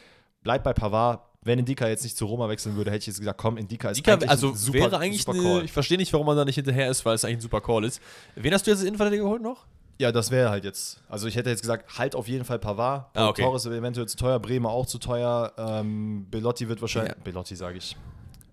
bleib 0.42 0.64
bei 0.64 0.72
Pavard. 0.72 1.22
Wenn 1.42 1.60
Indika 1.60 1.86
jetzt 1.86 2.02
nicht 2.02 2.16
zu 2.16 2.26
Roma 2.26 2.48
wechseln 2.48 2.74
würde, 2.74 2.90
hätte 2.90 3.02
ich 3.02 3.06
jetzt 3.06 3.20
gesagt, 3.20 3.38
komm, 3.40 3.58
Indika 3.58 3.90
ist 3.90 3.98
Dika, 3.98 4.14
eigentlich 4.14 4.28
also 4.28 4.48
ein 4.48 4.54
super, 4.56 4.78
wäre 4.78 4.98
eigentlich 4.98 5.22
super 5.22 5.38
eine, 5.38 5.42
Call. 5.42 5.64
ich 5.64 5.72
verstehe 5.72 5.96
nicht, 5.96 6.12
warum 6.12 6.26
man 6.26 6.36
da 6.36 6.44
nicht 6.44 6.56
hinterher 6.56 6.90
ist, 6.90 7.04
weil 7.04 7.14
es 7.14 7.24
eigentlich 7.24 7.38
ein 7.38 7.42
super 7.42 7.60
Call 7.60 7.84
ist. 7.84 8.02
Wen 8.34 8.52
hast 8.52 8.66
du 8.66 8.72
jetzt 8.72 8.80
als 8.80 8.86
Innenverteidiger 8.88 9.22
geholt 9.22 9.40
noch? 9.40 9.66
Ja, 9.98 10.12
das 10.12 10.30
wäre 10.30 10.50
halt 10.50 10.64
jetzt. 10.64 11.00
Also 11.08 11.26
ich 11.26 11.34
hätte 11.36 11.50
jetzt 11.50 11.60
gesagt, 11.60 11.98
halt 11.98 12.14
auf 12.14 12.28
jeden 12.28 12.44
Fall 12.44 12.58
Pavard. 12.58 13.06
Ah, 13.16 13.28
okay. 13.28 13.42
Torres 13.42 13.66
eventuell 13.66 14.06
zu 14.06 14.16
teuer, 14.16 14.38
Bremer 14.38 14.70
auch 14.70 14.86
zu 14.86 14.98
teuer. 14.98 15.52
Ähm, 15.58 16.26
Belotti 16.30 16.68
wird 16.68 16.80
wahrscheinlich. 16.80 17.14
Ja. 17.16 17.22
Belotti 17.24 17.56
sage 17.56 17.78
ich. 17.78 17.96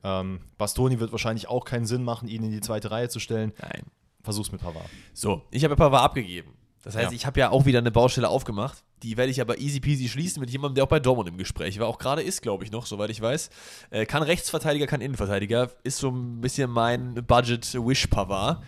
Ähm, 0.04 0.40
Bastoni 0.58 1.00
wird 1.00 1.12
wahrscheinlich 1.12 1.48
auch 1.48 1.66
keinen 1.66 1.86
Sinn 1.86 2.04
machen, 2.04 2.28
ihn 2.28 2.44
in 2.44 2.52
die 2.52 2.62
zweite 2.62 2.90
Reihe 2.92 3.10
zu 3.10 3.20
stellen. 3.20 3.54
Nein. 3.62 3.84
Versuch's 4.24 4.52
mit 4.52 4.62
Pavard. 4.62 4.86
So, 5.14 5.44
ich 5.52 5.64
habe 5.64 5.74
ja 5.74 5.76
Pavard 5.76 6.04
abgegeben. 6.04 6.54
Das 6.84 6.96
heißt, 6.96 7.12
Ja. 7.12 7.16
ich 7.16 7.26
habe 7.26 7.40
ja 7.40 7.50
auch 7.52 7.66
wieder 7.66 7.80
eine 7.80 7.92
Baustelle 7.92 8.30
aufgemacht. 8.30 8.84
Die 9.06 9.18
werde 9.18 9.30
ich 9.30 9.40
aber 9.40 9.60
easy 9.60 9.80
peasy 9.80 10.10
schließen 10.10 10.40
mit 10.40 10.50
jemandem, 10.50 10.74
der 10.76 10.84
auch 10.84 10.90
bei 10.90 11.00
Dortmund 11.00 11.30
im 11.30 11.38
Gespräch 11.38 11.78
war. 11.78 11.86
Auch 11.86 12.00
gerade 12.00 12.24
ist, 12.24 12.42
glaube 12.42 12.64
ich, 12.64 12.72
noch, 12.72 12.88
soweit 12.88 13.12
ich 13.12 13.22
weiß. 13.22 13.52
Äh, 13.92 14.08
kann 14.08 14.24
Rechtsverteidiger, 14.24 14.88
kann 14.88 15.00
Innenverteidiger. 15.00 15.70
Ist 15.84 16.00
so 16.00 16.10
ein 16.10 16.42
bisschen 16.42 16.72
mein 16.72 17.14
Budget-Wish-Pavard. 17.14 18.64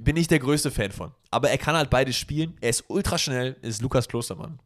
Bin 0.00 0.16
ich 0.16 0.28
der 0.28 0.38
größte 0.38 0.70
Fan 0.70 0.92
von. 0.92 1.12
Aber 1.30 1.50
er 1.50 1.58
kann 1.58 1.76
halt 1.76 1.90
beides 1.90 2.16
spielen. 2.16 2.56
Er 2.62 2.70
ist 2.70 2.84
ultra 2.88 3.18
schnell, 3.18 3.56
ist 3.60 3.82
Lukas 3.82 4.08
Klostermann. 4.08 4.60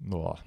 Boah. 0.00 0.38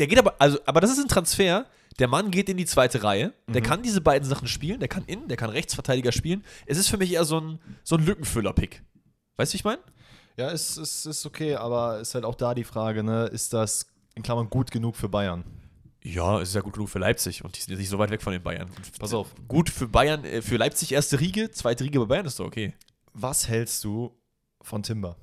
Der 0.00 0.08
geht 0.08 0.18
aber, 0.18 0.34
also, 0.40 0.58
aber 0.66 0.80
das 0.80 0.90
ist 0.90 0.98
ein 0.98 1.08
Transfer. 1.08 1.66
Der 2.00 2.08
Mann 2.08 2.32
geht 2.32 2.48
in 2.48 2.56
die 2.56 2.66
zweite 2.66 3.04
Reihe. 3.04 3.34
Der 3.46 3.62
kann 3.62 3.84
diese 3.84 4.00
beiden 4.00 4.28
Sachen 4.28 4.48
spielen. 4.48 4.80
Der 4.80 4.88
kann 4.88 5.04
innen, 5.04 5.28
der 5.28 5.36
kann 5.36 5.50
Rechtsverteidiger 5.50 6.10
spielen. 6.10 6.42
Es 6.66 6.76
ist 6.76 6.88
für 6.88 6.96
mich 6.96 7.12
eher 7.12 7.24
so 7.24 7.38
ein, 7.38 7.60
so 7.84 7.94
ein 7.94 8.04
Lückenfüller-Pick. 8.04 8.82
Weißt 9.36 9.52
du, 9.52 9.54
wie 9.54 9.58
ich 9.58 9.64
meine? 9.64 9.82
Ja, 10.36 10.50
es 10.50 10.76
ist, 10.78 11.06
ist 11.06 11.26
okay, 11.26 11.54
aber 11.56 12.00
ist 12.00 12.14
halt 12.14 12.24
auch 12.24 12.34
da 12.34 12.54
die 12.54 12.64
Frage, 12.64 13.02
ne? 13.02 13.24
Ist 13.26 13.52
das 13.52 13.86
in 14.14 14.22
Klammern 14.22 14.48
gut 14.50 14.70
genug 14.70 14.96
für 14.96 15.08
Bayern? 15.08 15.44
Ja, 16.04 16.40
es 16.40 16.48
ist 16.50 16.54
ja 16.54 16.60
gut 16.62 16.72
genug 16.72 16.88
für 16.88 16.98
Leipzig 16.98 17.44
und 17.44 17.56
die 17.56 17.60
sind 17.60 17.78
nicht 17.78 17.88
so 17.88 17.98
weit 17.98 18.10
weg 18.10 18.22
von 18.22 18.32
den 18.32 18.42
Bayern. 18.42 18.68
Und 18.68 18.98
Pass 18.98 19.14
auf. 19.14 19.28
Gut 19.46 19.70
für 19.70 19.86
Bayern, 19.86 20.24
äh, 20.24 20.42
für 20.42 20.56
Leipzig 20.56 20.92
erste 20.92 21.20
Riege, 21.20 21.50
zweite 21.52 21.84
Riege 21.84 22.00
bei 22.00 22.06
Bayern 22.06 22.26
ist 22.26 22.40
doch 22.40 22.46
okay. 22.46 22.74
Was 23.12 23.46
hältst 23.48 23.84
du 23.84 24.16
von 24.62 24.82
Timber 24.82 25.16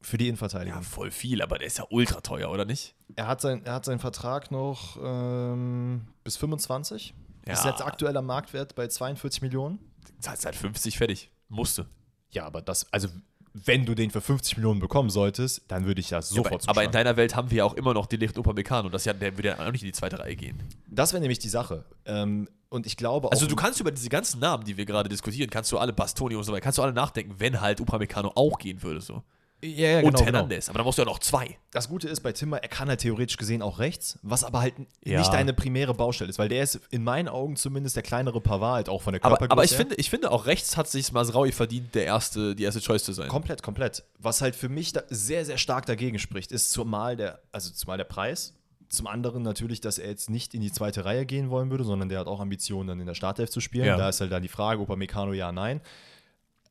für 0.00 0.18
die 0.18 0.24
Ja, 0.26 0.28
Innenverteidigung? 0.28 0.82
voll 0.82 1.10
viel, 1.10 1.42
aber 1.42 1.58
der 1.58 1.66
ist 1.66 1.78
ja 1.78 1.84
ultra 1.90 2.20
teuer, 2.20 2.50
oder 2.50 2.64
nicht? 2.64 2.94
Er, 3.16 3.26
hat 3.26 3.40
sein, 3.40 3.64
er 3.64 3.74
hat 3.74 3.84
seinen 3.84 3.98
Vertrag 4.00 4.50
noch 4.50 4.96
ähm, 5.02 6.06
bis 6.24 6.36
25. 6.36 7.14
Ja. 7.46 7.54
Ist 7.54 7.64
jetzt 7.64 7.82
aktueller 7.82 8.22
Marktwert 8.22 8.74
bei 8.76 8.86
42 8.86 9.42
Millionen. 9.42 9.80
Zahlst 10.20 10.44
halt 10.44 10.54
50 10.54 10.98
fertig. 10.98 11.30
Musste. 11.48 11.86
Ja, 12.30 12.46
aber 12.46 12.62
das, 12.62 12.90
also 12.92 13.08
wenn 13.54 13.84
du 13.84 13.94
den 13.94 14.10
für 14.10 14.20
50 14.20 14.56
Millionen 14.56 14.80
bekommen 14.80 15.10
solltest, 15.10 15.62
dann 15.68 15.84
würde 15.84 16.00
ich 16.00 16.08
das 16.08 16.30
Ja, 16.30 16.40
aber, 16.40 16.50
sofort 16.50 16.68
aber 16.68 16.84
in 16.84 16.90
deiner 16.90 17.16
Welt 17.16 17.36
haben 17.36 17.50
wir 17.50 17.58
ja 17.58 17.64
auch 17.64 17.74
immer 17.74 17.94
noch 17.94 18.06
die 18.06 18.16
Licht 18.16 18.38
Upamecano. 18.38 18.88
Das 18.88 19.04
ja, 19.04 19.12
der 19.12 19.36
würde 19.36 19.48
ja 19.48 19.66
auch 19.66 19.72
nicht 19.72 19.82
in 19.82 19.88
die 19.88 19.92
zweite 19.92 20.18
Reihe 20.18 20.36
gehen. 20.36 20.62
Das 20.88 21.12
wäre 21.12 21.20
nämlich 21.20 21.38
die 21.38 21.48
Sache. 21.48 21.84
Ähm, 22.06 22.48
und 22.70 22.86
ich 22.86 22.96
glaube 22.96 23.28
auch. 23.28 23.32
Also 23.32 23.46
du 23.46 23.54
kannst 23.54 23.80
über 23.80 23.90
diese 23.90 24.08
ganzen 24.08 24.40
Namen, 24.40 24.64
die 24.64 24.76
wir 24.76 24.86
gerade 24.86 25.08
diskutieren, 25.08 25.50
kannst 25.50 25.70
du 25.72 25.78
alle 25.78 25.92
Bastoni 25.92 26.34
und 26.34 26.44
so 26.44 26.52
weiter, 26.52 26.62
kannst 26.62 26.78
du 26.78 26.82
alle 26.82 26.94
nachdenken, 26.94 27.34
wenn 27.38 27.60
halt 27.60 27.80
Upamecano 27.80 28.32
auch 28.34 28.58
gehen 28.58 28.82
würde 28.82 29.00
so. 29.00 29.22
Ja, 29.64 29.88
ja, 29.90 29.96
und 29.98 30.04
genau, 30.04 30.18
genau. 30.18 30.24
Hernandez. 30.24 30.68
Aber 30.68 30.78
da 30.78 30.82
brauchst 30.84 30.98
du 30.98 31.02
ja 31.02 31.06
noch 31.06 31.18
zwei. 31.20 31.56
Das 31.70 31.88
Gute 31.88 32.08
ist 32.08 32.20
bei 32.20 32.32
Timmer, 32.32 32.58
er 32.58 32.68
kann 32.68 32.88
halt 32.88 33.00
theoretisch 33.00 33.36
gesehen 33.36 33.62
auch 33.62 33.78
rechts, 33.78 34.18
was 34.22 34.44
aber 34.44 34.60
halt 34.60 34.74
Ja. 35.04 35.18
nicht 35.18 35.32
deine 35.32 35.52
primäre 35.52 35.94
Baustelle 35.94 36.28
ist, 36.30 36.38
weil 36.38 36.48
der 36.48 36.62
ist 36.62 36.80
in 36.90 37.04
meinen 37.04 37.28
Augen 37.28 37.56
zumindest 37.56 37.94
der 37.96 38.02
kleinere 38.02 38.40
Pavard 38.40 38.74
halt 38.74 38.88
auch 38.88 39.02
von 39.02 39.12
der 39.12 39.24
Aber, 39.24 39.36
Körpergröße. 39.36 39.52
aber 39.52 39.64
ich, 39.64 39.70
her. 39.70 39.78
finde, 39.78 39.94
ich 39.96 40.10
finde 40.10 40.30
auch 40.30 40.46
rechts 40.46 40.76
hat 40.76 40.88
sich 40.88 41.12
Masraui 41.12 41.52
verdient, 41.52 41.94
der 41.94 42.04
erste, 42.04 42.54
die 42.54 42.64
erste 42.64 42.80
Choice 42.80 43.04
zu 43.04 43.12
sein. 43.12 43.28
Komplett, 43.28 43.62
komplett. 43.62 44.02
Was 44.18 44.40
halt 44.40 44.56
für 44.56 44.68
mich 44.68 44.92
da 44.92 45.02
sehr, 45.08 45.44
sehr 45.44 45.58
stark 45.58 45.86
dagegen 45.86 46.18
spricht, 46.18 46.50
ist 46.52 46.72
zumal 46.72 47.16
der, 47.16 47.40
also 47.52 47.70
zumal 47.72 47.98
der 47.98 48.04
Preis. 48.04 48.54
Zum 48.88 49.06
anderen 49.06 49.42
natürlich, 49.42 49.80
dass 49.80 49.96
er 49.98 50.10
jetzt 50.10 50.28
nicht 50.28 50.52
in 50.52 50.60
die 50.60 50.70
zweite 50.70 51.06
Reihe 51.06 51.24
gehen 51.24 51.48
wollen 51.48 51.70
würde, 51.70 51.84
sondern 51.84 52.10
der 52.10 52.18
hat 52.20 52.26
auch 52.26 52.40
Ambitionen, 52.40 52.88
dann 52.88 53.00
in 53.00 53.06
der 53.06 53.14
Startelf 53.14 53.48
zu 53.48 53.60
spielen. 53.60 53.86
Ja. 53.86 53.96
Da 53.96 54.10
ist 54.10 54.20
halt 54.20 54.30
dann 54.32 54.42
die 54.42 54.48
Frage, 54.48 54.82
ob 54.82 54.90
er 54.90 54.96
Meccano 54.96 55.32
ja, 55.32 55.50
nein. 55.50 55.80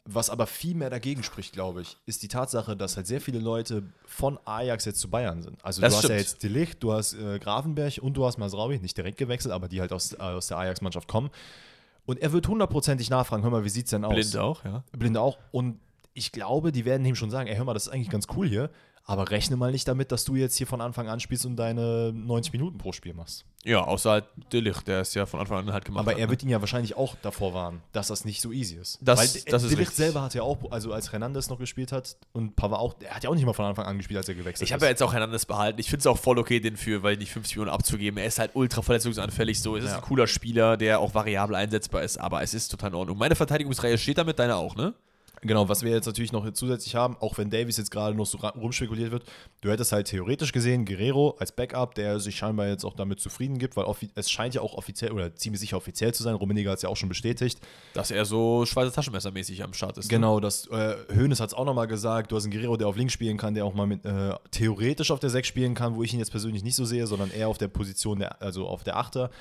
Was 0.06 0.32
aber 0.32 0.48
viel 0.48 0.74
mehr 0.74 0.90
dagegen 0.90 1.22
spricht, 1.22 1.54
glaube 1.54 1.82
ich, 1.84 1.96
ist 2.08 2.24
die 2.24 2.28
Tatsache, 2.28 2.76
dass 2.76 2.98
halt 2.98 3.06
sehr 3.06 3.22
viele 3.22 3.38
Leute 3.38 3.84
von 4.06 4.40
Ajax 4.46 4.86
jetzt 4.86 5.00
zu 5.00 5.10
Bayern 5.12 5.44
sind. 5.44 5.64
Also 5.64 5.80
Das 5.82 5.92
du 5.92 5.98
hast 5.98 6.04
ja 6.04 6.08
stimmt. 6.10 6.20
jetzt 6.22 6.44
Delicht, 6.44 6.82
du 6.84 6.92
hast 6.94 7.14
äh, 7.14 7.38
Grafenberg 7.38 8.00
und 8.02 8.16
du 8.16 8.26
hast 8.26 8.40
Masraui, 8.40 8.80
nicht 8.80 8.98
direkt 8.98 9.20
gewechselt, 9.20 9.54
aber 9.54 9.68
die 9.68 9.80
halt 9.80 9.94
aus, 9.94 10.14
äh, 10.14 10.18
aus 10.18 10.48
der 10.48 10.58
Ajax-Mannschaft 10.58 11.08
kommen. 11.08 11.30
Und 12.08 12.20
er 12.20 12.32
wird 12.32 12.48
hundertprozentig 12.48 13.12
nachfragen, 13.12 13.44
hör 13.44 13.52
mal, 13.52 13.64
wie 13.64 13.70
sieht's 13.70 13.92
denn 13.92 14.04
aus? 14.04 14.16
Blind 14.16 14.38
auch, 14.38 14.66
ja. 14.66 14.84
Blind 14.92 15.18
auch. 15.18 15.38
Und 15.52 15.80
ich 16.14 16.32
glaube, 16.32 16.72
die 16.72 16.84
werden 16.84 17.06
ihm 17.06 17.16
schon 17.16 17.30
sagen, 17.30 17.48
ey, 17.48 17.56
hör 17.56 17.64
mal, 17.66 17.76
das 17.76 17.86
ist 17.88 17.94
eigentlich 17.94 18.10
ganz 18.10 18.26
cool 18.36 18.48
hier, 18.50 18.72
aber 19.12 19.30
rechne 19.30 19.56
mal 19.58 19.72
nicht 19.72 19.88
damit, 19.88 20.12
dass 20.12 20.24
du 20.26 20.36
jetzt 20.36 20.56
hier 20.58 20.68
von 20.68 20.82
Anfang 20.82 21.08
an 21.10 21.20
spielst 21.20 21.46
und 21.46 21.56
deine 21.56 22.12
90 22.14 22.54
Minuten 22.54 22.78
pro 22.78 22.92
Spiel 22.92 23.14
machst. 23.14 23.46
Ja, 23.64 23.84
außer 23.84 24.10
halt 24.10 24.26
Delicht, 24.52 24.88
der 24.88 25.02
ist 25.02 25.14
ja 25.14 25.28
von 25.28 25.40
Anfang 25.40 25.60
an 25.60 25.72
halt 25.74 25.86
gemacht. 25.86 26.02
Aber 26.02 26.12
hat, 26.14 26.18
er 26.20 26.26
ne? 26.26 26.32
wird 26.32 26.42
ihn 26.42 26.50
ja 26.50 26.60
wahrscheinlich 26.62 26.98
auch 26.98 27.16
davor 27.22 27.54
warnen, 27.54 27.82
dass 27.92 28.08
das 28.08 28.26
nicht 28.26 28.42
so 28.42 28.52
easy 28.52 28.76
ist. 28.76 28.98
Das- 29.02 29.20
Weil 29.20 29.42
das 29.52 29.62
ist 29.64 29.78
richtig. 29.78 29.96
selber 29.98 30.24
hat 30.24 30.34
ja 30.34 30.42
auch, 30.42 30.58
also 30.72 30.92
als 30.94 31.12
Hernandez 31.12 31.48
noch 31.50 31.60
gespielt 31.60 31.92
hat 31.92 32.18
und 32.34 32.56
Pava 32.56 32.78
auch, 32.78 32.96
er 33.02 33.16
hat 33.16 33.24
ja 33.24 33.30
auch 33.30 33.36
nicht 33.36 33.46
mal 33.46 33.54
von 33.54 33.66
Anfang 33.66 33.86
an 33.86 33.98
gespielt, 33.98 34.18
als 34.18 34.28
er 34.30 34.34
gewechselt 34.36 34.64
Ich 34.64 34.70
ist. 34.72 34.74
habe 34.74 34.86
ja 34.86 34.90
jetzt 34.90 35.04
auch 35.04 35.14
Hernandez 35.14 35.46
behalten. 35.46 35.80
Ich 35.80 35.90
finde 35.90 36.00
es 36.00 36.08
auch 36.08 36.18
voll 36.18 36.40
okay, 36.40 36.60
den 36.60 36.76
für, 36.76 37.04
weil 37.04 37.18
nicht 37.18 37.32
50 37.32 37.58
Millionen 37.58 37.72
abzugeben. 37.76 38.18
Er 38.18 38.26
ist 38.26 38.40
halt 38.40 38.52
ultra 38.56 38.82
verletzungsanfällig 38.82 39.62
so. 39.62 39.76
Es 39.78 39.84
ist 39.84 39.92
Ja. 39.92 39.98
ein 39.98 40.02
cooler 40.02 40.26
Spieler, 40.26 40.76
der 40.78 41.00
auch 41.00 41.14
variabel 41.14 41.56
einsetzbar 41.56 42.02
ist, 42.02 42.18
aber 42.18 42.42
es 42.42 42.56
ist 42.56 42.70
total 42.70 42.90
in 42.90 42.96
Ordnung. 42.96 43.18
Meine 43.20 43.36
Verteidigungsreihe 43.36 43.98
steht 44.00 44.18
damit, 44.18 44.40
deine 44.40 44.56
auch, 44.56 44.76
ne? 44.76 44.96
Genau, 45.44 45.68
was 45.68 45.82
wir 45.82 45.92
jetzt 45.92 46.06
natürlich 46.06 46.32
noch 46.32 46.50
zusätzlich 46.54 46.94
haben, 46.94 47.18
auch 47.20 47.38
wenn 47.40 47.50
Davies 47.50 47.78
jetzt 47.78 47.90
gerade 47.90 48.16
noch 48.16 48.28
so 48.28 48.38
rumspekuliert 48.38 49.12
wird, 49.12 49.24
du 49.62 49.72
hättest 49.72 49.92
halt 49.92 50.08
theoretisch 50.08 50.52
gesehen 50.52 50.86
Guerrero 50.86 51.36
als 51.40 51.52
Backup, 51.52 51.96
der 51.96 52.20
sich 52.20 52.36
scheinbar 52.36 52.68
jetzt 52.68 52.86
auch 52.86 52.94
damit 52.94 53.20
zufrieden 53.20 53.58
gibt, 53.58 53.76
weil 53.76 53.86
es 54.14 54.30
scheint 54.30 54.54
ja 54.54 54.62
auch 54.62 54.76
offiziell 54.76 55.12
oder 55.12 55.34
ziemlich 55.34 55.60
sicher 55.60 55.78
offiziell 55.78 56.14
zu 56.14 56.22
sein. 56.22 56.36
Rummenigge 56.36 56.70
hat 56.70 56.78
es 56.78 56.84
ja 56.84 56.90
auch 56.90 56.98
schon 56.98 57.10
bestätigt. 57.10 57.60
Dass 57.96 58.12
er 58.12 58.26
so 58.26 58.68
Schweizer 58.68 58.94
Taschenmessermäßig 58.94 59.64
am 59.64 59.74
Start 59.74 59.98
ist. 59.98 60.06
ne? 60.06 60.10
Genau, 60.10 60.40
das 60.40 60.68
äh, 60.68 60.96
Hoeneß 61.16 61.40
hat 61.40 61.50
es 61.50 61.54
auch 61.56 61.66
nochmal 61.66 61.88
gesagt. 61.88 62.32
Du 62.32 62.36
hast 62.36 62.44
einen 62.44 62.54
Guerrero, 62.54 62.78
der 62.78 62.88
auf 62.88 62.96
links 62.96 63.14
spielen 63.14 63.38
kann, 63.38 63.56
der 63.56 63.66
auch 63.66 63.74
mal 63.74 63.88
mit, 63.88 64.06
äh, 64.06 64.36
theoretisch 64.52 65.10
auf 65.10 65.20
der 65.20 65.32
6 65.32 65.48
spielen 65.48 65.74
kann, 65.74 65.96
wo 65.96 66.04
ich 66.04 66.14
ihn 66.14 66.20
jetzt 66.20 66.32
persönlich 66.32 66.64
nicht 66.64 66.76
so 66.76 66.86
sehe, 66.86 67.08
sondern 67.08 67.32
eher 67.32 67.48
auf 67.48 67.58
der 67.58 67.68
Position, 67.68 68.20
der, 68.20 68.40
also 68.44 68.68
auf 68.68 68.84
der 68.84 68.96
8er. 68.98 69.32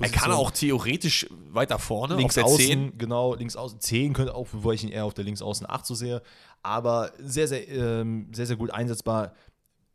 Er 0.00 0.08
kann 0.10 0.32
auch 0.32 0.50
theoretisch 0.50 1.26
weiter 1.50 1.78
vorne, 1.78 2.16
links 2.16 2.38
auf 2.38 2.44
der 2.44 2.52
außen, 2.52 2.90
10. 2.90 2.98
genau, 2.98 3.34
links 3.34 3.56
außen 3.56 3.80
10 3.80 4.12
könnte 4.12 4.34
auch, 4.34 4.46
wobei 4.52 4.74
ich 4.74 4.84
ihn 4.84 4.90
eher 4.90 5.04
auf 5.04 5.14
der 5.14 5.24
links 5.24 5.42
außen 5.48 5.68
8 5.68 5.84
so 5.86 5.94
sehe, 5.94 6.22
aber 6.62 7.12
sehr, 7.18 7.48
sehr, 7.48 7.68
ähm, 7.68 8.28
sehr, 8.32 8.46
sehr 8.46 8.56
gut 8.56 8.70
einsetzbar. 8.70 9.34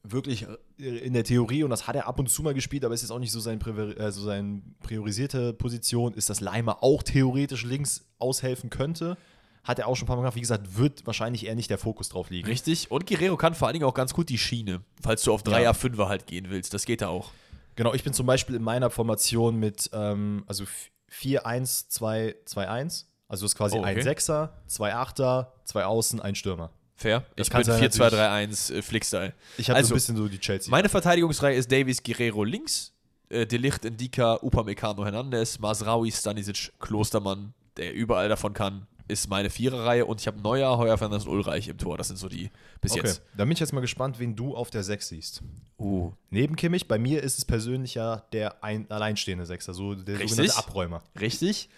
Wirklich 0.05 0.45
äh, 0.79 0.83
in 0.83 1.13
der 1.13 1.23
Theorie, 1.23 1.63
und 1.63 1.69
das 1.69 1.87
hat 1.87 1.95
er 1.95 2.07
ab 2.07 2.19
und 2.19 2.29
zu 2.29 2.43
mal 2.43 2.53
gespielt, 2.53 2.83
aber 2.83 2.93
ist 2.93 3.03
jetzt 3.03 3.11
auch 3.11 3.19
nicht 3.19 3.31
so 3.31 3.39
sein, 3.39 3.59
Priori- 3.59 3.97
also 3.97 4.21
seine 4.21 4.61
priorisierte 4.81 5.53
Position, 5.53 6.13
ist, 6.13 6.29
dass 6.29 6.41
Leimer 6.41 6.83
auch 6.83 7.03
theoretisch 7.03 7.63
links 7.63 8.05
aushelfen 8.19 8.69
könnte. 8.69 9.15
Hat 9.63 9.79
er 9.79 9.87
auch 9.87 9.95
schon 9.95 10.03
ein 10.03 10.07
paar 10.07 10.17
Mal 10.17 10.23
gemacht. 10.23 10.35
Wie 10.35 10.41
gesagt, 10.41 10.77
wird 10.77 11.07
wahrscheinlich 11.07 11.45
eher 11.45 11.55
nicht 11.55 11.69
der 11.69 11.77
Fokus 11.77 12.09
drauf 12.09 12.29
liegen. 12.29 12.45
Richtig. 12.49 12.91
Und 12.91 13.07
Guerrero 13.07 13.37
kann 13.37 13.55
vor 13.55 13.69
allen 13.69 13.75
Dingen 13.75 13.85
auch 13.85 13.93
ganz 13.93 14.13
gut 14.13 14.27
die 14.27 14.37
Schiene, 14.37 14.81
falls 15.01 15.23
du 15.23 15.31
auf 15.31 15.41
3er, 15.43 15.71
5er 15.71 16.09
halt 16.09 16.27
gehen 16.27 16.47
willst. 16.49 16.73
Das 16.73 16.83
geht 16.83 16.99
da 17.01 17.07
auch. 17.07 17.31
Genau, 17.75 17.93
ich 17.93 18.03
bin 18.03 18.11
zum 18.11 18.25
Beispiel 18.25 18.55
in 18.55 18.61
meiner 18.61 18.89
Formation 18.89 19.55
mit 19.57 19.89
ähm, 19.93 20.43
also 20.47 20.65
4-1-2-2-1. 21.11 23.05
Also 23.33 23.45
das 23.45 23.53
ist 23.53 23.57
quasi 23.57 23.77
Oh, 23.77 23.79
okay. 23.79 23.97
ein 23.97 24.01
Sechser, 24.03 24.53
zwei 24.67 24.93
Achter, 24.93 25.53
zwei 25.65 25.85
Außen, 25.85 26.19
ein 26.21 26.35
Stürmer. 26.35 26.69
Fair. 26.95 27.25
Das 27.35 27.47
ich 27.47 27.53
bin 27.53 27.63
du 27.63 27.71
4-2-3-1 27.73 28.75
äh, 28.75 28.81
Flick-Style. 28.83 29.33
Ich 29.57 29.71
habe 29.71 29.79
so 29.79 29.85
Also, 29.85 29.93
ein 29.93 29.95
bisschen 29.95 30.17
so 30.17 30.27
die 30.27 30.37
Chelsea. 30.37 30.69
Meine 30.69 30.87
Verteidigungsreihe 30.87 31.55
ist 31.57 31.71
Davies 31.71 32.03
Guerrero 32.03 32.43
links, 32.43 32.93
äh, 33.29 33.47
Delicht, 33.47 33.85
Ndika, 33.85 34.35
Upamecano, 34.43 35.03
Hernandez, 35.03 35.57
Masraui, 35.57 36.11
Stanisic, 36.11 36.73
Klostermann, 36.79 37.55
der 37.75 37.95
überall 37.95 38.29
davon 38.29 38.53
kann, 38.53 38.85
ist 39.07 39.27
meine 39.27 39.49
Viererreihe 39.49 40.05
und 40.05 40.21
ich 40.21 40.27
habe 40.27 40.39
Neuer, 40.39 40.77
Heuer, 40.77 40.95
Fernandes 40.99 41.25
und 41.25 41.33
Ulreich 41.33 41.67
im 41.69 41.79
Tor. 41.79 41.97
Das 41.97 42.09
sind 42.09 42.17
so 42.17 42.29
die 42.29 42.51
bis 42.81 42.91
okay, 42.91 43.01
jetzt. 43.07 43.23
dann 43.35 43.47
bin 43.47 43.53
ich 43.53 43.59
jetzt 43.61 43.73
mal 43.73 43.81
gespannt, 43.81 44.19
wen 44.19 44.35
du 44.35 44.55
auf 44.55 44.69
der 44.69 44.83
6 44.83 45.07
siehst. 45.07 45.41
Uh. 45.79 46.11
Neben 46.29 46.55
Kimmich, 46.55 46.87
bei 46.87 46.99
mir 46.99 47.23
ist 47.23 47.39
es 47.39 47.45
persönlich 47.45 47.95
ja 47.95 48.17
der 48.31 48.63
ein, 48.63 48.89
alleinstehende 48.91 49.47
Sechser, 49.47 49.73
so 49.73 49.95
der 49.95 50.19
Richtig. 50.19 50.29
sogenannte 50.29 50.57
Abräumer. 50.57 51.01
Richtig. 51.19 51.69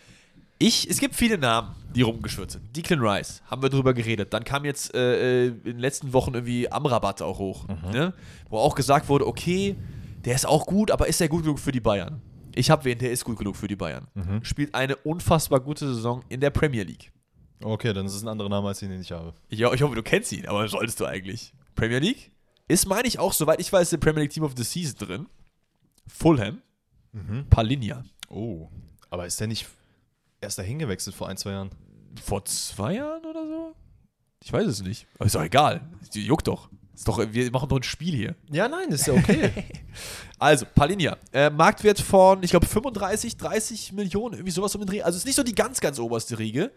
Ich, 0.58 0.89
es 0.89 0.99
gibt 0.99 1.16
viele 1.16 1.38
Namen, 1.38 1.76
die 1.93 2.01
rumgeschwirrt 2.01 2.51
sind. 2.51 2.76
Declan 2.76 2.99
Rice, 3.01 3.41
haben 3.47 3.62
wir 3.62 3.70
drüber 3.70 3.93
geredet. 3.93 4.34
Dann 4.34 4.43
kam 4.43 4.64
jetzt 4.64 4.93
äh, 4.95 5.45
äh, 5.45 5.47
in 5.47 5.64
den 5.64 5.80
letzten 5.80 6.14
Wochen 6.14 6.34
irgendwie 6.34 6.72
Amrabat 6.72 7.22
auch 7.22 7.39
hoch, 7.39 7.68
ne? 7.91 8.14
wo 8.49 8.58
auch 8.58 8.76
gesagt 8.76 9.10
wurde, 9.10 9.28
okay, 9.28 9.76
der 10.24 10.36
ist 10.36 10.47
auch 10.47 10.66
gut, 10.66 10.91
aber 10.91 11.08
ist 11.08 11.20
er 11.20 11.28
gut 11.28 11.43
genug 11.43 11.60
für 11.60 11.72
die 11.72 11.82
Bayern? 11.82 12.22
Ich 12.56 12.70
habe 12.70 12.86
wen, 12.86 12.97
der 12.97 13.12
ist 13.12 13.26
gut 13.26 13.38
genug 13.38 13.58
für 13.58 13.68
die 13.68 13.76
Bayern. 13.76 14.08
Spielt 14.43 14.74
eine 14.74 14.95
unfassbar 14.95 15.60
gute 15.60 15.93
Saison 15.93 16.24
in 16.30 16.39
der 16.39 16.51
Premier 16.51 16.84
League. 16.84 17.12
Okay, 17.62 17.93
dann 17.93 18.06
ist 18.06 18.16
es 18.16 18.24
ein 18.24 18.30
anderer 18.30 18.49
Name, 18.49 18.70
als 18.70 18.80
den, 18.80 18.89
den 18.89 19.01
ich 19.01 19.12
habe. 19.12 19.34
Ich, 19.49 19.60
ich 19.60 19.82
hoffe, 19.82 19.95
du 19.95 20.03
kennst 20.03 20.32
ihn, 20.32 20.45
aber 20.47 20.68
solltest 20.68 20.99
du 20.99 21.06
eigentlich. 21.06 21.53
Premier 21.76 21.99
League? 21.99 22.32
Ist, 22.68 22.88
meine 22.88 23.08
ich, 23.08 23.20
auch, 23.20 23.34
soweit 23.34 23.60
ich 23.60 23.72
weiß, 23.72 23.91
im 23.93 23.99
Premier 23.99 24.22
League 24.22 24.32
Team 24.32 24.43
of 24.43 24.53
the 24.56 24.64
Season 24.64 24.97
drin. 24.97 25.26
Fulham. 26.08 26.62
Palinja. 27.49 28.03
Oh. 28.30 28.70
Aber 29.10 29.26
ist 29.26 29.39
der 29.39 29.47
nicht 29.47 29.68
erst 30.45 30.57
dahin 30.57 30.79
gewechselt 30.79 31.15
vor 31.15 31.27
ein, 31.27 31.37
zwei 31.37 31.51
Jahren? 31.51 31.69
Vor 32.23 32.45
zwei 32.45 32.95
Jahren 32.95 33.25
oder 33.25 33.45
so? 33.45 33.75
Ich 34.43 34.53
weiß 34.53 34.67
es 34.67 34.81
nicht. 34.81 35.07
Aber 35.15 35.25
ist 35.25 35.35
doch 35.35 35.43
egal. 35.43 35.81
Juckt 36.13 36.47
doch. 36.47 36.69
Ist 36.95 37.07
doch, 37.09 37.19
wir 37.29 37.51
machen 37.51 37.67
doch 37.67 37.77
ein 37.77 37.83
Spiel 37.83 38.15
hier. 38.15 38.35
Ja, 38.49 38.69
nein, 38.69 38.87
ist 38.89 39.07
ja 39.07 39.13
okay. 39.13 39.51
Also, 40.37 40.65
Palinja. 40.75 41.15
Äh, 41.31 41.49
Marktwert 41.49 41.99
von, 41.99 42.43
ich 42.43 42.51
glaube, 42.51 42.65
35, 42.65 43.37
30 43.37 43.93
Millionen, 43.93 44.33
irgendwie 44.33 44.51
sowas 44.51 44.75
um 44.75 44.81
den 44.81 44.87
Dreh. 44.87 45.01
Also, 45.01 45.17
ist 45.17 45.25
nicht 45.25 45.35
so 45.35 45.43
die 45.43 45.55
ganz, 45.55 45.79
ganz 45.79 45.97
oberste 45.97 46.37
Riege. 46.37 46.71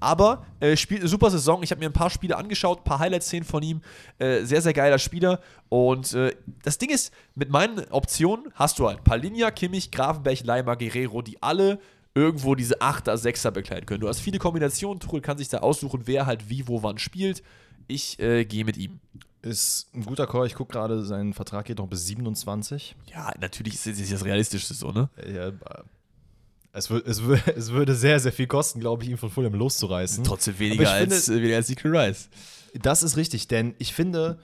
Aber 0.00 0.46
äh, 0.60 0.76
spielt 0.76 1.00
eine 1.00 1.08
super 1.08 1.30
Saison. 1.30 1.62
Ich 1.62 1.70
habe 1.70 1.78
mir 1.78 1.86
ein 1.86 1.92
paar 1.92 2.08
Spiele 2.08 2.36
angeschaut, 2.36 2.80
ein 2.80 2.84
paar 2.84 2.98
Highlight-Szenen 2.98 3.44
von 3.44 3.62
ihm. 3.62 3.82
Äh, 4.18 4.44
sehr, 4.44 4.62
sehr 4.62 4.72
geiler 4.72 4.98
Spieler. 4.98 5.40
Und 5.68 6.14
äh, 6.14 6.34
das 6.64 6.78
Ding 6.78 6.90
ist, 6.90 7.12
mit 7.34 7.50
meinen 7.50 7.84
Optionen 7.90 8.46
hast 8.54 8.78
du 8.78 8.88
halt 8.88 9.04
Palinja, 9.04 9.50
Kimmich, 9.50 9.90
Grafenberg, 9.90 10.42
Leimer, 10.44 10.76
Guerrero, 10.76 11.20
die 11.20 11.42
alle 11.42 11.80
irgendwo 12.14 12.54
diese 12.54 12.80
8er, 12.80 13.16
6er 13.16 13.50
begleiten 13.50 13.86
können. 13.86 14.00
Du 14.00 14.08
hast 14.08 14.20
viele 14.20 14.38
Kombinationen. 14.38 15.00
Tuchel 15.00 15.20
kann 15.20 15.38
sich 15.38 15.48
da 15.48 15.58
aussuchen, 15.58 16.02
wer 16.04 16.26
halt 16.26 16.48
wie, 16.48 16.68
wo, 16.68 16.82
wann 16.82 16.98
spielt. 16.98 17.42
Ich 17.88 18.18
äh, 18.18 18.44
gehe 18.44 18.64
mit 18.64 18.76
ihm. 18.76 19.00
ist 19.40 19.88
ein 19.94 20.04
guter 20.04 20.26
Call. 20.26 20.46
Ich 20.46 20.54
gucke 20.54 20.72
gerade, 20.72 21.04
sein 21.04 21.32
Vertrag 21.32 21.66
geht 21.66 21.78
noch 21.78 21.88
bis 21.88 22.06
27. 22.06 22.96
Ja, 23.12 23.32
natürlich 23.40 23.74
ist 23.74 23.86
es 23.86 24.10
das 24.10 24.24
Realistischste 24.24 24.74
so, 24.74 24.92
ne? 24.92 25.08
Ja, 25.16 25.48
äh, 25.48 25.52
es, 26.72 26.90
wür 26.90 27.02
es, 27.06 27.22
wür 27.22 27.40
es 27.56 27.72
würde 27.72 27.94
sehr, 27.94 28.20
sehr 28.20 28.32
viel 28.32 28.46
kosten, 28.46 28.80
glaube 28.80 29.04
ich, 29.04 29.10
ihn 29.10 29.16
von 29.16 29.30
Fulham 29.30 29.54
loszureißen. 29.54 30.24
Trotzdem 30.24 30.58
weniger 30.58 30.90
als, 30.90 31.28
äh, 31.28 31.36
weniger 31.36 31.56
als 31.56 31.66
Declan 31.66 31.96
Rice. 31.96 32.28
Das 32.74 33.02
ist 33.02 33.16
richtig, 33.16 33.48
denn 33.48 33.74
ich 33.78 33.92
finde, 33.92 34.38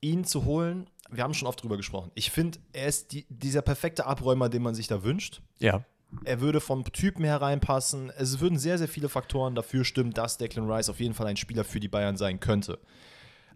ihn 0.00 0.24
zu 0.24 0.44
holen, 0.44 0.88
wir 1.10 1.24
haben 1.24 1.34
schon 1.34 1.48
oft 1.48 1.62
drüber 1.62 1.76
gesprochen. 1.76 2.10
Ich 2.14 2.30
finde, 2.30 2.58
er 2.72 2.86
ist 2.86 3.12
die, 3.12 3.26
dieser 3.28 3.62
perfekte 3.62 4.06
Abräumer, 4.06 4.48
den 4.48 4.62
man 4.62 4.74
sich 4.74 4.86
da 4.86 5.02
wünscht. 5.02 5.40
Ja. 5.58 5.84
Er 6.24 6.40
würde 6.40 6.60
vom 6.60 6.84
Typen 6.92 7.24
her 7.24 7.40
reinpassen. 7.40 8.10
Es 8.18 8.40
würden 8.40 8.58
sehr, 8.58 8.78
sehr 8.78 8.88
viele 8.88 9.08
Faktoren 9.08 9.54
dafür 9.54 9.84
stimmen, 9.84 10.12
dass 10.12 10.38
Declan 10.38 10.70
Rice 10.70 10.88
auf 10.90 11.00
jeden 11.00 11.14
Fall 11.14 11.26
ein 11.26 11.36
Spieler 11.36 11.64
für 11.64 11.80
die 11.80 11.88
Bayern 11.88 12.16
sein 12.16 12.40
könnte. 12.40 12.78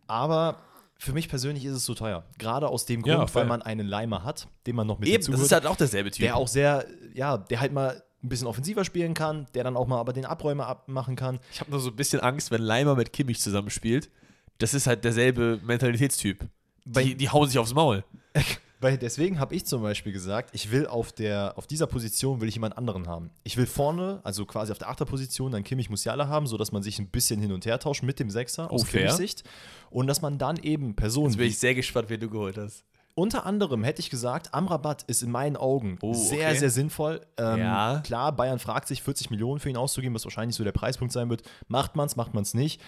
Aber 0.06 0.58
für 0.98 1.12
mich 1.12 1.28
persönlich 1.28 1.64
ist 1.64 1.74
es 1.74 1.84
zu 1.84 1.94
teuer. 1.94 2.24
Gerade 2.38 2.68
aus 2.68 2.86
dem 2.86 3.02
Ja, 3.04 3.16
Grund, 3.16 3.30
fair. 3.30 3.42
weil 3.42 3.48
man 3.48 3.62
einen 3.62 3.86
Leimer 3.86 4.22
hat, 4.24 4.48
den 4.66 4.76
man 4.76 4.86
noch 4.86 4.98
mit 4.98 5.08
Eben, 5.08 5.30
das 5.32 5.40
ist 5.40 5.52
halt 5.52 5.66
auch 5.66 5.76
derselbe 5.76 6.10
Typ. 6.10 6.20
der 6.24 6.36
auch 6.36 6.48
sehr, 6.48 6.86
ja, 7.12 7.36
der 7.38 7.60
halt 7.60 7.72
mal 7.72 8.02
ein 8.22 8.28
bisschen 8.28 8.46
offensiver 8.46 8.84
spielen 8.84 9.12
kann, 9.14 9.46
der 9.54 9.64
dann 9.64 9.76
auch 9.76 9.86
mal 9.86 9.98
aber 9.98 10.12
den 10.12 10.24
Abräumer 10.24 10.66
abmachen 10.66 11.16
kann. 11.16 11.40
ich 11.52 11.60
habe 11.60 11.70
nur 11.72 11.80
so 11.80 11.90
ein 11.90 11.96
bisschen 11.96 12.20
Angst, 12.20 12.50
wenn 12.50 12.62
Leimer 12.62 12.94
mit 12.94 13.12
Kimmich 13.12 13.40
zusammenspielt. 13.40 14.10
Das 14.58 14.72
ist 14.72 14.86
halt 14.86 15.04
derselbe 15.04 15.60
Mentalitätstyp. 15.64 16.46
Die, 16.86 17.16
die 17.16 17.28
hauen 17.28 17.48
sich 17.48 17.58
aufs 17.58 17.74
Maul. 17.74 18.04
Weil 18.80 18.98
deswegen 18.98 19.40
habe 19.40 19.54
ich 19.54 19.64
zum 19.64 19.82
Beispiel 19.82 20.12
gesagt, 20.12 20.50
ich 20.52 20.70
will 20.70 20.86
auf, 20.86 21.12
der, 21.12 21.54
auf 21.56 21.66
dieser 21.66 21.86
Position 21.86 22.40
will 22.40 22.48
ich 22.48 22.54
jemand 22.54 22.76
anderen 22.76 23.06
haben. 23.06 23.30
Ich 23.42 23.56
will 23.56 23.66
vorne, 23.66 24.20
also 24.24 24.44
quasi 24.44 24.72
auf 24.72 24.78
der 24.78 24.88
Achterposition, 24.90 25.52
dann 25.52 25.64
Kimmich 25.64 25.88
Musiala 25.88 26.28
haben, 26.28 26.46
sodass 26.46 26.70
man 26.72 26.82
sich 26.82 26.98
ein 26.98 27.08
bisschen 27.08 27.40
hin 27.40 27.52
und 27.52 27.64
her 27.64 27.78
tauscht 27.78 28.02
mit 28.02 28.18
dem 28.20 28.30
Sechser 28.30 28.70
aus 28.70 28.82
Oh, 28.82 28.84
fair. 28.84 29.00
Kimmichs 29.02 29.16
Sicht. 29.16 29.44
Und 29.90 30.06
dass 30.06 30.20
man 30.20 30.36
dann 30.38 30.56
eben 30.58 30.96
Personen 30.96 31.28
Jetzt 31.30 31.38
bin 31.38 31.46
ich 31.48 31.58
sehr 31.58 31.74
gespannt, 31.74 32.10
wen 32.10 32.20
du 32.20 32.28
geholt 32.28 32.58
hast. 32.58 32.84
Unter 33.16 33.46
anderem 33.46 33.84
hätte 33.84 34.00
ich 34.00 34.10
gesagt, 34.10 34.52
Amrabat 34.52 35.04
ist 35.04 35.22
in 35.22 35.30
meinen 35.30 35.56
Augen 35.56 35.98
Oh, 36.02 36.12
sehr, 36.14 36.48
okay. 36.48 36.58
sehr 36.58 36.70
sinnvoll. 36.70 37.20
Ähm, 37.38 37.58
Ja. 37.60 38.02
Klar, 38.04 38.32
Bayern 38.34 38.58
fragt 38.58 38.88
sich, 38.88 39.04
40 39.04 39.30
Millionen 39.30 39.60
für 39.60 39.70
ihn 39.70 39.76
auszugeben, 39.76 40.14
was 40.16 40.24
wahrscheinlich 40.24 40.56
so 40.56 40.64
der 40.64 40.72
Preispunkt 40.72 41.12
sein 41.12 41.30
wird. 41.30 41.42
Macht 41.68 41.94
man 41.94 42.06
es, 42.06 42.16
macht 42.16 42.34
man 42.34 42.42
es 42.42 42.54
nicht. 42.54 42.80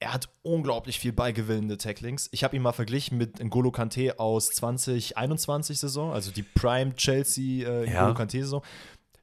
Er 0.00 0.12
hat 0.12 0.28
unglaublich 0.42 0.98
viel 0.98 1.12
beigewinnende 1.12 1.78
Tacklings. 1.78 2.28
Ich 2.32 2.44
habe 2.44 2.56
ihn 2.56 2.62
mal 2.62 2.72
verglichen 2.72 3.16
mit 3.16 3.38
N'Golo 3.40 3.70
Kante 3.70 4.18
aus 4.18 4.50
2021 4.50 5.78
Saison, 5.78 6.12
also 6.12 6.30
die 6.30 6.42
Prime 6.42 6.94
Chelsea 6.96 7.66
äh, 7.66 7.90
Ja. 7.90 8.02
N'Golo 8.02 8.14
Kante 8.14 8.38
Saison. 8.40 8.62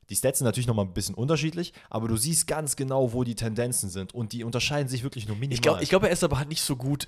Die 0.09 0.15
Stats 0.15 0.39
sind 0.39 0.45
natürlich 0.45 0.67
nochmal 0.67 0.85
ein 0.85 0.93
bisschen 0.93 1.15
unterschiedlich, 1.15 1.71
aber 1.89 2.07
du 2.09 2.17
siehst 2.17 2.45
ganz 2.45 2.75
genau, 2.75 3.13
wo 3.13 3.23
die 3.23 3.35
Tendenzen 3.35 3.89
sind 3.89 4.13
und 4.13 4.33
die 4.33 4.43
unterscheiden 4.43 4.89
sich 4.89 5.03
wirklich 5.03 5.25
nur 5.27 5.37
minimal. 5.37 5.53
Ich 5.53 5.61
glaube, 5.61 5.83
ich 5.83 5.89
glaub, 5.89 6.03
er 6.03 6.09
ist 6.09 6.23
aber 6.23 6.37
halt 6.37 6.49
nicht 6.49 6.61
so 6.61 6.75
gut 6.75 7.07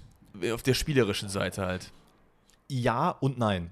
auf 0.53 0.63
der 0.63 0.73
spielerischen 0.73 1.27
Seite 1.27 1.65
halt. 1.65 1.91
Ja 2.69 3.09
und 3.09 3.37
nein. 3.37 3.71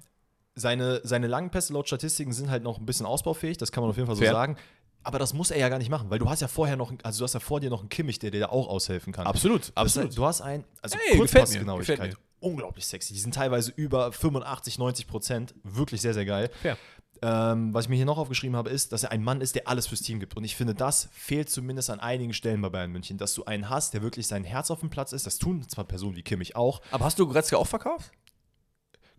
Seine, 0.56 1.00
seine 1.06 1.28
langen 1.28 1.50
Pässe 1.50 1.72
laut 1.72 1.88
Statistiken 1.88 2.34
sind 2.34 2.50
halt 2.50 2.62
noch 2.64 2.78
ein 2.78 2.86
bisschen 2.86 3.06
ausbaufähig, 3.06 3.58
das 3.58 3.72
kann 3.72 3.84
man 3.84 3.90
auf 3.92 3.96
jeden 3.96 4.08
Fall 4.08 4.18
so 4.18 4.22
Fair. 4.22 4.34
sagen. 4.34 4.58
Aber 5.04 5.20
das 5.20 5.34
muss 5.34 5.52
er 5.52 5.58
ja 5.58 5.70
gar 5.70 5.80
nicht 5.80 5.90
machen, 5.90 6.10
weil 6.10 6.20
du 6.20 6.30
hast 6.30 6.42
ja 6.42 6.48
vorher 6.48 6.76
noch, 6.78 6.94
also 7.04 7.20
du 7.20 7.24
hast 7.24 7.34
ja 7.34 7.40
vor 7.40 7.60
dir 7.60 7.70
noch 7.70 7.80
einen 7.80 7.90
Kimmich, 7.90 8.20
der 8.20 8.32
dir 8.32 8.42
da 8.42 8.50
auch 8.50 8.68
aushelfen 8.68 9.12
kann. 9.14 9.26
Absolut, 9.26 9.72
Das 9.76 9.98
heißt, 9.98 10.18
Du 10.18 10.26
hast 10.26 10.42
einen, 10.42 10.64
also 10.82 10.98
Hey, 10.98 11.18
Kurzpassgenauigkeit, 11.18 12.18
unglaublich 12.40 12.86
sexy. 12.86 13.14
Die 13.14 13.20
sind 13.20 13.34
teilweise 13.34 13.72
über 13.76 14.12
85, 14.12 14.78
90 14.78 15.08
Prozent, 15.08 15.56
wirklich 15.64 16.02
sehr, 16.02 16.14
sehr 16.14 16.26
geil. 16.26 16.50
Fair. 16.62 16.78
Ähm, 17.24 17.72
was 17.72 17.86
ich 17.86 17.90
mir 17.90 17.98
hier 17.98 18.06
noch 18.06 18.18
aufgeschrieben 18.18 18.56
habe, 18.56 18.72
ist, 18.72 18.92
dass 18.94 19.04
er 19.04 19.12
ein 19.12 19.24
Mann 19.24 19.42
ist, 19.42 19.54
der 19.56 19.68
alles 19.68 19.86
fürs 19.86 20.02
Team 20.02 20.20
gibt. 20.20 20.36
Und 20.36 20.44
ich 20.44 20.56
finde, 20.56 20.74
das 20.74 21.08
fehlt 21.12 21.52
zumindest 21.52 21.92
an 21.92 22.00
einigen 22.00 22.34
Stellen 22.34 22.62
bei 22.62 22.70
Bayern 22.70 22.92
München, 22.92 23.20
dass 23.20 23.36
du 23.36 23.46
einen 23.46 23.70
hast, 23.70 23.94
der 23.94 24.02
wirklich 24.02 24.26
sein 24.26 24.44
Herz 24.44 24.72
auf 24.72 24.80
dem 24.80 24.90
Platz 24.90 25.14
ist. 25.14 25.28
Das 25.28 25.38
tun 25.38 25.68
zwar 25.70 25.84
Personen 25.84 26.16
wie 26.16 26.24
Kimmich 26.24 26.56
auch. 26.56 26.82
Aber 26.90 27.06
hast 27.06 27.20
du 27.20 27.28
Goretzka 27.28 27.58
auch 27.58 27.68
verkauft? 27.68 28.12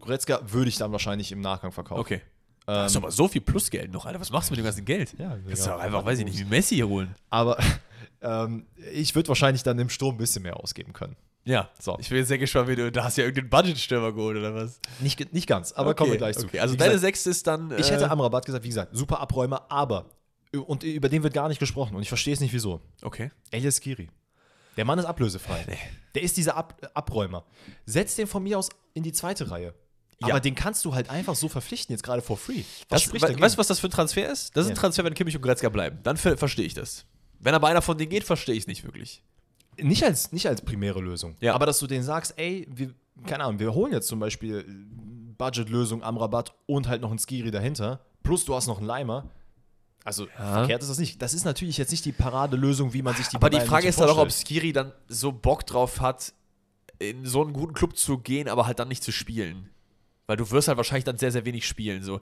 Goretzka 0.00 0.40
würde 0.52 0.68
ich 0.68 0.78
dann 0.78 0.90
wahrscheinlich 0.90 1.30
im 1.30 1.40
Nachgang 1.40 1.70
verkaufen. 1.70 2.00
Okay. 2.00 2.22
Ähm, 2.68 2.74
hast 2.74 2.94
du 2.94 2.98
aber 3.00 3.10
so 3.10 3.28
viel 3.28 3.40
Plusgeld 3.40 3.92
noch, 3.92 4.06
Alter. 4.06 4.20
Was 4.20 4.30
machst 4.30 4.48
du 4.50 4.52
mit 4.52 4.58
dem 4.58 4.64
ganzen 4.64 4.84
Geld? 4.84 5.14
Ja, 5.18 5.36
Kannst 5.46 5.66
du 5.66 5.70
doch 5.70 5.80
einfach, 5.80 6.04
weiß 6.04 6.18
ich 6.20 6.24
nicht, 6.24 6.38
wie 6.38 6.44
Messi 6.44 6.76
hier 6.76 6.88
holen. 6.88 7.14
Aber 7.30 7.58
ähm, 8.22 8.66
ich 8.92 9.14
würde 9.14 9.28
wahrscheinlich 9.28 9.62
dann 9.62 9.78
im 9.78 9.88
Sturm 9.88 10.14
ein 10.14 10.18
bisschen 10.18 10.42
mehr 10.42 10.56
ausgeben 10.58 10.92
können. 10.92 11.16
Ja, 11.44 11.68
So. 11.80 11.96
Ich 11.98 12.08
bin 12.08 12.18
jetzt 12.18 12.28
sehr 12.28 12.38
gespannt, 12.38 12.68
wie 12.68 12.76
du. 12.76 12.92
Da 12.92 13.02
hast 13.04 13.16
du 13.16 13.22
ja 13.22 13.26
irgendeinen 13.26 13.50
Budgetstürmer 13.50 14.12
geholt 14.12 14.36
oder 14.36 14.54
was? 14.54 14.78
Nicht, 15.00 15.32
nicht 15.32 15.48
ganz, 15.48 15.72
aber 15.72 15.90
Okay, 15.90 15.98
kommen 15.98 16.10
wir 16.12 16.18
gleich 16.18 16.38
zu. 16.38 16.46
Okay. 16.46 16.60
Also 16.60 16.74
Wie 16.74 16.78
deine 16.78 16.92
gesagt, 16.92 17.02
sechste 17.02 17.30
ist 17.30 17.46
dann. 17.48 17.76
ich 17.76 17.90
hätte 17.90 18.04
äh, 18.04 18.08
Amrabat 18.08 18.44
gesagt, 18.46 18.62
wie 18.64 18.68
gesagt, 18.68 18.96
super 18.96 19.18
Abräumer, 19.18 19.66
aber, 19.68 20.06
und 20.52 20.84
über 20.84 21.08
den 21.08 21.24
wird 21.24 21.34
gar 21.34 21.48
nicht 21.48 21.58
gesprochen 21.58 21.96
und 21.96 22.02
ich 22.02 22.08
verstehe 22.08 22.32
es 22.34 22.38
nicht 22.38 22.52
wieso. 22.52 22.80
Okay. 23.02 23.32
Elias 23.50 23.78
Skiri. 23.78 24.08
Der 24.76 24.84
Mann 24.84 24.98
ist 25.00 25.04
ablösefrei. 25.04 25.64
Nee. 25.66 25.78
Der 26.14 26.22
ist 26.22 26.36
dieser 26.36 26.56
Ab 26.56 26.80
Abräumer. 26.94 27.44
Setz 27.86 28.14
den 28.14 28.26
von 28.28 28.42
mir 28.44 28.58
aus 28.58 28.68
in 28.94 29.02
die 29.02 29.12
zweite 29.12 29.50
Reihe. 29.50 29.74
Ja. 30.22 30.34
Aber 30.34 30.40
den 30.40 30.54
kannst 30.54 30.84
du 30.84 30.94
halt 30.94 31.10
einfach 31.10 31.34
so 31.34 31.48
verpflichten, 31.48 31.92
jetzt 31.92 32.02
gerade 32.02 32.22
for 32.22 32.36
free. 32.36 32.62
Was 32.88 32.88
Das, 32.88 33.02
spricht 33.02 33.28
we 33.28 33.40
weißt 33.40 33.54
du, 33.56 33.58
was 33.58 33.66
das 33.66 33.80
für 33.80 33.88
ein 33.88 33.90
Transfer 33.90 34.30
ist? 34.30 34.56
Das 34.56 34.64
ist 34.64 34.70
ein 34.70 34.76
Ja. 34.76 34.80
Transfer, 34.80 35.04
wenn 35.04 35.14
Kimmich 35.14 35.36
und 35.36 35.42
Goretzka 35.42 35.68
bleiben. 35.68 35.98
Dann 36.02 36.16
ver 36.16 36.36
verstehe 36.36 36.64
ich 36.64 36.74
das. 36.74 37.04
Wenn 37.40 37.54
aber 37.54 37.68
einer 37.68 37.82
von 37.82 37.98
denen 37.98 38.10
geht, 38.10 38.24
verstehe 38.24 38.54
ich 38.54 38.62
es 38.62 38.66
nicht 38.66 38.84
wirklich. 38.84 39.22
Nicht 39.78 40.04
als, 40.04 40.32
nicht 40.32 40.46
als 40.46 40.62
primäre 40.62 41.00
Lösung. 41.00 41.36
Ja. 41.40 41.54
Aber 41.54 41.66
dass 41.66 41.78
du 41.78 41.86
denen 41.86 42.04
sagst, 42.04 42.34
ey, 42.36 42.68
wir, 42.70 42.94
keine 43.26 43.44
Ahnung, 43.44 43.58
wir 43.58 43.74
holen 43.74 43.92
jetzt 43.92 44.06
zum 44.08 44.20
Beispiel 44.20 44.58
äh, 44.60 44.64
Budgetlösung 45.38 46.02
am 46.02 46.18
Rabatt 46.18 46.54
und 46.66 46.88
halt 46.88 47.00
noch 47.02 47.10
einen 47.10 47.18
Skiri 47.18 47.50
dahinter, 47.50 48.00
plus 48.22 48.44
du 48.44 48.54
hast 48.54 48.66
noch 48.66 48.78
einen 48.78 48.86
Leimer. 48.86 49.30
Also 50.04 50.26
verkehrt 50.36 50.82
ist 50.82 50.88
das 50.88 50.98
nicht. 50.98 51.22
Das 51.22 51.32
ist 51.32 51.44
natürlich 51.44 51.78
jetzt 51.78 51.90
nicht 51.90 52.04
die 52.04 52.12
Paradelösung, 52.12 52.92
wie 52.92 53.02
man 53.02 53.14
sich 53.14 53.28
die 53.28 53.36
Aber 53.36 53.50
die 53.50 53.60
Frage 53.60 53.86
ist 53.86 54.00
auch, 54.02 54.18
ob. 54.18 54.32
Skiri 54.32 54.72
dann 54.72 54.92
so 55.08 55.30
Bock 55.32 55.64
drauf 55.64 56.00
hat, 56.00 56.32
in 56.98 57.24
so 57.24 57.42
einen 57.42 57.52
guten 57.52 57.72
Club 57.72 57.96
zu 57.96 58.18
gehen, 58.18 58.48
aber 58.48 58.66
halt 58.66 58.78
dann 58.78 58.88
nicht 58.88 59.02
zu 59.02 59.12
spielen. 59.12 59.68
Weil 60.26 60.36
du 60.36 60.50
wirst 60.50 60.68
halt 60.68 60.76
wahrscheinlich 60.76 61.04
dann 61.04 61.18
sehr, 61.18 61.32
sehr 61.32 61.44
wenig 61.44 61.66
spielen. 61.66 62.02
So. 62.02 62.20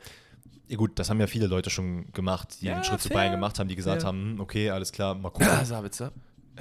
Ja, 0.68 0.76
gut, 0.76 0.98
das 0.98 1.11
haben 1.11 1.20
ja 1.20 1.26
viele 1.26 1.46
Leute 1.46 1.68
schon 1.70 2.11
gemacht, 2.12 2.61
die 2.61 2.66
Ja, 2.66 2.74
den 2.74 2.84
Schritt 2.84 3.01
zu 3.01 3.09
fair. 3.09 3.18
Bayern 3.18 3.32
gemacht 3.32 3.59
haben, 3.59 3.68
die 3.68 3.76
gesagt 3.76 4.03
Fair. 4.03 4.09
haben, 4.09 4.32
hm, 4.34 4.40
okay, 4.40 4.70
alles 4.70 4.92
klar, 4.92 5.14
mal 5.14 5.30
gucken. 5.30 5.64
Sabitzer. 5.64 6.12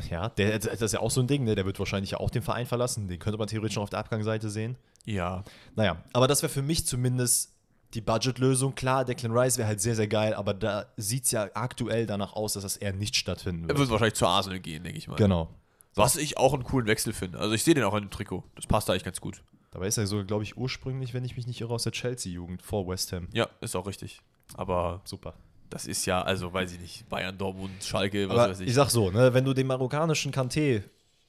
ja, 0.10 0.30
der, 0.30 0.58
das 0.60 0.82
ist 0.82 0.94
ja 0.94 1.00
auch 1.00 1.12
so 1.12 1.22
ein 1.22 1.28
Ding, 1.28 1.44
ne? 1.44 1.56
der 1.56 1.66
wird 1.66 1.78
wahrscheinlich 1.80 2.12
ja 2.12 2.20
auch 2.20 2.30
den 2.30 2.42
Verein 2.42 2.66
verlassen. 2.66 3.08
Den 3.08 3.20
könnte 3.20 3.38
man 3.38 3.48
theoretisch 3.48 3.76
noch 3.76 3.84
auf 3.84 3.90
der 3.90 4.00
Abgangsseite 4.00 4.50
sehen. 4.50 4.78
Ja. 5.06 5.44
Naja, 5.76 6.04
aber 6.14 6.28
das 6.28 6.42
wäre 6.42 6.52
für 6.52 6.62
mich 6.62 6.86
zumindest 6.86 7.54
die 7.94 8.02
Budgetlösung. 8.02 8.76
Klar, 8.76 9.06
Declan 9.06 9.32
Rice 9.32 9.58
wäre 9.58 9.68
halt 9.68 9.82
sehr, 9.82 9.96
sehr 9.96 10.08
geil, 10.08 10.34
aber 10.34 10.54
da 10.54 10.86
sieht 10.98 11.26
es 11.26 11.32
ja 11.32 11.50
aktuell 11.54 12.06
danach 12.06 12.34
aus, 12.34 12.54
dass 12.54 12.64
das 12.64 12.78
eher 12.78 12.94
nicht 12.94 13.16
stattfinden 13.16 13.64
Er 13.64 13.70
wird. 13.70 13.80
wird 13.80 13.90
wahrscheinlich 13.90 14.14
zu 14.16 14.28
Arsenal 14.28 14.60
gehen, 14.60 14.84
denke 14.84 14.98
ich 14.98 15.08
mal. 15.08 15.16
Genau. 15.16 15.50
Was 15.96 16.16
ich 16.16 16.38
auch 16.38 16.54
einen 16.54 16.64
coolen 16.64 16.88
Wechsel 16.88 17.14
finde. 17.14 17.40
Also 17.40 17.54
ich 17.56 17.64
sehe 17.64 17.74
den 17.74 17.84
auch 17.84 17.96
in 17.96 18.04
dem 18.06 18.12
Trikot. 18.12 18.44
Das 18.56 18.68
passt 18.68 18.90
eigentlich 18.90 19.04
ganz 19.04 19.20
gut. 19.20 19.42
Dabei 19.72 19.88
ist 19.88 19.98
er 19.98 20.08
so, 20.08 20.26
glaube 20.26 20.44
ich, 20.44 20.58
ursprünglich, 20.58 21.14
wenn 21.14 21.24
ich 21.24 21.36
mich 21.38 21.46
nicht 21.48 21.62
irre, 21.62 21.74
aus 21.74 21.84
der 21.84 21.92
Chelsea-Jugend 21.92 22.62
vor 22.62 22.88
West 22.88 23.12
Ham. 23.14 23.28
Ja, 23.34 23.48
ist 23.62 23.76
auch 23.76 23.86
richtig. 23.88 24.22
Aber 24.56 25.02
Super. 25.06 25.36
das 25.70 25.86
ist 25.86 26.06
ja, 26.08 26.22
also 26.24 26.52
weiß 26.52 26.72
ich 26.74 26.80
nicht, 26.80 27.08
Bayern, 27.10 27.38
Dortmund, 27.38 27.84
Schalke, 27.84 28.28
was 28.30 28.38
Aber 28.38 28.50
weiß 28.52 28.60
ich. 28.62 28.70
ich. 28.70 28.74
sag 28.74 28.90
so, 28.90 29.12
ne, 29.12 29.34
wenn 29.34 29.46
du 29.46 29.54
den 29.54 29.68
marokkanischen 29.68 30.32
Kanté, 30.32 30.82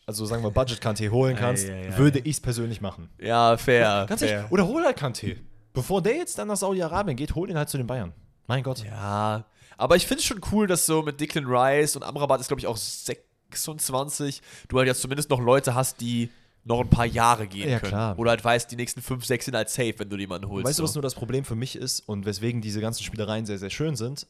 also 0.07 0.25
sagen 0.25 0.43
wir 0.43 0.51
Budget-Kanté 0.51 1.11
holen 1.11 1.37
kannst, 1.37 1.69
Ei, 1.69 1.73
ei, 1.73 1.89
ei. 1.93 1.99
würde 1.99 2.19
ich 2.21 2.37
es 2.37 2.41
persönlich 2.41 2.81
machen. 2.81 3.11
ja, 3.19 3.57
fair. 3.59 4.07
Ganz 4.09 4.23
fair. 4.23 4.31
ehrlich, 4.31 4.51
oder 4.53 4.67
hol 4.67 4.83
halt 4.85 4.99
Kanté. 4.99 5.37
Bevor 5.75 6.01
der 6.03 6.17
jetzt 6.17 6.39
dann 6.39 6.49
nach 6.49 6.57
Saudi-Arabien 6.57 7.17
geht, 7.17 7.35
hol 7.35 7.49
ihn 7.51 7.57
halt 7.59 7.69
zu 7.69 7.77
den 7.77 7.87
Bayern. 7.87 8.13
Mein 8.47 8.63
Gott. 8.63 8.83
Ja, 8.85 9.45
aber 9.77 9.97
ich 9.97 10.07
finde 10.07 10.21
es 10.21 10.25
schon 10.25 10.41
cool, 10.51 10.67
dass 10.67 10.87
so 10.87 11.03
mit 11.03 11.21
Declan 11.21 11.45
Rice 11.47 11.95
und 11.95 12.03
Amrabat 12.03 12.41
ist, 12.41 12.49
glaube 12.49 12.61
ich, 12.61 12.67
auch 12.67 12.77
26, 12.77 14.43
du 14.69 14.79
halt 14.79 14.89
jetzt 14.89 15.01
zumindest 15.03 15.31
noch 15.31 15.41
Leute 15.41 15.75
hast, 15.75 16.01
die 16.01 16.31
noch 16.65 16.81
ein 16.81 16.91
paar 16.91 17.07
Jahre 17.07 17.47
gehen 17.47 17.69
Ja, 17.71 17.79
können. 17.79 17.91
klar. 17.91 18.19
Oder 18.19 18.31
halt 18.31 18.45
weißt, 18.45 18.71
die 18.71 18.77
nächsten 18.77 19.01
5, 19.01 19.25
6 19.25 19.45
sind 19.47 19.57
halt 19.57 19.71
safe, 19.71 19.95
wenn 19.99 20.11
du 20.11 20.17
jemanden 20.17 20.49
holst. 20.49 20.67
Weißt 20.69 20.79
du, 20.79 20.83
was 20.83 20.95
nur 20.95 21.03
das 21.03 21.15
Problem 21.15 21.45
für 21.45 21.55
mich 21.55 21.77
ist 21.77 22.01
und 22.09 22.27
weswegen 22.27 22.61
diese 22.61 22.81
ganzen 22.81 23.03
Spielereien 23.03 23.47
sehr, 23.47 23.59
sehr 23.59 23.71
schön 23.71 23.97
sind? 23.97 24.27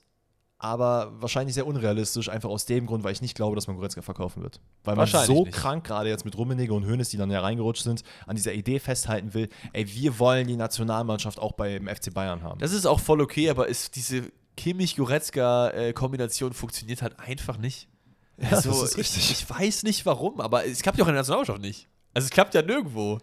Aber 0.62 1.12
wahrscheinlich 1.18 1.54
sehr 1.54 1.66
unrealistisch, 1.66 2.28
einfach 2.28 2.50
aus 2.50 2.66
dem 2.66 2.84
Grund, 2.86 3.02
weil 3.02 3.12
ich 3.12 3.22
nicht 3.22 3.34
glaube, 3.34 3.56
dass 3.56 3.66
man 3.66 3.76
Goretzka 3.76 4.02
verkaufen 4.02 4.42
wird. 4.42 4.60
Weil 4.84 4.94
man 4.94 5.06
so 5.06 5.44
nicht. 5.44 5.56
krank, 5.56 5.84
gerade 5.86 6.10
jetzt 6.10 6.26
mit 6.26 6.36
Rummenigge 6.36 6.74
und 6.74 6.84
Hoeneß, 6.86 7.08
die 7.08 7.16
dann 7.16 7.30
ja 7.30 7.40
reingerutscht 7.40 7.82
sind, 7.82 8.02
an 8.26 8.36
dieser 8.36 8.52
Idee 8.52 8.78
festhalten 8.78 9.32
will, 9.32 9.48
ey, 9.72 9.88
wir 9.94 10.18
wollen 10.18 10.46
die 10.46 10.56
Nationalmannschaft 10.56 11.38
auch 11.38 11.52
beim 11.52 11.88
FC 11.88 12.12
Bayern 12.12 12.42
haben. 12.42 12.58
Das 12.60 12.72
ist 12.72 12.84
auch 12.84 13.00
voll 13.00 13.22
okay, 13.22 13.48
aber 13.48 13.68
ist 13.68 13.96
diese 13.96 14.30
Kimmich-Goretzka-Kombination 14.58 16.52
funktioniert 16.52 17.00
halt 17.02 17.18
einfach 17.18 17.56
nicht. 17.56 17.88
Ja, 18.36 18.50
das 18.50 18.66
ist 18.66 18.96
richtig. 18.98 19.30
Ich, 19.30 19.42
ich 19.42 19.50
weiß 19.50 19.82
nicht 19.82 20.04
warum, 20.06 20.40
aber 20.40 20.66
es 20.66 20.82
klappt 20.82 20.98
ja 20.98 21.04
auch 21.04 21.08
in 21.08 21.14
der 21.14 21.20
Nationalmannschaft 21.22 21.60
nicht. 21.60 21.88
Also 22.14 22.26
es 22.26 22.30
klappt 22.30 22.54
ja 22.54 22.62
nirgendwo. 22.62 23.18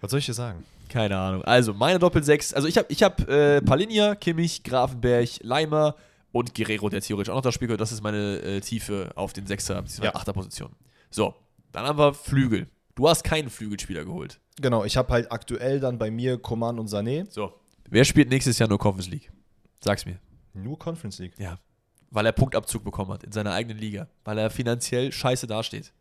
Was 0.00 0.10
soll 0.10 0.20
ich 0.20 0.26
dir 0.26 0.34
sagen? 0.34 0.64
Keine 0.88 1.16
Ahnung. 1.16 1.44
Also, 1.44 1.72
meine 1.72 1.98
Doppel-6. 1.98 2.54
Also, 2.54 2.66
ich 2.66 2.76
habe 2.76 2.86
ich 2.90 3.02
hab, 3.02 3.28
äh, 3.28 3.60
Palinja, 3.62 4.16
Kimmich, 4.16 4.64
Grafenberg, 4.64 5.28
Leimer 5.42 5.94
und 6.32 6.54
Guerrero, 6.54 6.88
der 6.88 7.00
theoretisch 7.00 7.30
auch 7.30 7.36
noch 7.36 7.42
das 7.42 7.54
Spiel 7.54 7.68
gehört. 7.68 7.80
Das 7.80 7.92
ist 7.92 8.02
meine 8.02 8.38
äh, 8.38 8.60
Tiefe 8.60 9.12
auf 9.14 9.32
den 9.32 9.46
6er, 9.46 9.80
bzw. 9.82 10.06
Ja. 10.06 10.14
8er 10.14 10.32
Position. 10.32 10.70
So, 11.10 11.34
dann 11.72 11.86
haben 11.86 11.98
wir 11.98 12.12
Flügel. 12.14 12.68
Du 12.96 13.08
hast 13.08 13.22
keinen 13.22 13.50
Flügelspieler 13.50 14.04
geholt. 14.04 14.40
Genau, 14.60 14.84
ich 14.84 14.96
habe 14.96 15.12
halt 15.12 15.30
aktuell 15.30 15.80
dann 15.80 15.96
bei 15.96 16.10
mir 16.10 16.38
Coman 16.38 16.78
und 16.78 16.88
Sané. 16.88 17.26
So. 17.30 17.52
Wer 17.88 18.04
spielt 18.04 18.28
nächstes 18.28 18.58
Jahr 18.58 18.68
nur 18.68 18.78
Conference 18.78 19.08
League? 19.10 19.30
Sag's 19.80 20.04
mir. 20.04 20.18
Nur 20.54 20.78
Conference 20.78 21.18
League. 21.18 21.32
Ja. 21.38 21.58
Weil 22.10 22.26
er 22.26 22.32
Punktabzug 22.32 22.84
bekommen 22.84 23.12
hat 23.12 23.22
in 23.22 23.32
seiner 23.32 23.52
eigenen 23.52 23.78
Liga. 23.78 24.08
Weil 24.24 24.38
er 24.38 24.50
finanziell 24.50 25.12
scheiße 25.12 25.46
dasteht. 25.46 25.92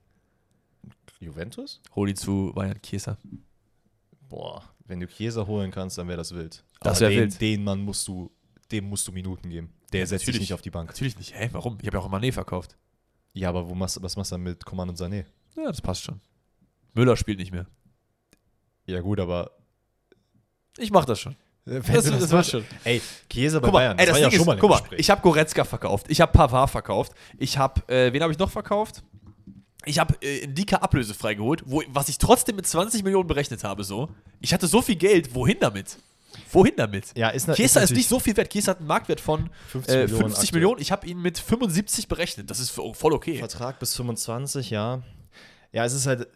Juventus? 1.20 1.82
Hol 1.96 2.10
ihn 2.10 2.16
zu 2.16 2.52
Bayern 2.56 2.82
Chiesa. 2.82 3.18
Boah, 4.30 4.64
wenn 4.86 5.00
du 5.00 5.08
Chiesa 5.08 5.46
holen 5.46 5.72
kannst, 5.72 5.98
dann 5.98 6.08
wäre 6.08 6.18
das 6.18 6.34
wild. 6.34 6.64
Das 6.82 6.98
Aber 6.98 7.02
wär 7.02 7.10
den, 7.10 7.20
wild. 7.32 7.42
Den 7.42 7.64
Mann 7.64 7.82
musst 7.82 8.08
du, 8.08 8.32
dem 8.72 8.86
musst 8.90 9.08
du 9.08 9.12
Minuten 9.12 9.50
geben. 9.50 9.74
Der 9.92 10.02
Ja, 10.02 10.06
setzt 10.06 10.22
sich 10.26 10.28
natürlich. 10.34 10.42
nicht 10.50 10.54
auf 10.54 10.62
die 10.62 10.70
Bank. 10.70 10.90
Natürlich 10.90 11.18
nicht. 11.18 11.34
Hä, 11.38 11.50
warum? 11.52 11.78
Ich 11.82 11.88
habe 11.88 11.98
ja 11.98 12.04
auch 12.04 12.10
Mané 12.12 12.32
verkauft. 12.32 12.78
Ja, 13.34 13.50
aber 13.50 13.68
wo 13.70 13.76
machst, 13.76 14.02
was 14.02 14.16
machst 14.16 14.32
du 14.32 14.36
dann 14.36 14.44
mit 14.44 14.64
Coman 14.66 14.90
und 14.90 14.98
Sané? 15.00 15.26
Ja, 15.58 15.66
das 15.68 15.82
passt 15.82 16.04
schon. 16.04 16.22
Müller 16.94 17.16
spielt 17.18 17.40
nicht 17.40 17.52
mehr. 17.52 17.66
Ja 18.86 19.02
gut, 19.02 19.20
aber 19.20 19.52
Ich 20.78 20.92
mach 20.92 21.06
das 21.06 21.20
schon. 21.20 21.36
wenn 21.66 21.82
Das, 21.82 22.06
das, 22.06 22.12
machst- 22.12 22.32
war 22.32 22.44
schon. 22.44 22.66
Ey, 22.84 23.02
Chiesa 23.30 23.60
bei 23.60 23.68
Guck 23.68 23.74
mal, 23.74 23.80
Bayern, 23.80 24.00
ey, 24.00 24.06
das, 24.06 24.14
das 24.14 24.14
war 24.16 24.22
ja 24.22 24.32
schon 24.32 24.40
ist, 24.42 24.46
mal 24.48 24.58
guck 24.58 24.70
mal, 24.70 24.82
ich 25.00 25.10
habe 25.10 25.22
Goretzka 25.22 25.64
verkauft, 25.64 26.06
ich 26.10 26.22
habe 26.22 26.32
Pavard 26.32 26.70
verkauft, 26.70 27.12
ich 27.38 27.58
habe, 27.58 27.88
äh, 27.94 28.12
wen 28.14 28.22
habe 28.24 28.32
ich 28.32 28.40
noch 28.40 28.50
verkauft? 28.50 29.04
Ich 29.90 30.00
habe 30.00 30.16
äh, 30.22 30.40
Indika 30.40 30.78
ablösefrei 30.78 31.34
geholt, 31.34 31.64
wo, 31.66 31.82
was 31.90 32.10
ich 32.10 32.18
trotzdem 32.18 32.56
mit 32.56 32.68
20 32.68 33.04
Millionen 33.04 33.28
berechnet 33.28 33.64
habe, 33.64 33.84
so. 33.84 34.10
Ich 34.42 34.54
hatte 34.54 34.68
so 34.68 34.82
viel 34.82 34.96
Geld, 34.96 35.34
wohin 35.36 35.58
damit? 35.60 35.98
Wohin 36.52 36.74
damit? 36.78 37.06
ja, 37.16 37.30
ist, 37.30 37.48
na- 37.48 37.54
Chiesa 37.56 37.80
ist, 37.80 37.90
natürlich 37.90 37.98
nicht 38.04 38.10
so 38.10 38.20
viel 38.20 38.38
wert. 38.38 38.52
Chiesa 38.52 38.72
hat 38.72 38.78
einen 38.80 38.88
Marktwert 38.88 39.20
von 39.20 39.50
50 39.70 39.94
äh, 39.96 39.98
Millionen 40.04 40.22
50 40.22 40.38
aktuell. 40.44 40.60
Millionen. 40.62 40.82
Ich 40.82 40.92
habe 40.92 41.08
ihn 41.08 41.22
mit 41.22 41.40
75 41.40 42.08
berechnet. 42.08 42.50
Das 42.50 42.60
ist 42.60 42.72
vo- 42.72 42.94
voll 42.94 43.14
okay. 43.14 43.38
Vertrag 43.40 43.80
bis 43.80 43.96
25, 43.96 44.70
ja. 44.70 45.02
Ja, 45.72 45.86
es 45.86 45.94
ist 45.94 46.06
halt, 46.08 46.28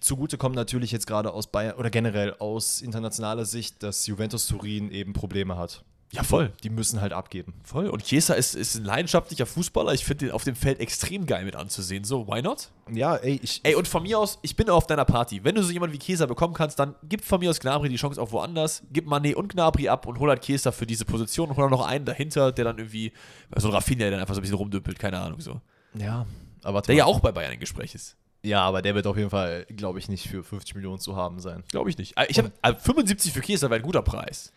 zugute 0.00 0.38
kommt 0.38 0.54
natürlich 0.56 0.92
jetzt 0.92 1.06
gerade 1.06 1.32
aus 1.32 1.48
Bayern 1.50 1.76
oder 1.76 1.90
generell 1.90 2.34
aus 2.38 2.80
internationaler 2.80 3.44
Sicht, 3.44 3.82
dass 3.82 4.06
Juventus 4.06 4.46
Turin 4.46 4.90
eben 4.90 5.12
Probleme 5.12 5.56
hat. 5.56 5.84
Ja, 6.12 6.24
voll. 6.24 6.52
Die 6.64 6.70
müssen 6.70 7.00
halt 7.00 7.12
abgeben. 7.12 7.54
Voll. 7.62 7.86
Und 7.88 8.02
Chiesa 8.04 8.34
ist, 8.34 8.56
ist 8.56 8.74
ein 8.74 8.84
leidenschaftlicher 8.84 9.46
Fußballer. 9.46 9.92
Ich 9.94 10.04
finde 10.04 10.26
den 10.26 10.32
auf 10.34 10.42
dem 10.42 10.56
Feld 10.56 10.80
extrem 10.80 11.24
geil 11.24 11.44
mit 11.44 11.54
anzusehen. 11.54 12.02
So, 12.02 12.26
why 12.26 12.42
not? 12.42 12.70
Ja, 12.90 13.14
ey, 13.14 13.38
ich. 13.40 13.60
Ey, 13.62 13.76
und 13.76 13.86
von 13.86 14.02
mir 14.02 14.18
aus, 14.18 14.40
ich 14.42 14.56
bin 14.56 14.68
auf 14.70 14.88
deiner 14.88 15.04
Party. 15.04 15.44
Wenn 15.44 15.54
du 15.54 15.62
so 15.62 15.70
jemanden 15.70 15.94
wie 15.94 16.00
Chiesa 16.00 16.26
bekommen 16.26 16.52
kannst, 16.52 16.80
dann 16.80 16.96
gib 17.04 17.24
von 17.24 17.38
mir 17.38 17.50
aus 17.50 17.60
Gnabry 17.60 17.88
die 17.88 17.94
Chance 17.96 18.20
auch 18.20 18.32
woanders. 18.32 18.82
Gib 18.92 19.06
Mané 19.06 19.34
und 19.34 19.52
Gnabry 19.52 19.88
ab 19.88 20.06
und 20.08 20.18
hol 20.18 20.28
halt 20.30 20.42
Chiesa 20.42 20.72
für 20.72 20.84
diese 20.86 21.04
Position 21.04 21.48
und 21.50 21.56
hol 21.56 21.70
noch 21.70 21.86
einen 21.86 22.04
dahinter, 22.04 22.50
der 22.50 22.64
dann 22.64 22.78
irgendwie, 22.78 23.12
so 23.56 23.68
ein 23.68 23.74
Rafinha, 23.74 24.00
der 24.00 24.10
dann 24.10 24.20
einfach 24.20 24.34
so 24.34 24.40
ein 24.40 24.42
bisschen 24.42 24.56
rumdümpelt, 24.56 24.98
keine 24.98 25.20
Ahnung 25.20 25.40
so. 25.40 25.60
ja, 25.94 26.26
aber 26.64 26.82
Der 26.82 26.96
ja 26.96 27.04
auch 27.04 27.20
bei 27.20 27.30
Bayern 27.30 27.52
im 27.52 27.60
Gespräch 27.60 27.94
ist. 27.94 28.16
Ja, 28.42 28.62
aber 28.62 28.82
der 28.82 28.94
wird 28.94 29.06
auf 29.06 29.16
jeden 29.16 29.30
Fall, 29.30 29.64
glaube 29.66 29.98
ich, 29.98 30.08
nicht 30.08 30.26
für 30.28 30.42
50 30.42 30.74
Millionen 30.74 30.98
zu 30.98 31.14
haben 31.14 31.40
sein. 31.40 31.62
Glaube 31.68 31.88
ich 31.90 31.98
nicht. 31.98 32.16
Äh, 32.18 32.26
Ich 32.28 32.38
habe 32.38 32.50
75 32.80 33.32
für 33.32 33.42
Chiesa 33.42 33.68
wäre 33.70 33.76
ein 33.80 33.82
guter 33.84 34.02
Preis. 34.02 34.52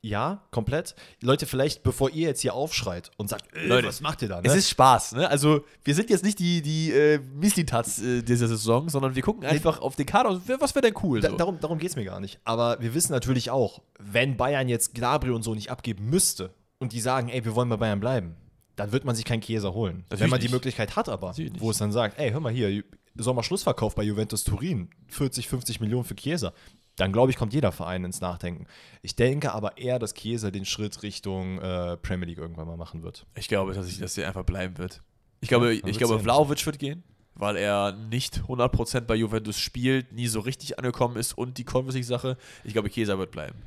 Ja, 0.00 0.44
komplett. 0.52 0.94
Leute, 1.22 1.44
vielleicht 1.46 1.82
bevor 1.82 2.08
ihr 2.10 2.28
jetzt 2.28 2.40
hier 2.40 2.54
aufschreit 2.54 3.10
und 3.16 3.28
sagt, 3.28 3.52
äh, 3.56 3.66
Leute, 3.66 3.88
was 3.88 4.00
macht 4.00 4.22
ihr 4.22 4.28
da? 4.28 4.40
Ne? 4.40 4.46
Es 4.48 4.54
ist 4.54 4.70
Spaß, 4.70 5.12
ne? 5.12 5.28
Also, 5.28 5.64
wir 5.82 5.94
sind 5.94 6.08
jetzt 6.08 6.22
nicht 6.24 6.38
die, 6.38 6.62
die 6.62 6.92
äh, 6.92 7.18
Mislitats 7.18 8.00
äh, 8.00 8.22
dieser 8.22 8.46
Saison, 8.46 8.88
sondern 8.88 9.16
wir 9.16 9.22
gucken 9.22 9.44
einfach 9.44 9.80
auf 9.80 9.96
den 9.96 10.06
Kader 10.06 10.30
und 10.30 10.48
was 10.60 10.74
wäre 10.76 10.86
denn 10.86 10.94
cool? 11.02 11.20
Da, 11.20 11.30
So. 11.30 11.36
darum 11.36 11.58
darum 11.60 11.78
geht 11.78 11.90
es 11.90 11.96
mir 11.96 12.04
gar 12.04 12.20
nicht. 12.20 12.38
Aber 12.44 12.80
wir 12.80 12.94
wissen 12.94 13.10
natürlich 13.12 13.50
auch, 13.50 13.82
wenn 13.98 14.36
Bayern 14.36 14.68
jetzt 14.68 14.94
Gnabry 14.94 15.30
und 15.30 15.42
so 15.42 15.54
nicht 15.56 15.70
abgeben 15.70 16.08
müsste 16.08 16.54
und 16.78 16.92
die 16.92 17.00
sagen, 17.00 17.28
ey, 17.28 17.44
wir 17.44 17.56
wollen 17.56 17.68
bei 17.68 17.76
Bayern 17.76 17.98
bleiben, 17.98 18.36
dann 18.76 18.92
wird 18.92 19.04
man 19.04 19.16
sich 19.16 19.24
keinen 19.24 19.40
Chiesa 19.40 19.72
holen. 19.72 19.98
Natürlich 20.04 20.20
wenn 20.20 20.30
man 20.30 20.38
die 20.38 20.44
nicht. 20.46 20.52
Möglichkeit 20.52 20.94
hat, 20.94 21.08
aber, 21.08 21.26
Natürlich 21.28 21.54
nicht. 21.54 21.60
wo 21.60 21.72
es 21.72 21.78
dann 21.78 21.90
sagt, 21.90 22.20
ey, 22.20 22.30
hör 22.30 22.38
mal 22.38 22.52
hier, 22.52 22.84
Sommerschlussverkauf 23.16 23.96
bei 23.96 24.04
Juventus 24.04 24.44
Turin, 24.44 24.90
40, 25.08 25.48
50 25.48 25.80
Millionen 25.80 26.04
für 26.04 26.14
Chiesa. 26.14 26.52
Dann 26.98 27.12
glaube 27.12 27.30
ich, 27.30 27.36
kommt 27.36 27.54
jeder 27.54 27.72
Verein 27.72 28.04
ins 28.04 28.20
Nachdenken. 28.20 28.66
Ich 29.02 29.16
denke 29.16 29.52
aber 29.52 29.78
eher, 29.78 29.98
dass 29.98 30.14
Chiesa 30.14 30.50
den 30.50 30.64
Schritt 30.64 31.02
Richtung 31.02 31.58
äh, 31.60 31.96
Premier 31.96 32.26
League 32.26 32.38
irgendwann 32.38 32.66
mal 32.66 32.76
machen 32.76 33.02
wird. 33.02 33.24
Ich 33.36 33.48
glaube, 33.48 33.72
dass, 33.72 33.88
ich, 33.88 33.98
dass 33.98 34.18
er 34.18 34.26
einfach 34.28 34.44
bleiben 34.44 34.78
wird. 34.78 35.02
Ich 35.40 35.48
glaube, 35.48 35.78
man 35.80 35.90
ich 35.90 35.98
glaube. 35.98 36.18
Vlaovic 36.18 36.66
wird 36.66 36.78
gehen, 36.78 37.04
weil 37.34 37.56
er 37.56 37.92
nicht 37.92 38.42
100% 38.48 39.02
bei 39.02 39.14
Juventus 39.14 39.58
spielt, 39.58 40.12
nie 40.12 40.26
so 40.26 40.40
richtig 40.40 40.78
angekommen 40.78 41.16
ist 41.16 41.38
und 41.38 41.56
die 41.58 41.64
Conference 41.64 41.94
League-Sache. 41.94 42.36
Ich 42.64 42.72
glaube, 42.72 42.90
Chiesa 42.90 43.16
wird 43.16 43.30
bleiben. 43.30 43.62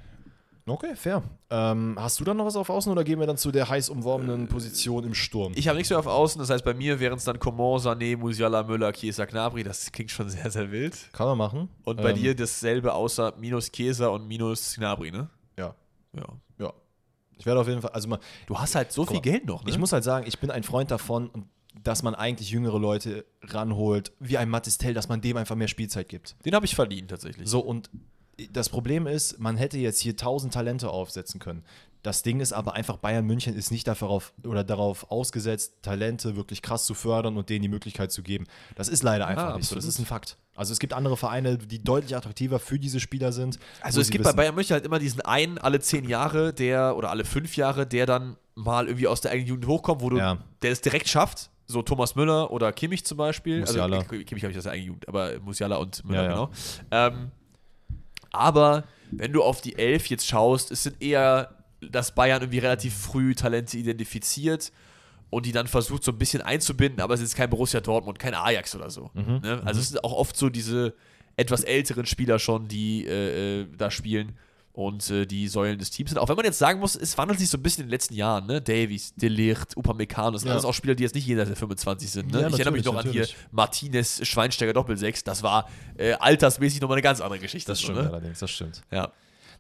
Okay, 0.68 0.96
fair. 0.96 1.24
Ähm, 1.50 1.96
hast 2.00 2.20
du 2.20 2.24
dann 2.24 2.38
noch 2.38 2.46
was 2.46 2.56
auf 2.56 2.70
Außen 2.70 2.92
oder 2.92 3.04
gehen 3.04 3.20
wir 3.20 3.26
dann 3.28 3.38
zu 3.38 3.52
der 3.52 3.68
heiß 3.68 3.90
umworbenen 3.90 4.48
Position 4.48 5.04
im 5.04 5.14
Sturm? 5.16 5.54
Ich 5.56 5.68
habe 5.68 5.78
nichts 5.78 5.90
mehr 5.90 5.98
auf 6.00 6.06
Außen, 6.08 6.40
das 6.40 6.50
heißt, 6.50 6.64
bei 6.64 6.74
mir 6.76 7.00
wären 7.00 7.18
es 7.18 7.24
dann 7.24 7.40
Coman, 7.40 7.80
Sané, 7.80 8.16
Musiala, 8.16 8.62
Müller, 8.64 8.94
Chiesa, 8.94 9.26
Gnabry. 9.26 9.64
Das 9.64 9.92
klingt 9.92 10.12
schon 10.12 10.30
sehr, 10.30 10.50
sehr 10.52 10.72
wild. 10.72 11.10
Kann 11.14 11.28
man 11.28 11.38
machen. 11.38 11.70
Und 11.84 11.98
bei 12.02 12.12
Ähm, 12.12 12.16
dir 12.18 12.36
dasselbe 12.36 12.94
außer 12.94 13.34
minus 13.40 13.72
Chiesa 13.72 14.08
und 14.10 14.28
minus 14.28 14.76
Gnabry, 14.76 15.12
ne? 15.12 15.30
Ja, 15.58 15.74
Ja. 16.16 16.26
ja. 16.60 16.74
Ich 17.38 17.46
werde 17.48 17.60
auf 17.60 17.68
jeden 17.68 17.82
Fall, 17.82 17.92
also 17.92 18.08
mal, 18.08 18.20
Du 18.46 18.56
hast 18.58 18.76
halt 18.76 18.92
so 18.92 19.04
viel 19.04 19.16
mal, 19.16 19.22
Geld 19.22 19.46
noch, 19.48 19.64
ne? 19.64 19.72
Ich 19.72 19.80
muss 19.80 19.92
halt 19.92 20.04
sagen, 20.04 20.28
ich 20.28 20.38
bin 20.40 20.52
ein 20.52 20.62
Freund 20.62 20.92
davon, 20.92 21.32
dass 21.84 22.04
man 22.04 22.14
eigentlich 22.14 22.52
jüngere 22.52 22.78
Leute 22.78 23.26
ranholt, 23.42 24.12
wie 24.20 24.38
ein 24.38 24.50
Matistel, 24.50 24.94
dass 24.94 25.10
man 25.10 25.22
dem 25.22 25.38
einfach 25.38 25.56
mehr 25.56 25.68
Spielzeit 25.70 26.08
gibt. 26.08 26.36
Den 26.46 26.54
habe 26.54 26.66
ich 26.68 26.76
verdient, 26.76 27.10
tatsächlich. 27.10 27.50
So, 27.50 27.62
und 27.62 27.90
das 28.52 28.70
Problem 28.70 29.08
ist, 29.08 29.40
man 29.40 29.58
hätte 29.58 29.78
jetzt 29.78 30.00
hier 30.00 30.16
tausend 30.16 30.54
Talente 30.54 30.90
aufsetzen 30.90 31.40
können. 31.40 31.64
Das 32.04 32.24
Ding 32.24 32.40
ist 32.40 32.52
aber 32.52 32.74
einfach, 32.74 32.98
Bayern 32.98 33.26
München 33.28 33.54
ist 33.56 33.70
nicht 33.70 33.88
darauf 33.88 34.34
oder 34.44 34.64
darauf 34.64 35.12
ausgesetzt, 35.12 35.74
Talente 35.84 36.36
wirklich 36.36 36.64
krass 36.64 36.86
zu 36.86 36.96
fördern 36.96 37.38
und 37.38 37.50
denen 37.50 37.62
die 37.62 37.68
Möglichkeit 37.70 38.12
zu 38.12 38.24
geben. 38.24 38.46
Das 38.76 38.88
ist 38.88 39.04
leider 39.04 39.28
einfach 39.28 39.54
Ah, 39.54 39.58
nicht 39.58 39.68
so. 39.68 39.76
Das 39.76 39.86
ist 39.86 40.00
ein 40.00 40.08
Fakt. 40.08 40.38
Also 40.56 40.74
es 40.74 40.80
gibt 40.80 40.94
andere 40.94 41.16
Vereine, 41.16 41.60
die 41.60 41.84
deutlich 41.84 42.16
attraktiver 42.16 42.58
für 42.60 42.80
diese 42.80 43.00
Spieler 43.00 43.32
sind. 43.32 43.60
Also 43.82 44.02
es 44.02 44.10
gibt 44.10 44.24
bei 44.24 44.30
wissen- 44.30 44.38
Bayern 44.38 44.56
München 44.56 44.74
halt 44.74 44.86
immer 44.86 44.98
diesen 44.98 45.22
einen 45.22 45.60
alle 45.60 45.80
zehn 45.80 46.10
Jahre, 46.10 46.54
der 46.54 46.98
oder 46.98 47.12
alle 47.12 47.24
fünf 47.24 47.56
Jahre, 47.56 47.86
der 47.86 48.08
dann 48.08 48.36
mal 48.56 48.88
irgendwie 48.88 49.08
aus 49.08 49.22
der 49.22 49.32
eigenen 49.32 49.50
Jugend 49.50 49.68
hochkommt, 49.68 50.02
wo 50.02 50.10
du, 50.10 50.18
Ja. 50.18 50.40
der 50.64 50.72
es 50.72 50.82
direkt 50.82 51.08
schafft. 51.08 51.52
So 51.68 51.84
Thomas 51.84 52.16
Müller 52.16 52.52
oder 52.52 52.74
Kimmich 52.74 53.06
zum 53.06 53.18
Beispiel. 53.20 53.60
Musiala. 53.62 53.98
Also, 54.00 54.10
Kimmich 54.10 54.44
habe 54.44 54.52
ich 54.52 54.58
aus 54.58 54.64
der 54.64 54.74
eigenen 54.74 54.88
Jugend, 54.88 55.08
aber 55.08 55.40
Musiala 55.40 55.76
und 55.78 56.04
Müller, 56.04 56.24
Ja, 56.24 56.30
ja. 56.30 56.30
genau. 56.32 56.52
Ähm, 56.90 57.32
aber 58.32 58.86
wenn 59.12 59.34
du 59.34 59.44
auf 59.44 59.62
die 59.62 59.78
Elf 59.78 60.08
jetzt 60.08 60.28
schaust, 60.28 60.72
es 60.72 60.84
sind 60.84 61.02
eher, 61.02 61.56
dass 61.82 62.16
Bayern 62.16 62.42
irgendwie 62.42 62.60
relativ 62.60 62.96
früh 62.96 63.36
Talente 63.36 63.78
identifiziert 63.78 64.72
und 65.30 65.46
die 65.46 65.52
dann 65.52 65.68
versucht 65.68 66.04
so 66.04 66.12
ein 66.12 66.18
bisschen 66.18 66.42
einzubinden, 66.42 67.02
aber 67.02 67.14
es 67.14 67.22
ist 67.22 67.36
kein 67.36 67.50
Borussia 67.50 67.82
Dortmund, 67.82 68.20
kein 68.20 68.34
Ajax 68.34 68.76
oder 68.76 68.90
so. 68.90 69.12
Mhm. 69.14 69.40
Ne? 69.42 69.62
Also 69.66 69.80
es 69.80 69.90
sind 69.90 70.04
auch 70.04 70.14
oft 70.14 70.36
so 70.38 70.50
diese 70.50 70.94
etwas 71.36 71.64
älteren 71.64 72.06
Spieler 72.06 72.40
schon, 72.40 72.68
die 72.68 73.06
äh, 73.06 73.62
äh, 73.62 73.68
da 73.78 73.92
spielen 73.92 74.38
und 74.74 75.10
äh, 75.10 75.26
die 75.26 75.48
Säulen 75.48 75.78
des 75.78 75.92
Teams 75.92 76.12
sind. 76.12 76.20
Auch 76.20 76.30
wenn 76.30 76.36
man 76.36 76.46
jetzt 76.46 76.60
sagen 76.60 76.80
muss, 76.80 76.96
es 76.96 77.18
wandelt 77.18 77.40
sich 77.40 77.50
so 77.50 77.58
ein 77.58 77.62
bisschen 77.64 77.84
in 77.84 77.88
den 77.88 77.92
letzten 77.92 78.14
Jahren, 78.14 78.46
ne? 78.48 78.62
Davies, 78.62 79.14
Delicht, 79.16 79.76
Upamecano, 79.76 80.32
das 80.32 80.42
sind 80.42 80.48
Ja. 80.50 80.54
alles 80.54 80.66
auch 80.66 80.74
Spieler, 80.74 80.96
die 80.96 81.04
jetzt 81.04 81.16
nicht 81.16 81.28
jenseits 81.28 81.50
der 81.50 81.58
25 81.58 82.10
sind. 82.10 82.32
Ne? 82.32 82.42
Ja, 82.42 82.48
ich 82.48 82.54
erinnere 82.54 82.72
mich 82.72 82.84
natürlich, 82.84 82.86
noch 82.86 82.92
an 83.00 83.06
natürlich. 83.08 83.30
hier 83.36 83.38
Martinez, 83.52 84.26
Schweinsteiger 84.28 84.74
Doppelsechs, 84.74 85.24
das 85.24 85.44
war 85.44 85.68
äh, 85.98 86.14
altersmäßig 86.14 86.80
nochmal 86.82 86.96
eine 86.96 87.02
ganz 87.04 87.20
andere 87.22 87.40
Geschichte. 87.40 87.72
Das 87.72 87.80
so, 87.80 87.86
stimmt 87.86 88.00
ne? 88.04 88.10
allerdings, 88.10 88.40
das 88.40 88.50
stimmt. 88.52 88.82
Ja. 88.92 89.12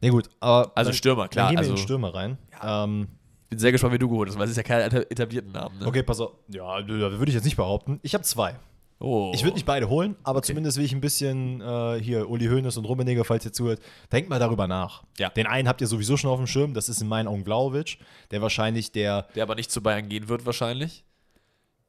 Nee, 0.01 0.09
gut, 0.09 0.29
aber. 0.39 0.71
Also 0.75 0.93
Stürmer, 0.93 1.27
klar, 1.27 1.47
Dann 1.47 1.55
gehen 1.55 1.63
wir 1.65 1.69
also- 1.71 1.81
in 1.81 1.85
Stürmer 1.85 2.13
rein. 2.15 2.37
Ähm, 2.63 3.07
Bin 3.49 3.59
sehr 3.59 3.71
gespannt, 3.73 3.93
wie 3.93 3.99
du 3.99 4.07
geholt 4.07 4.29
hast, 4.29 4.37
weil 4.37 4.45
es 4.45 4.51
ist 4.51 4.57
ja 4.57 4.63
keine 4.63 4.85
eta- 4.85 5.05
etablierten 5.09 5.51
Namen. 5.51 5.77
Ne? 5.77 5.85
okay, 5.85 6.03
pass 6.03 6.21
auf. 6.21 6.31
Ja, 6.47 6.87
würde 6.87 7.25
ich 7.27 7.33
jetzt 7.35 7.43
nicht 7.43 7.57
behaupten. 7.57 7.99
Ich 8.01 8.13
habe 8.13 8.23
zwei. 8.23 8.55
Oh. 9.01 9.31
Ich 9.33 9.43
würde 9.43 9.55
nicht 9.55 9.65
beide 9.65 9.89
holen, 9.89 10.15
aber 10.23 10.43
zumindest 10.43 10.77
will 10.77 10.85
ich 10.85 10.93
ein 10.93 11.01
bisschen 11.01 11.59
äh, 11.59 11.99
hier 11.99 12.29
Uli 12.29 12.45
Hoeneß 12.45 12.77
und 12.77 12.85
Rummenigge, 12.85 13.23
falls 13.23 13.43
ihr 13.43 13.51
zuhört, 13.51 13.81
denkt 14.11 14.29
mal 14.29 14.39
darüber 14.39 14.67
nach. 14.67 15.03
Ja. 15.17 15.29
Den 15.29 15.47
einen 15.47 15.67
habt 15.67 15.81
ihr 15.81 15.87
sowieso 15.87 16.17
schon 16.17 16.29
auf 16.29 16.37
dem 16.37 16.45
Schirm, 16.45 16.75
das 16.75 16.87
ist 16.87 17.01
in 17.01 17.07
meinen 17.07 17.27
Augen 17.27 17.43
Vlaovic, 17.43 17.97
der 18.29 18.41
wahrscheinlich 18.43 18.91
der. 18.91 19.27
Der 19.35 19.43
aber 19.43 19.55
nicht 19.55 19.71
zu 19.71 19.81
Bayern 19.81 20.07
gehen 20.07 20.29
wird 20.29 20.45
wahrscheinlich. 20.45 21.03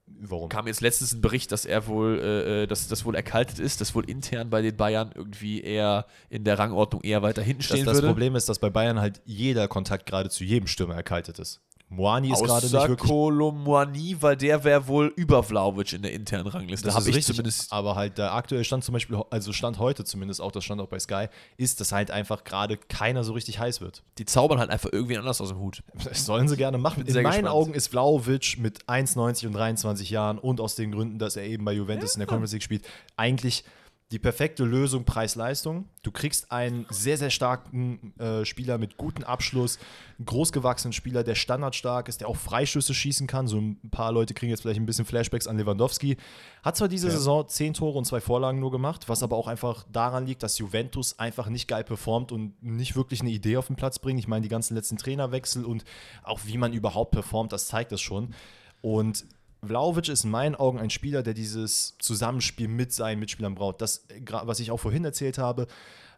Warum? 0.07 0.49
Kam 0.49 0.67
jetzt 0.67 0.81
letztens 0.81 1.13
ein 1.13 1.21
Bericht, 1.21 1.53
dass 1.53 1.65
er 1.65 1.87
wohl, 1.87 2.19
äh, 2.19 2.63
äh, 2.63 2.67
dass 2.67 2.89
das 2.89 3.05
wohl 3.05 3.15
erkaltet 3.15 3.59
ist, 3.59 3.81
dass 3.81 3.95
wohl 3.95 4.09
intern 4.09 4.51
bei 4.51 4.63
den 4.63 4.77
Bayern 4.77 5.11
irgendwie 5.15 5.61
eher 5.61 6.07
in 6.29 6.45
der 6.45 6.59
Rangordnung 6.59 7.03
eher 7.03 7.23
weiter 7.23 7.43
hinten 7.43 7.61
Das, 7.61 7.67
stehen 7.67 7.85
das 7.85 7.97
würde. 7.97 8.09
Problem 8.09 8.37
ist, 8.37 8.49
dass 8.49 8.59
bei 8.59 8.71
Bayern 8.71 9.01
halt 9.01 9.21
jeder 9.25 9.69
Kontakt 9.69 10.07
gerade 10.07 10.31
zu 10.31 10.45
jedem 10.45 10.67
Stürmer 10.67 10.95
erkaltet 10.95 11.39
ist. 11.39 11.61
Moani 11.93 12.33
ist 12.33 12.43
gerade 12.43 12.65
nicht 12.65 12.73
wirklich. 12.73 13.11
Kolomwani, 13.11 14.17
weil 14.21 14.37
der 14.37 14.65
wäre 14.65 14.87
wohl 14.87 15.13
über 15.17 15.43
Vlaovic 15.43 15.93
in 15.93 16.03
der 16.03 16.13
internen 16.13 16.47
Rangliste. 16.47 16.87
Das 16.87 16.95
Habe 16.95 17.03
ist 17.03 17.09
ich 17.11 17.17
richtig, 17.17 17.37
zumindest. 17.37 17.73
aber 17.73 17.97
halt 17.97 18.17
der 18.17 18.33
aktuelle 18.33 18.65
Stand 18.65 18.83
zum 18.83 18.95
Beispiel, 18.95 19.23
also 19.29 19.53
Stand 19.53 19.79
heute 19.79 20.05
zumindest, 20.05 20.41
auch 20.41 20.53
das 20.53 20.65
stand 20.65 20.81
auch 20.81 20.89
bei 20.89 20.99
Sky, 20.99 21.27
ist, 21.59 21.81
dass 21.81 21.93
halt 21.93 22.11
einfach 22.11 22.45
gerade 22.45 22.79
keiner 22.79 23.25
so 23.25 23.35
richtig 23.35 23.59
heiß 23.59 23.83
wird. 23.83 24.03
Die 24.17 24.25
zaubern 24.25 24.59
halt 24.59 24.71
einfach 24.71 24.89
irgendwie 24.91 25.19
anders 25.19 25.41
aus 25.41 25.49
dem 25.49 25.59
Hut. 25.59 25.83
Das 26.05 26.25
sollen 26.25 26.49
sie 26.49 26.57
gerne 26.57 26.79
machen. 26.79 27.07
In 27.07 27.15
meinen 27.15 27.25
gespannt. 27.25 27.49
Augen 27.49 27.75
ist 27.75 27.89
Vlaovic 27.89 28.59
mit 28.59 28.85
1,90 28.87 29.49
und 29.49 29.53
23 29.53 30.09
Jahren 30.09 30.39
und 30.39 30.61
aus 30.61 30.75
den 30.75 30.93
Gründen, 30.93 31.19
dass 31.19 31.37
er 31.37 31.45
eben 31.45 31.65
bei 31.65 31.73
Juventus 31.73 32.15
in 32.15 32.21
der 32.21 32.27
Conference 32.27 32.53
League 32.53 32.63
spielt, 32.63 32.87
eigentlich 33.17 33.65
die 34.13 34.19
perfekte 34.19 34.65
Lösung 34.65 35.05
Preis-Leistung. 35.05 35.89
Du 36.03 36.11
kriegst 36.11 36.53
einen 36.53 36.85
sehr, 36.91 37.17
sehr 37.17 37.31
starken 37.31 38.13
äh, 38.19 38.45
Spieler 38.45 38.77
mit 38.77 38.99
gutem 38.99 39.25
Abschluss, 39.25 39.79
einen 40.19 40.27
großgewachsenen 40.27 40.93
Spieler, 40.93 41.25
der 41.25 41.35
standardstark 41.35 42.09
ist, 42.09 42.21
der 42.21 42.29
auch 42.29 42.37
Freischüsse 42.37 42.93
schießen 42.93 43.27
kann. 43.27 43.49
So 43.49 43.59
ein 43.59 43.79
paar 43.91 44.13
Leute 44.13 44.35
kriegen 44.35 44.51
jetzt 44.51 44.61
vielleicht 44.61 44.79
ein 44.79 44.85
bisschen 44.85 45.07
Flashbacks 45.07 45.47
an 45.47 45.57
Lewandowski. 45.57 46.19
Hat 46.63 46.77
zwar 46.77 46.89
diese 46.89 47.07
Ja. 47.07 47.15
Saison 47.15 47.49
zehn 47.49 47.73
Tore 47.73 47.97
und 47.97 48.05
zwei 48.05 48.21
Vorlagen 48.21 48.61
nur 48.61 48.71
gemacht, 48.71 49.09
was 49.09 49.23
aber 49.23 49.37
auch 49.37 49.47
einfach 49.47 49.87
daran 49.91 50.27
liegt, 50.27 50.43
dass 50.43 50.59
Juventus 50.59 51.19
einfach 51.19 51.49
nicht 51.49 51.67
geil 51.67 51.83
performt 51.83 52.33
und 52.33 52.63
nicht 52.63 52.95
wirklich 52.95 53.23
eine 53.23 53.31
Idee 53.31 53.57
auf 53.57 53.69
den 53.69 53.77
Platz 53.77 53.99
bringt. 53.99 54.21
Ich 54.21 54.29
meine, 54.29 54.43
die 54.43 54.51
ganzen 54.51 54.75
letzten 54.75 54.99
Trainerwechsel 54.99 55.65
und 55.65 55.85
auch 56.23 56.41
wie 56.45 56.59
man 56.59 56.75
überhaupt 56.75 57.13
performt, 57.13 57.51
das 57.53 57.67
zeigt 57.67 57.93
das 57.93 58.03
schon. 58.03 58.35
Und 58.83 59.25
Vlaovic 59.65 60.09
ist 60.09 60.25
in 60.25 60.31
meinen 60.31 60.55
Augen 60.57 60.79
ein 60.79 60.91
Spieler, 60.91 61.23
der 61.23 61.35
dieses 61.35 61.97
Zusammenspiel 61.99 62.69
mit 62.69 62.93
seinen 62.93 63.21
Mitspielern 63.21 63.55
braucht. 63.55 63.81
Das, 63.81 64.05
was 64.29 64.59
ich 64.59 64.71
auch 64.71 64.79
vorhin 64.79 65.05
erzählt 65.05 65.39
habe, 65.39 65.69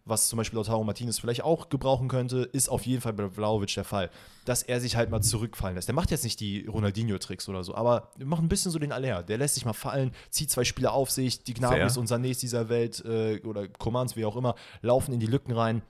was 0.06 0.28
zum 0.28 0.36
Beispiel 0.36 0.58
Lautaro 0.58 0.84
Martinez 0.84 1.18
vielleicht 1.18 1.44
auch 1.44 1.68
gebrauchen 1.68 2.08
könnte, 2.08 2.38
ist 2.52 2.68
auf 2.68 2.84
jeden 2.84 3.00
Fall 3.00 3.12
bei 3.12 3.28
Vlaovic 3.28 3.74
der 3.74 3.84
Fall. 3.84 4.10
Dass 4.44 4.62
er 4.62 4.80
sich 4.80 4.96
halt 4.96 5.10
mal 5.10 5.22
zurückfallen 5.22 5.76
lässt. 5.76 5.88
Der 5.88 5.94
macht 5.94 6.10
jetzt 6.10 6.24
nicht 6.24 6.40
die 6.40 6.66
Ronaldinho-Tricks 6.66 7.48
oder 7.48 7.64
so, 7.64 7.74
aber 7.74 8.10
er 8.18 8.26
macht 8.26 8.42
ein 8.42 8.48
bisschen 8.48 8.70
so 8.70 8.78
den 8.78 8.92
Aller. 8.92 9.22
Der 9.22 9.38
lässt 9.38 9.54
sich 9.54 9.64
mal 9.64 9.72
fallen, 9.72 10.12
zieht 10.30 10.50
zwei 10.50 10.64
Spieler 10.64 10.92
auf 10.92 11.10
sich, 11.10 11.42
die 11.42 11.54
Fair. 11.54 11.84
und 11.96 12.08
Sanés 12.08 12.40
dieser 12.40 12.68
Welt 12.68 13.04
äh, 13.04 13.40
oder 13.44 13.68
Commands, 13.68 14.16
wie 14.16 14.24
auch 14.24 14.36
immer, 14.36 14.54
laufen 14.82 15.12
in 15.12 15.20
die 15.20 15.26
Lücken 15.26 15.52
rein. 15.52 15.82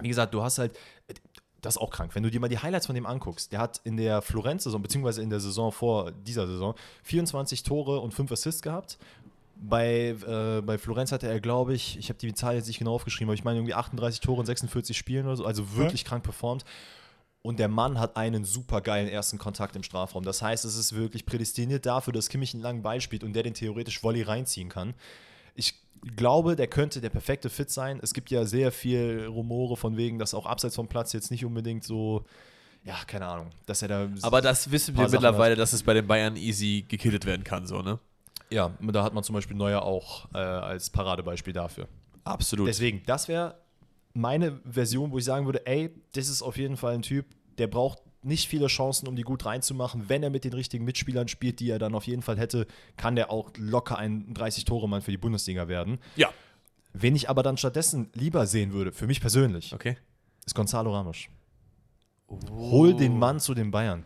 Wie 0.00 0.08
gesagt, 0.08 0.32
du 0.32 0.42
hast 0.42 0.58
halt, 0.58 0.78
das 1.62 1.76
ist 1.76 1.80
auch 1.80 1.90
krank, 1.90 2.14
wenn 2.14 2.22
du 2.22 2.30
dir 2.30 2.40
mal 2.40 2.48
die 2.48 2.58
Highlights 2.58 2.86
von 2.86 2.94
dem 2.94 3.06
anguckst. 3.06 3.52
Der 3.52 3.60
hat 3.60 3.80
in 3.84 3.96
der 3.96 4.20
Florenz-Saison, 4.20 4.82
beziehungsweise 4.82 5.22
in 5.22 5.30
der 5.30 5.40
Saison 5.40 5.72
vor 5.72 6.10
dieser 6.10 6.46
Saison, 6.46 6.74
24 7.04 7.62
Tore 7.62 8.00
und 8.00 8.12
5 8.12 8.32
Assists 8.32 8.62
gehabt. 8.62 8.98
Bei, 9.54 10.16
äh, 10.26 10.60
bei 10.60 10.76
Florenz 10.76 11.12
hatte 11.12 11.28
er, 11.28 11.40
glaube 11.40 11.72
ich, 11.72 11.96
ich 11.96 12.08
habe 12.08 12.18
die 12.18 12.34
Zahl 12.34 12.56
jetzt 12.56 12.66
nicht 12.66 12.80
genau 12.80 12.94
aufgeschrieben, 12.94 13.30
aber 13.30 13.34
ich 13.34 13.44
meine 13.44 13.58
irgendwie 13.58 13.74
38 13.74 14.20
Tore 14.20 14.40
in 14.40 14.46
46 14.46 14.96
Spielen 14.96 15.24
oder 15.24 15.36
so, 15.36 15.46
also 15.46 15.76
wirklich 15.76 16.04
krank 16.04 16.24
performt. 16.24 16.64
Und 17.42 17.58
der 17.58 17.68
Mann 17.68 17.98
hat 17.98 18.16
einen 18.16 18.44
super 18.44 18.80
geilen 18.80 19.08
ersten 19.08 19.38
Kontakt 19.38 19.74
im 19.76 19.82
Strafraum. 19.84 20.24
Das 20.24 20.42
heißt, 20.42 20.64
es 20.64 20.76
ist 20.76 20.94
wirklich 20.94 21.26
prädestiniert 21.26 21.86
dafür, 21.86 22.12
dass 22.12 22.28
Kimmich 22.28 22.54
einen 22.54 22.62
langen 22.62 22.82
Ball 22.82 23.00
spielt 23.00 23.24
und 23.24 23.34
der 23.34 23.42
den 23.44 23.54
theoretisch 23.54 24.02
Volley 24.02 24.22
reinziehen 24.22 24.68
kann. 24.68 24.94
Ich 25.54 25.81
glaube, 26.16 26.56
der 26.56 26.66
könnte 26.66 27.00
der 27.00 27.10
perfekte 27.10 27.50
Fit 27.50 27.70
sein. 27.70 28.00
Es 28.02 28.14
gibt 28.14 28.30
ja 28.30 28.44
sehr 28.44 28.72
viel 28.72 29.26
Rumore 29.26 29.76
von 29.76 29.96
wegen, 29.96 30.18
dass 30.18 30.34
auch 30.34 30.46
abseits 30.46 30.76
vom 30.76 30.88
Platz 30.88 31.12
jetzt 31.12 31.30
nicht 31.30 31.44
unbedingt 31.44 31.84
so, 31.84 32.24
ja, 32.84 32.96
keine 33.06 33.26
Ahnung, 33.26 33.50
dass 33.66 33.82
er 33.82 33.88
da. 33.88 34.08
Aber 34.22 34.40
das 34.40 34.70
wissen 34.70 34.96
wir 34.96 35.08
Sachen 35.08 35.12
mittlerweile, 35.12 35.56
dass 35.56 35.72
es 35.72 35.82
bei 35.82 35.94
den 35.94 36.06
Bayern 36.06 36.36
easy 36.36 36.84
gekillt 36.88 37.24
werden 37.24 37.44
kann, 37.44 37.66
so, 37.66 37.82
ne? 37.82 37.98
ja, 38.52 38.70
da 38.80 39.02
hat 39.02 39.14
man 39.14 39.24
zum 39.24 39.34
Beispiel 39.34 39.56
Neuer 39.56 39.82
auch 39.82 40.28
äh, 40.34 40.38
als 40.38 40.90
Paradebeispiel 40.90 41.52
dafür. 41.52 41.88
Absolut. 42.24 42.68
Deswegen, 42.68 43.02
das 43.06 43.28
wäre 43.28 43.56
meine 44.12 44.60
Version, 44.64 45.10
wo 45.10 45.18
ich 45.18 45.24
sagen 45.24 45.46
würde, 45.46 45.66
ey, 45.66 45.90
das 46.14 46.28
ist 46.28 46.42
auf 46.42 46.56
jeden 46.56 46.76
Fall 46.76 46.94
ein 46.94 47.02
Typ, 47.02 47.26
der 47.58 47.66
braucht 47.66 48.02
nicht 48.22 48.48
viele 48.48 48.68
Chancen, 48.68 49.08
um 49.08 49.16
die 49.16 49.22
gut 49.22 49.44
reinzumachen. 49.44 50.08
Wenn 50.08 50.22
er 50.22 50.30
mit 50.30 50.44
den 50.44 50.52
richtigen 50.52 50.84
Mitspielern 50.84 51.28
spielt, 51.28 51.58
die 51.60 51.70
er 51.70 51.78
dann 51.78 51.94
auf 51.94 52.06
jeden 52.06 52.22
Fall 52.22 52.38
hätte, 52.38 52.66
kann 52.96 53.16
der 53.16 53.30
auch 53.30 53.50
locker 53.56 53.98
ein 53.98 54.32
30-Tore-Mann 54.34 55.02
für 55.02 55.10
die 55.10 55.18
Bundesliga 55.18 55.68
werden. 55.68 55.98
ja. 56.16 56.30
Wen 56.94 57.16
ich 57.16 57.30
aber 57.30 57.42
dann 57.42 57.56
stattdessen 57.56 58.10
lieber 58.12 58.46
sehen 58.46 58.72
würde, 58.74 58.92
für 58.92 59.06
mich 59.06 59.22
persönlich, 59.22 59.72
Okay. 59.72 59.96
ist 60.44 60.54
Gonzalo 60.54 60.92
Ramos. 60.94 61.26
Hol 62.50 62.94
den 62.94 63.18
Mann 63.18 63.40
zu 63.40 63.54
den 63.54 63.70
Bayern. 63.70 64.04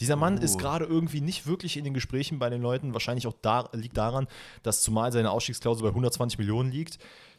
Dieser 0.00 0.14
Mann 0.16 0.38
Oh. 0.38 0.42
ist 0.42 0.58
gerade 0.58 0.84
irgendwie 0.84 1.20
nicht 1.20 1.46
wirklich 1.48 1.76
in 1.76 1.82
den 1.84 1.94
Gesprächen 1.94 2.38
bei 2.38 2.48
den 2.50 2.62
Leuten. 2.62 2.92
Wahrscheinlich 2.92 3.26
auch 3.26 3.34
da, 3.42 3.68
liegt 3.72 3.96
daran, 3.96 4.28
dass 4.62 4.82
zumal 4.82 5.10
seine 5.12 5.30
Ausstiegsklausel 5.32 5.82
bei 5.82 5.88
120 5.88 6.38
Millionen 6.38 6.70
liegt, 6.70 6.98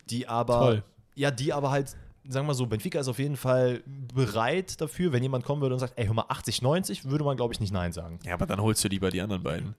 die 0.09 0.27
aber, 0.27 0.59
Toll. 0.59 0.83
ja, 1.15 1.31
die 1.31 1.53
aber 1.53 1.71
halt, 1.71 1.95
sagen 2.31 2.45
wir 2.45 2.49
mal 2.49 2.53
so, 2.53 2.67
Benfica 2.67 2.99
ist 2.99 3.07
auf 3.07 3.17
jeden 3.19 3.37
Fall 3.37 3.81
bereit 4.13 4.79
dafür, 4.79 5.11
wenn 5.11 5.23
jemand 5.23 5.43
kommen 5.43 5.61
würde 5.61 5.73
und 5.73 5.79
sagt, 5.79 5.93
ey, 5.97 6.05
hör 6.05 6.13
mal, 6.13 6.25
80, 6.29 6.61
90, 6.61 7.05
würde 7.05 7.23
man, 7.23 7.35
glaube 7.35 7.53
ich, 7.53 7.59
nicht 7.59 7.73
Nein 7.73 7.91
sagen. 7.91 8.19
Ja, 8.23 8.35
aber 8.35 8.45
dann 8.45 8.61
holst 8.61 8.83
du 8.83 8.87
lieber 8.87 9.09
die 9.09 9.19
anderen 9.19 9.41
beiden. 9.41 9.75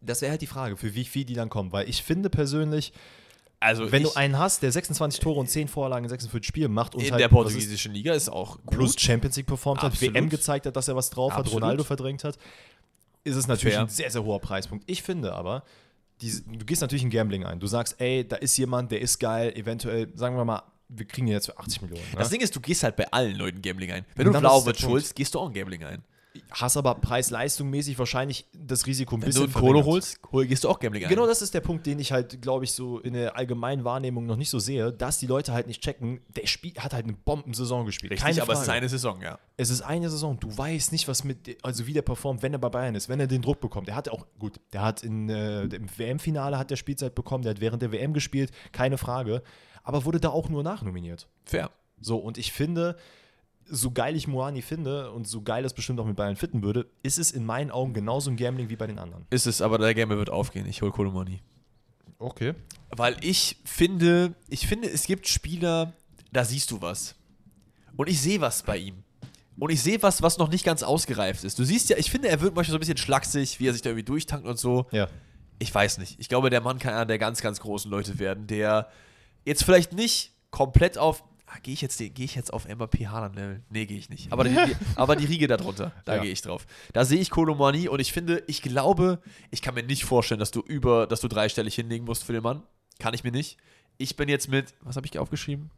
Das 0.00 0.20
wäre 0.22 0.30
halt 0.30 0.42
die 0.42 0.46
Frage, 0.46 0.76
für 0.76 0.94
wie 0.94 1.04
viel 1.04 1.24
die 1.24 1.34
dann 1.34 1.48
kommen, 1.48 1.72
weil 1.72 1.88
ich 1.88 2.02
finde 2.02 2.30
persönlich, 2.30 2.92
Also, 3.58 3.90
wenn 3.90 4.02
ich, 4.02 4.12
du 4.12 4.16
einen 4.16 4.38
hast, 4.38 4.62
der 4.62 4.70
26 4.70 5.18
Tore 5.20 5.40
und 5.40 5.48
10 5.48 5.66
Vorlagen 5.68 6.04
in 6.04 6.08
46 6.10 6.46
Spielen 6.46 6.72
macht 6.72 6.94
und 6.94 7.02
in 7.02 7.10
halt, 7.10 7.20
der 7.20 7.28
portugiesischen 7.28 7.92
Liga 7.92 8.12
ist 8.14 8.28
auch 8.28 8.58
gut. 8.58 8.70
plus 8.70 8.94
Champions 9.00 9.36
League 9.36 9.46
performt 9.46 9.82
hat. 9.82 10.00
WM 10.00 10.28
gezeigt 10.28 10.66
hat, 10.66 10.76
dass 10.76 10.88
er 10.88 10.94
was 10.94 11.10
drauf 11.10 11.32
hat, 11.32 11.40
Absolut. 11.40 11.62
Ronaldo 11.62 11.84
verdrängt 11.84 12.22
hat, 12.22 12.38
ist 13.24 13.36
es 13.36 13.48
natürlich 13.48 13.74
Fair. 13.74 13.84
ein 13.84 13.88
sehr, 13.88 14.10
sehr 14.10 14.22
hoher 14.22 14.40
Preispunkt. 14.40 14.84
Ich 14.88 15.02
finde 15.02 15.32
aber, 15.32 15.64
diese, 16.20 16.42
du 16.42 16.64
gehst 16.64 16.82
natürlich 16.82 17.02
ein 17.02 17.10
Gambling 17.10 17.44
ein. 17.44 17.58
Du 17.58 17.66
sagst, 17.66 18.00
ey, 18.00 18.28
da 18.28 18.36
ist 18.36 18.56
jemand, 18.56 18.92
der 18.92 19.00
ist 19.00 19.18
geil, 19.18 19.52
eventuell, 19.56 20.12
sagen 20.14 20.36
wir 20.36 20.44
mal, 20.44 20.62
wir 20.96 21.06
kriegen 21.06 21.26
ihn 21.26 21.32
jetzt 21.32 21.46
für 21.46 21.58
80 21.58 21.82
Millionen. 21.82 22.02
Ne? 22.12 22.18
Das 22.18 22.30
Ding 22.30 22.40
ist, 22.40 22.54
du 22.54 22.60
gehst 22.60 22.82
halt 22.82 22.96
bei 22.96 23.10
allen 23.10 23.36
Leuten 23.36 23.62
Gambling 23.62 23.92
ein. 23.92 24.04
Wenn 24.14 24.26
du 24.26 24.32
der 24.32 24.40
Vlaovic 24.40 24.76
Punkt. 24.76 24.92
holst, 24.92 25.16
gehst 25.16 25.34
du 25.34 25.40
auch 25.40 25.48
ein 25.48 25.54
Gambling 25.54 25.84
ein. 25.84 26.02
Hast 26.50 26.76
aber 26.76 26.96
preis-leistung 26.96 27.70
mäßig 27.70 27.96
wahrscheinlich 27.96 28.44
das 28.52 28.86
Risiko 28.86 29.14
ein 29.14 29.22
Wenn 29.22 29.26
bisschen 29.26 29.52
du 29.52 29.56
einen 29.58 29.66
Kohle 29.66 29.84
holst, 29.84 30.18
hol, 30.32 30.44
gehst 30.46 30.64
du 30.64 30.68
auch 30.68 30.80
Gambling 30.80 31.04
ein. 31.04 31.08
Genau 31.08 31.28
das 31.28 31.42
ist 31.42 31.54
der 31.54 31.60
Punkt, 31.60 31.86
den 31.86 32.00
ich 32.00 32.10
halt, 32.10 32.42
glaube 32.42 32.64
ich, 32.64 32.72
so 32.72 32.98
in 32.98 33.12
der 33.12 33.36
allgemeinen 33.36 33.84
Wahrnehmung 33.84 34.26
noch 34.26 34.34
nicht 34.34 34.50
so 34.50 34.58
sehe, 34.58 34.92
dass 34.92 35.18
die 35.18 35.28
Leute 35.28 35.52
halt 35.52 35.68
nicht 35.68 35.80
checken, 35.80 36.20
der 36.34 36.46
Spiel, 36.46 36.72
hat 36.78 36.92
halt 36.92 37.04
eine 37.04 37.12
Bombensaison 37.12 37.86
gespielt. 37.86 38.12
Richtig, 38.12 38.26
Keine 38.26 38.42
aber 38.42 38.54
es 38.54 38.62
ist 38.62 38.68
eine 38.68 38.88
Saison, 38.88 39.22
ja. 39.22 39.38
Es 39.56 39.70
ist 39.70 39.82
eine 39.82 40.10
Saison. 40.10 40.38
Du 40.40 40.56
weißt 40.56 40.90
nicht, 40.90 41.06
was 41.06 41.22
mit, 41.22 41.56
also 41.62 41.86
wie 41.86 41.92
der 41.92 42.02
performt, 42.02 42.42
wenn 42.42 42.52
er 42.52 42.58
bei 42.58 42.68
Bayern 42.68 42.96
ist, 42.96 43.08
wenn 43.08 43.20
er 43.20 43.28
den 43.28 43.42
Druck 43.42 43.60
bekommt. 43.60 43.88
Er 43.88 43.94
hat 43.94 44.08
auch, 44.08 44.26
gut, 44.40 44.58
der 44.72 44.82
hat 44.82 45.04
in, 45.04 45.28
äh, 45.28 45.62
im 45.62 45.86
WM-Finale 45.96 46.58
hat 46.58 46.68
der 46.68 46.76
Spielzeit 46.76 47.14
bekommen, 47.14 47.44
der 47.44 47.50
hat 47.50 47.60
während 47.60 47.80
der 47.80 47.92
WM 47.92 48.12
gespielt, 48.12 48.50
keine 48.72 48.98
Frage, 48.98 49.44
aber 49.84 50.04
wurde 50.04 50.18
da 50.18 50.30
auch 50.30 50.48
nur 50.48 50.64
nachnominiert. 50.64 51.28
Fair. 51.44 51.70
So, 52.00 52.16
und 52.16 52.38
ich 52.38 52.52
finde, 52.52 52.96
so 53.66 53.92
geil 53.92 54.16
ich 54.16 54.26
Moani 54.26 54.62
finde 54.62 55.12
und 55.12 55.28
so 55.28 55.42
geil 55.42 55.64
es 55.64 55.72
bestimmt 55.72 56.00
auch 56.00 56.06
mit 56.06 56.16
Bayern 56.16 56.36
fitten 56.36 56.62
würde, 56.62 56.86
ist 57.02 57.18
es 57.18 57.30
in 57.30 57.46
meinen 57.46 57.70
Augen 57.70 57.94
genauso 57.94 58.30
ein 58.30 58.36
Gambling 58.36 58.68
wie 58.68 58.76
bei 58.76 58.86
den 58.86 58.98
anderen. 58.98 59.26
Ist 59.30 59.46
es, 59.46 59.62
aber 59.62 59.78
der 59.78 59.94
Gamble 59.94 60.18
wird 60.18 60.30
aufgehen. 60.30 60.66
Ich 60.66 60.82
hol 60.82 60.90
Kolomani. 60.90 61.40
Okay. 62.18 62.54
Weil 62.90 63.16
ich 63.22 63.58
finde, 63.64 64.34
ich 64.48 64.66
finde, 64.66 64.88
es 64.88 65.06
gibt 65.06 65.28
Spieler, 65.28 65.92
da 66.32 66.44
siehst 66.44 66.70
du 66.70 66.80
was. 66.80 67.14
Und 67.96 68.08
ich 68.08 68.20
sehe 68.20 68.40
was 68.40 68.62
bei 68.62 68.78
ihm. 68.78 69.04
Und 69.58 69.70
ich 69.70 69.82
sehe 69.82 70.02
was, 70.02 70.20
was 70.20 70.38
noch 70.38 70.48
nicht 70.48 70.64
ganz 70.64 70.82
ausgereift 70.82 71.44
ist. 71.44 71.58
Du 71.58 71.64
siehst 71.64 71.88
ja, 71.88 71.96
ich 71.96 72.10
finde, 72.10 72.28
er 72.28 72.40
wird 72.40 72.56
manchmal 72.56 72.72
so 72.72 72.76
ein 72.76 72.80
bisschen 72.80 72.96
schlaksig, 72.96 73.60
wie 73.60 73.68
er 73.68 73.72
sich 73.72 73.82
da 73.82 73.90
irgendwie 73.90 74.04
durchtankt 74.04 74.46
und 74.46 74.58
so. 74.58 74.86
Ja. 74.90 75.08
Ich 75.60 75.72
weiß 75.72 75.98
nicht. 75.98 76.18
Ich 76.18 76.28
glaube, 76.28 76.50
der 76.50 76.60
Mann 76.60 76.80
kann 76.80 76.94
einer 76.94 77.06
der 77.06 77.18
ganz, 77.18 77.40
ganz 77.40 77.60
großen 77.60 77.90
Leute 77.90 78.18
werden, 78.18 78.48
der 78.48 78.88
jetzt 79.44 79.64
vielleicht 79.64 79.92
nicht 79.92 80.32
komplett 80.50 80.98
auf. 80.98 81.24
Ah, 81.46 81.58
gehe 81.62 81.74
ich, 81.74 81.80
jetzt 81.82 82.00
den- 82.00 82.12
gehe 82.14 82.24
ich 82.24 82.34
jetzt 82.34 82.52
auf 82.52 82.66
Mbappé 82.66 83.06
Haaland 83.08 83.36
Level? 83.36 83.62
Nee, 83.70 83.86
gehe 83.86 83.98
ich 83.98 84.08
nicht. 84.08 84.32
Aber 84.32 84.44
die, 84.44 84.50
die, 84.66 84.76
aber 84.96 85.14
die 85.14 85.26
Riege 85.26 85.46
darunter, 85.46 85.92
da 86.04 86.16
Ja. 86.16 86.22
gehe 86.22 86.32
ich 86.32 86.42
drauf. 86.42 86.66
Da 86.92 87.04
sehe 87.04 87.20
ich 87.20 87.30
Kolomani 87.30 87.88
und 87.88 88.00
ich 88.00 88.12
finde, 88.12 88.42
ich 88.48 88.62
glaube, 88.62 89.20
ich 89.50 89.62
kann 89.62 89.74
mir 89.74 89.82
nicht 89.84 90.04
vorstellen, 90.04 90.40
dass 90.40 90.50
du 90.50 90.60
über, 90.60 91.06
dass 91.06 91.20
du 91.20 91.28
dreistellig 91.28 91.74
hinlegen 91.74 92.04
musst 92.06 92.24
für 92.24 92.32
den 92.32 92.42
Mann. 92.42 92.62
Kann 92.98 93.14
ich 93.14 93.22
mir 93.24 93.30
nicht. 93.32 93.56
Ich 93.98 94.16
bin 94.16 94.28
jetzt 94.28 94.48
mit, 94.48 94.74
was 94.80 94.96
habe 94.96 95.06
ich 95.06 95.18
aufgeschrieben? 95.18 95.70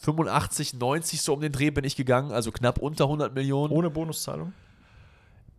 85, 0.00 0.74
90 0.74 1.22
so 1.22 1.32
um 1.34 1.40
den 1.40 1.52
Dreh 1.52 1.70
bin 1.70 1.84
ich 1.84 1.96
gegangen, 1.96 2.32
also 2.32 2.52
knapp 2.52 2.78
unter 2.78 3.04
100 3.04 3.34
Millionen. 3.34 3.72
Ohne 3.72 3.88
Bonuszahlung? 3.90 4.52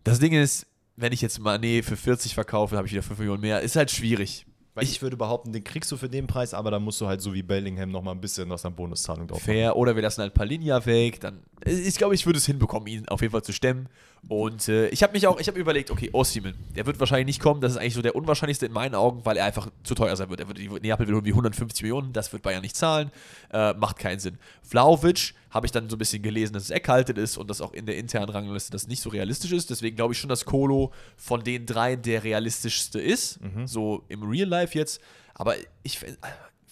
Das 0.03 0.19
Ding 0.19 0.33
ist, 0.33 0.67
wenn 0.95 1.11
ich 1.11 1.21
jetzt 1.21 1.39
Mané 1.39 1.83
für 1.83 1.97
40 1.97 2.33
verkaufe, 2.35 2.77
habe 2.77 2.85
ich 2.87 2.93
wieder 2.93 3.03
5 3.03 3.17
Millionen 3.19 3.41
mehr. 3.41 3.61
Ist 3.61 3.75
halt 3.75 3.89
schwierig. 3.91 4.45
Weil 4.77 4.83
ich, 4.83 5.01
würde 5.01 5.17
behaupten, 5.17 5.51
den 5.53 5.63
kriegst 5.63 5.91
du 5.91 5.97
für 5.97 6.07
den 6.07 6.27
Preis, 6.27 6.53
aber 6.53 6.69
dann 6.69 6.83
musst 6.83 7.01
du 7.01 7.07
halt 7.07 7.19
so 7.19 7.33
wie 7.33 7.41
Bellingham 7.41 7.89
noch 7.89 8.03
mal 8.03 8.11
ein 8.11 8.21
bisschen 8.21 8.47
was 8.51 8.63
an 8.63 8.75
Bonuszahlung 8.75 9.27
drauf 9.27 9.41
Fair. 9.41 9.75
Oder 9.75 9.95
wir 9.95 10.03
lassen 10.03 10.21
halt 10.21 10.35
Palinja 10.35 10.85
weg. 10.85 11.19
Dann, 11.19 11.39
ich 11.65 11.95
glaube, 11.95 12.13
ich 12.13 12.27
würde 12.27 12.37
es 12.37 12.45
hinbekommen, 12.45 12.87
ihn 12.87 13.07
auf 13.07 13.21
jeden 13.21 13.31
Fall 13.31 13.41
zu 13.41 13.53
stemmen. 13.53 13.89
Und 14.27 14.67
äh, 14.69 14.89
ich 14.89 15.01
habe 15.01 15.13
mich 15.13 15.25
auch, 15.25 15.39
ich 15.39 15.47
habe 15.47 15.57
überlegt, 15.57 15.89
okay, 15.89 16.11
Osimhen, 16.13 16.53
der 16.75 16.85
wird 16.85 16.99
wahrscheinlich 16.99 17.25
nicht 17.25 17.41
kommen. 17.41 17.59
Das 17.59 17.71
ist 17.71 17.79
eigentlich 17.79 17.95
so 17.95 18.03
der 18.03 18.15
unwahrscheinlichste 18.15 18.67
in 18.67 18.71
meinen 18.71 18.93
Augen, 18.93 19.25
weil 19.25 19.37
er 19.37 19.45
einfach 19.45 19.67
zu 19.81 19.95
teuer 19.95 20.15
sein 20.15 20.29
wird. 20.29 20.41
Er 20.41 20.47
wird 20.47 20.59
Neapel 20.83 21.07
will 21.07 21.15
irgendwie 21.15 21.31
150 21.31 21.81
Millionen, 21.81 22.13
das 22.13 22.31
wird 22.31 22.43
Bayern 22.43 22.61
nicht 22.61 22.75
zahlen. 22.75 23.09
Äh, 23.51 23.73
macht 23.73 23.97
keinen 23.97 24.19
Sinn. 24.19 24.37
Vlaovic 24.61 25.33
habe 25.49 25.65
ich 25.65 25.71
dann 25.71 25.89
so 25.89 25.95
ein 25.95 25.99
bisschen 25.99 26.21
gelesen, 26.21 26.53
dass 26.53 26.63
es 26.63 26.69
erkaltet 26.69 27.17
ist 27.17 27.37
und 27.37 27.49
dass 27.49 27.61
auch 27.61 27.73
in 27.73 27.85
der 27.85 27.97
internen 27.97 28.29
Rangliste 28.29 28.71
das 28.71 28.87
nicht 28.87 29.01
so 29.01 29.09
realistisch 29.09 29.51
ist. 29.51 29.69
Deswegen 29.69 29.95
glaube 29.95 30.13
ich 30.13 30.19
schon, 30.19 30.29
dass 30.29 30.45
Kolo 30.45 30.91
von 31.15 31.43
den 31.43 31.65
dreien 31.65 32.01
der 32.01 32.23
realistischste 32.23 32.99
ist. 32.99 33.39
So 33.65 34.03
im 34.09 34.23
Real 34.23 34.47
Life 34.47 34.77
jetzt. 34.77 35.01
Aber 35.33 35.55
ich 35.83 35.99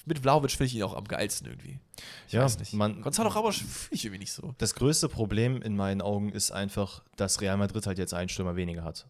mit 0.08 0.20
Vlaovic 0.20 0.52
finde 0.52 0.66
ich 0.66 0.76
ihn 0.76 0.84
auch 0.84 0.96
am 0.96 1.06
geilsten 1.06 1.48
irgendwie. 1.48 1.80
Ich 2.28 2.34
Ja, 2.34 2.44
weiß 2.44 2.60
nicht. 2.60 2.74
man- 2.74 3.02
Gonzalo 3.02 3.30
Ramos 3.30 3.56
finde 3.58 3.96
ich 3.96 4.06
irgendwie 4.06 4.20
nicht 4.20 4.34
so. 4.34 4.54
Das 4.60 4.76
größte 4.76 5.10
Problem 5.10 5.62
in 5.64 5.76
meinen 5.76 6.02
Augen 6.02 6.30
ist 6.30 6.52
einfach, 6.52 7.02
dass 7.16 7.42
Real 7.42 7.58
Madrid 7.58 7.88
halt 7.88 7.98
jetzt 7.98 8.14
einen 8.14 8.30
Stürmer 8.30 8.56
weniger 8.56 8.84
hat. 8.84 9.08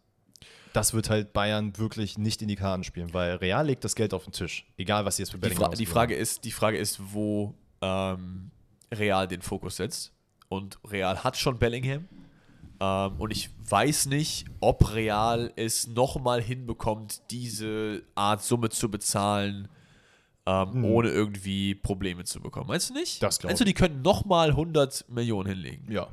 Das 0.72 0.94
wird 0.94 1.10
halt 1.10 1.34
Bayern 1.34 1.78
wirklich 1.78 2.18
nicht 2.18 2.42
in 2.42 2.48
die 2.50 2.56
Karten 2.56 2.84
spielen, 2.84 3.14
weil 3.14 3.36
Real 3.36 3.66
legt 3.66 3.84
das 3.84 3.96
Geld 3.96 4.14
auf 4.14 4.24
den 4.26 4.34
Tisch. 4.34 4.66
Egal, 4.78 5.06
was 5.06 5.16
sie 5.18 5.24
jetzt 5.24 5.32
für 5.32 5.38
Die, 5.38 5.42
Bellingham 5.42 5.66
Fra 5.72 5.76
die. 5.76 5.86
Frage 5.86 6.16
ist, 6.16 6.44
die 6.44 6.52
Frage 6.52 6.78
ist, 6.78 7.00
wo 7.14 7.54
ähm, 7.82 8.52
Real 8.98 9.28
den 9.28 9.42
Fokus 9.42 9.78
setzt. 9.78 10.12
Und 10.50 10.80
Real 10.86 11.24
hat 11.24 11.38
schon 11.38 11.58
Bellingham. 11.58 12.08
Ähm, 12.80 13.20
und 13.20 13.32
ich 13.32 13.50
weiß 13.70 14.08
nicht, 14.08 14.46
ob 14.60 14.94
Real 14.94 15.52
es 15.56 15.88
nochmal 15.88 16.42
hinbekommt, 16.42 17.22
diese 17.32 18.04
Art 18.16 18.44
Summe 18.44 18.70
zu 18.70 18.90
bezahlen, 18.90 19.68
ähm, 20.46 20.84
ohne 20.86 21.10
irgendwie 21.10 21.74
Probleme 21.76 22.24
zu 22.24 22.40
bekommen. 22.40 22.68
Meinst 22.68 22.90
du 22.90 22.94
nicht? 22.94 23.24
Das 23.24 23.40
glaub 23.40 23.50
Meinst 23.50 23.62
du, 23.62 23.66
die 23.66 23.74
können 23.74 24.02
nochmal 24.02 24.50
100 24.50 25.06
Millionen 25.10 25.50
hinlegen? 25.50 25.92
Ja. 25.92 26.08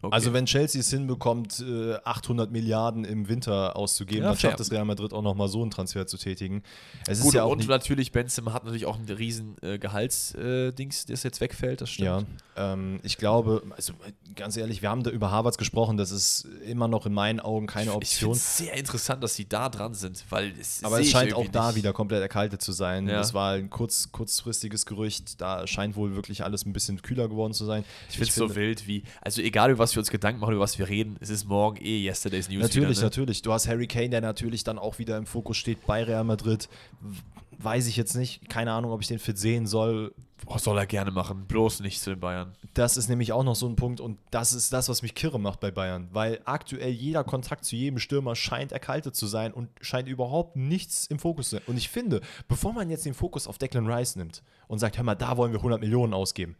Okay. 0.00 0.14
Also 0.14 0.32
wenn 0.32 0.46
Chelsea 0.46 0.80
es 0.80 0.90
hinbekommt, 0.90 1.60
äh, 1.60 1.94
800 2.04 2.50
Milliarden 2.50 3.04
im 3.04 3.28
Winter 3.28 3.76
auszugeben, 3.76 4.22
Ja, 4.24 4.30
dann 4.30 4.38
schafft 4.38 4.60
es 4.60 4.70
Real 4.70 4.84
Madrid 4.84 5.12
auch 5.12 5.22
nochmal 5.22 5.48
so 5.48 5.60
einen 5.62 5.70
Transfer 5.70 6.06
zu 6.06 6.16
tätigen. 6.18 6.62
Es 7.08 7.18
Gut, 7.20 7.28
ist 7.28 7.34
ja 7.34 7.42
auch 7.44 7.50
und 7.50 7.66
natürlich, 7.68 8.12
Benzema 8.12 8.52
hat 8.52 8.64
natürlich 8.64 8.86
auch 8.86 8.96
ein 8.98 9.04
riesen 9.08 9.56
äh, 9.62 9.78
Gehaltsdings, 9.78 11.06
das 11.06 11.22
jetzt 11.22 11.40
wegfällt, 11.40 11.80
das 11.80 11.96
Ja, 11.96 12.20
stimmt. 12.20 12.42
ähm, 12.56 13.00
ich 13.02 13.16
glaube, 13.16 13.62
also 13.76 13.92
ganz 14.34 14.56
ehrlich, 14.56 14.82
wir 14.82 14.90
haben 14.90 15.02
da 15.02 15.10
über 15.10 15.30
Harvards 15.30 15.58
gesprochen, 15.58 15.96
das 15.96 16.10
ist 16.10 16.46
immer 16.66 16.86
noch 16.86 17.06
in 17.06 17.12
meinen 17.12 17.40
Augen 17.40 17.66
keine 17.66 17.90
Ich 17.90 17.96
Option. 17.96 18.32
es 18.32 18.56
sehr 18.58 18.74
interessant, 18.74 19.22
dass 19.24 19.34
sie 19.34 19.48
da 19.48 19.68
dran 19.68 19.94
sind, 19.94 20.24
weil 20.30 20.52
es 20.60 20.82
Aber 20.84 21.00
es 21.00 21.06
ich 21.06 21.12
scheint 21.12 21.34
auch 21.34 21.46
da 21.48 21.68
nicht. 21.68 21.76
wieder 21.76 21.92
komplett 21.92 22.22
erkaltet 22.22 22.62
zu 22.62 22.72
sein. 22.72 23.08
Ja. 23.08 23.16
Das 23.16 23.34
war 23.34 23.54
ein 23.54 23.70
kurz, 23.70 24.12
kurzfristiges 24.12 24.86
Gerücht. 24.86 25.40
Da 25.40 25.66
scheint 25.66 25.96
wohl 25.96 26.14
wirklich 26.14 26.44
alles 26.44 26.64
ein 26.66 26.72
bisschen 26.72 27.02
kühler 27.02 27.28
geworden 27.28 27.52
zu 27.52 27.64
sein. 27.64 27.84
Ich 28.10 28.16
finde 28.16 28.28
es 28.30 28.34
so 28.36 28.54
wild 28.54 28.86
wie, 28.86 29.02
also 29.20 29.40
egal 29.42 29.70
über 29.70 29.78
was 29.78 29.87
wir 29.94 30.00
uns 30.00 30.10
Gedanken 30.10 30.40
machen, 30.40 30.54
über 30.54 30.62
was 30.62 30.78
wir 30.78 30.88
reden, 30.88 31.16
es 31.20 31.30
ist 31.30 31.46
morgen 31.46 31.78
eh 31.84 32.08
Yesterday's 32.08 32.48
News. 32.48 32.62
Natürlich, 32.62 32.90
wieder, 32.90 33.00
ne? 33.00 33.06
natürlich. 33.06 33.42
Du 33.42 33.52
hast 33.52 33.68
Harry 33.68 33.86
Kane, 33.86 34.10
der 34.10 34.20
natürlich 34.20 34.64
dann 34.64 34.78
auch 34.78 34.98
wieder 34.98 35.16
im 35.16 35.26
Fokus 35.26 35.56
steht 35.56 35.86
bei 35.86 36.02
Real 36.02 36.24
Madrid. 36.24 36.68
Weiß 37.58 37.86
ich 37.86 37.96
jetzt 37.96 38.14
nicht. 38.14 38.48
Keine 38.48 38.72
Ahnung, 38.72 38.92
ob 38.92 39.00
ich 39.00 39.08
den 39.08 39.18
fit 39.18 39.38
sehen 39.38 39.66
soll. 39.66 40.14
Boah, 40.44 40.58
soll 40.58 40.78
er 40.78 40.86
gerne 40.86 41.10
machen, 41.10 41.46
bloß 41.46 41.80
nicht 41.80 42.00
zu 42.00 42.10
den 42.10 42.20
Bayern. 42.20 42.52
Das 42.74 42.96
ist 42.96 43.08
nämlich 43.08 43.32
auch 43.32 43.42
noch 43.42 43.56
so 43.56 43.66
ein 43.66 43.74
Punkt 43.74 44.00
und 44.00 44.18
das 44.30 44.52
ist 44.52 44.72
das, 44.72 44.88
was 44.88 45.02
mich 45.02 45.16
kirre 45.16 45.40
macht 45.40 45.58
bei 45.58 45.72
Bayern, 45.72 46.08
weil 46.12 46.40
aktuell 46.44 46.92
jeder 46.92 47.24
Kontakt 47.24 47.64
zu 47.64 47.74
jedem 47.74 47.98
Stürmer 47.98 48.36
scheint 48.36 48.70
erkaltet 48.70 49.16
zu 49.16 49.26
sein 49.26 49.52
und 49.52 49.68
scheint 49.80 50.08
überhaupt 50.08 50.54
nichts 50.54 51.06
im 51.06 51.18
Fokus 51.18 51.50
zu 51.50 51.56
sein. 51.56 51.64
Und 51.66 51.76
ich 51.76 51.88
finde, 51.88 52.20
bevor 52.46 52.72
man 52.72 52.88
jetzt 52.88 53.04
den 53.04 53.14
Fokus 53.14 53.48
auf 53.48 53.58
Declan 53.58 53.90
Rice 53.90 54.14
nimmt 54.14 54.42
und 54.68 54.78
sagt, 54.78 54.96
hör 54.96 55.04
mal, 55.04 55.16
da 55.16 55.36
wollen 55.36 55.50
wir 55.50 55.58
100 55.58 55.80
Millionen 55.80 56.14
ausgeben, 56.14 56.54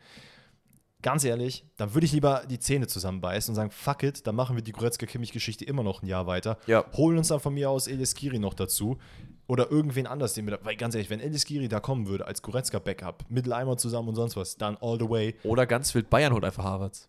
ganz 1.02 1.24
ehrlich, 1.24 1.64
dann 1.76 1.94
würde 1.94 2.04
ich 2.06 2.12
lieber 2.12 2.42
die 2.50 2.58
Zähne 2.58 2.86
zusammenbeißen 2.86 3.52
und 3.52 3.56
sagen, 3.56 3.70
fuck 3.70 4.02
it, 4.02 4.26
dann 4.26 4.34
machen 4.34 4.56
wir 4.56 4.62
die 4.62 4.72
Goretzka-Kimmich-Geschichte 4.72 5.64
immer 5.64 5.82
noch 5.82 6.02
ein 6.02 6.06
Jahr 6.06 6.26
weiter. 6.26 6.58
Ja. 6.66 6.84
Holen 6.96 7.18
uns 7.18 7.28
dann 7.28 7.40
von 7.40 7.54
mir 7.54 7.70
aus 7.70 7.86
Elis 7.86 8.14
Giri 8.14 8.38
noch 8.38 8.54
dazu 8.54 8.98
oder 9.46 9.70
irgendwen 9.70 10.06
anders, 10.06 10.34
den 10.34 10.46
wir 10.46 10.56
da, 10.58 10.64
weil 10.64 10.76
ganz 10.76 10.94
ehrlich, 10.94 11.08
wenn 11.10 11.20
Elis 11.20 11.44
Giri 11.44 11.68
da 11.68 11.80
kommen 11.80 12.06
würde 12.08 12.26
als 12.26 12.42
Goretzka-Backup, 12.42 13.24
Mitteleimer 13.28 13.76
zusammen 13.76 14.08
und 14.08 14.14
sonst 14.16 14.36
was, 14.36 14.56
dann 14.56 14.76
all 14.80 14.98
the 14.98 15.08
way 15.08 15.36
Oder 15.44 15.66
ganz 15.66 15.94
wild, 15.94 16.10
Bayern 16.10 16.32
holt 16.32 16.44
einfach 16.44 16.64
Harvards. 16.64 17.08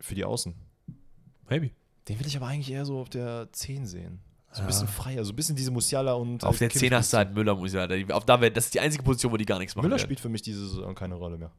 für 0.00 0.14
die 0.14 0.24
Außen. 0.24 0.54
Maybe. 1.48 1.70
Den 2.08 2.18
will 2.20 2.26
ich 2.26 2.36
aber 2.36 2.46
eigentlich 2.46 2.70
eher 2.70 2.84
so 2.84 2.98
auf 3.00 3.08
der 3.08 3.48
10 3.52 3.86
sehen. 3.86 4.20
So 4.52 4.60
ein 4.60 4.64
Ja. 4.64 4.66
bisschen 4.68 4.88
freier, 4.88 5.24
so 5.24 5.32
ein 5.32 5.36
bisschen 5.36 5.56
diese 5.56 5.70
Musiala 5.70 6.14
und. 6.14 6.42
Auf 6.44 6.56
der 6.58 6.68
Kimmich- 6.68 6.80
10 6.88 6.94
hast 6.94 7.12
du 7.12 7.18
halt 7.18 7.34
Müller, 7.34 7.56
sagen. 7.68 8.10
Auf 8.12 8.24
da 8.24 8.40
wär, 8.40 8.50
das 8.50 8.66
ist 8.66 8.74
die 8.74 8.80
einzige 8.80 9.02
Position, 9.04 9.30
wo 9.32 9.36
die 9.36 9.44
gar 9.44 9.58
nichts 9.58 9.76
machen 9.76 9.84
Müller 9.84 9.96
werden. 9.96 10.06
spielt 10.06 10.20
für 10.20 10.28
mich 10.30 10.40
diese 10.42 10.66
Saison 10.66 10.94
keine 10.94 11.16
Rolle 11.16 11.36
mehr. 11.36 11.52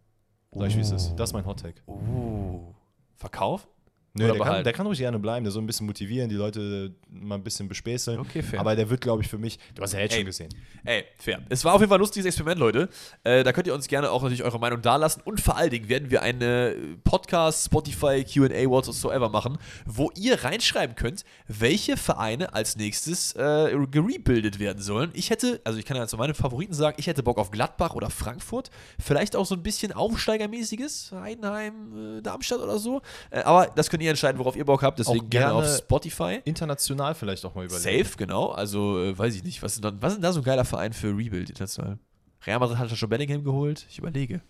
Sag 0.52 0.68
ich, 0.68 0.78
wie 0.78 0.82
es 0.82 0.92
ist. 0.92 1.14
Das 1.16 1.30
ist 1.30 1.34
mein 1.34 1.46
Hot 1.46 1.60
Take. 1.60 1.82
Uh. 1.88 2.74
Verkauf? 3.16 3.68
Nö, 4.14 4.28
der 4.28 4.40
kann, 4.40 4.64
der 4.64 4.74
kann 4.74 4.86
ruhig 4.88 4.98
gerne 4.98 5.20
bleiben, 5.20 5.44
der 5.44 5.52
soll 5.52 5.62
ein 5.62 5.68
bisschen 5.68 5.86
motivieren, 5.86 6.30
die 6.30 6.36
Leute 6.36 6.94
mal 7.10 7.36
ein 7.36 7.44
bisschen 7.44 7.68
bespäßeln. 7.68 8.20
Okay, 8.20 8.42
fair. 8.42 8.60
Aber 8.60 8.76
der 8.76 8.90
wird, 8.90 9.02
glaube 9.02 9.22
ich, 9.22 9.30
für 9.30 9.38
mich. 9.38 9.60
Du 9.76 9.84
hast 9.84 9.94
ja 9.94 10.00
jetzt 10.00 10.14
Ey. 10.14 10.20
schon 10.20 10.26
gesehen. 10.26 10.50
Ey, 10.84 11.06
fair. 11.18 11.42
Es 11.50 11.64
war 11.64 11.74
auf 11.74 11.82
jeden 11.82 11.90
Fall 11.90 12.00
ein 12.00 12.02
lustiges 12.02 12.26
Experiment, 12.26 12.60
Leute. 12.60 12.90
Äh, 13.24 13.44
da 13.44 13.54
könnt 13.54 13.68
ihr 13.68 13.74
uns 13.74 13.88
gerne 13.88 14.10
auch 14.10 14.22
natürlich 14.24 14.44
eure 14.44 14.60
Meinung 14.60 14.82
dalassen. 14.82 15.22
Und 15.24 15.40
vor 15.42 15.58
allen 15.58 15.70
Dingen 15.70 15.90
werden 15.90 16.10
wir 16.10 16.22
eine 16.24 16.76
Podcast, 17.04 17.66
Spotify, 17.66 18.24
QA, 18.24 18.70
whatsoever 18.70 19.30
machen, 19.30 19.58
wo 19.86 20.12
ihr 20.16 20.44
reinschreiben 20.44 20.96
könnt, 20.96 21.24
welche 21.48 21.96
Vereine 21.96 22.54
als 22.54 22.78
nächstes 22.78 23.34
äh, 23.36 23.76
gerebuildet 23.92 24.60
werden 24.60 24.82
sollen. 24.82 25.12
Ich 25.14 25.30
hätte, 25.30 25.62
also 25.64 25.78
ich 25.78 25.86
kann 25.86 25.98
ja 25.98 26.08
zu 26.08 26.18
meinen 26.18 26.34
Favoriten 26.34 26.74
sagen, 26.74 26.96
ich 27.00 27.08
hätte 27.08 27.22
Bock 27.24 27.38
auf 27.38 27.52
Gladbach 27.52 27.94
oder 27.94 28.10
Frankfurt. 28.10 28.72
Vielleicht 29.00 29.36
auch 29.36 29.46
so 29.46 29.56
ein 29.56 29.64
bisschen 29.64 29.94
Aufsteigermäßiges, 29.94 31.12
Heidenheim, 31.12 32.18
äh, 32.18 32.22
Darmstadt 32.22 32.60
oder 32.60 32.80
so. 32.80 33.02
Äh, 33.30 33.42
aber 33.42 33.68
das 33.76 33.90
könnt 33.90 33.99
ihr 34.02 34.10
entscheiden, 34.10 34.40
worauf 34.40 34.56
ihr 34.56 34.66
Bock 34.66 34.84
habt. 34.84 35.00
Deswegen 35.00 35.26
Auch 35.26 35.30
gerne, 35.30 35.54
gerne 35.54 35.68
auf 35.68 35.78
Spotify. 35.78 36.40
International 36.46 37.16
vielleicht 37.16 37.46
auch 37.46 37.56
mal 37.56 37.66
überlegen. 37.66 38.04
Safe, 38.04 38.18
genau. 38.18 38.48
Also, 38.50 39.02
äh, 39.04 39.18
weiß 39.18 39.36
ich 39.36 39.44
nicht. 39.44 39.62
Was 39.64 39.76
ist, 39.76 39.84
dann, 39.84 40.02
was 40.02 40.14
ist 40.14 40.18
denn 40.18 40.24
da 40.24 40.32
so 40.34 40.40
ein 40.42 40.44
geiler 40.44 40.66
Verein 40.66 40.94
für 40.94 41.08
Rebuild 41.10 41.50
international? 41.50 41.98
Real 42.46 42.60
Madrid 42.60 42.78
hat 42.78 42.90
ja 42.90 42.96
schon 42.96 43.10
Bellingham 43.10 43.44
geholt. 43.44 43.86
Ich 43.90 43.98
überlege. 43.98 44.42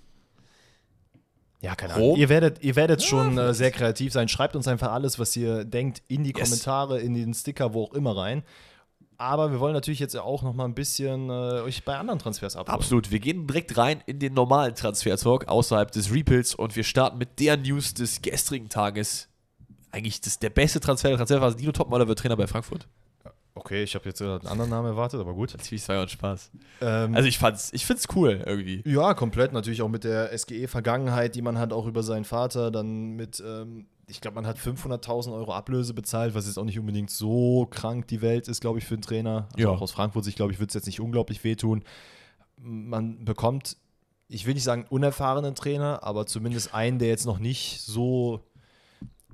Ja, 1.62 1.76
keine? 1.76 1.96
Ahnung. 1.96 2.16
Ihr 2.16 2.30
werdet, 2.30 2.64
ihr 2.64 2.76
werdet 2.76 3.04
schon 3.04 3.38
äh, 3.38 3.54
sehr 3.54 3.72
kreativ 3.72 4.14
sein. 4.14 4.30
Schreibt 4.30 4.56
uns 4.56 4.68
einfach 4.68 4.92
alles, 4.92 5.20
was 5.20 5.36
ihr 5.36 5.66
denkt, 5.66 6.02
in 6.08 6.24
die 6.24 6.34
Yes. 6.36 6.50
Kommentare, 6.50 7.00
in 7.00 7.14
den 7.14 7.34
Sticker, 7.34 7.74
wo 7.74 7.84
auch 7.84 7.94
immer 7.94 8.16
rein. 8.16 8.44
Aber 9.18 9.52
wir 9.52 9.60
wollen 9.60 9.74
natürlich 9.74 10.00
jetzt 10.00 10.16
auch 10.16 10.44
noch 10.44 10.54
mal 10.54 10.64
ein 10.64 10.74
bisschen 10.76 11.30
äh, 11.30 11.62
euch 11.62 11.84
bei 11.84 11.98
anderen 11.98 12.20
Transfers 12.20 12.56
abholen. 12.56 12.74
Absolut. 12.74 13.12
Wir 13.12 13.20
gehen 13.20 13.46
direkt 13.48 13.76
rein 13.76 14.02
in 14.06 14.20
den 14.20 14.34
normalen 14.34 14.74
Transfer-Talk 14.76 15.50
außerhalb 15.50 15.92
des 15.92 16.14
Rebuilds 16.14 16.56
und 16.56 16.78
wir 16.78 16.86
starten 16.86 17.18
mit 17.18 17.38
der 17.42 17.58
News 17.58 17.94
des 17.94 18.22
gestrigen 18.22 18.70
Tages. 18.70 19.28
Eigentlich 19.92 20.22
das, 20.22 20.40
der 20.40 20.50
beste 20.50 20.80
Transfer 20.80 21.10
der 21.10 21.18
Transferphase. 21.18 21.58
Dino 21.58 21.72
Topmöller 21.72 22.08
wird 22.08 22.20
Trainer 22.20 22.38
bei 22.38 22.48
Frankfurt. 22.48 22.88
Okay, 23.56 23.84
ich 23.84 23.94
habe 23.96 24.06
jetzt 24.06 24.22
einen 24.22 24.46
anderen 24.48 24.70
Namen 24.70 24.88
erwartet, 24.88 25.20
aber 25.20 25.34
gut. 25.34 25.54
Natürlich, 25.58 25.82
es 25.82 25.90
war 25.90 25.96
ja 25.98 26.02
ein 26.04 26.08
Spaß. 26.10 26.52
Ähm, 26.82 27.16
Also, 27.16 27.28
ich 27.28 27.38
fand's, 27.38 27.74
ich 27.74 27.86
find's 27.86 28.08
cool 28.16 28.42
irgendwie. 28.46 28.82
Ja, 28.86 29.14
komplett. 29.14 29.52
Natürlich 29.52 29.82
auch 29.82 29.90
mit 29.90 30.04
der 30.06 30.32
SGE-Vergangenheit, 30.38 31.36
die 31.36 31.42
man 31.42 31.58
hat, 31.58 31.74
auch 31.74 31.86
über 31.86 32.02
seinen 32.04 32.24
Vater. 32.24 32.72
Dann 32.72 33.16
mit, 33.18 33.44
ähm, 33.46 33.88
ich 34.08 34.22
glaube, 34.22 34.36
man 34.36 34.48
hat 34.48 34.58
500.000 34.58 35.34
Euro 35.34 35.54
Ablöse 35.54 35.94
bezahlt, 35.94 36.36
was 36.36 36.46
jetzt 36.46 36.58
auch 36.58 36.64
nicht 36.64 36.80
unbedingt 36.80 37.10
so 37.10 37.68
krank 37.70 38.08
die 38.08 38.22
Welt 38.22 38.48
ist, 38.48 38.62
glaube 38.62 38.80
ich, 38.80 38.86
für 38.86 38.94
einen 38.94 39.02
Trainer. 39.02 39.48
Also 39.54 39.60
Ja. 39.68 39.70
auch 39.70 39.82
aus 39.82 39.92
Frankfurt 39.92 40.24
sich, 40.24 40.36
glaube 40.36 40.54
ich, 40.54 40.60
wird 40.60 40.70
es 40.70 40.76
jetzt 40.76 40.86
nicht 40.86 41.02
unglaublich 41.02 41.44
wehtun. 41.44 41.84
Man 42.56 43.26
bekommt, 43.26 43.78
ich 44.30 44.46
will 44.46 44.54
nicht 44.54 44.64
sagen 44.64 44.86
unerfahrenen 44.90 45.56
Trainer, 45.56 46.04
aber 46.04 46.26
zumindest 46.28 46.74
einen, 46.74 47.00
der 47.00 47.10
jetzt 47.10 47.26
noch 47.26 47.40
nicht 47.40 47.82
so 47.82 48.42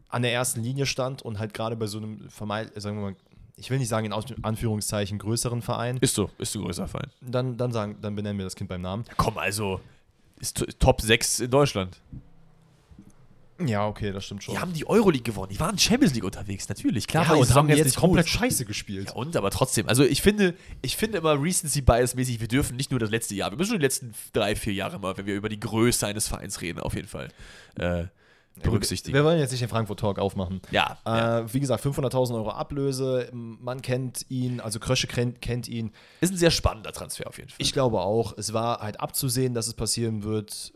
an 0.09 0.21
der 0.21 0.33
ersten 0.33 0.61
Linie 0.61 0.85
stand 0.85 1.21
und 1.21 1.39
halt 1.39 1.53
gerade 1.53 1.75
bei 1.75 1.87
so 1.87 1.97
einem, 1.97 2.29
vermeid, 2.29 2.71
sagen 2.75 2.97
wir 2.97 3.11
mal, 3.11 3.15
ich 3.57 3.69
will 3.69 3.79
nicht 3.79 3.87
sagen 3.89 4.05
in 4.05 4.43
Anführungszeichen 4.43 5.17
größeren 5.17 5.61
Verein, 5.61 5.97
Ist 6.01 6.15
so, 6.15 6.29
ist 6.37 6.55
ein 6.55 6.61
größer 6.63 6.87
Verein. 6.87 7.09
dann, 7.21 7.57
dann, 7.57 7.71
sagen, 7.71 7.97
dann 8.01 8.15
benennen 8.15 8.37
wir 8.37 8.45
das 8.45 8.55
Kind 8.55 8.69
beim 8.69 8.81
Namen. 8.81 9.05
Komm, 9.17 9.37
also, 9.37 9.79
ist 10.39 10.65
Top 10.79 11.01
6 11.01 11.39
in 11.41 11.51
Deutschland. 11.51 11.97
Ja, 13.65 13.87
okay, 13.87 14.11
das 14.11 14.25
stimmt 14.25 14.43
schon. 14.43 14.53
Die 14.55 14.59
haben 14.59 14.73
die 14.73 14.85
Euroleague 14.85 15.23
gewonnen. 15.23 15.49
Die 15.53 15.59
waren 15.61 15.77
Champions 15.77 16.13
League 16.13 16.25
unterwegs, 16.25 16.67
natürlich. 16.67 17.07
Klar, 17.07 17.25
Ja, 17.25 17.33
und 17.35 17.45
Saison 17.45 17.63
haben 17.63 17.69
jetzt 17.69 17.85
nicht 17.85 17.95
komplett 17.95 18.25
gut. 18.25 18.33
scheiße 18.33 18.65
gespielt. 18.65 19.07
Ja, 19.11 19.15
und 19.15 19.37
aber 19.37 19.49
trotzdem. 19.49 19.87
Also 19.87 20.03
ich 20.03 20.21
finde, 20.21 20.55
ich 20.81 20.97
finde 20.97 21.19
immer 21.19 21.41
Recency 21.41 21.79
Bias 21.81 22.15
mäßig, 22.15 22.41
wir 22.41 22.49
dürfen 22.49 22.75
nicht 22.75 22.91
nur 22.91 22.99
das 22.99 23.09
letzte 23.11 23.33
Jahr, 23.33 23.51
wir 23.51 23.57
müssen 23.57 23.69
schon 23.69 23.79
die 23.79 23.85
letzten 23.85 24.13
drei, 24.33 24.57
vier 24.57 24.73
Jahre 24.73 24.99
mal, 24.99 25.15
wenn 25.15 25.25
wir 25.25 25.35
über 25.35 25.47
die 25.47 25.59
Größe 25.59 26.05
eines 26.05 26.27
Vereins 26.27 26.59
reden, 26.59 26.81
auf 26.81 26.95
jeden 26.95 27.07
Fall 27.07 27.29
äh, 27.79 28.07
berücksichtigen. 28.63 29.13
Wir 29.15 29.23
wollen 29.23 29.39
jetzt 29.39 29.51
nicht 29.51 29.61
den 29.61 29.69
Frankfurt 29.69 29.99
Talk 29.99 30.19
aufmachen. 30.19 30.61
Ja, 30.71 30.97
Äh, 31.05 31.09
ja. 31.09 31.53
Wie 31.53 31.59
gesagt, 31.59 31.83
500.000 31.85 32.35
Euro 32.35 32.51
Ablöse. 32.51 33.29
Man 33.33 33.81
kennt 33.81 34.25
ihn, 34.29 34.59
also 34.59 34.79
Krösche 34.79 35.07
kennt, 35.07 35.41
kennt 35.41 35.67
ihn. 35.67 35.91
ist 36.21 36.31
ein 36.31 36.37
sehr 36.37 36.51
spannender 36.51 36.91
Transfer 36.91 37.27
auf 37.27 37.37
jeden 37.37 37.49
Fall. 37.49 37.57
Ich 37.59 37.73
glaube 37.73 37.99
auch, 38.01 38.37
es 38.37 38.53
war 38.53 38.79
halt 38.79 38.99
abzusehen, 38.99 39.53
dass 39.53 39.67
es 39.67 39.73
passieren 39.73 40.23
wird. 40.23 40.73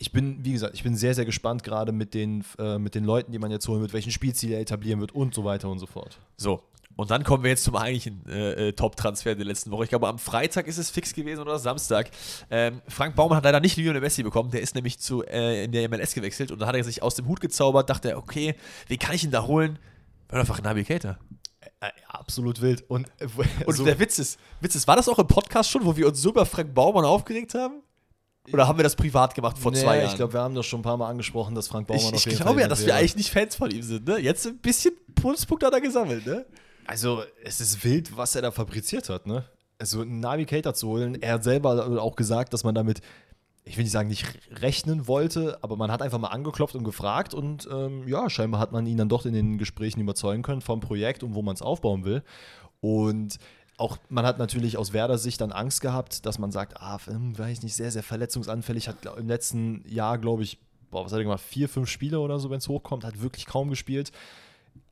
Ich 0.00 0.12
bin, 0.12 0.44
wie 0.44 0.52
gesagt, 0.52 0.74
ich 0.74 0.84
bin 0.84 0.94
sehr, 0.96 1.14
sehr 1.14 1.24
gespannt, 1.24 1.64
gerade 1.64 1.90
mit 1.90 2.14
den, 2.14 2.44
äh, 2.58 2.78
mit 2.78 2.94
den 2.94 3.04
Leuten, 3.04 3.32
die 3.32 3.38
man 3.40 3.50
jetzt 3.50 3.66
holen 3.66 3.80
wird, 3.80 3.92
welchen 3.92 4.12
Spielziel 4.12 4.52
er 4.52 4.60
etablieren 4.60 5.00
wird 5.00 5.12
und 5.12 5.34
so 5.34 5.44
weiter 5.44 5.68
und 5.68 5.80
so 5.80 5.86
fort. 5.86 6.20
So. 6.36 6.62
Und 6.98 7.12
dann 7.12 7.22
kommen 7.22 7.44
wir 7.44 7.50
jetzt 7.50 7.62
zum 7.62 7.76
eigentlichen 7.76 8.24
äh, 8.28 8.70
äh, 8.70 8.72
Top-Transfer 8.72 9.36
der 9.36 9.44
letzten 9.44 9.70
Woche. 9.70 9.84
Ich 9.84 9.88
glaube, 9.88 10.08
am 10.08 10.18
Freitag 10.18 10.66
ist 10.66 10.78
es 10.78 10.90
fix 10.90 11.14
gewesen 11.14 11.40
oder 11.40 11.56
Samstag. 11.60 12.10
Ähm, 12.50 12.82
Frank 12.88 13.14
Baumann 13.14 13.36
hat 13.36 13.44
leider 13.44 13.60
nicht 13.60 13.76
Lionel 13.76 14.00
Messi 14.00 14.24
bekommen. 14.24 14.50
Der 14.50 14.62
ist 14.62 14.74
nämlich 14.74 14.98
zu, 14.98 15.22
äh, 15.24 15.62
in 15.62 15.70
der 15.70 15.88
MLS 15.88 16.12
gewechselt 16.12 16.50
und 16.50 16.58
da 16.58 16.66
hat 16.66 16.74
er 16.74 16.82
sich 16.82 17.00
aus 17.00 17.14
dem 17.14 17.28
Hut 17.28 17.40
gezaubert, 17.40 17.88
dachte 17.88 18.10
er, 18.10 18.18
okay, 18.18 18.56
wen 18.88 18.98
kann 18.98 19.14
ich 19.14 19.22
ihn 19.22 19.30
da 19.30 19.46
holen? 19.46 19.78
War 20.28 20.40
einfach 20.40 20.60
Nabi 20.60 20.82
Keita. 20.82 21.20
Äh, 21.78 21.90
absolut 22.08 22.60
wild. 22.60 22.82
Und, 22.90 23.06
äh, 23.20 23.28
Und 23.66 23.76
so- 23.76 23.84
der 23.84 24.00
Witz 24.00 24.18
ist, 24.18 24.40
Witz 24.60 24.74
ist, 24.74 24.88
war 24.88 24.96
das 24.96 25.08
auch 25.08 25.20
im 25.20 25.28
Podcast 25.28 25.70
schon, 25.70 25.84
wo 25.84 25.96
wir 25.96 26.08
uns 26.08 26.20
so 26.20 26.30
über 26.30 26.46
Frank 26.46 26.74
Baumann 26.74 27.04
aufgeregt 27.04 27.54
haben? 27.54 27.80
Oder 28.52 28.66
haben 28.66 28.76
wir 28.76 28.82
das 28.82 28.96
privat 28.96 29.36
gemacht 29.36 29.56
vor 29.56 29.70
Nee, 29.70 29.78
zwei 29.78 29.98
Jahren? 29.98 30.08
Ich 30.10 30.16
glaube, 30.16 30.32
wir 30.32 30.40
haben 30.40 30.56
das 30.56 30.66
schon 30.66 30.80
ein 30.80 30.82
paar 30.82 30.96
Mal 30.96 31.08
angesprochen, 31.08 31.54
dass 31.54 31.68
Frank 31.68 31.86
Baumann 31.86 32.02
ich, 32.02 32.08
auf 32.08 32.18
ich 32.18 32.24
jeden 32.24 32.36
glaube 32.38 32.54
Fall 32.54 32.62
ja, 32.62 32.66
dass 32.68 32.84
wir 32.84 32.96
eigentlich 32.96 33.14
nicht 33.14 33.30
Fans 33.30 33.54
von 33.54 33.70
ihm 33.70 33.82
sind. 33.82 34.08
Ne? 34.08 34.18
Jetzt 34.18 34.48
ein 34.48 34.58
bisschen 34.58 34.94
Pluspunkte 35.14 35.66
hat 35.66 35.74
er 35.74 35.80
gesammelt. 35.80 36.26
Ne? 36.26 36.44
Also, 36.88 37.22
es 37.44 37.60
ist 37.60 37.84
wild, 37.84 38.16
was 38.16 38.34
er 38.34 38.40
da 38.40 38.50
fabriziert 38.50 39.10
hat, 39.10 39.26
ne? 39.26 39.44
Also, 39.78 40.00
einen 40.00 40.20
Navigator 40.20 40.72
zu 40.72 40.88
holen, 40.88 41.20
er 41.20 41.34
hat 41.34 41.44
selber 41.44 42.02
auch 42.02 42.16
gesagt, 42.16 42.54
dass 42.54 42.64
man 42.64 42.74
damit, 42.74 43.02
ich 43.64 43.76
will 43.76 43.84
nicht 43.84 43.92
sagen, 43.92 44.08
nicht 44.08 44.24
rechnen 44.50 45.06
wollte, 45.06 45.58
aber 45.62 45.76
man 45.76 45.92
hat 45.92 46.00
einfach 46.00 46.18
mal 46.18 46.28
angeklopft 46.28 46.74
und 46.74 46.84
gefragt 46.84 47.34
und 47.34 47.68
ähm, 47.70 48.08
ja, 48.08 48.30
scheinbar 48.30 48.58
hat 48.58 48.72
man 48.72 48.86
ihn 48.86 48.96
dann 48.96 49.10
doch 49.10 49.26
in 49.26 49.34
den 49.34 49.58
Gesprächen 49.58 50.00
überzeugen 50.00 50.42
können 50.42 50.62
vom 50.62 50.80
Projekt 50.80 51.22
und 51.22 51.34
wo 51.34 51.42
man 51.42 51.54
es 51.54 51.60
aufbauen 51.60 52.06
will. 52.06 52.22
Und 52.80 53.38
auch 53.76 53.98
man 54.08 54.24
hat 54.24 54.38
natürlich 54.38 54.78
aus 54.78 54.94
Werder 54.94 55.18
Sicht 55.18 55.42
dann 55.42 55.52
Angst 55.52 55.82
gehabt, 55.82 56.24
dass 56.24 56.38
man 56.38 56.52
sagt, 56.52 56.80
ah, 56.80 56.98
hm, 57.04 57.38
weiß 57.38 57.58
ich 57.58 57.62
nicht, 57.62 57.74
sehr, 57.74 57.90
sehr 57.90 58.02
verletzungsanfällig, 58.02 58.88
hat 58.88 59.04
im 59.18 59.28
letzten 59.28 59.84
Jahr, 59.86 60.16
glaube 60.16 60.42
ich, 60.42 60.58
boah, 60.90 61.04
was 61.04 61.12
hat 61.12 61.18
er 61.18 61.24
gemacht, 61.24 61.42
vier, 61.42 61.68
fünf 61.68 61.90
Spiele 61.90 62.18
oder 62.18 62.38
so, 62.38 62.48
wenn 62.48 62.58
es 62.58 62.68
hochkommt, 62.68 63.04
hat 63.04 63.20
wirklich 63.20 63.44
kaum 63.44 63.68
gespielt. 63.68 64.10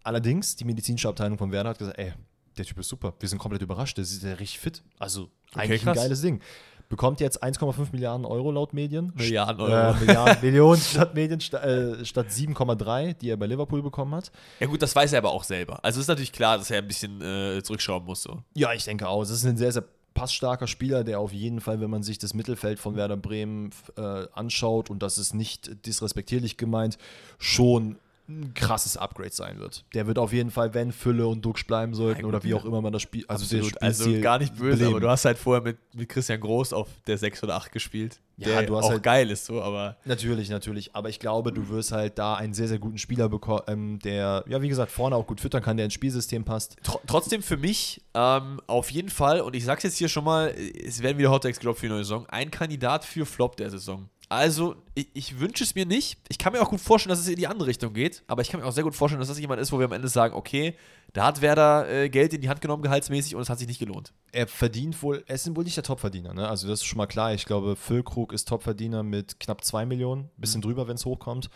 Allerdings, 0.06 0.54
die 0.54 0.64
medizinische 0.64 1.08
Abteilung 1.08 1.36
von 1.36 1.50
Werder 1.50 1.70
hat 1.70 1.78
gesagt, 1.78 1.98
ey, 1.98 2.12
der 2.56 2.64
Typ 2.64 2.78
ist 2.78 2.88
super. 2.88 3.12
Wir 3.18 3.28
sind 3.28 3.38
komplett 3.38 3.60
überrascht. 3.60 3.96
Der 3.96 4.02
ist 4.02 4.22
ja 4.22 4.34
richtig 4.34 4.60
fit. 4.60 4.84
Also 5.00 5.30
eigentlich 5.52 5.82
krass. 5.82 5.98
ein 5.98 6.04
geiles 6.04 6.20
Ding. 6.20 6.40
bekommt 6.88 7.18
jetzt 7.18 7.42
1,5 7.42 7.88
Milliarden 7.90 8.24
Euro 8.24 8.52
laut 8.52 8.72
Medien. 8.72 9.12
Milliarden 9.16 9.60
Euro. 9.60 9.96
Äh, 9.96 9.98
Milliarden, 9.98 10.36
Millionen 10.42 10.80
statt 10.80 11.12
Medien, 11.16 11.40
sta 11.40 11.58
äh, 11.58 12.04
statt 12.04 12.28
7,3, 12.28 13.14
die 13.14 13.30
er 13.30 13.36
bei 13.36 13.46
Liverpool 13.46 13.82
bekommen 13.82 14.14
hat. 14.14 14.30
Ja 14.60 14.68
gut, 14.68 14.80
das 14.80 14.94
weiß 14.94 15.12
er 15.12 15.18
aber 15.18 15.32
auch 15.32 15.42
selber. 15.42 15.84
Also 15.84 16.00
ist 16.00 16.06
natürlich 16.06 16.30
klar, 16.30 16.56
dass 16.56 16.70
er 16.70 16.78
ein 16.78 16.86
bisschen 16.86 17.20
äh, 17.20 17.60
zurückschrauben 17.64 18.06
muss. 18.06 18.22
So. 18.22 18.44
Ja, 18.54 18.72
ich 18.72 18.84
denke 18.84 19.08
auch. 19.08 19.22
Es 19.22 19.30
ist 19.30 19.44
ein 19.44 19.56
sehr, 19.56 19.72
sehr 19.72 19.84
passstarker 20.14 20.68
Spieler, 20.68 21.02
der 21.02 21.18
auf 21.18 21.32
jeden 21.32 21.60
Fall, 21.60 21.80
wenn 21.80 21.90
man 21.90 22.04
sich 22.04 22.18
das 22.18 22.32
Mittelfeld 22.32 22.78
von 22.78 22.94
Werder 22.94 23.16
Bremen 23.16 23.70
äh, 23.96 24.26
anschaut, 24.32 24.88
und 24.88 25.02
das 25.02 25.18
ist 25.18 25.34
nicht 25.34 25.84
disrespektierlich 25.84 26.56
gemeint, 26.56 26.96
schon 27.38 27.98
ein 28.28 28.54
krasses 28.54 28.96
Upgrade 28.96 29.30
sein 29.32 29.58
wird. 29.58 29.84
Der 29.94 30.06
wird 30.06 30.18
auf 30.18 30.32
jeden 30.32 30.50
Fall, 30.50 30.74
wenn 30.74 30.92
Fülle 30.92 31.26
und 31.26 31.44
Duxch 31.44 31.66
bleiben 31.66 31.94
sollten 31.94 32.22
Ja, 32.22 32.26
oder 32.26 32.42
wie 32.42 32.54
auch 32.54 32.64
immer 32.64 32.80
man 32.80 32.92
das 32.92 33.02
Spiel, 33.02 33.24
also, 33.28 33.44
Absolut. 33.44 33.74
der 33.74 33.82
Also 33.82 34.20
gar 34.20 34.38
nicht 34.38 34.56
böse, 34.56 34.78
beleben. 34.78 34.90
aber 34.94 35.00
du 35.00 35.08
hast 35.08 35.24
halt 35.24 35.38
vorher 35.38 35.62
mit, 35.62 35.78
mit 35.94 36.08
Christian 36.08 36.40
Groß 36.40 36.72
auf 36.72 36.88
der 37.06 37.18
6 37.18 37.42
oder 37.44 37.54
8 37.56 37.70
gespielt. 37.72 38.20
Ja, 38.38 38.48
der 38.48 38.64
du 38.64 38.76
hast 38.76 38.84
auch 38.84 38.90
halt- 38.90 39.02
geil 39.02 39.30
ist 39.30 39.46
so, 39.46 39.62
aber 39.62 39.96
Natürlich, 40.04 40.50
natürlich. 40.50 40.94
Aber 40.94 41.08
ich 41.08 41.18
glaube, 41.20 41.52
du 41.52 41.70
wirst 41.70 41.92
halt 41.92 42.18
da 42.18 42.34
einen 42.34 42.52
sehr, 42.52 42.68
sehr 42.68 42.78
guten 42.78 42.98
Spieler 42.98 43.30
bekommen, 43.30 43.62
ähm, 43.66 43.98
der, 44.00 44.44
ja, 44.46 44.60
wie 44.60 44.68
gesagt, 44.68 44.92
vorne 44.92 45.16
auch 45.16 45.26
gut 45.26 45.40
füttern 45.40 45.62
kann, 45.62 45.78
der 45.78 45.84
ins 45.86 45.94
Spielsystem 45.94 46.44
passt. 46.44 46.76
tr 46.82 47.00
trotzdem 47.06 47.42
für 47.42 47.56
mich 47.56 48.02
ähm, 48.12 48.60
auf 48.66 48.90
jeden 48.90 49.08
Fall, 49.08 49.40
und 49.40 49.56
ich 49.56 49.64
sag's 49.64 49.84
jetzt 49.84 49.96
hier 49.96 50.08
schon 50.10 50.24
mal, 50.24 50.54
es 50.84 51.02
werden 51.02 51.16
wieder 51.16 51.30
Hottex 51.30 51.58
gedroppt 51.60 51.78
für 51.80 51.86
die 51.86 51.92
neue 51.92 52.04
Saison, 52.04 52.26
ein 52.28 52.50
Kandidat 52.50 53.06
für 53.06 53.24
Flop 53.24 53.56
der 53.56 53.70
Saison. 53.70 54.08
Also, 54.28 54.74
ich, 54.94 55.08
ich 55.14 55.38
wünsche 55.38 55.62
es 55.62 55.74
mir 55.74 55.86
nicht. 55.86 56.18
Ich 56.28 56.38
kann 56.38 56.52
mir 56.52 56.60
auch 56.60 56.70
gut 56.70 56.80
vorstellen, 56.80 57.10
dass 57.10 57.20
es 57.20 57.28
in 57.28 57.36
die 57.36 57.46
andere 57.46 57.68
Richtung 57.68 57.92
geht, 57.92 58.24
aber 58.26 58.42
ich 58.42 58.48
kann 58.48 58.60
mir 58.60 58.66
auch 58.66 58.72
sehr 58.72 58.82
gut 58.82 58.94
vorstellen, 58.94 59.20
dass 59.20 59.28
das 59.28 59.38
jemand 59.38 59.60
ist, 59.60 59.70
wo 59.70 59.78
wir 59.78 59.86
am 59.86 59.92
Ende 59.92 60.08
sagen, 60.08 60.34
okay, 60.34 60.74
da 61.12 61.26
hat 61.26 61.40
Werder 61.42 61.88
äh, 61.88 62.08
Geld 62.08 62.34
in 62.34 62.40
die 62.40 62.48
Hand 62.48 62.60
genommen, 62.60 62.82
gehaltsmäßig, 62.82 63.36
und 63.36 63.42
es 63.42 63.48
hat 63.48 63.58
sich 63.58 63.68
nicht 63.68 63.78
gelohnt. 63.78 64.12
Er 64.32 64.48
verdient 64.48 65.00
wohl, 65.02 65.22
er 65.26 65.36
ist 65.36 65.54
wohl 65.54 65.62
nicht 65.64 65.76
der 65.76 65.84
Topverdiener, 65.84 66.34
ne? 66.34 66.48
Also 66.48 66.66
das 66.66 66.80
ist 66.80 66.86
schon 66.86 66.98
mal 66.98 67.06
klar. 67.06 67.32
Ich 67.34 67.46
glaube, 67.46 67.76
Füllkrug 67.76 68.32
ist 68.32 68.48
Topverdiener 68.48 69.02
mit 69.02 69.38
knapp 69.38 69.64
2 69.64 69.86
Millionen, 69.86 70.28
bisschen 70.36 70.60
drüber, 70.60 70.88
wenn 70.88 70.96
es 70.96 71.04
hochkommt. 71.04 71.48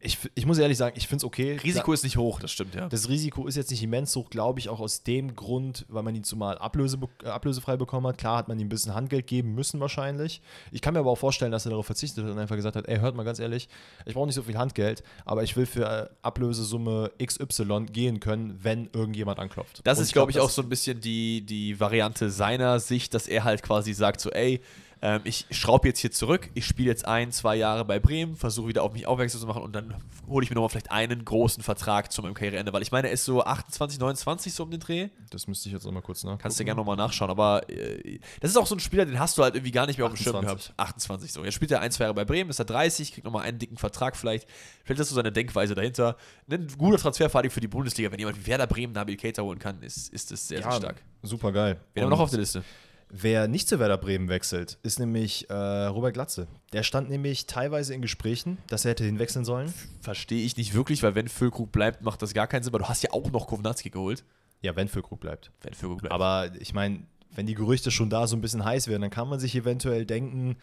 Ich, 0.00 0.18
ich 0.36 0.46
muss 0.46 0.58
ehrlich 0.58 0.78
sagen, 0.78 0.94
ich 0.96 1.08
finde 1.08 1.22
es 1.22 1.24
okay. 1.24 1.58
Risiko 1.62 1.92
ist 1.92 2.04
nicht 2.04 2.16
hoch, 2.16 2.38
das 2.38 2.52
stimmt, 2.52 2.74
ja. 2.76 2.88
Das 2.88 3.08
Risiko 3.08 3.48
ist 3.48 3.56
jetzt 3.56 3.70
nicht 3.72 3.82
immens 3.82 4.14
hoch, 4.14 4.30
glaube 4.30 4.60
ich, 4.60 4.68
auch 4.68 4.78
aus 4.78 5.02
dem 5.02 5.34
Grund, 5.34 5.86
weil 5.88 6.04
man 6.04 6.14
ihn 6.14 6.22
zumal 6.22 6.56
ablöse, 6.58 6.98
äh, 7.24 7.26
ablösefrei 7.26 7.76
bekommen 7.76 8.06
hat. 8.06 8.18
Klar 8.18 8.38
hat 8.38 8.46
man 8.46 8.60
ihm 8.60 8.66
ein 8.66 8.68
bisschen 8.68 8.94
Handgeld 8.94 9.26
geben 9.26 9.54
müssen 9.56 9.80
wahrscheinlich. 9.80 10.40
Ich 10.70 10.82
kann 10.82 10.94
mir 10.94 11.00
aber 11.00 11.10
auch 11.10 11.18
vorstellen, 11.18 11.50
dass 11.50 11.66
er 11.66 11.70
darauf 11.70 11.86
verzichtet 11.86 12.24
hat 12.24 12.30
und 12.30 12.38
einfach 12.38 12.54
gesagt 12.54 12.76
hat, 12.76 12.86
ey, 12.86 12.98
hört 12.98 13.16
mal 13.16 13.24
ganz 13.24 13.40
ehrlich, 13.40 13.68
ich 14.06 14.14
brauche 14.14 14.26
nicht 14.26 14.36
so 14.36 14.42
viel 14.42 14.56
Handgeld, 14.56 15.02
aber 15.24 15.42
ich 15.42 15.56
will 15.56 15.66
für 15.66 15.84
äh, 15.84 16.08
Ablösesumme 16.22 17.10
XY 17.20 17.86
gehen 17.92 18.20
können, 18.20 18.56
wenn 18.62 18.88
irgendjemand 18.92 19.40
anklopft. 19.40 19.80
Das 19.82 19.98
Und 19.98 20.04
ist, 20.04 20.12
glaube 20.12 20.30
ich, 20.30 20.36
glaub, 20.36 20.46
auch 20.46 20.50
so 20.50 20.62
ein 20.62 20.68
bisschen 20.68 21.00
die, 21.00 21.44
die 21.44 21.80
Variante 21.80 22.30
seiner 22.30 22.78
Sicht, 22.78 23.14
dass 23.14 23.26
er 23.26 23.42
halt 23.42 23.62
quasi 23.64 23.94
sagt: 23.94 24.20
so, 24.20 24.30
ey, 24.30 24.60
ähm, 25.00 25.20
ich 25.24 25.46
schraube 25.50 25.88
jetzt 25.88 26.00
hier 26.00 26.10
zurück, 26.10 26.50
ich 26.54 26.66
spiele 26.66 26.88
jetzt 26.88 27.06
ein, 27.06 27.30
zwei 27.30 27.56
Jahre 27.56 27.84
bei 27.84 27.98
Bremen, 27.98 28.36
versuche 28.36 28.68
wieder 28.68 28.82
auf 28.82 28.92
mich 28.92 29.06
aufmerksam 29.06 29.40
zu 29.40 29.46
machen 29.46 29.62
und 29.62 29.72
dann 29.72 29.94
hole 30.26 30.42
ich 30.44 30.50
mir 30.50 30.54
nochmal 30.54 30.70
vielleicht 30.70 30.90
einen 30.90 31.24
großen 31.24 31.62
Vertrag 31.62 32.10
zu 32.10 32.22
meinem 32.22 32.34
Karriereende, 32.34 32.72
weil 32.72 32.82
ich 32.82 32.90
meine, 32.90 33.08
er 33.08 33.14
ist 33.14 33.24
so 33.24 33.42
28, 33.42 34.00
29 34.00 34.52
so 34.52 34.64
um 34.64 34.70
den 34.70 34.80
Dreh. 34.80 35.08
Das 35.30 35.46
müsste 35.46 35.68
ich 35.68 35.72
jetzt 35.72 35.84
nochmal 35.84 36.02
kurz 36.02 36.24
nachgucken. 36.24 36.42
Kannst 36.42 36.58
du 36.58 36.64
gerne 36.64 36.78
nochmal 36.78 36.96
nachschauen, 36.96 37.30
aber 37.30 37.68
äh, 37.70 38.18
das 38.40 38.50
ist 38.50 38.56
auch 38.56 38.66
so 38.66 38.74
ein 38.74 38.80
Spieler, 38.80 39.06
den 39.06 39.18
hast 39.20 39.38
du 39.38 39.42
halt 39.42 39.54
irgendwie 39.54 39.72
gar 39.72 39.86
nicht 39.86 39.98
mehr 39.98 40.06
auf 40.06 40.12
dem 40.12 40.16
Schirm 40.16 40.36
28. 40.36 40.66
gehabt. 40.76 40.80
28 40.80 41.32
so. 41.32 41.44
Jetzt 41.44 41.54
spielt 41.54 41.70
er 41.70 41.80
ein, 41.80 41.92
zwei 41.92 42.04
Jahre 42.04 42.14
bei 42.14 42.24
Bremen, 42.24 42.50
ist 42.50 42.58
er 42.58 42.64
30, 42.64 43.12
kriegt 43.12 43.24
nochmal 43.24 43.42
einen 43.42 43.58
dicken 43.58 43.76
Vertrag 43.76 44.16
vielleicht. 44.16 44.48
Vielleicht 44.84 45.00
ist 45.00 45.10
so 45.10 45.14
seine 45.14 45.32
Denkweise 45.32 45.74
dahinter. 45.74 46.16
Ein 46.50 46.66
guter 46.76 46.98
Transferfahrtig 46.98 47.52
für 47.52 47.60
die 47.60 47.68
Bundesliga, 47.68 48.10
wenn 48.10 48.18
jemand 48.18 48.38
wie 48.38 48.46
Werder 48.46 48.66
Bremen 48.66 48.92
Nabil 48.92 49.16
Keita 49.16 49.42
holen 49.42 49.58
kann, 49.58 49.82
ist, 49.82 50.12
ist 50.12 50.30
das 50.30 50.48
sehr, 50.48 50.62
sehr 50.62 50.72
stark. 50.72 51.02
Super 51.22 51.52
geil. 51.52 51.80
Wen 51.94 52.02
haben 52.02 52.10
wir 52.10 52.16
noch 52.16 52.20
auf 52.20 52.30
der 52.30 52.40
Liste? 52.40 52.64
Wer 53.10 53.48
nicht 53.48 53.68
zu 53.68 53.78
Werder 53.78 53.96
Bremen 53.96 54.28
wechselt, 54.28 54.78
ist 54.82 54.98
nämlich 54.98 55.48
äh, 55.48 55.54
Robert 55.54 56.12
Glatze. 56.12 56.46
Der 56.72 56.82
stand 56.82 57.08
nämlich 57.08 57.46
teilweise 57.46 57.94
in 57.94 58.02
Gesprächen, 58.02 58.58
dass 58.68 58.84
er 58.84 58.90
hätte 58.90 59.04
hinwechseln 59.04 59.46
sollen. 59.46 59.72
Verstehe 60.00 60.44
ich 60.44 60.56
nicht 60.56 60.74
wirklich, 60.74 61.02
weil 61.02 61.14
wenn 61.14 61.28
Füllkrug 61.28 61.72
bleibt, 61.72 62.02
macht 62.02 62.20
das 62.20 62.34
gar 62.34 62.46
keinen 62.46 62.62
Sinn, 62.62 62.72
weil 62.72 62.80
du 62.80 62.88
hast 62.88 63.02
ja 63.02 63.12
auch 63.12 63.30
noch 63.30 63.46
Kovnatski 63.46 63.90
geholt. 63.90 64.24
Ja, 64.60 64.76
wenn 64.76 64.88
Füllkrug 64.88 65.20
bleibt. 65.20 65.52
Wenn 65.62 65.72
Füllkrug 65.72 66.00
bleibt. 66.00 66.12
Aber 66.12 66.50
ich 66.58 66.74
meine, 66.74 67.00
wenn 67.34 67.46
die 67.46 67.54
Gerüchte 67.54 67.90
schon 67.90 68.10
da 68.10 68.26
so 68.26 68.36
ein 68.36 68.40
bisschen 68.42 68.64
heiß 68.64 68.88
werden, 68.88 69.02
dann 69.02 69.10
kann 69.10 69.28
man 69.28 69.40
sich 69.40 69.54
eventuell 69.54 70.04
denken, 70.04 70.56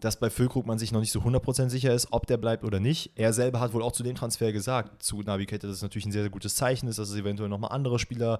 dass 0.00 0.18
bei 0.20 0.28
Füllkrug 0.28 0.66
man 0.66 0.78
sich 0.78 0.92
noch 0.92 1.00
nicht 1.00 1.12
so 1.12 1.20
100% 1.20 1.70
sicher 1.70 1.94
ist, 1.94 2.08
ob 2.10 2.26
der 2.26 2.36
bleibt 2.36 2.64
oder 2.64 2.80
nicht. 2.80 3.12
Er 3.14 3.32
selber 3.32 3.60
hat 3.60 3.72
wohl 3.72 3.82
auch 3.82 3.92
zu 3.92 4.02
dem 4.02 4.14
Transfer 4.14 4.52
gesagt, 4.52 5.02
zu 5.02 5.22
Navi 5.22 5.46
Keita, 5.46 5.66
dass 5.66 5.76
es 5.76 5.82
natürlich 5.82 6.04
ein 6.06 6.12
sehr, 6.12 6.22
sehr 6.22 6.30
gutes 6.30 6.54
Zeichen 6.54 6.86
ist, 6.86 6.98
dass 6.98 7.08
es 7.08 7.16
eventuell 7.16 7.48
nochmal 7.48 7.72
andere 7.72 7.98
Spieler 7.98 8.38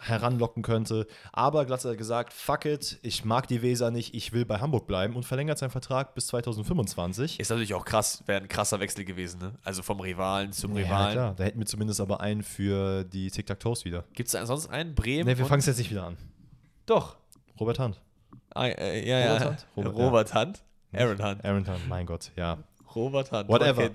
heranlocken 0.00 0.62
könnte. 0.62 1.06
Aber 1.32 1.64
Glatze 1.64 1.90
hat 1.90 1.98
gesagt, 1.98 2.32
fuck 2.32 2.66
it, 2.66 2.98
ich 3.02 3.24
mag 3.24 3.48
die 3.48 3.62
Weser 3.62 3.90
nicht, 3.90 4.14
ich 4.14 4.32
will 4.32 4.44
bei 4.44 4.58
Hamburg 4.60 4.86
bleiben 4.86 5.16
und 5.16 5.24
verlängert 5.24 5.58
seinen 5.58 5.70
Vertrag 5.70 6.14
bis 6.14 6.26
2025. 6.28 7.40
ist 7.40 7.48
natürlich 7.48 7.74
auch 7.74 7.84
krass, 7.84 8.22
wäre 8.26 8.40
ein 8.42 8.48
krasser 8.48 8.78
Wechsel 8.80 9.04
gewesen, 9.04 9.40
ne? 9.40 9.54
Also 9.64 9.82
vom 9.82 10.00
Rivalen 10.00 10.52
zum 10.52 10.76
Ja, 10.76 10.84
Rivalen. 10.84 11.12
klar, 11.12 11.34
da 11.36 11.44
hätten 11.44 11.58
wir 11.58 11.66
zumindest 11.66 12.00
aber 12.00 12.20
einen 12.20 12.42
für 12.42 13.04
die 13.04 13.30
Tic-Tac-Toes 13.30 13.84
wieder. 13.84 14.04
Gibt 14.12 14.32
es 14.32 14.46
sonst 14.46 14.68
einen? 14.68 14.94
Bremen? 14.94 15.26
Ne, 15.26 15.38
wir 15.38 15.46
fangen 15.46 15.60
es 15.60 15.66
jetzt 15.66 15.78
nicht 15.78 15.90
wieder 15.90 16.04
an. 16.04 16.16
Doch. 16.86 17.16
Robert 17.58 17.78
Hunt. 17.80 18.00
Ah, 18.54 18.66
äh, 18.66 19.08
ja, 19.08 19.18
ja. 19.18 19.32
Robert 19.34 19.48
Hunt? 19.48 19.66
Robert, 19.76 19.96
Robert, 19.96 20.34
Hunt. 20.34 20.62
Aaron 20.92 21.22
Hunt. 21.22 21.44
Aaron 21.44 21.66
Hunt, 21.66 21.88
mein 21.88 22.06
Gott, 22.06 22.32
ja. 22.36 22.58
Robert 22.94 23.30
Hunt. 23.32 23.48
Whatever. 23.48 23.90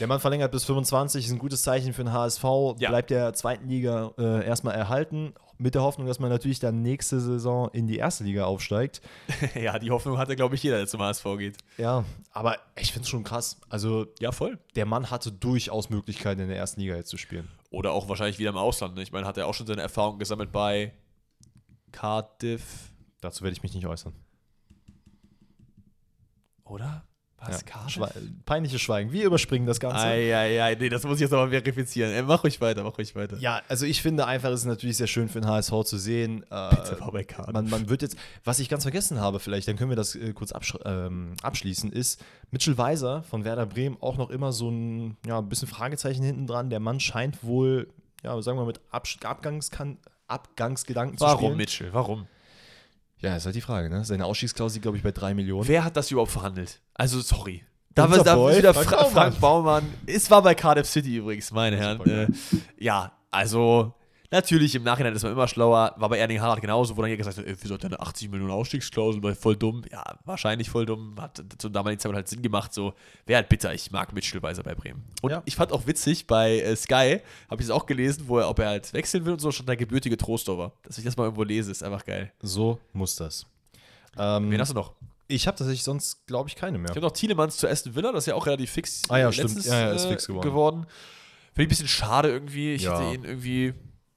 Der 0.00 0.06
Mann 0.06 0.20
verlängert 0.20 0.52
bis 0.52 0.64
25, 0.64 1.26
ist 1.26 1.32
ein 1.32 1.38
gutes 1.38 1.62
Zeichen 1.62 1.92
für 1.92 2.04
den 2.04 2.12
HSV. 2.12 2.44
Ja. 2.78 2.88
Bleibt 2.88 3.10
der 3.10 3.34
zweiten 3.34 3.68
Liga 3.68 4.12
äh, 4.18 4.44
erstmal 4.46 4.74
erhalten, 4.74 5.34
mit 5.58 5.74
der 5.74 5.82
Hoffnung, 5.82 6.06
dass 6.06 6.18
man 6.18 6.30
natürlich 6.30 6.58
dann 6.60 6.82
nächste 6.82 7.20
Saison 7.20 7.68
in 7.72 7.86
die 7.86 7.96
erste 7.96 8.24
Liga 8.24 8.44
aufsteigt. 8.46 9.00
ja, 9.54 9.78
die 9.78 9.90
Hoffnung 9.90 10.18
hatte, 10.18 10.34
glaube 10.34 10.54
ich, 10.54 10.62
jeder, 10.62 10.78
der 10.78 10.86
zum 10.86 11.00
HSV 11.02 11.24
geht. 11.38 11.58
Ja, 11.78 12.04
aber 12.30 12.56
ich 12.76 12.92
finde 12.92 13.04
es 13.04 13.08
schon 13.10 13.22
krass. 13.22 13.60
Also, 13.68 14.06
Ja, 14.18 14.32
voll. 14.32 14.58
der 14.74 14.86
Mann 14.86 15.10
hatte 15.10 15.30
durchaus 15.30 15.90
Möglichkeiten, 15.90 16.40
in 16.40 16.48
der 16.48 16.56
ersten 16.56 16.80
Liga 16.80 16.96
jetzt 16.96 17.10
zu 17.10 17.16
spielen. 17.18 17.48
Oder 17.70 17.92
auch 17.92 18.08
wahrscheinlich 18.08 18.38
wieder 18.38 18.50
im 18.50 18.56
Ausland. 18.56 18.96
Ne? 18.96 19.02
Ich 19.02 19.12
meine, 19.12 19.26
hat 19.26 19.38
er 19.38 19.46
auch 19.46 19.54
schon 19.54 19.66
seine 19.66 19.82
Erfahrungen 19.82 20.18
gesammelt 20.18 20.52
bei 20.52 20.92
Cardiff. 21.92 22.90
Dazu 23.20 23.44
werde 23.44 23.56
ich 23.56 23.62
mich 23.62 23.74
nicht 23.74 23.86
äußern. 23.86 24.14
Oder? 26.72 27.04
Was? 27.36 27.64
Ja. 27.68 27.88
Schwe 27.88 28.08
peinliches 28.46 28.80
Schweigen. 28.80 29.12
Wir 29.12 29.24
überspringen 29.24 29.66
das 29.66 29.80
Ganze. 29.80 29.98
Eieiei, 29.98 30.76
nee, 30.76 30.88
das 30.88 31.02
muss 31.02 31.16
ich 31.16 31.22
jetzt 31.22 31.32
nochmal 31.32 31.50
verifizieren. 31.50 32.12
Ey, 32.12 32.22
mach 32.22 32.44
ruhig 32.44 32.60
weiter, 32.60 32.84
mach 32.84 32.96
ruhig 32.96 33.14
weiter. 33.16 33.36
Ja, 33.38 33.60
also 33.68 33.84
ich 33.84 34.00
finde 34.00 34.26
einfach, 34.26 34.50
es 34.50 34.60
ist 34.60 34.66
natürlich 34.66 34.96
sehr 34.96 35.08
schön 35.08 35.28
für 35.28 35.40
den 35.40 35.50
HSV 35.50 35.72
zu 35.84 35.98
sehen. 35.98 36.44
Äh, 36.50 36.70
Bitte 36.70 36.96
Cardiff. 37.26 37.52
man, 37.52 37.68
man 37.68 37.88
wird 37.88 38.02
jetzt, 38.02 38.16
was 38.44 38.60
ich 38.60 38.68
ganz 38.68 38.84
vergessen 38.84 39.20
habe, 39.20 39.40
vielleicht, 39.40 39.66
dann 39.66 39.76
können 39.76 39.90
wir 39.90 39.96
das 39.96 40.14
äh, 40.14 40.32
kurz 40.32 40.52
absch 40.52 40.78
ähm, 40.84 41.34
abschließen, 41.42 41.90
ist 41.90 42.24
Mitchell 42.52 42.78
Weiser 42.78 43.24
von 43.24 43.44
Werder 43.44 43.66
Bremen 43.66 43.96
auch 44.00 44.16
noch 44.16 44.30
immer 44.30 44.52
so 44.52 44.70
ein, 44.70 45.16
ja, 45.26 45.38
ein 45.38 45.48
bisschen 45.48 45.68
Fragezeichen 45.68 46.22
hinten 46.22 46.46
dran. 46.46 46.70
Der 46.70 46.80
Mann 46.80 47.00
scheint 47.00 47.42
wohl, 47.42 47.88
ja, 48.22 48.40
sagen 48.40 48.56
wir 48.56 48.62
mal, 48.62 48.68
mit 48.68 48.80
Abgangskan 48.90 49.98
Abgangsgedanken 50.28 51.18
zu 51.18 51.24
Warum, 51.24 51.38
spielen. 51.40 51.56
Mitchell? 51.56 51.92
Warum? 51.92 52.26
Ja, 53.22 53.36
ist 53.36 53.46
halt 53.46 53.54
die 53.54 53.60
Frage, 53.60 53.88
ne? 53.88 54.04
Seine 54.04 54.24
Ausstiegsklausel, 54.26 54.80
glaube 54.80 54.96
ich, 54.96 55.02
bei 55.02 55.12
drei 55.12 55.32
Millionen. 55.32 55.68
Wer 55.68 55.84
hat 55.84 55.96
das 55.96 56.10
überhaupt 56.10 56.32
verhandelt? 56.32 56.80
Also, 56.94 57.20
sorry. 57.20 57.64
Da 57.94 58.10
war 58.10 58.24
da 58.24 58.34
Boy, 58.34 58.58
wieder 58.58 58.74
Frank 58.74 58.88
Fra 58.88 58.96
Baumann. 58.96 59.12
Frank 59.12 59.40
Baumann. 59.40 59.94
Es 60.06 60.30
war 60.30 60.42
bei 60.42 60.54
Cardiff 60.54 60.88
City 60.88 61.16
übrigens, 61.16 61.52
meine 61.52 61.76
Herren. 61.76 62.00
Äh, 62.06 62.26
ja, 62.78 63.12
also 63.30 63.94
natürlich 64.32 64.74
im 64.74 64.82
Nachhinein 64.82 65.14
ist 65.14 65.22
man 65.22 65.32
immer 65.32 65.46
schlauer. 65.46 65.94
War 65.96 66.08
bei 66.08 66.18
Erling 66.18 66.40
Haaland 66.40 66.60
genauso, 66.60 66.96
wo 66.96 67.00
dann 67.02 67.08
hier 67.08 67.16
gesagt 67.16 67.38
hat, 67.38 67.46
ey, 67.46 67.54
wieso 67.60 67.74
hat 67.74 67.82
der 67.82 67.90
eine 67.90 68.00
80 68.00 68.30
Millionen 68.30 68.50
Ausstiegsklausel, 68.50 69.22
weil 69.22 69.34
voll 69.34 69.54
dumm. 69.56 69.82
Ja, 69.92 70.02
wahrscheinlich 70.24 70.68
voll 70.70 70.86
dumm. 70.86 71.14
Hat 71.20 71.42
zur 71.58 71.70
damaligen 71.70 72.00
Zeit 72.00 72.12
halt 72.12 72.26
Sinn 72.28 72.42
gemacht. 72.42 72.72
So, 72.74 72.94
wäre 73.26 73.36
halt 73.36 73.48
bitter. 73.48 73.72
Ich 73.74 73.90
mag 73.90 74.12
Mitchell 74.12 74.42
Weiser 74.42 74.62
bei 74.62 74.74
Bremen. 74.74 75.04
Und 75.22 75.30
Ja. 75.30 75.42
ich 75.44 75.54
fand 75.56 75.72
auch 75.72 75.86
witzig, 75.86 76.26
bei 76.26 76.58
äh, 76.60 76.74
Sky, 76.74 77.20
habe 77.50 77.60
ich 77.62 77.66
es 77.68 77.70
auch 77.70 77.86
gelesen, 77.86 78.24
wo 78.26 78.38
er, 78.38 78.48
ob 78.48 78.58
er 78.58 78.68
halt 78.68 78.92
wechseln 78.92 79.24
will 79.24 79.34
und 79.34 79.40
so, 79.40 79.52
stand 79.52 79.68
der 79.68 79.76
gebürtige 79.76 80.16
Trostorfer. 80.16 80.72
Dass 80.82 80.98
ich 80.98 81.04
das 81.04 81.16
mal 81.16 81.24
irgendwo 81.24 81.44
lese, 81.44 81.70
ist 81.70 81.82
einfach 81.82 82.04
geil. 82.04 82.32
So 82.40 82.78
muss 82.92 83.16
das. 83.16 83.46
Ähm, 84.18 84.50
Wen 84.50 84.60
hast 84.60 84.70
du 84.70 84.74
noch? 84.74 84.92
ich 85.28 85.46
habe 85.46 85.56
tatsächlich 85.56 85.82
sonst, 85.82 86.26
glaube 86.26 86.50
ich, 86.50 86.56
keine 86.56 86.76
mehr. 86.76 86.90
Ich 86.90 86.96
habe 86.96 87.06
noch 87.06 87.12
Thielemanns 87.12 87.56
zu 87.56 87.66
Aston 87.66 87.94
Villa, 87.94 88.12
das 88.12 88.24
ist 88.24 88.26
ja 88.26 88.34
auch 88.34 88.44
relativ 88.46 88.70
fix 88.70 89.02
Ah 89.08 89.16
ja, 89.18 89.28
äh, 89.28 89.32
stimmt. 89.32 89.54
letztens, 89.54 89.66
Ja, 89.66 89.80
ja, 89.80 89.92
ist 89.92 90.04
äh, 90.04 90.08
fix 90.08 90.26
geworden. 90.26 90.44
geworden. 90.46 90.86
Finde 91.54 91.62
ich 91.62 91.66
ein 91.66 91.68
bisschen 91.68 91.88
schade 91.88 92.28
irgendwie. 92.28 92.74
Ich 92.74 92.82
Ja. 92.82 92.98
hätte 93.00 93.14
ihn 93.14 93.24
irgendwie. 93.24 93.72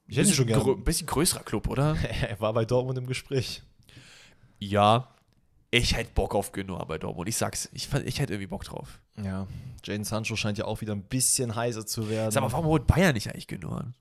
Ich 0.07 0.17
hätte 0.17 0.33
schon 0.33 0.47
gerne. 0.47 0.63
grö- 0.63 0.83
bisschen 0.83 1.07
größerer 1.07 1.43
Club, 1.43 1.67
oder? 1.67 1.95
er 2.21 2.39
war 2.39 2.53
bei 2.53 2.65
Dortmund 2.65 2.97
im 2.97 3.07
Gespräch. 3.07 3.63
ja. 4.59 5.09
Ich 5.71 5.93
hätte 5.97 6.11
Bock 6.13 6.35
auf 6.35 6.53
Gündogan 6.53 6.87
bei 6.87 6.97
Dortmund. 6.97 7.27
Ich 7.27 7.35
sag's, 7.35 7.67
ich, 7.73 7.91
ich 7.91 8.19
hätte 8.19 8.31
irgendwie 8.33 8.47
Bock 8.47 8.63
drauf. 8.63 9.01
Ja, 9.21 9.45
Jaden 9.83 10.05
Sancho 10.05 10.37
scheint 10.37 10.57
ja 10.57 10.63
auch 10.65 10.79
wieder 10.79 10.93
ein 10.95 11.03
bisschen 11.03 11.53
heißer 11.53 11.85
zu 11.85 12.07
werden. 12.07 12.31
Sag 12.31 12.41
mal, 12.43 12.51
warum 12.53 12.67
holt 12.67 12.87
Bayern 12.87 13.13
nicht 13.13 13.27
eigentlich 13.29 13.47
Gündogan? 13.47 13.93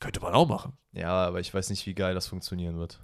Könnte 0.00 0.18
man 0.20 0.34
auch 0.34 0.48
machen. 0.48 0.72
Ja, 0.92 1.12
aber 1.26 1.38
ich 1.38 1.54
weiß 1.54 1.70
nicht, 1.70 1.86
wie 1.86 1.94
geil 1.94 2.14
das 2.14 2.26
funktionieren 2.26 2.76
wird. 2.76 2.98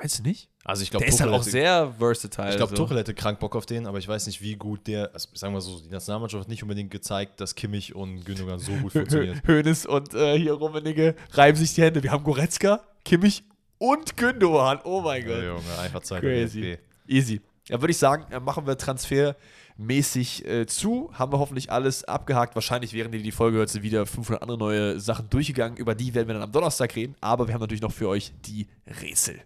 Meinst 0.00 0.18
du 0.18 0.22
nicht? 0.22 0.48
Also 0.64 0.82
ich 0.82 0.90
glaube, 0.90 1.04
Der 1.04 1.12
ist 1.12 1.20
halt 1.20 1.30
auch 1.30 1.42
sehr 1.42 1.92
versatile. 1.98 2.50
Ich 2.50 2.56
glaube, 2.56 2.74
so. 2.74 2.82
Tuchel 2.82 2.98
hätte 2.98 3.12
krank 3.12 3.38
Bock 3.38 3.54
auf 3.54 3.66
den, 3.66 3.86
aber 3.86 3.98
ich 3.98 4.08
weiß 4.08 4.26
nicht, 4.26 4.40
wie 4.40 4.56
gut 4.56 4.86
der, 4.86 5.10
also 5.12 5.28
sagen 5.34 5.52
wir 5.52 5.60
so, 5.60 5.78
die 5.78 5.90
Nationalmannschaft 5.90 6.42
hat 6.42 6.48
nicht 6.48 6.62
unbedingt 6.62 6.90
gezeigt, 6.90 7.40
dass 7.40 7.54
Kimmich 7.54 7.94
und 7.94 8.24
Gündogan 8.24 8.58
so 8.58 8.72
gut 8.72 8.92
funktioniert. 8.92 9.46
Hönes 9.46 9.84
und 9.84 10.14
äh, 10.14 10.38
hier 10.38 10.54
Rummenigge 10.54 11.14
reiben 11.32 11.58
sich 11.58 11.74
die 11.74 11.82
Hände. 11.82 12.02
Wir 12.02 12.12
haben 12.12 12.24
Goretzka, 12.24 12.80
Kimmich 13.04 13.44
und 13.78 14.16
Gündogan. 14.16 14.80
Oh 14.84 15.02
mein 15.02 15.22
Ja, 15.22 15.28
Gott. 15.28 15.44
Junge, 15.44 15.78
einfach 15.80 16.00
Zeit. 16.00 16.20
Crazy. 16.22 16.78
Easy. 17.06 17.40
Ja, 17.68 17.80
würde 17.80 17.90
ich 17.92 17.98
sagen, 17.98 18.30
äh, 18.32 18.40
machen 18.40 18.66
wir 18.66 18.76
transfermäßig 18.76 20.46
äh, 20.46 20.66
zu. 20.66 21.10
Haben 21.12 21.32
wir 21.32 21.38
hoffentlich 21.38 21.70
alles 21.70 22.04
abgehakt. 22.04 22.54
Wahrscheinlich, 22.54 22.92
während 22.92 23.14
ihr 23.14 23.22
die 23.22 23.32
Folge 23.32 23.58
hört, 23.58 23.68
sind 23.68 23.82
wieder 23.82 24.06
500 24.06 24.42
andere 24.42 24.58
neue 24.58 25.00
Sachen 25.00 25.28
durchgegangen. 25.30 25.76
Über 25.76 25.94
die 25.94 26.14
werden 26.14 26.26
wir 26.28 26.34
dann 26.34 26.42
am 26.42 26.52
Donnerstag 26.52 26.94
reden. 26.96 27.14
Aber 27.20 27.46
wir 27.46 27.54
haben 27.54 27.60
natürlich 27.60 27.82
noch 27.82 27.92
für 27.92 28.08
euch 28.08 28.32
die 28.46 28.66
Rätsel. 29.00 29.40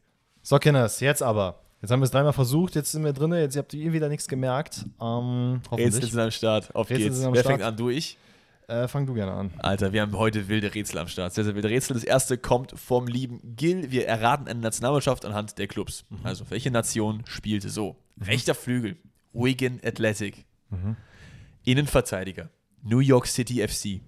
So, 0.47 0.59
Kinders, 0.59 1.01
jetzt 1.01 1.23
aber. 1.23 1.59
Jetzt 1.81 1.91
haben 1.91 2.01
wir 2.01 2.05
es 2.05 2.11
dreimal 2.11 2.35
versucht, 2.35 2.75
jetzt 2.75 2.93
sind 2.93 3.03
wir 3.03 3.15
drin, 3.15 3.33
jetzt 3.33 3.57
habt 3.57 3.73
ihr 3.73 3.95
wieder 3.95 4.11
nichts 4.11 4.29
gemerkt. 4.29 4.85
Ähm, 5.01 5.63
Rätsel 5.63 5.71
hoffentlich. 5.71 6.11
sind 6.11 6.21
am 6.21 6.31
Start. 6.31 6.75
Auf 6.75 6.91
Rätsel 6.91 7.09
geht's. 7.09 7.23
Wer 7.23 7.31
Start. 7.31 7.47
fängt 7.47 7.63
an? 7.63 7.77
Du, 7.79 7.89
ich? 7.89 8.19
Äh, 8.69 8.87
fang 8.87 9.07
du 9.07 9.15
gerne 9.15 9.33
an. 9.33 9.51
Alter, 9.57 9.95
wir 9.95 10.03
haben 10.03 10.13
heute 10.19 10.47
wilde 10.49 10.75
Rätsel 10.75 10.99
am 10.99 11.09
Start. 11.09 11.33
Sehr, 11.33 11.45
sehr 11.45 11.55
wilde 11.55 11.71
Rätsel. 11.71 11.95
Das 11.95 12.05
erste 12.05 12.37
kommt 12.37 12.79
vom 12.79 13.07
lieben 13.07 13.57
Gil. 13.57 13.91
Wir 13.91 14.07
erraten 14.07 14.47
eine 14.47 14.61
Nationalmannschaft 14.61 15.25
anhand 15.25 15.57
der 15.57 15.67
Clubs. 15.67 16.05
Also, 16.25 16.45
welche 16.51 16.71
Nation 16.71 17.23
spielte 17.25 17.71
so? 17.71 17.97
Rechter 18.21 18.55
Flügel, 18.55 18.99
Wigan 19.33 19.81
Athletic. 19.83 20.45
Innenverteidiger, 21.65 22.51
New 22.83 22.99
York 22.99 23.27
City 23.29 23.67
FC. 23.67 24.03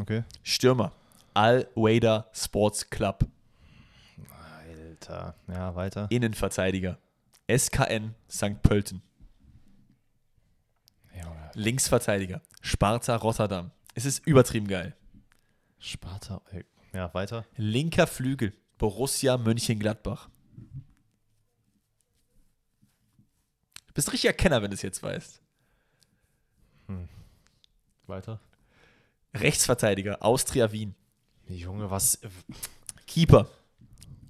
Okay. 0.00 0.24
Stürmer, 0.42 0.92
Al 1.34 1.68
Wada 1.74 2.30
Sports 2.32 2.88
Club. 2.88 3.26
Alter. 5.02 5.34
Ja, 5.48 5.74
weiter. 5.74 6.06
Innenverteidiger, 6.10 6.98
SKN 7.50 8.14
St. 8.30 8.62
Pölten. 8.62 9.02
Junge. 11.12 11.50
Linksverteidiger, 11.54 12.40
Sparta 12.60 13.16
Rotterdam. 13.16 13.72
Es 13.94 14.04
ist 14.04 14.26
übertrieben 14.26 14.68
geil. 14.68 14.96
Sparta. 15.78 16.40
ey. 16.50 16.64
Ja, 16.92 17.12
weiter. 17.14 17.44
Linker 17.56 18.06
Flügel, 18.06 18.52
Borussia 18.78 19.36
Mönchengladbach. 19.38 20.28
Du 23.86 23.94
bist 23.94 24.12
richtiger 24.12 24.32
Kenner, 24.32 24.62
wenn 24.62 24.70
du 24.70 24.74
es 24.74 24.82
jetzt 24.82 25.02
weißt. 25.02 25.40
Weiter. 28.06 28.40
Rechtsverteidiger, 29.34 30.22
Austria 30.22 30.70
Wien. 30.72 30.94
Junge, 31.48 31.90
was. 31.90 32.20
Keeper, 33.06 33.48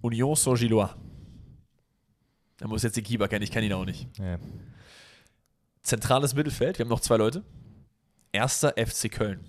Union 0.03 0.37
Saint-Gillois. 0.37 0.95
Da 2.59 2.69
muss 2.69 2.83
jetzt 2.83 2.97
den 2.97 3.05
Keeper 3.05 3.29
kennen, 3.29 3.43
ich 3.43 3.51
kenne 3.51 3.67
ihn 3.67 3.73
auch 3.73 3.85
nicht. 3.85 4.07
Nee. 4.19 4.37
Zentrales 5.83 6.35
Mittelfeld, 6.35 6.79
wir 6.79 6.85
haben 6.85 6.91
noch 6.91 7.01
zwei 7.01 7.17
Leute. 7.17 7.43
Erster 8.31 8.75
FC 8.77 9.11
Köln. 9.11 9.45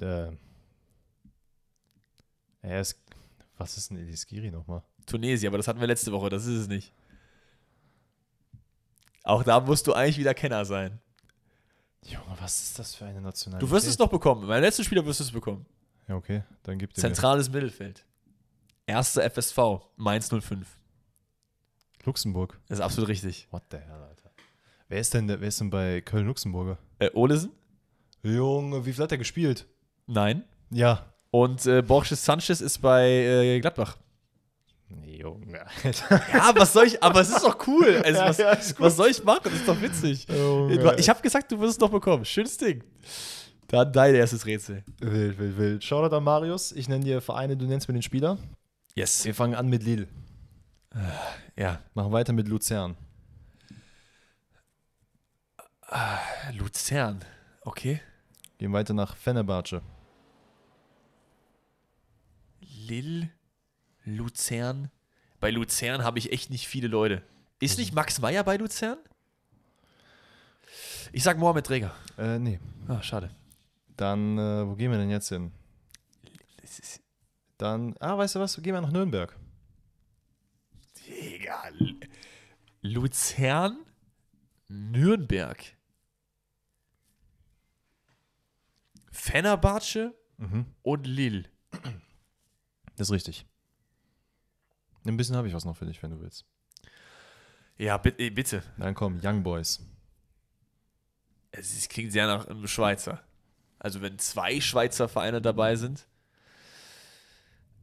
Äh. 0.00 0.32
Er 2.62 2.80
ist. 2.80 3.00
Was 3.56 3.76
ist 3.76 3.90
denn 3.90 3.98
Eliskiri 3.98 4.50
nochmal? 4.50 4.82
Tunesien, 5.06 5.48
aber 5.48 5.56
das 5.56 5.66
hatten 5.66 5.80
wir 5.80 5.86
letzte 5.86 6.12
Woche, 6.12 6.28
das 6.28 6.46
ist 6.46 6.60
es 6.60 6.68
nicht. 6.68 6.92
Auch 9.24 9.42
da 9.42 9.60
musst 9.60 9.86
du 9.86 9.94
eigentlich 9.94 10.18
wieder 10.18 10.34
Kenner 10.34 10.64
sein. 10.64 11.00
Junge, 12.04 12.36
was 12.40 12.62
ist 12.62 12.78
das 12.78 12.94
für 12.94 13.06
eine 13.06 13.20
Nationalität? 13.20 13.68
Du 13.68 13.74
wirst 13.74 13.86
es 13.86 13.98
noch 13.98 14.08
bekommen. 14.08 14.46
Beim 14.46 14.62
letzten 14.62 14.84
Spieler 14.84 15.04
wirst 15.04 15.20
du 15.20 15.24
es 15.24 15.32
bekommen. 15.32 15.66
Ja, 16.08 16.16
okay, 16.16 16.42
dann 16.62 16.78
gib 16.78 16.94
dir. 16.94 17.00
Zentrales 17.00 17.50
Mittelfeld. 17.50 18.04
Erster 18.86 19.28
FSV, 19.30 19.58
Mainz 19.96 20.28
05. 20.30 20.66
Luxemburg. 22.04 22.58
Das 22.68 22.78
ist 22.78 22.84
absolut 22.84 23.08
richtig. 23.10 23.46
What 23.50 23.64
the 23.70 23.76
hell, 23.76 24.02
Alter. 24.08 24.30
Wer 24.88 25.00
ist 25.00 25.12
denn, 25.12 25.28
wer 25.28 25.40
ist 25.42 25.60
denn 25.60 25.68
bei 25.68 26.00
Köln-Luxemburger? 26.00 26.78
Äh, 26.98 27.10
Olesen? 27.12 27.52
Junge, 28.22 28.84
wie 28.86 28.92
viel 28.92 29.04
hat 29.04 29.12
er 29.12 29.18
gespielt? 29.18 29.66
Nein. 30.06 30.44
Ja. 30.70 31.12
Und 31.30 31.66
äh, 31.66 31.82
Borges 31.82 32.24
Sanchez 32.24 32.62
ist 32.62 32.78
bei 32.78 33.06
äh, 33.06 33.60
Gladbach. 33.60 33.98
Junge, 35.04 35.66
Ja, 36.32 36.52
was 36.54 36.72
soll 36.72 36.86
ich, 36.86 37.02
aber 37.02 37.20
es 37.20 37.28
ist 37.28 37.44
doch 37.44 37.58
cool. 37.66 38.00
Also, 38.04 38.18
Ja, 38.20 38.28
was, 38.28 38.38
ja, 38.38 38.54
gut. 38.54 38.80
was 38.80 38.96
soll 38.96 39.08
ich 39.10 39.22
machen? 39.22 39.40
Das 39.44 39.52
ist 39.52 39.68
doch 39.68 39.80
witzig. 39.82 40.26
Junge. 40.28 40.96
Ich 40.98 41.08
habe 41.10 41.20
gesagt, 41.20 41.52
du 41.52 41.60
wirst 41.60 41.72
es 41.74 41.78
noch 41.78 41.90
bekommen. 41.90 42.24
Schönes 42.24 42.56
Ding. 42.56 42.82
Dann 43.68 43.92
dein 43.92 44.14
erstes 44.14 44.46
Rätsel. 44.46 44.82
Wild, 45.00 45.38
wild, 45.38 45.58
wild. 45.58 45.84
Shoutout 45.84 46.16
an 46.16 46.24
Marius. 46.24 46.72
Ich 46.72 46.88
nenne 46.88 47.04
dir 47.04 47.20
Vereine, 47.20 47.56
du 47.56 47.66
nennst 47.66 47.86
mir 47.86 47.94
den 47.94 48.02
Spieler. 48.02 48.38
Yes. 48.94 49.24
Wir 49.24 49.34
fangen 49.34 49.54
an 49.54 49.68
mit 49.68 49.82
Lille. 49.82 50.08
Ja. 51.54 51.80
Machen 51.94 52.12
weiter 52.12 52.32
mit 52.32 52.48
Luzern. 52.48 52.96
Luzern. 56.52 57.24
Okay. 57.62 58.00
Gehen 58.56 58.72
weiter 58.72 58.94
nach 58.94 59.16
Fenerbahce. 59.16 59.82
Lille, 62.60 63.30
Luzern. 64.04 64.90
Bei 65.40 65.50
Luzern 65.50 66.02
habe 66.04 66.18
ich 66.18 66.32
echt 66.32 66.50
nicht 66.50 66.66
viele 66.66 66.88
Leute. 66.88 67.22
Ist 67.60 67.78
nicht 67.78 67.94
Max 67.94 68.18
Meyer 68.20 68.44
bei 68.44 68.56
Luzern? 68.56 68.98
Ich 71.12 71.22
sag 71.22 71.38
Mohamed 71.38 71.66
Träger. 71.66 71.94
Äh, 72.16 72.38
nee. 72.38 72.58
Ah, 72.88 73.02
schade. 73.02 73.30
Dann, 73.98 74.38
äh, 74.38 74.66
wo 74.66 74.76
gehen 74.76 74.90
wir 74.92 74.98
denn 74.98 75.10
jetzt 75.10 75.28
hin? 75.28 75.52
Dann, 77.58 77.96
ah, 77.98 78.16
weißt 78.16 78.36
du 78.36 78.40
was? 78.40 78.56
Gehen 78.62 78.72
wir 78.74 78.80
nach 78.80 78.92
Nürnberg. 78.92 79.36
egal. 81.08 81.74
Luzern, 82.80 83.76
Nürnberg. 84.68 85.58
Fenerbahce 89.10 90.14
Mhm. 90.36 90.66
und 90.82 91.06
Lille. 91.06 91.44
Das 92.96 93.08
ist 93.08 93.12
richtig. 93.12 93.46
Ein 95.04 95.16
bisschen 95.16 95.34
habe 95.36 95.48
ich 95.48 95.54
was 95.54 95.64
noch 95.64 95.76
für 95.76 95.86
dich, 95.86 96.00
wenn 96.02 96.10
du 96.12 96.20
willst. 96.20 96.44
Ja, 97.78 97.96
bitte. 97.96 98.22
äh, 98.22 98.30
bitte. 98.30 98.62
Dann 98.76 98.94
komm, 98.94 99.18
Young 99.22 99.42
Boys. 99.42 99.84
Es 101.50 101.88
klingt 101.88 102.12
sehr 102.12 102.26
nach 102.28 102.46
einem 102.46 102.66
Schweizer. 102.68 103.24
Also 103.78 104.00
wenn 104.02 104.18
zwei 104.18 104.60
Schweizer 104.60 105.08
Vereine 105.08 105.40
dabei 105.40 105.76
sind. 105.76 106.06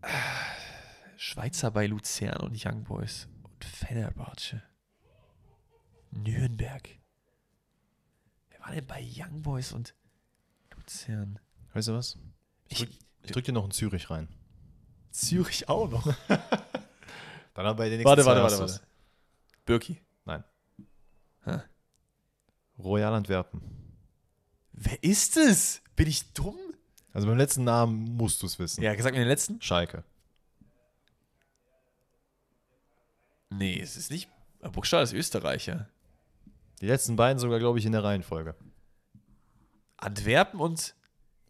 Ah, 0.02 0.10
Schweizer 1.18 1.72
bei 1.72 1.88
Luzern 1.88 2.38
und 2.42 2.64
Young 2.64 2.84
Boys 2.84 3.28
und 3.44 3.64
Fenerbahce. 3.64 4.62
Nürnberg. 6.12 6.90
Wer 8.50 8.60
war 8.60 8.72
denn 8.72 8.86
bei 8.86 9.02
Young 9.04 9.42
Boys 9.42 9.72
und 9.72 9.96
Luzern? 10.76 11.40
Weißt 11.74 11.88
du 11.88 11.94
was? 11.94 12.18
Ich, 12.68 12.88
Ich 13.24 13.32
drück 13.32 13.44
dir 13.46 13.52
noch 13.54 13.64
einen 13.64 13.72
Zürich 13.72 14.10
rein. 14.10 14.28
Zürich 15.12 15.68
auch 15.70 15.90
noch. 15.90 16.06
Dann 16.28 17.66
haben 17.66 17.80
wir 17.80 17.86
den 17.86 18.00
nächsten 18.00 18.06
Warte, 18.06 18.26
warte, 18.26 18.44
warte, 18.44 18.60
warte. 18.60 18.82
Birki. 19.66 20.02
Nein. 20.26 20.44
Hä? 21.46 21.60
Royal 22.78 23.14
Antwerpen. 23.14 23.62
Wer 24.78 25.02
ist 25.04 25.38
es? 25.38 25.82
Bin 25.96 26.08
ich 26.08 26.34
dumm? 26.34 26.58
Also 27.14 27.28
beim 27.28 27.38
letzten 27.38 27.64
Namen 27.64 28.16
musst 28.18 28.42
du 28.42 28.46
es 28.46 28.60
wissen. 28.60 28.84
Ja, 28.84 28.92
sag 29.02 29.14
mir 29.14 29.20
den 29.20 29.28
letzten. 29.28 29.62
Schalke. 29.62 30.04
Nee, 33.50 33.80
es 33.80 33.96
ist 33.96 34.12
nicht. 34.12 34.30
Burgstall 34.60 35.04
ist 35.04 35.14
Österreicher. 35.14 35.88
Die 36.82 36.88
letzten 36.88 37.16
beiden 37.16 37.40
sogar, 37.40 37.60
glaube 37.60 37.80
ich, 37.80 37.86
in 37.86 37.94
der 37.94 38.04
Reihenfolge. 38.04 38.56
Antwerpen 39.96 40.60
und 40.60 40.94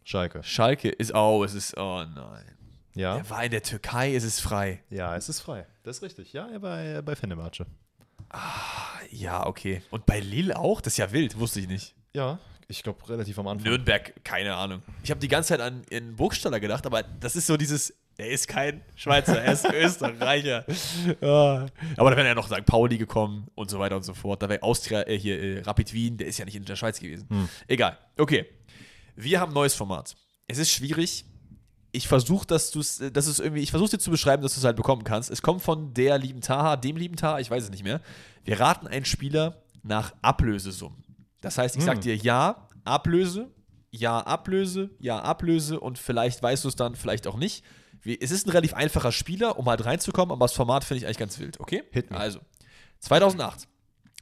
Schalke. 0.04 0.44
Schalke 0.44 0.88
ist. 0.88 1.12
Oh, 1.14 1.42
es 1.42 1.54
ist. 1.54 1.76
Oh 1.76 2.04
nein. 2.04 2.56
Ja? 2.94 3.16
Er 3.16 3.28
war 3.28 3.44
in 3.44 3.50
der 3.50 3.62
Türkei, 3.62 4.14
es 4.14 4.22
ist 4.22 4.40
frei. 4.40 4.84
Ja, 4.88 5.16
es 5.16 5.28
ist 5.28 5.40
frei. 5.40 5.66
Das 5.82 5.96
ist 5.96 6.02
richtig. 6.02 6.32
Ja, 6.32 6.48
ja, 6.48 6.58
bei, 6.58 7.02
bei 7.02 7.16
Fenerbahce. 7.16 7.66
Ja, 9.10 9.46
okay. 9.46 9.82
Und 9.90 10.06
bei 10.06 10.20
Lille 10.20 10.58
auch? 10.58 10.80
Das 10.80 10.94
ist 10.94 10.98
ja 10.98 11.10
wild, 11.12 11.38
wusste 11.38 11.60
ich 11.60 11.68
nicht. 11.68 11.94
Ja, 12.16 12.38
ich 12.66 12.82
glaube 12.82 13.06
relativ 13.10 13.38
am 13.38 13.46
Anfang. 13.46 13.68
Nürnberg, 13.68 14.24
keine 14.24 14.54
Ahnung. 14.54 14.80
Ich 15.02 15.10
habe 15.10 15.20
die 15.20 15.28
ganze 15.28 15.50
Zeit 15.50 15.60
an 15.60 15.82
in 15.90 16.16
Burgstaller 16.16 16.58
gedacht, 16.60 16.86
aber 16.86 17.02
das 17.02 17.36
ist 17.36 17.46
so 17.46 17.58
dieses. 17.58 17.94
Er 18.16 18.30
ist 18.30 18.48
kein 18.48 18.80
Schweizer, 18.94 19.38
er 19.42 19.52
ist 19.52 19.66
Österreicher. 19.74 20.64
Ja. 21.20 21.66
Aber 21.98 22.10
da 22.10 22.16
wäre 22.16 22.26
ja 22.26 22.34
noch 22.34 22.46
St. 22.46 22.64
Pauli 22.64 22.96
gekommen 22.96 23.48
und 23.54 23.68
so 23.68 23.78
weiter 23.78 23.96
und 23.96 24.04
so 24.04 24.14
fort. 24.14 24.42
Da 24.42 24.48
wäre 24.48 24.62
Austria, 24.62 25.06
äh, 25.06 25.18
hier, 25.18 25.38
äh, 25.38 25.60
Rapid 25.60 25.92
Wien, 25.92 26.16
der 26.16 26.26
ist 26.26 26.38
ja 26.38 26.46
nicht 26.46 26.56
in 26.56 26.64
der 26.64 26.76
Schweiz 26.76 26.98
gewesen. 26.98 27.28
Egal. 27.68 27.98
Okay. 28.16 28.46
Wir 29.14 29.38
haben 29.38 29.50
ein 29.52 29.54
neues 29.54 29.74
Format. 29.74 30.16
Es 30.48 30.56
ist 30.56 30.70
schwierig. 30.70 31.26
Ich 31.92 32.08
versuche, 32.08 32.46
dass 32.46 32.70
du 32.70 32.80
es, 32.80 33.02
dass 33.12 33.26
es 33.26 33.38
irgendwie, 33.38 33.60
ich 33.60 33.70
versuche 33.70 33.90
dir 33.90 33.98
zu 33.98 34.10
beschreiben, 34.10 34.42
dass 34.42 34.54
du 34.54 34.60
es 34.60 34.64
halt 34.64 34.76
bekommen 34.76 35.04
kannst. 35.04 35.30
Es 35.30 35.42
kommt 35.42 35.60
von 35.60 35.92
der 35.92 36.16
lieben 36.16 36.40
Taha, 36.40 36.76
dem 36.76 36.96
lieben 36.96 37.16
Taha, 37.16 37.40
ich 37.40 37.50
weiß 37.50 37.64
es 37.64 37.70
nicht 37.70 37.84
mehr. 37.84 38.00
Wir 38.44 38.58
raten 38.58 38.86
einen 38.86 39.04
Spieler 39.04 39.62
nach 39.82 40.14
Ablösesummen. 40.22 41.05
Das 41.46 41.58
heißt, 41.58 41.76
ich 41.76 41.84
sag 41.84 41.94
Hm. 41.98 42.00
dir 42.00 42.16
ja, 42.16 42.66
Ablöse, 42.84 43.52
ja, 43.92 44.18
Ablöse, 44.18 44.90
ja, 44.98 45.20
Ablöse 45.22 45.78
und 45.78 45.96
vielleicht 45.96 46.42
weißt 46.42 46.64
du 46.64 46.68
es 46.68 46.74
dann, 46.74 46.96
vielleicht 46.96 47.28
auch 47.28 47.36
nicht. 47.36 47.64
Es 48.04 48.32
ist 48.32 48.46
ein 48.46 48.50
relativ 48.50 48.74
einfacher 48.74 49.12
Spieler, 49.12 49.56
um 49.56 49.66
halt 49.66 49.84
reinzukommen, 49.84 50.32
aber 50.32 50.44
das 50.44 50.54
Format 50.54 50.82
finde 50.82 50.98
ich 50.98 51.06
eigentlich 51.06 51.18
ganz 51.18 51.38
wild, 51.38 51.60
okay? 51.60 51.84
Hit 51.92 52.10
me. 52.10 52.16
Also, 52.18 52.40
2008 52.98 53.68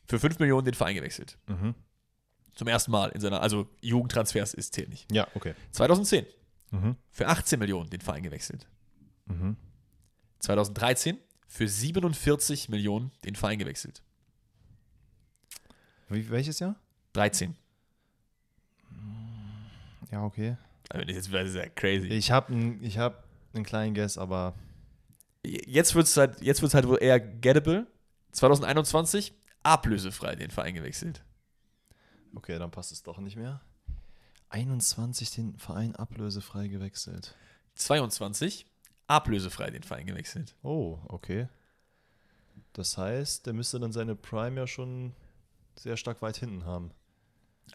für 0.06 0.18
5 0.20 0.38
Millionen 0.38 0.66
den 0.66 0.74
Verein 0.74 0.94
gewechselt. 0.96 1.38
Mhm. 1.46 1.74
Zum 2.54 2.68
ersten 2.68 2.90
Mal 2.90 3.08
in 3.12 3.22
seiner, 3.22 3.40
also 3.40 3.68
Jugendtransfers 3.80 4.52
ist 4.52 4.74
zählt 4.74 4.90
nicht. 4.90 5.10
Ja, 5.10 5.26
okay. 5.34 5.54
2010 5.70 6.26
Mhm. 6.72 6.96
für 7.10 7.26
18 7.28 7.58
Millionen 7.58 7.88
den 7.88 8.02
Verein 8.02 8.22
gewechselt. 8.22 8.68
Mhm. 9.26 9.56
2013 10.40 11.16
für 11.48 11.68
47 11.68 12.68
Millionen 12.68 13.12
den 13.24 13.34
Verein 13.34 13.58
gewechselt. 13.58 14.02
Wie, 16.10 16.28
welches 16.28 16.58
Jahr? 16.58 16.76
13. 17.14 17.56
Ja, 20.12 20.22
okay. 20.22 20.56
Also 20.90 21.06
das 21.06 21.16
ist 21.16 21.52
sehr 21.52 21.70
crazy. 21.70 22.08
Ich 22.08 22.30
habe 22.30 22.52
einen 22.52 22.84
ich 22.84 22.98
hab 22.98 23.24
einen 23.54 23.64
kleinen 23.64 23.94
Guess, 23.94 24.18
aber 24.18 24.54
Jetzt 25.44 25.94
wird 25.94 26.06
es 26.06 26.16
halt, 26.16 26.40
jetzt 26.40 26.62
wird's 26.62 26.74
halt 26.74 26.88
wohl 26.88 26.98
eher 27.00 27.20
gettable. 27.20 27.86
2021 28.32 29.34
ablösefrei 29.62 30.34
den 30.36 30.50
Verein 30.50 30.74
gewechselt. 30.74 31.22
okay, 32.34 32.58
dann 32.58 32.70
passt 32.70 32.92
es 32.92 33.02
doch 33.02 33.18
nicht 33.18 33.36
mehr. 33.36 33.60
21 34.48 35.30
den 35.32 35.58
Verein 35.58 35.94
ablösefrei 35.94 36.68
gewechselt. 36.68 37.34
22 37.74 38.66
ablösefrei 39.06 39.70
den 39.70 39.82
Verein 39.82 40.06
gewechselt. 40.06 40.54
Oh, 40.62 40.98
okay. 41.08 41.48
Das 42.72 42.96
heißt, 42.96 43.46
der 43.46 43.52
müsste 43.52 43.78
dann 43.78 43.92
seine 43.92 44.16
Prime 44.16 44.58
ja 44.58 44.66
schon 44.66 45.14
sehr 45.76 45.96
stark 45.96 46.22
weit 46.22 46.36
hinten 46.38 46.64
haben. 46.64 46.90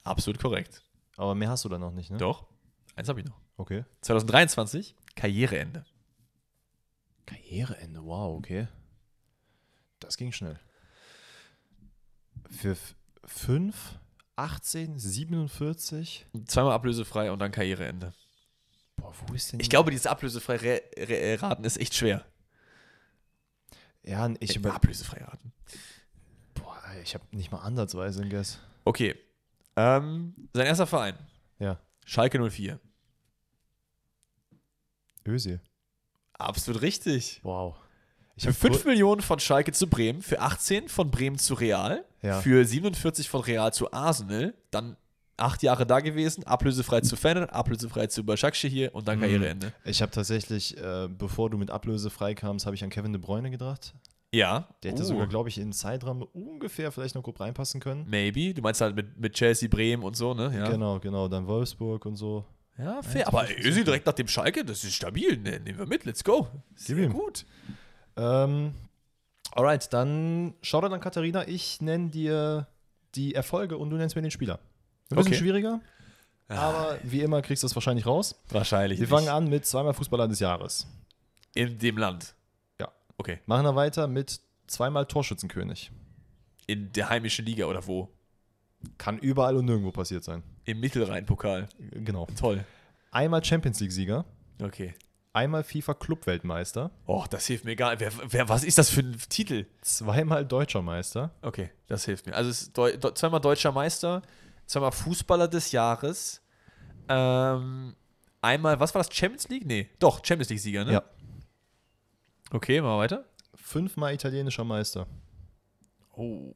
Absolut 0.03 0.39
korrekt. 0.39 0.83
Aber 1.17 1.35
mehr 1.35 1.49
hast 1.49 1.65
du 1.65 1.69
dann 1.69 1.81
noch 1.81 1.91
nicht, 1.91 2.09
ne? 2.11 2.17
Doch. 2.17 2.45
Eins 2.95 3.09
habe 3.09 3.19
ich 3.19 3.25
noch. 3.25 3.39
Okay. 3.57 3.83
2023 4.01 4.95
Karriereende. 5.15 5.85
Karriereende, 7.25 8.03
wow, 8.03 8.37
okay. 8.37 8.67
Das 9.99 10.17
ging 10.17 10.31
schnell. 10.31 10.59
Für 12.49 12.75
5, 13.25 13.99
18, 14.37 14.97
47. 14.97 16.25
Zweimal 16.45 16.71
ablösefrei 16.73 17.31
und 17.31 17.39
dann 17.39 17.51
Karriereende. 17.51 18.13
Boah, 18.95 19.13
wo 19.27 19.33
ist 19.33 19.51
denn. 19.51 19.59
Ich 19.59 19.69
glaube, 19.69 19.91
dieses 19.91 20.07
ablösefrei 20.07 20.55
re 20.55 20.81
re 20.97 21.41
raten 21.41 21.63
ist 21.63 21.77
echt 21.77 21.93
schwer. 21.95 22.25
Ja, 24.03 24.29
ich, 24.39 24.63
Äh, 24.63 24.67
ablösefrei 24.69 25.23
raten. 25.23 25.51
boah, 26.53 26.81
ich 27.03 27.13
habe 27.13 27.25
nicht 27.31 27.51
mal 27.51 27.59
ansatzweise 27.59 28.21
einen 28.21 28.29
Guess. 28.29 28.59
Okay. 28.85 29.15
Ähm, 29.81 30.33
sein 30.53 30.65
erster 30.65 30.87
Verein. 30.87 31.15
Ja. 31.59 31.79
Schalke 32.05 32.37
04. 32.49 32.79
Özil. 35.25 35.59
Absolut 36.33 36.81
richtig. 36.81 37.39
Wow. 37.43 37.75
Ich 38.35 38.43
Für 38.43 38.49
hab 38.49 38.55
5 38.55 38.81
kur- 38.83 38.91
Millionen 38.91 39.21
von 39.21 39.39
Schalke 39.39 39.71
zu 39.73 39.87
Bremen, 39.87 40.21
für 40.21 40.39
18 40.39 40.87
von 40.87 41.11
Bremen 41.11 41.37
zu 41.37 41.53
Real, 41.53 42.05
Ja. 42.21 42.41
für 42.41 42.63
47 42.65 43.29
von 43.29 43.41
Real 43.41 43.73
zu 43.73 43.91
Arsenal, 43.91 44.53
dann 44.71 44.95
acht 45.37 45.61
Jahre 45.63 45.85
da 45.85 45.99
gewesen, 45.99 46.43
ablösefrei 46.45 47.01
zu 47.01 47.15
Feyenoord, 47.15 47.51
ablösefrei 47.53 48.07
zu 48.07 48.23
Başakşehir 48.25 48.69
hier 48.71 48.95
und 48.95 49.07
dann 49.07 49.17
Mhm. 49.17 49.21
Karriereende. 49.21 49.73
Ich 49.85 50.01
habe 50.01 50.11
tatsächlich, 50.11 50.77
äh, 50.77 51.07
bevor 51.09 51.49
du 51.49 51.57
mit 51.57 51.69
Ablöse 51.69 52.09
frei 52.09 52.33
kamst, 52.33 52.65
habe 52.65 52.75
ich 52.75 52.83
an 52.83 52.89
Kevin 52.89 53.13
De 53.13 53.21
Bruyne 53.21 53.49
gedacht. 53.51 53.93
Ja. 54.33 54.67
Der 54.83 54.91
hätte 54.91 55.01
Uh, 55.03 55.05
sogar, 55.05 55.27
glaube 55.27 55.49
ich, 55.49 55.57
in 55.57 55.65
den 55.67 55.73
Zeitrahmen 55.73 56.23
ungefähr 56.23 56.91
vielleicht 56.91 57.15
noch 57.15 57.23
grob 57.23 57.39
reinpassen 57.39 57.79
können. 57.81 58.05
Maybe. 58.09 58.53
Du 58.53 58.61
meinst 58.61 58.79
halt 58.81 58.95
mit, 58.95 59.17
mit 59.19 59.33
Chelsea, 59.33 59.67
Bremen 59.67 60.03
und 60.03 60.15
so, 60.15 60.33
ne? 60.33 60.51
Ja, 60.55 60.69
Genau, 60.69 60.99
genau. 60.99 61.27
Dann 61.27 61.47
Wolfsburg 61.47 62.05
und 62.05 62.15
so. 62.15 62.45
ja 62.77 63.01
fair. 63.01 63.21
Ja, 63.21 63.27
Aber 63.27 63.43
das 63.43 63.51
okay. 63.57 63.83
direkt 63.83 64.05
nach 64.05 64.13
dem 64.13 64.27
Schalke, 64.27 64.63
das 64.63 64.83
ist 64.83 64.93
stabil. 64.93 65.37
Ne, 65.37 65.59
nehmen 65.59 65.79
wir 65.79 65.87
mit, 65.87 66.05
let's 66.05 66.23
go. 66.23 66.47
Sehr 66.75 66.97
ihm. 66.97 67.11
gut. 67.13 67.45
Ähm, 68.17 68.73
alright, 69.51 69.91
dann 69.93 70.53
schau 70.61 70.79
dann 70.81 70.99
Katharina. 70.99 71.47
Ich 71.47 71.81
nenne 71.81 72.09
dir 72.09 72.67
die 73.15 73.33
Erfolge 73.33 73.77
und 73.77 73.89
du 73.89 73.95
nennst 73.97 74.15
mir 74.15 74.21
den 74.21 74.29
Spieler. 74.31 74.59
Ein 75.09 75.15
bisschen 75.17 75.31
Okay. 75.33 75.35
schwieriger, 75.39 75.81
aber 76.49 76.99
wie 77.03 77.21
immer 77.21 77.41
kriegst 77.41 77.63
du 77.63 77.67
es 77.67 77.75
wahrscheinlich 77.75 78.05
raus. 78.05 78.39
Wahrscheinlich. 78.49 78.99
Wir 78.99 79.07
nicht. 79.07 79.15
fangen 79.15 79.29
an 79.29 79.49
mit 79.49 79.65
zweimal 79.65 79.93
Fußballer 79.95 80.27
des 80.27 80.39
Jahres. 80.39 80.85
In 81.55 81.79
dem 81.79 81.97
Land. 81.97 82.35
Okay. 83.19 83.39
Machen 83.45 83.65
wir 83.65 83.75
weiter 83.75 84.07
mit 84.07 84.39
zweimal 84.67 85.05
Torschützenkönig. 85.05 85.91
In 86.67 86.91
der 86.93 87.09
heimischen 87.09 87.45
Liga 87.45 87.65
oder 87.65 87.85
wo? 87.85 88.09
Kann 88.97 89.19
überall 89.19 89.57
und 89.57 89.65
nirgendwo 89.65 89.91
passiert 89.91 90.23
sein. 90.23 90.41
Im 90.65 90.79
Mittelrhein-Pokal. 90.79 91.67
Genau. 91.91 92.27
Toll. 92.39 92.63
Einmal 93.11 93.43
Champions 93.43 93.79
League-Sieger, 93.81 94.23
Okay. 94.61 94.93
einmal 95.33 95.63
FIFA-Club-Weltmeister, 95.63 96.91
Och, 97.07 97.27
das 97.27 97.45
hilft 97.47 97.65
mir 97.65 97.75
gar 97.75 97.89
nicht. 97.91 97.99
Wer, 97.99 98.11
wer, 98.31 98.49
was 98.49 98.63
ist 98.63 98.77
das 98.77 98.89
für 98.89 99.01
ein 99.01 99.17
Titel? 99.29 99.65
zweimal 99.81 100.45
Deutscher 100.45 100.81
Meister, 100.81 101.31
Okay, 101.41 101.71
das 101.87 102.05
hilft 102.05 102.25
mir. 102.27 102.35
Also 102.35 102.49
es 102.51 102.61
ist 102.63 102.77
Deu 102.77 102.91
Deu- 102.91 103.13
zweimal 103.15 103.41
deutscher 103.41 103.71
Meister, 103.71 104.21
zweimal 104.67 104.91
Fußballer 104.91 105.47
des 105.47 105.71
Jahres, 105.71 106.41
ähm, 107.09 107.95
einmal, 108.41 108.79
was 108.79 108.93
war 108.93 109.01
das? 109.03 109.13
Champions 109.13 109.49
League? 109.49 109.65
Nee, 109.65 109.89
doch, 109.99 110.23
Champions 110.23 110.49
League-Sieger, 110.49 110.85
ne? 110.85 110.93
Ja. 110.93 111.03
Okay, 112.51 112.81
machen 112.81 112.93
wir 112.93 112.97
weiter. 112.97 113.25
fünfmal 113.55 114.13
italienischer 114.13 114.63
Meister. 114.63 115.07
Oh. 116.15 116.53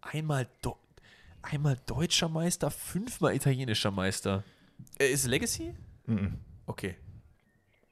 Einmal, 0.00 0.48
Do 0.62 0.76
einmal 1.42 1.76
deutscher 1.86 2.28
Meister, 2.28 2.70
fünfmal 2.70 3.34
italienischer 3.34 3.90
Meister. 3.90 4.44
Äh, 4.98 5.10
ist 5.12 5.26
Legacy? 5.26 5.74
Mhm. 6.06 6.38
Okay. 6.66 6.96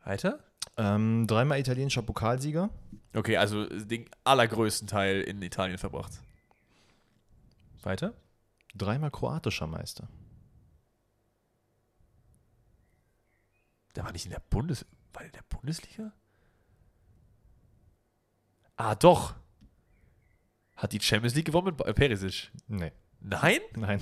Weiter? 0.04 0.44
Ähm, 0.76 1.26
dreimal 1.26 1.58
italienischer 1.58 2.02
Pokalsieger, 2.02 2.70
Okay, 3.14 3.36
also 3.36 3.66
den 3.66 4.08
allergrößten 4.24 4.86
Teil 4.86 5.22
in 5.22 5.40
Italien 5.42 5.78
verbracht. 5.78 6.20
Weiter? 7.82 8.14
dreimal 8.74 9.10
kroatischer 9.10 9.66
Meister. 9.66 10.08
Der 13.96 14.04
war 14.04 14.12
nicht 14.12 14.26
in 14.26 14.30
der 14.30 14.42
Bundes... 14.50 14.84
War 15.12 15.22
der 15.22 15.26
in 15.26 15.32
der 15.32 15.44
Bundesliga? 15.48 16.12
Ah, 18.76 18.94
doch. 18.94 19.34
Hat 20.76 20.92
die 20.92 21.00
Champions 21.00 21.34
League 21.34 21.46
gewonnen 21.46 21.66
mit 21.66 21.76
Ba- 21.76 21.92
Perisic? 21.92 22.50
Nee, 22.68 22.92
Nein? 23.20 23.60
nein. 23.74 24.00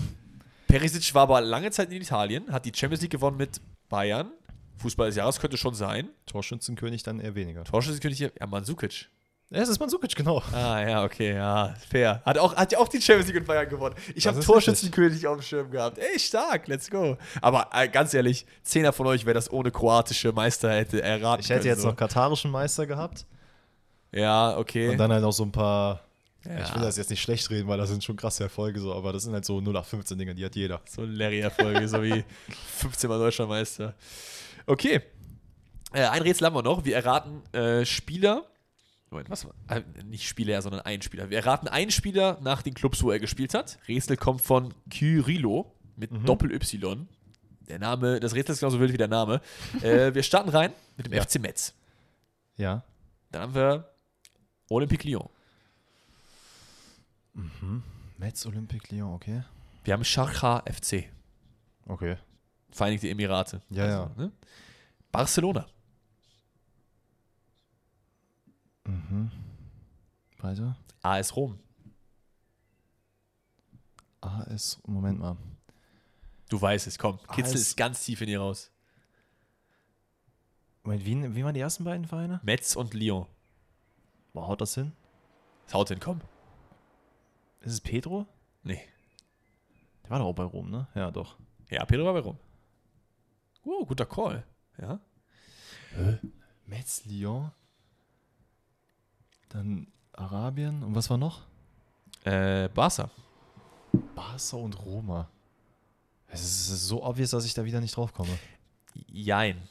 Perisic 0.68 1.14
war 1.14 1.22
aber 1.22 1.40
lange 1.40 1.70
Zeit 1.70 1.90
in 1.90 2.02
Italien, 2.02 2.52
hat 2.52 2.66
die 2.66 2.72
Champions 2.74 3.00
League 3.00 3.12
gewonnen 3.12 3.36
mit 3.38 3.60
Bayern. 3.88 4.30
Fußball 4.78 5.06
des 5.06 5.16
Jahres 5.16 5.40
könnte 5.40 5.56
schon 5.56 5.74
sein. 5.74 6.10
Torschützenkönig 6.26 7.02
dann 7.02 7.18
eher 7.20 7.34
weniger. 7.34 7.64
Torschützenkönig 7.64 8.18
hier, 8.18 8.32
ja, 8.38 8.46
Mandzukic. 8.46 9.08
Ja, 9.50 9.60
es 9.60 9.68
ist 9.68 9.78
Mandzukic, 9.78 10.16
genau. 10.16 10.42
Ah, 10.52 10.80
ja, 10.80 11.04
okay, 11.04 11.34
ja, 11.34 11.72
fair. 11.88 12.20
Hat, 12.24 12.36
auch, 12.36 12.56
hat 12.56 12.72
ja 12.72 12.78
auch 12.78 12.88
die 12.88 13.00
Champions 13.00 13.28
League 13.28 13.36
mit 13.36 13.46
Bayern 13.46 13.68
gewonnen. 13.68 13.94
Ich 14.16 14.26
habe 14.26 14.40
Torschützenkönig 14.40 15.24
auf 15.28 15.36
dem 15.38 15.42
Schirm 15.42 15.70
gehabt. 15.70 15.98
Ey, 15.98 16.18
stark, 16.18 16.66
let's 16.66 16.90
go. 16.90 17.16
Aber 17.40 17.68
äh, 17.72 17.88
ganz 17.88 18.12
ehrlich, 18.12 18.44
Zehner 18.64 18.92
von 18.92 19.06
euch, 19.06 19.24
wer 19.24 19.34
das 19.34 19.48
ohne 19.52 19.70
kroatische 19.70 20.32
Meister 20.32 20.72
hätte 20.72 21.00
erraten 21.00 21.42
Ich 21.44 21.48
hätte 21.50 21.60
können, 21.60 21.68
jetzt 21.74 21.82
so. 21.82 21.88
noch 21.90 21.96
katarischen 21.96 22.50
Meister 22.50 22.86
gehabt 22.86 23.24
Ja, 24.10 24.56
okay. 24.58 24.88
und 24.88 24.98
dann 24.98 25.12
halt 25.12 25.22
auch 25.22 25.30
so 25.32 25.44
ein 25.44 25.52
paar. 25.52 26.00
ja, 26.44 26.64
Ich 26.64 26.74
will 26.74 26.82
das 26.82 26.96
jetzt 26.96 27.10
nicht 27.10 27.22
schlecht 27.22 27.48
reden, 27.50 27.68
weil 27.68 27.78
das 27.78 27.88
sind 27.88 28.02
schon 28.02 28.16
krasse 28.16 28.42
Erfolge 28.42 28.80
so, 28.80 28.92
aber 28.94 29.12
das 29.12 29.22
sind 29.22 29.32
halt 29.32 29.44
so 29.44 29.58
0815 29.60 30.18
Dinger, 30.18 30.34
die 30.34 30.44
hat 30.44 30.56
jeder. 30.56 30.80
so 30.88 31.04
Larry-Erfolge, 31.04 31.86
so 31.86 32.02
wie 32.02 32.24
15 32.78 33.08
Mal 33.08 33.18
deutscher 33.20 33.46
Meister. 33.46 33.94
Okay. 34.66 35.02
Äh, 35.92 36.02
ein 36.08 36.22
Rätsel 36.22 36.46
haben 36.48 36.56
wir 36.56 36.62
noch. 36.64 36.84
Wir 36.84 36.96
erraten 36.96 37.44
äh, 37.52 37.84
Spieler. 37.84 38.44
Moment, 39.10 39.30
was? 39.30 39.46
Äh, 39.68 39.82
nicht 40.04 40.28
Spieler, 40.28 40.60
sondern 40.62 40.80
ein 40.82 41.00
Spieler. 41.02 41.30
Wir 41.30 41.38
erraten 41.38 41.68
einen 41.68 41.90
Spieler 41.90 42.38
nach 42.42 42.62
den 42.62 42.74
Clubs, 42.74 43.02
wo 43.02 43.10
er 43.12 43.20
gespielt 43.20 43.54
hat. 43.54 43.78
Rätsel 43.88 44.16
kommt 44.16 44.40
von 44.42 44.74
Kyrillo 44.90 45.72
mit 45.96 46.10
Doppel-Y. 46.28 47.06
Der 47.68 47.78
Name, 47.78 48.20
das 48.20 48.34
Rätsel 48.34 48.52
ist 48.54 48.60
genauso 48.60 48.80
wild 48.80 48.92
wie 48.92 48.96
der 48.96 49.08
Name. 49.08 49.40
äh, 49.82 50.12
wir 50.14 50.22
starten 50.22 50.48
rein 50.50 50.72
mit 50.96 51.06
dem 51.06 51.12
Ja. 51.12 51.22
FC 51.22 51.38
Metz. 51.40 51.74
Ja. 52.56 52.82
Dann 53.30 53.42
haben 53.42 53.54
wir 53.54 53.90
Olympique 54.68 55.04
Lyon. 55.08 55.28
Metz 58.18 58.46
Olympique 58.46 58.94
Lyon, 58.94 59.12
okay. 59.14 59.42
Wir 59.84 59.94
haben 59.94 60.04
Scharcha 60.04 60.62
FC. 60.66 61.04
Okay. 61.86 62.16
Vereinigte 62.70 63.08
Emirate. 63.08 63.60
Ja, 63.70 63.86
ja. 63.86 64.10
Ne? 64.16 64.32
Barcelona. 65.12 65.66
Mhm. 68.86 69.30
Weiter. 70.38 70.76
AS 71.02 71.36
Rom. 71.36 71.58
AS, 74.20 74.80
Moment 74.86 75.18
mal. 75.18 75.36
Du 76.48 76.60
weißt 76.60 76.86
es, 76.86 76.98
komm. 76.98 77.18
Kitzel 77.32 77.54
AS 77.54 77.60
ist 77.60 77.76
ganz 77.76 78.04
tief 78.04 78.20
in 78.20 78.28
ihr 78.28 78.40
raus. 78.40 78.70
Moment, 80.84 81.04
wie, 81.04 81.34
wie 81.34 81.44
waren 81.44 81.54
die 81.54 81.60
ersten 81.60 81.84
beiden 81.84 82.06
Vereine? 82.06 82.40
Metz 82.44 82.76
und 82.76 82.94
Lyon. 82.94 83.26
Wo 84.32 84.46
haut 84.46 84.60
das 84.60 84.74
hin? 84.74 84.92
Das 85.64 85.74
haut 85.74 85.88
hin, 85.88 85.98
komm. 85.98 86.20
Ist 87.60 87.72
es 87.72 87.80
Pedro? 87.80 88.26
Nee. 88.62 88.80
Der 90.04 90.10
war 90.10 90.18
doch 90.20 90.26
auch 90.26 90.34
bei 90.34 90.44
Rom, 90.44 90.70
ne? 90.70 90.86
Ja, 90.94 91.10
doch. 91.10 91.36
Ja, 91.68 91.84
Pedro 91.84 92.04
war 92.04 92.12
bei 92.12 92.20
Rom. 92.20 92.38
Oh, 93.64 93.84
guter 93.84 94.06
Call. 94.06 94.44
Ja. 94.78 95.00
Metz, 96.66 97.04
Lyon. 97.06 97.50
Dann 99.56 99.86
Arabien. 100.12 100.82
Und 100.82 100.94
was 100.94 101.08
war 101.08 101.16
noch? 101.16 101.46
Äh, 102.24 102.68
Barca. 102.68 103.10
Barca 104.14 104.56
und 104.58 104.74
Roma. 104.84 105.30
Es 106.28 106.42
ist, 106.42 106.86
so 106.86 107.02
obvious, 107.02 107.30
dass 107.30 107.46
ich 107.46 107.54
da 107.54 107.64
wieder 107.64 107.80
nicht 107.80 107.96
drauf 107.96 108.12
komme. 108.12 108.38
Jein. 109.06 109.66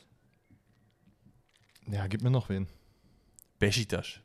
Ja, 1.85 2.07
gib 2.07 2.23
mir 2.23 2.31
noch 2.31 2.49
wen. 2.49 2.65
Besiktas. 3.59 4.21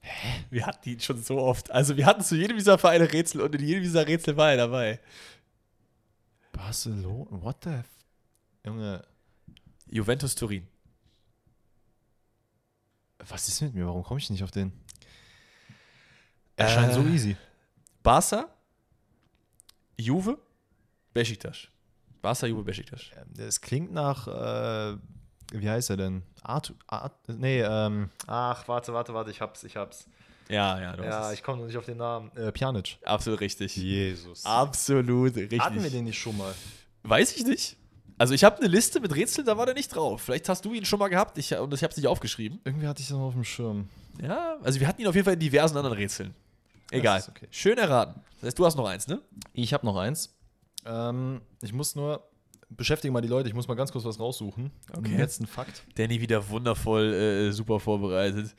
Hä? 0.00 0.44
Wir 0.50 0.66
hatten 0.66 0.88
ihn 0.88 0.98
schon 0.98 1.22
so 1.22 1.38
oft. 1.38 1.70
Also 1.70 1.96
wir 1.96 2.06
hatten 2.06 2.22
zu 2.22 2.34
jedem 2.34 2.56
dieser 2.56 2.76
Vereine 2.76 3.12
Rätsel 3.12 3.40
und 3.40 3.54
in 3.54 3.64
jedem 3.64 3.84
dieser 3.84 4.04
Rätsel 4.04 4.36
war 4.36 4.50
er 4.50 4.56
dabei. 4.56 4.98
Barcelona? 6.50 7.40
What 7.40 7.62
the 7.62 7.70
f 7.70 7.86
Junge, 8.64 9.04
Juventus 9.86 10.34
Turin. 10.34 10.66
Was 13.28 13.48
ist 13.48 13.60
mit 13.62 13.74
mir? 13.74 13.86
Warum 13.86 14.02
komme 14.02 14.18
ich 14.20 14.30
nicht 14.30 14.42
auf 14.42 14.50
den? 14.50 14.72
Er 16.56 16.68
scheint 16.68 16.92
so 16.92 17.00
Äh. 17.02 17.08
easy. 17.10 17.36
Barca, 18.02 18.48
Juve, 19.96 20.38
Besiktas. 21.14 21.68
Barca, 22.20 22.46
Juve, 22.46 22.62
Besiktas. 22.62 23.02
Es 23.38 23.60
klingt 23.60 23.92
nach, 23.92 24.26
äh, 24.28 24.96
wie 25.52 25.68
heißt 25.70 25.90
er 25.90 25.96
denn? 25.96 26.22
Art, 26.42 26.74
Art 26.86 27.14
nee, 27.28 27.60
ähm, 27.62 28.10
ach, 28.26 28.66
warte, 28.68 28.92
warte, 28.92 29.14
warte, 29.14 29.30
ich 29.30 29.40
hab's, 29.40 29.62
ich 29.64 29.76
hab's. 29.76 30.06
Ja, 30.48 30.80
ja, 30.80 30.96
du 30.96 31.04
Ja, 31.04 31.32
ich 31.32 31.42
komme 31.42 31.58
noch 31.58 31.66
nicht 31.66 31.76
auf 31.76 31.84
den 31.86 31.98
Namen. 31.98 32.30
Äh, 32.36 32.50
Pjanic. 32.52 32.98
Absolut 33.04 33.40
richtig. 33.40 33.76
Jesus. 33.76 34.44
Absolut 34.44 35.34
richtig. 35.36 35.60
Hatten 35.60 35.82
wir 35.82 35.90
den 35.90 36.04
nicht 36.04 36.18
schon 36.18 36.36
mal? 36.36 36.52
Weiß 37.04 37.36
ich 37.36 37.46
nicht. 37.46 37.76
Also 38.22 38.34
ich 38.34 38.44
habe 38.44 38.58
eine 38.58 38.68
Liste 38.68 39.00
mit 39.00 39.16
Rätseln, 39.16 39.44
da 39.44 39.58
war 39.58 39.66
der 39.66 39.74
nicht 39.74 39.88
drauf. 39.88 40.22
Vielleicht 40.22 40.48
hast 40.48 40.64
du 40.64 40.72
ihn 40.72 40.84
schon 40.84 41.00
mal 41.00 41.08
gehabt 41.08 41.38
ich, 41.38 41.56
und 41.56 41.74
ich 41.74 41.82
habe 41.82 41.90
es 41.90 41.96
nicht 41.96 42.06
aufgeschrieben. 42.06 42.60
Irgendwie 42.62 42.86
hatte 42.86 43.02
ich 43.02 43.08
das 43.08 43.16
noch 43.16 43.24
auf 43.24 43.34
dem 43.34 43.42
Schirm. 43.42 43.88
Ja, 44.22 44.58
also 44.62 44.78
wir 44.78 44.86
hatten 44.86 45.02
ihn 45.02 45.08
auf 45.08 45.16
jeden 45.16 45.24
Fall 45.24 45.34
in 45.34 45.40
diversen 45.40 45.76
anderen 45.76 45.96
Rätseln. 45.96 46.32
Egal. 46.92 47.24
okay. 47.28 47.48
Schön 47.50 47.78
erraten. 47.78 48.20
Das 48.36 48.46
heißt, 48.46 48.58
du 48.60 48.64
hast 48.64 48.76
noch 48.76 48.86
eins, 48.86 49.08
ne? 49.08 49.20
Ich 49.54 49.74
habe 49.74 49.84
noch 49.84 49.96
eins. 49.96 50.36
Ähm, 50.86 51.40
ich 51.62 51.72
muss 51.72 51.96
nur, 51.96 52.22
beschäftige 52.70 53.10
mal 53.10 53.22
die 53.22 53.28
Leute, 53.28 53.48
ich 53.48 53.56
muss 53.56 53.66
mal 53.66 53.74
ganz 53.74 53.90
kurz 53.90 54.04
was 54.04 54.20
raussuchen. 54.20 54.70
Okay. 54.96 55.08
Einen 55.08 55.18
letzten 55.18 55.48
Fakt. 55.48 55.82
Danny 55.96 56.20
wieder 56.20 56.48
wundervoll, 56.48 57.12
äh, 57.12 57.50
super 57.50 57.80
vorbereitet. 57.80 58.54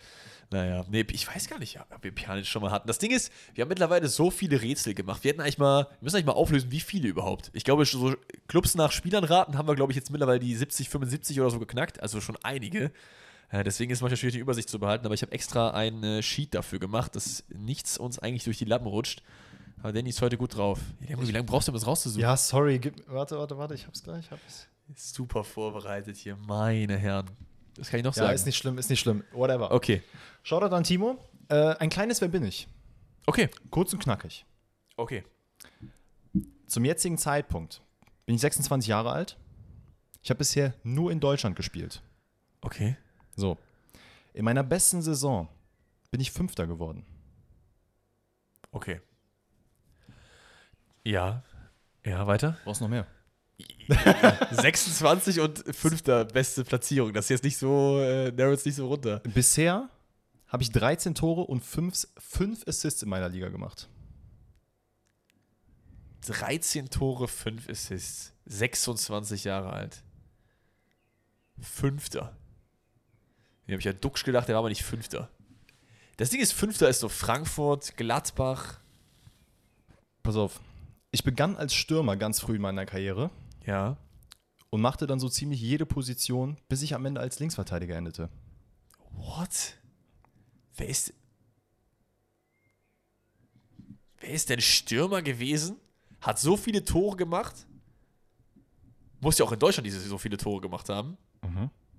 Naja, 0.54 0.86
nee, 0.90 1.04
ich 1.12 1.28
weiß 1.28 1.48
gar 1.48 1.58
nicht, 1.58 1.80
ob 1.80 2.04
wir 2.04 2.14
Pjanic 2.14 2.46
schon 2.46 2.62
mal 2.62 2.70
hatten. 2.72 2.88
Das 2.88 3.00
Ding 3.00 3.10
ist, 3.12 3.32
wir 3.56 3.64
haben 3.64 3.70
mittlerweile 3.70 4.08
so 4.08 4.30
viele 4.30 4.62
Rätsel 4.62 4.94
gemacht. 4.94 5.24
Wir 5.24 5.30
hätten 5.30 5.42
eigentlich 5.42 5.58
mal, 5.58 5.86
wir 5.86 5.98
müssen 6.02 6.16
eigentlich 6.18 6.28
mal 6.28 6.34
auflösen, 6.34 6.72
wie 6.72 6.80
viele 6.80 7.08
überhaupt. 7.08 7.50
Ich 7.54 7.64
glaube, 7.64 7.86
so 7.86 8.16
Clubs 8.48 8.76
nach 8.76 8.92
Spielern 8.92 9.24
raten 9.24 9.58
haben 9.58 9.68
wir, 9.68 9.76
glaube 9.76 9.92
ich, 9.92 9.96
jetzt 9.96 10.12
mittlerweile 10.12 10.40
die 10.40 10.56
70, 10.56 10.90
75 10.90 11.42
oder 11.42 11.50
so 11.50 11.58
geknackt. 11.60 12.00
Also 12.02 12.22
schon 12.22 12.38
einige. 12.44 12.92
Äh, 13.50 13.64
deswegen 13.64 13.92
ist 13.92 13.98
es 13.98 14.02
manchmal 14.02 14.18
schwierig, 14.18 14.36
die 14.36 14.40
Übersicht 14.40 14.70
zu 14.70 14.80
behalten. 14.80 15.06
Aber 15.06 15.16
ich 15.16 15.24
habe 15.24 15.32
extra 15.32 15.72
ein 15.72 16.04
äh, 16.04 16.22
Sheet 16.22 16.54
dafür 16.54 16.78
gemacht, 16.80 17.16
dass 17.16 17.44
nichts 17.50 17.98
uns 17.98 18.20
eigentlich 18.20 18.44
durch 18.44 18.60
die 18.60 18.66
Lappen 18.66 18.86
rutscht. 18.88 19.24
Aber 19.82 19.92
Danny 19.92 20.10
ist 20.10 20.22
heute 20.22 20.38
gut 20.38 20.56
drauf. 20.56 20.80
Ja, 21.08 21.20
wie 21.20 21.32
lange 21.32 21.44
brauchst 21.46 21.68
du, 21.68 21.72
um 21.72 21.76
das 21.76 21.86
rauszusuchen? 21.88 22.22
Ja, 22.22 22.38
sorry. 22.38 22.78
Gib, 22.80 23.04
warte, 23.08 23.38
warte, 23.38 23.58
warte, 23.58 23.74
ich 23.74 23.86
hab's 23.88 24.04
gleich. 24.04 24.30
Hab's. 24.32 24.68
Super 24.96 25.44
vorbereitet 25.44 26.16
hier, 26.16 26.36
meine 26.36 26.96
Herren. 26.96 27.26
Das 27.76 27.90
kann 27.90 28.00
ich 28.00 28.04
noch 28.06 28.16
Ja, 28.16 28.24
sagen. 28.24 28.36
ist 28.36 28.46
nicht 28.46 28.58
schlimm, 28.58 28.78
ist 28.78 28.90
nicht 28.92 29.00
schlimm. 29.00 29.24
Whatever. 29.32 29.72
okay. 29.72 30.04
Shoutout 30.44 30.76
an 30.76 30.84
Timo. 30.84 31.18
Äh, 31.50 31.76
ein 31.78 31.90
kleines 31.90 32.22
Wer 32.22 32.28
bin 32.28 32.44
ich? 32.44 32.68
Okay. 33.26 33.50
Kurz 33.70 33.94
und 33.94 34.00
knackig. 34.04 34.46
Okay. 34.98 35.24
Zum 36.68 36.86
jetzigen 36.86 37.18
Zeitpunkt 37.18 37.82
bin 38.26 38.36
ich 38.36 38.42
26 38.42 38.88
Jahre 38.88 39.12
alt. 39.12 39.38
Ich 40.22 40.30
habe 40.30 40.40
bisher 40.40 40.74
nur 40.84 41.12
in 41.12 41.20
Deutschland 41.20 41.56
gespielt. 41.56 42.02
Okay. 42.62 42.98
So. 43.36 43.58
In 44.34 44.46
meiner 44.46 44.64
besten 44.64 45.02
Saison 45.02 45.48
bin 46.12 46.22
ich 46.22 46.32
Fünfter 46.32 46.68
geworden. 46.68 47.06
Okay. 48.72 49.00
Ja. 51.04 51.44
Ja, 52.06 52.28
weiter. 52.28 52.58
Brauchst 52.64 52.82
noch 52.82 52.90
mehr? 52.90 53.08
26 54.52 55.40
und 55.40 55.64
fünfter 55.76 56.26
beste 56.26 56.64
Platzierung. 56.64 57.14
Das 57.14 57.26
ist 57.26 57.30
jetzt 57.30 57.44
nicht 57.44 57.58
so, 57.58 58.00
äh, 58.00 58.32
narrows 58.32 58.66
nicht 58.66 58.76
so 58.76 58.88
runter. 58.88 59.20
Bisher 59.20 59.90
habe 60.54 60.64
ich 60.64 60.72
13 60.72 61.16
Tore 61.16 61.42
und 61.42 61.62
5 61.62 62.08
fünf 62.18 62.66
Assists 62.68 63.02
in 63.02 63.10
meiner 63.10 63.28
Liga 63.28 63.50
gemacht. 63.50 63.90
13 66.22 66.90
Tore, 66.90 67.28
5 67.28 67.68
Assists. 67.70 68.34
26 68.46 69.44
Jahre 69.46 69.74
alt. 69.74 70.04
Fünfter. 71.60 72.38
Hier 73.66 73.74
habe 73.74 73.80
ich 73.80 73.86
ja 73.86 73.94
Duxch 73.94 74.24
gedacht, 74.24 74.48
der 74.48 74.56
war 74.56 74.60
aber 74.60 74.70
nicht 74.70 74.84
Fünfter. 74.84 75.30
Das 76.18 76.30
Ding 76.30 76.40
ist, 76.40 76.54
Fünfter 76.54 76.88
ist 76.88 77.00
so 77.00 77.10
Frankfurt, 77.10 77.98
Gladbach. 77.98 78.80
Pass 80.22 80.36
auf. 80.36 80.62
Ich 81.12 81.24
begann 81.24 81.58
als 81.58 81.74
Stürmer 81.74 82.16
ganz 82.16 82.40
früh 82.40 82.56
in 82.56 82.62
meiner 82.62 82.86
Karriere 82.86 83.30
Ja. 83.66 83.98
und 84.70 84.82
machte 84.82 85.08
dann 85.08 85.20
so 85.20 85.30
ziemlich 85.30 85.60
jede 85.62 85.86
Position, 85.86 86.58
bis 86.70 86.82
ich 86.84 86.94
am 86.96 87.06
Ende 87.06 87.22
als 87.22 87.40
Linksverteidiger 87.40 87.96
endete. 87.96 88.30
What? 89.12 89.78
Wer 90.76 90.88
ist. 90.90 91.14
Wer 94.20 94.30
ist 94.30 94.50
denn 94.50 94.62
Stürmer 94.62 95.22
gewesen? 95.22 95.78
Hat 96.22 96.40
so 96.40 96.56
viele 96.56 96.84
Tore 96.86 97.18
gemacht? 97.18 97.68
Muss 99.20 99.38
ja 99.38 99.46
auch 99.46 99.52
in 99.52 99.60
Deutschland 99.60 99.86
diese 99.86 100.00
so 100.00 100.18
viele 100.18 100.38
Tore 100.38 100.62
gemacht 100.62 100.90
haben. 100.90 101.18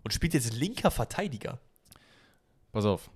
Und 0.02 0.12
spielt 0.12 0.34
jetzt 0.34 0.52
linker 0.52 0.90
Verteidiger. 0.90 1.58
Pass 2.72 2.84
auf. 2.84 3.10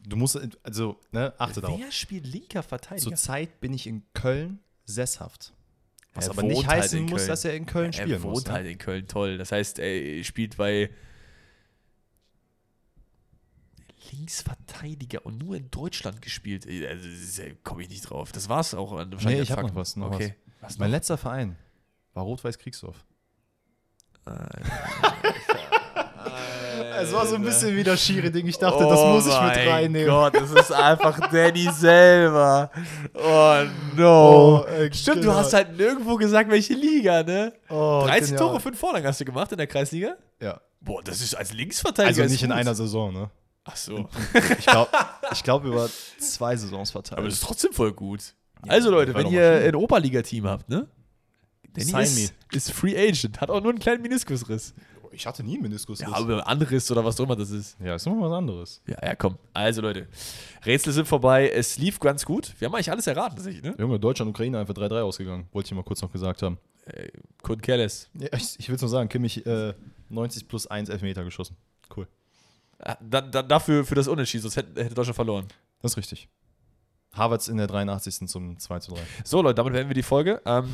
Du 0.00 0.16
musst, 0.16 0.38
also, 0.62 0.98
ne, 1.12 1.32
achte 1.38 1.60
darauf. 1.60 1.78
Wer 1.78 1.92
spielt 1.92 2.26
linker 2.26 2.62
Verteidiger? 2.62 3.10
Zurzeit 3.10 3.60
bin 3.60 3.72
ich 3.72 3.86
in 3.86 4.02
Köln 4.14 4.58
sesshaft. 4.84 5.52
Was 6.14 6.26
Er 6.26 6.32
aber 6.32 6.42
nicht 6.42 6.56
wohnt 6.56 6.66
halt 6.68 6.82
heißen 6.82 6.98
in 6.98 7.04
muss, 7.06 7.20
Köln. 7.20 7.28
dass 7.28 7.44
er 7.44 7.54
in 7.54 7.66
Köln 7.66 7.86
er 7.86 7.92
spielen 7.92 8.22
wohnt 8.22 8.34
muss. 8.34 8.44
ne? 8.44 8.52
halt 8.52 8.66
in 8.66 8.78
Köln, 8.78 9.06
toll. 9.06 9.38
Das 9.38 9.52
heißt, 9.52 9.78
er 9.78 10.24
spielt 10.24 10.56
bei 10.56 10.90
Linksverteidiger 14.10 15.24
und 15.24 15.38
nur 15.38 15.56
in 15.56 15.70
Deutschland 15.70 16.20
gespielt. 16.22 16.66
Also, 16.66 17.42
komme 17.62 17.82
ich 17.82 17.88
nicht 17.88 18.02
drauf. 18.10 18.32
Das 18.32 18.48
war's 18.48 18.74
auch. 18.74 18.92
an- 18.92 19.12
wahrscheinlich 19.12 19.38
Nee, 19.38 19.42
ich 19.42 19.50
hab 19.50 19.58
Fakten. 19.60 19.74
noch 19.74 19.80
was, 19.80 19.96
noch 19.96 20.12
okay. 20.12 20.34
Was 20.60 20.78
Mein 20.78 20.90
noch? 20.90 20.96
letzter 20.96 21.16
Verein 21.18 21.56
war 22.14 22.24
Rot-Weiß 22.24 22.58
Kriegsdorf. 22.58 23.04
Es 27.00 27.12
war 27.12 27.26
so 27.26 27.34
ein 27.34 27.42
bisschen 27.42 27.74
wie 27.76 27.82
das 27.82 28.00
schiere 28.00 28.30
Ding. 28.30 28.46
Ich 28.46 28.58
dachte, 28.58 28.84
das 28.84 29.00
muss 29.00 29.26
ich 29.26 29.32
mit 29.40 29.66
reinnehmen. 29.68 30.10
Oh 30.10 30.20
Gott, 30.30 30.34
das 30.36 30.50
ist 30.52 30.72
einfach 30.72 31.18
Danny 31.30 31.68
selber. 31.72 32.70
Oh 33.14 33.62
no. 33.96 34.64
Oh, 34.64 34.66
Stimmt, 34.92 35.18
du 35.18 35.20
genau. 35.22 35.34
hast 35.34 35.52
halt 35.52 35.76
nirgendwo 35.76 36.16
gesagt, 36.16 36.48
welche 36.50 36.74
Liga, 36.74 37.22
ne? 37.24 37.52
Oh, 37.68 38.02
13 38.06 38.36
genial. 38.36 38.38
Tore, 38.48 38.60
5 38.60 38.78
Vorlagen 38.78 39.06
hast 39.06 39.20
du 39.20 39.24
gemacht 39.24 39.50
in 39.52 39.58
der 39.58 39.66
Kreisliga? 39.66 40.16
Ja. 40.40 40.60
Boah, 40.80 41.02
das 41.02 41.20
ist 41.20 41.34
als 41.34 41.52
Linksverteidiger. 41.52 42.08
Also 42.08 42.22
ist 42.22 42.30
nicht 42.32 42.42
in 42.42 42.50
gut. 42.50 42.58
einer 42.58 42.74
Saison, 42.74 43.12
ne? 43.12 43.30
Ach 43.64 43.76
so. 43.76 44.08
Ich 44.58 44.66
glaube, 44.66 44.90
ich 45.32 45.42
glaub, 45.42 45.64
über 45.64 45.88
zwei 46.18 46.56
Saisons 46.56 46.90
verteilt. 46.90 47.18
Aber 47.18 47.28
das 47.28 47.34
ist 47.34 47.44
trotzdem 47.44 47.72
voll 47.72 47.92
gut. 47.92 48.34
Also 48.62 48.90
Leute, 48.90 49.14
wenn 49.14 49.28
ihr 49.28 49.62
ein 49.66 49.74
Oberliga-Team 49.74 50.46
habt, 50.46 50.68
ne? 50.68 50.88
Danny 51.72 51.90
Sign 51.90 52.02
ist, 52.02 52.34
ist 52.52 52.72
Free 52.72 52.96
Agent, 52.96 53.40
hat 53.40 53.50
auch 53.50 53.60
nur 53.60 53.70
einen 53.70 53.78
kleinen 53.78 54.02
Meniskusriss. 54.02 54.74
ich 55.10 55.26
hatte 55.26 55.42
nie 55.42 55.54
einen 55.54 55.62
Meniskus. 55.62 56.00
Ja, 56.00 56.12
aber 56.12 56.46
Anriss 56.46 56.90
oder 56.90 57.04
was 57.04 57.18
auch 57.18 57.24
immer 57.24 57.34
das 57.36 57.50
ist. 57.50 57.76
ja, 57.82 57.94
ist 57.94 58.06
nochmal 58.06 58.30
was 58.30 58.36
anderes. 58.36 58.82
Ja, 58.86 58.96
ja, 59.02 59.14
komm. 59.14 59.38
Also 59.54 59.80
Leute, 59.80 60.06
Rätsel 60.66 60.92
sind 60.92 61.08
vorbei. 61.08 61.48
Es 61.48 61.78
lief 61.78 61.98
ganz 61.98 62.24
gut. 62.24 62.52
Wir 62.58 62.66
haben 62.66 62.74
eigentlich 62.74 62.90
alles 62.90 63.06
erraten, 63.06 63.36
tatsächlich, 63.36 63.62
ne? 63.62 63.74
Junge, 63.78 63.98
Deutschland, 63.98 64.30
Ukraine 64.30 64.58
einfach 64.58 64.74
3-3 64.74 65.00
ausgegangen. 65.02 65.46
Wollte 65.52 65.68
ich 65.68 65.74
mal 65.74 65.82
kurz 65.82 66.02
noch 66.02 66.12
gesagt 66.12 66.42
haben. 66.42 66.58
Couldn't 67.42 67.62
care 67.62 67.78
less. 67.78 68.10
Ja, 68.14 68.28
ich 68.36 68.58
ich 68.58 68.68
will 68.68 68.74
es 68.74 68.82
nur 68.82 68.90
sagen, 68.90 69.08
Kimmich 69.08 69.46
äh, 69.46 69.72
90 70.10 70.48
plus 70.48 70.66
1 70.66 70.88
Elfmeter 70.88 71.24
geschossen. 71.24 71.56
Cool. 71.96 72.06
Ah, 72.82 72.96
Da, 73.00 73.20
da, 73.20 73.42
dafür 73.42 73.84
für 73.84 73.94
das 73.94 74.08
Unentschieden, 74.08 74.42
sonst 74.42 74.56
hätte, 74.56 74.82
hätte 74.82 74.94
Deutschland 74.94 75.16
verloren. 75.16 75.46
Das 75.80 75.92
ist 75.92 75.96
richtig. 75.96 76.28
Havertz 77.14 77.48
in 77.48 77.58
der 77.58 77.66
83. 77.66 78.26
zum 78.26 78.58
2 78.58 78.78
zu 78.78 78.92
3. 78.92 79.00
So, 79.22 79.42
Leute, 79.42 79.56
damit 79.56 79.74
beenden 79.74 79.90
wir 79.90 79.94
die 79.94 80.02
Folge. 80.02 80.40
Ähm, 80.46 80.64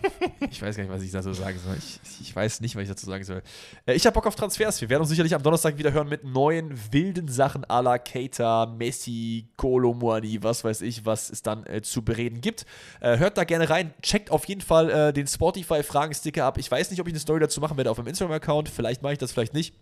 ich 0.50 0.60
weiß 0.60 0.76
gar 0.76 0.84
nicht, 0.84 0.92
was 0.92 1.00
ich 1.00 1.10
dazu 1.10 1.32
sagen 1.32 1.58
soll. 1.58 1.74
Ich, 1.78 1.98
ich 2.20 2.36
weiß 2.36 2.60
nicht, 2.60 2.76
was 2.76 2.82
ich 2.82 2.88
dazu 2.90 3.06
sagen 3.06 3.24
soll. 3.24 3.42
Äh, 3.86 3.94
ich 3.94 4.04
habe 4.04 4.12
Bock 4.12 4.26
auf 4.26 4.34
Transfers. 4.34 4.82
Wir 4.82 4.90
werden 4.90 5.00
uns 5.00 5.08
sicherlich 5.08 5.34
am 5.34 5.42
Donnerstag 5.42 5.78
wieder 5.78 5.92
hören 5.92 6.08
mit 6.08 6.22
neuen 6.22 6.78
wilden 6.92 7.28
Sachen 7.28 7.64
à 7.64 7.82
la 7.82 7.96
Keita, 7.96 8.66
Messi, 8.66 9.48
Kolo 9.56 9.94
Muani, 9.94 10.42
was 10.42 10.64
weiß 10.64 10.82
ich, 10.82 11.06
was 11.06 11.30
es 11.30 11.40
dann 11.40 11.64
äh, 11.64 11.80
zu 11.80 12.02
bereden 12.02 12.42
gibt. 12.42 12.66
Äh, 13.00 13.16
hört 13.16 13.38
da 13.38 13.44
gerne 13.44 13.70
rein. 13.70 13.94
Checkt 14.02 14.30
auf 14.30 14.44
jeden 14.48 14.60
Fall 14.60 14.90
äh, 14.90 15.12
den 15.14 15.26
Spotify-Fragensticker 15.26 16.44
ab. 16.44 16.58
Ich 16.58 16.70
weiß 16.70 16.90
nicht, 16.90 17.00
ob 17.00 17.06
ich 17.06 17.14
eine 17.14 17.20
Story 17.20 17.40
dazu 17.40 17.58
machen 17.62 17.78
werde 17.78 17.90
auf 17.90 17.96
meinem 17.96 18.08
Instagram-Account. 18.08 18.68
Vielleicht 18.68 19.02
mache 19.02 19.14
ich 19.14 19.18
das, 19.18 19.32
vielleicht 19.32 19.54
nicht. 19.54 19.74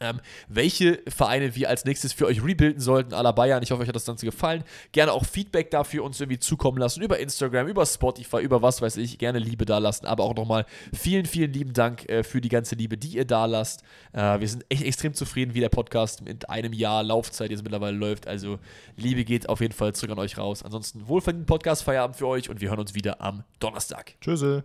Ähm, 0.00 0.20
welche 0.48 1.02
Vereine 1.08 1.54
wir 1.54 1.68
als 1.68 1.84
nächstes 1.84 2.12
für 2.12 2.26
euch 2.26 2.42
rebuilden 2.42 2.80
sollten, 2.80 3.10
la 3.10 3.32
Bayern. 3.32 3.62
Ich 3.62 3.70
hoffe, 3.70 3.82
euch 3.82 3.88
hat 3.88 3.94
das 3.94 4.06
Ganze 4.06 4.26
gefallen. 4.26 4.64
Gerne 4.92 5.12
auch 5.12 5.24
Feedback 5.24 5.70
dafür 5.70 6.04
uns 6.04 6.20
irgendwie 6.20 6.38
zukommen 6.38 6.78
lassen, 6.78 7.02
über 7.02 7.18
Instagram, 7.18 7.68
über 7.68 7.84
Spotify, 7.84 8.40
über 8.40 8.62
was 8.62 8.80
weiß 8.80 8.96
ich. 8.96 9.18
Gerne 9.18 9.38
Liebe 9.38 9.66
da 9.66 9.78
lassen. 9.78 10.06
Aber 10.06 10.24
auch 10.24 10.34
nochmal 10.34 10.64
vielen, 10.92 11.26
vielen 11.26 11.52
lieben 11.52 11.72
Dank 11.72 12.08
äh, 12.08 12.22
für 12.22 12.40
die 12.40 12.48
ganze 12.48 12.74
Liebe, 12.74 12.96
die 12.96 13.16
ihr 13.16 13.26
da 13.26 13.46
lasst. 13.46 13.82
Äh, 14.12 14.40
wir 14.40 14.48
sind 14.48 14.64
echt 14.68 14.82
extrem 14.82 15.14
zufrieden, 15.14 15.54
wie 15.54 15.60
der 15.60 15.68
Podcast 15.68 16.22
mit 16.22 16.48
einem 16.48 16.72
Jahr 16.72 17.02
Laufzeit 17.02 17.50
jetzt 17.50 17.62
mittlerweile 17.62 17.96
läuft. 17.96 18.26
Also 18.26 18.58
Liebe 18.96 19.24
geht 19.24 19.48
auf 19.48 19.60
jeden 19.60 19.74
Fall 19.74 19.94
zurück 19.94 20.12
an 20.12 20.18
euch 20.18 20.38
raus. 20.38 20.62
Ansonsten 20.62 21.08
wohlverdienten 21.08 21.46
Podcast-Feierabend 21.46 22.16
für 22.16 22.26
euch 22.26 22.48
und 22.48 22.60
wir 22.60 22.70
hören 22.70 22.80
uns 22.80 22.94
wieder 22.94 23.20
am 23.20 23.44
Donnerstag. 23.58 24.14
Tschüss. 24.20 24.64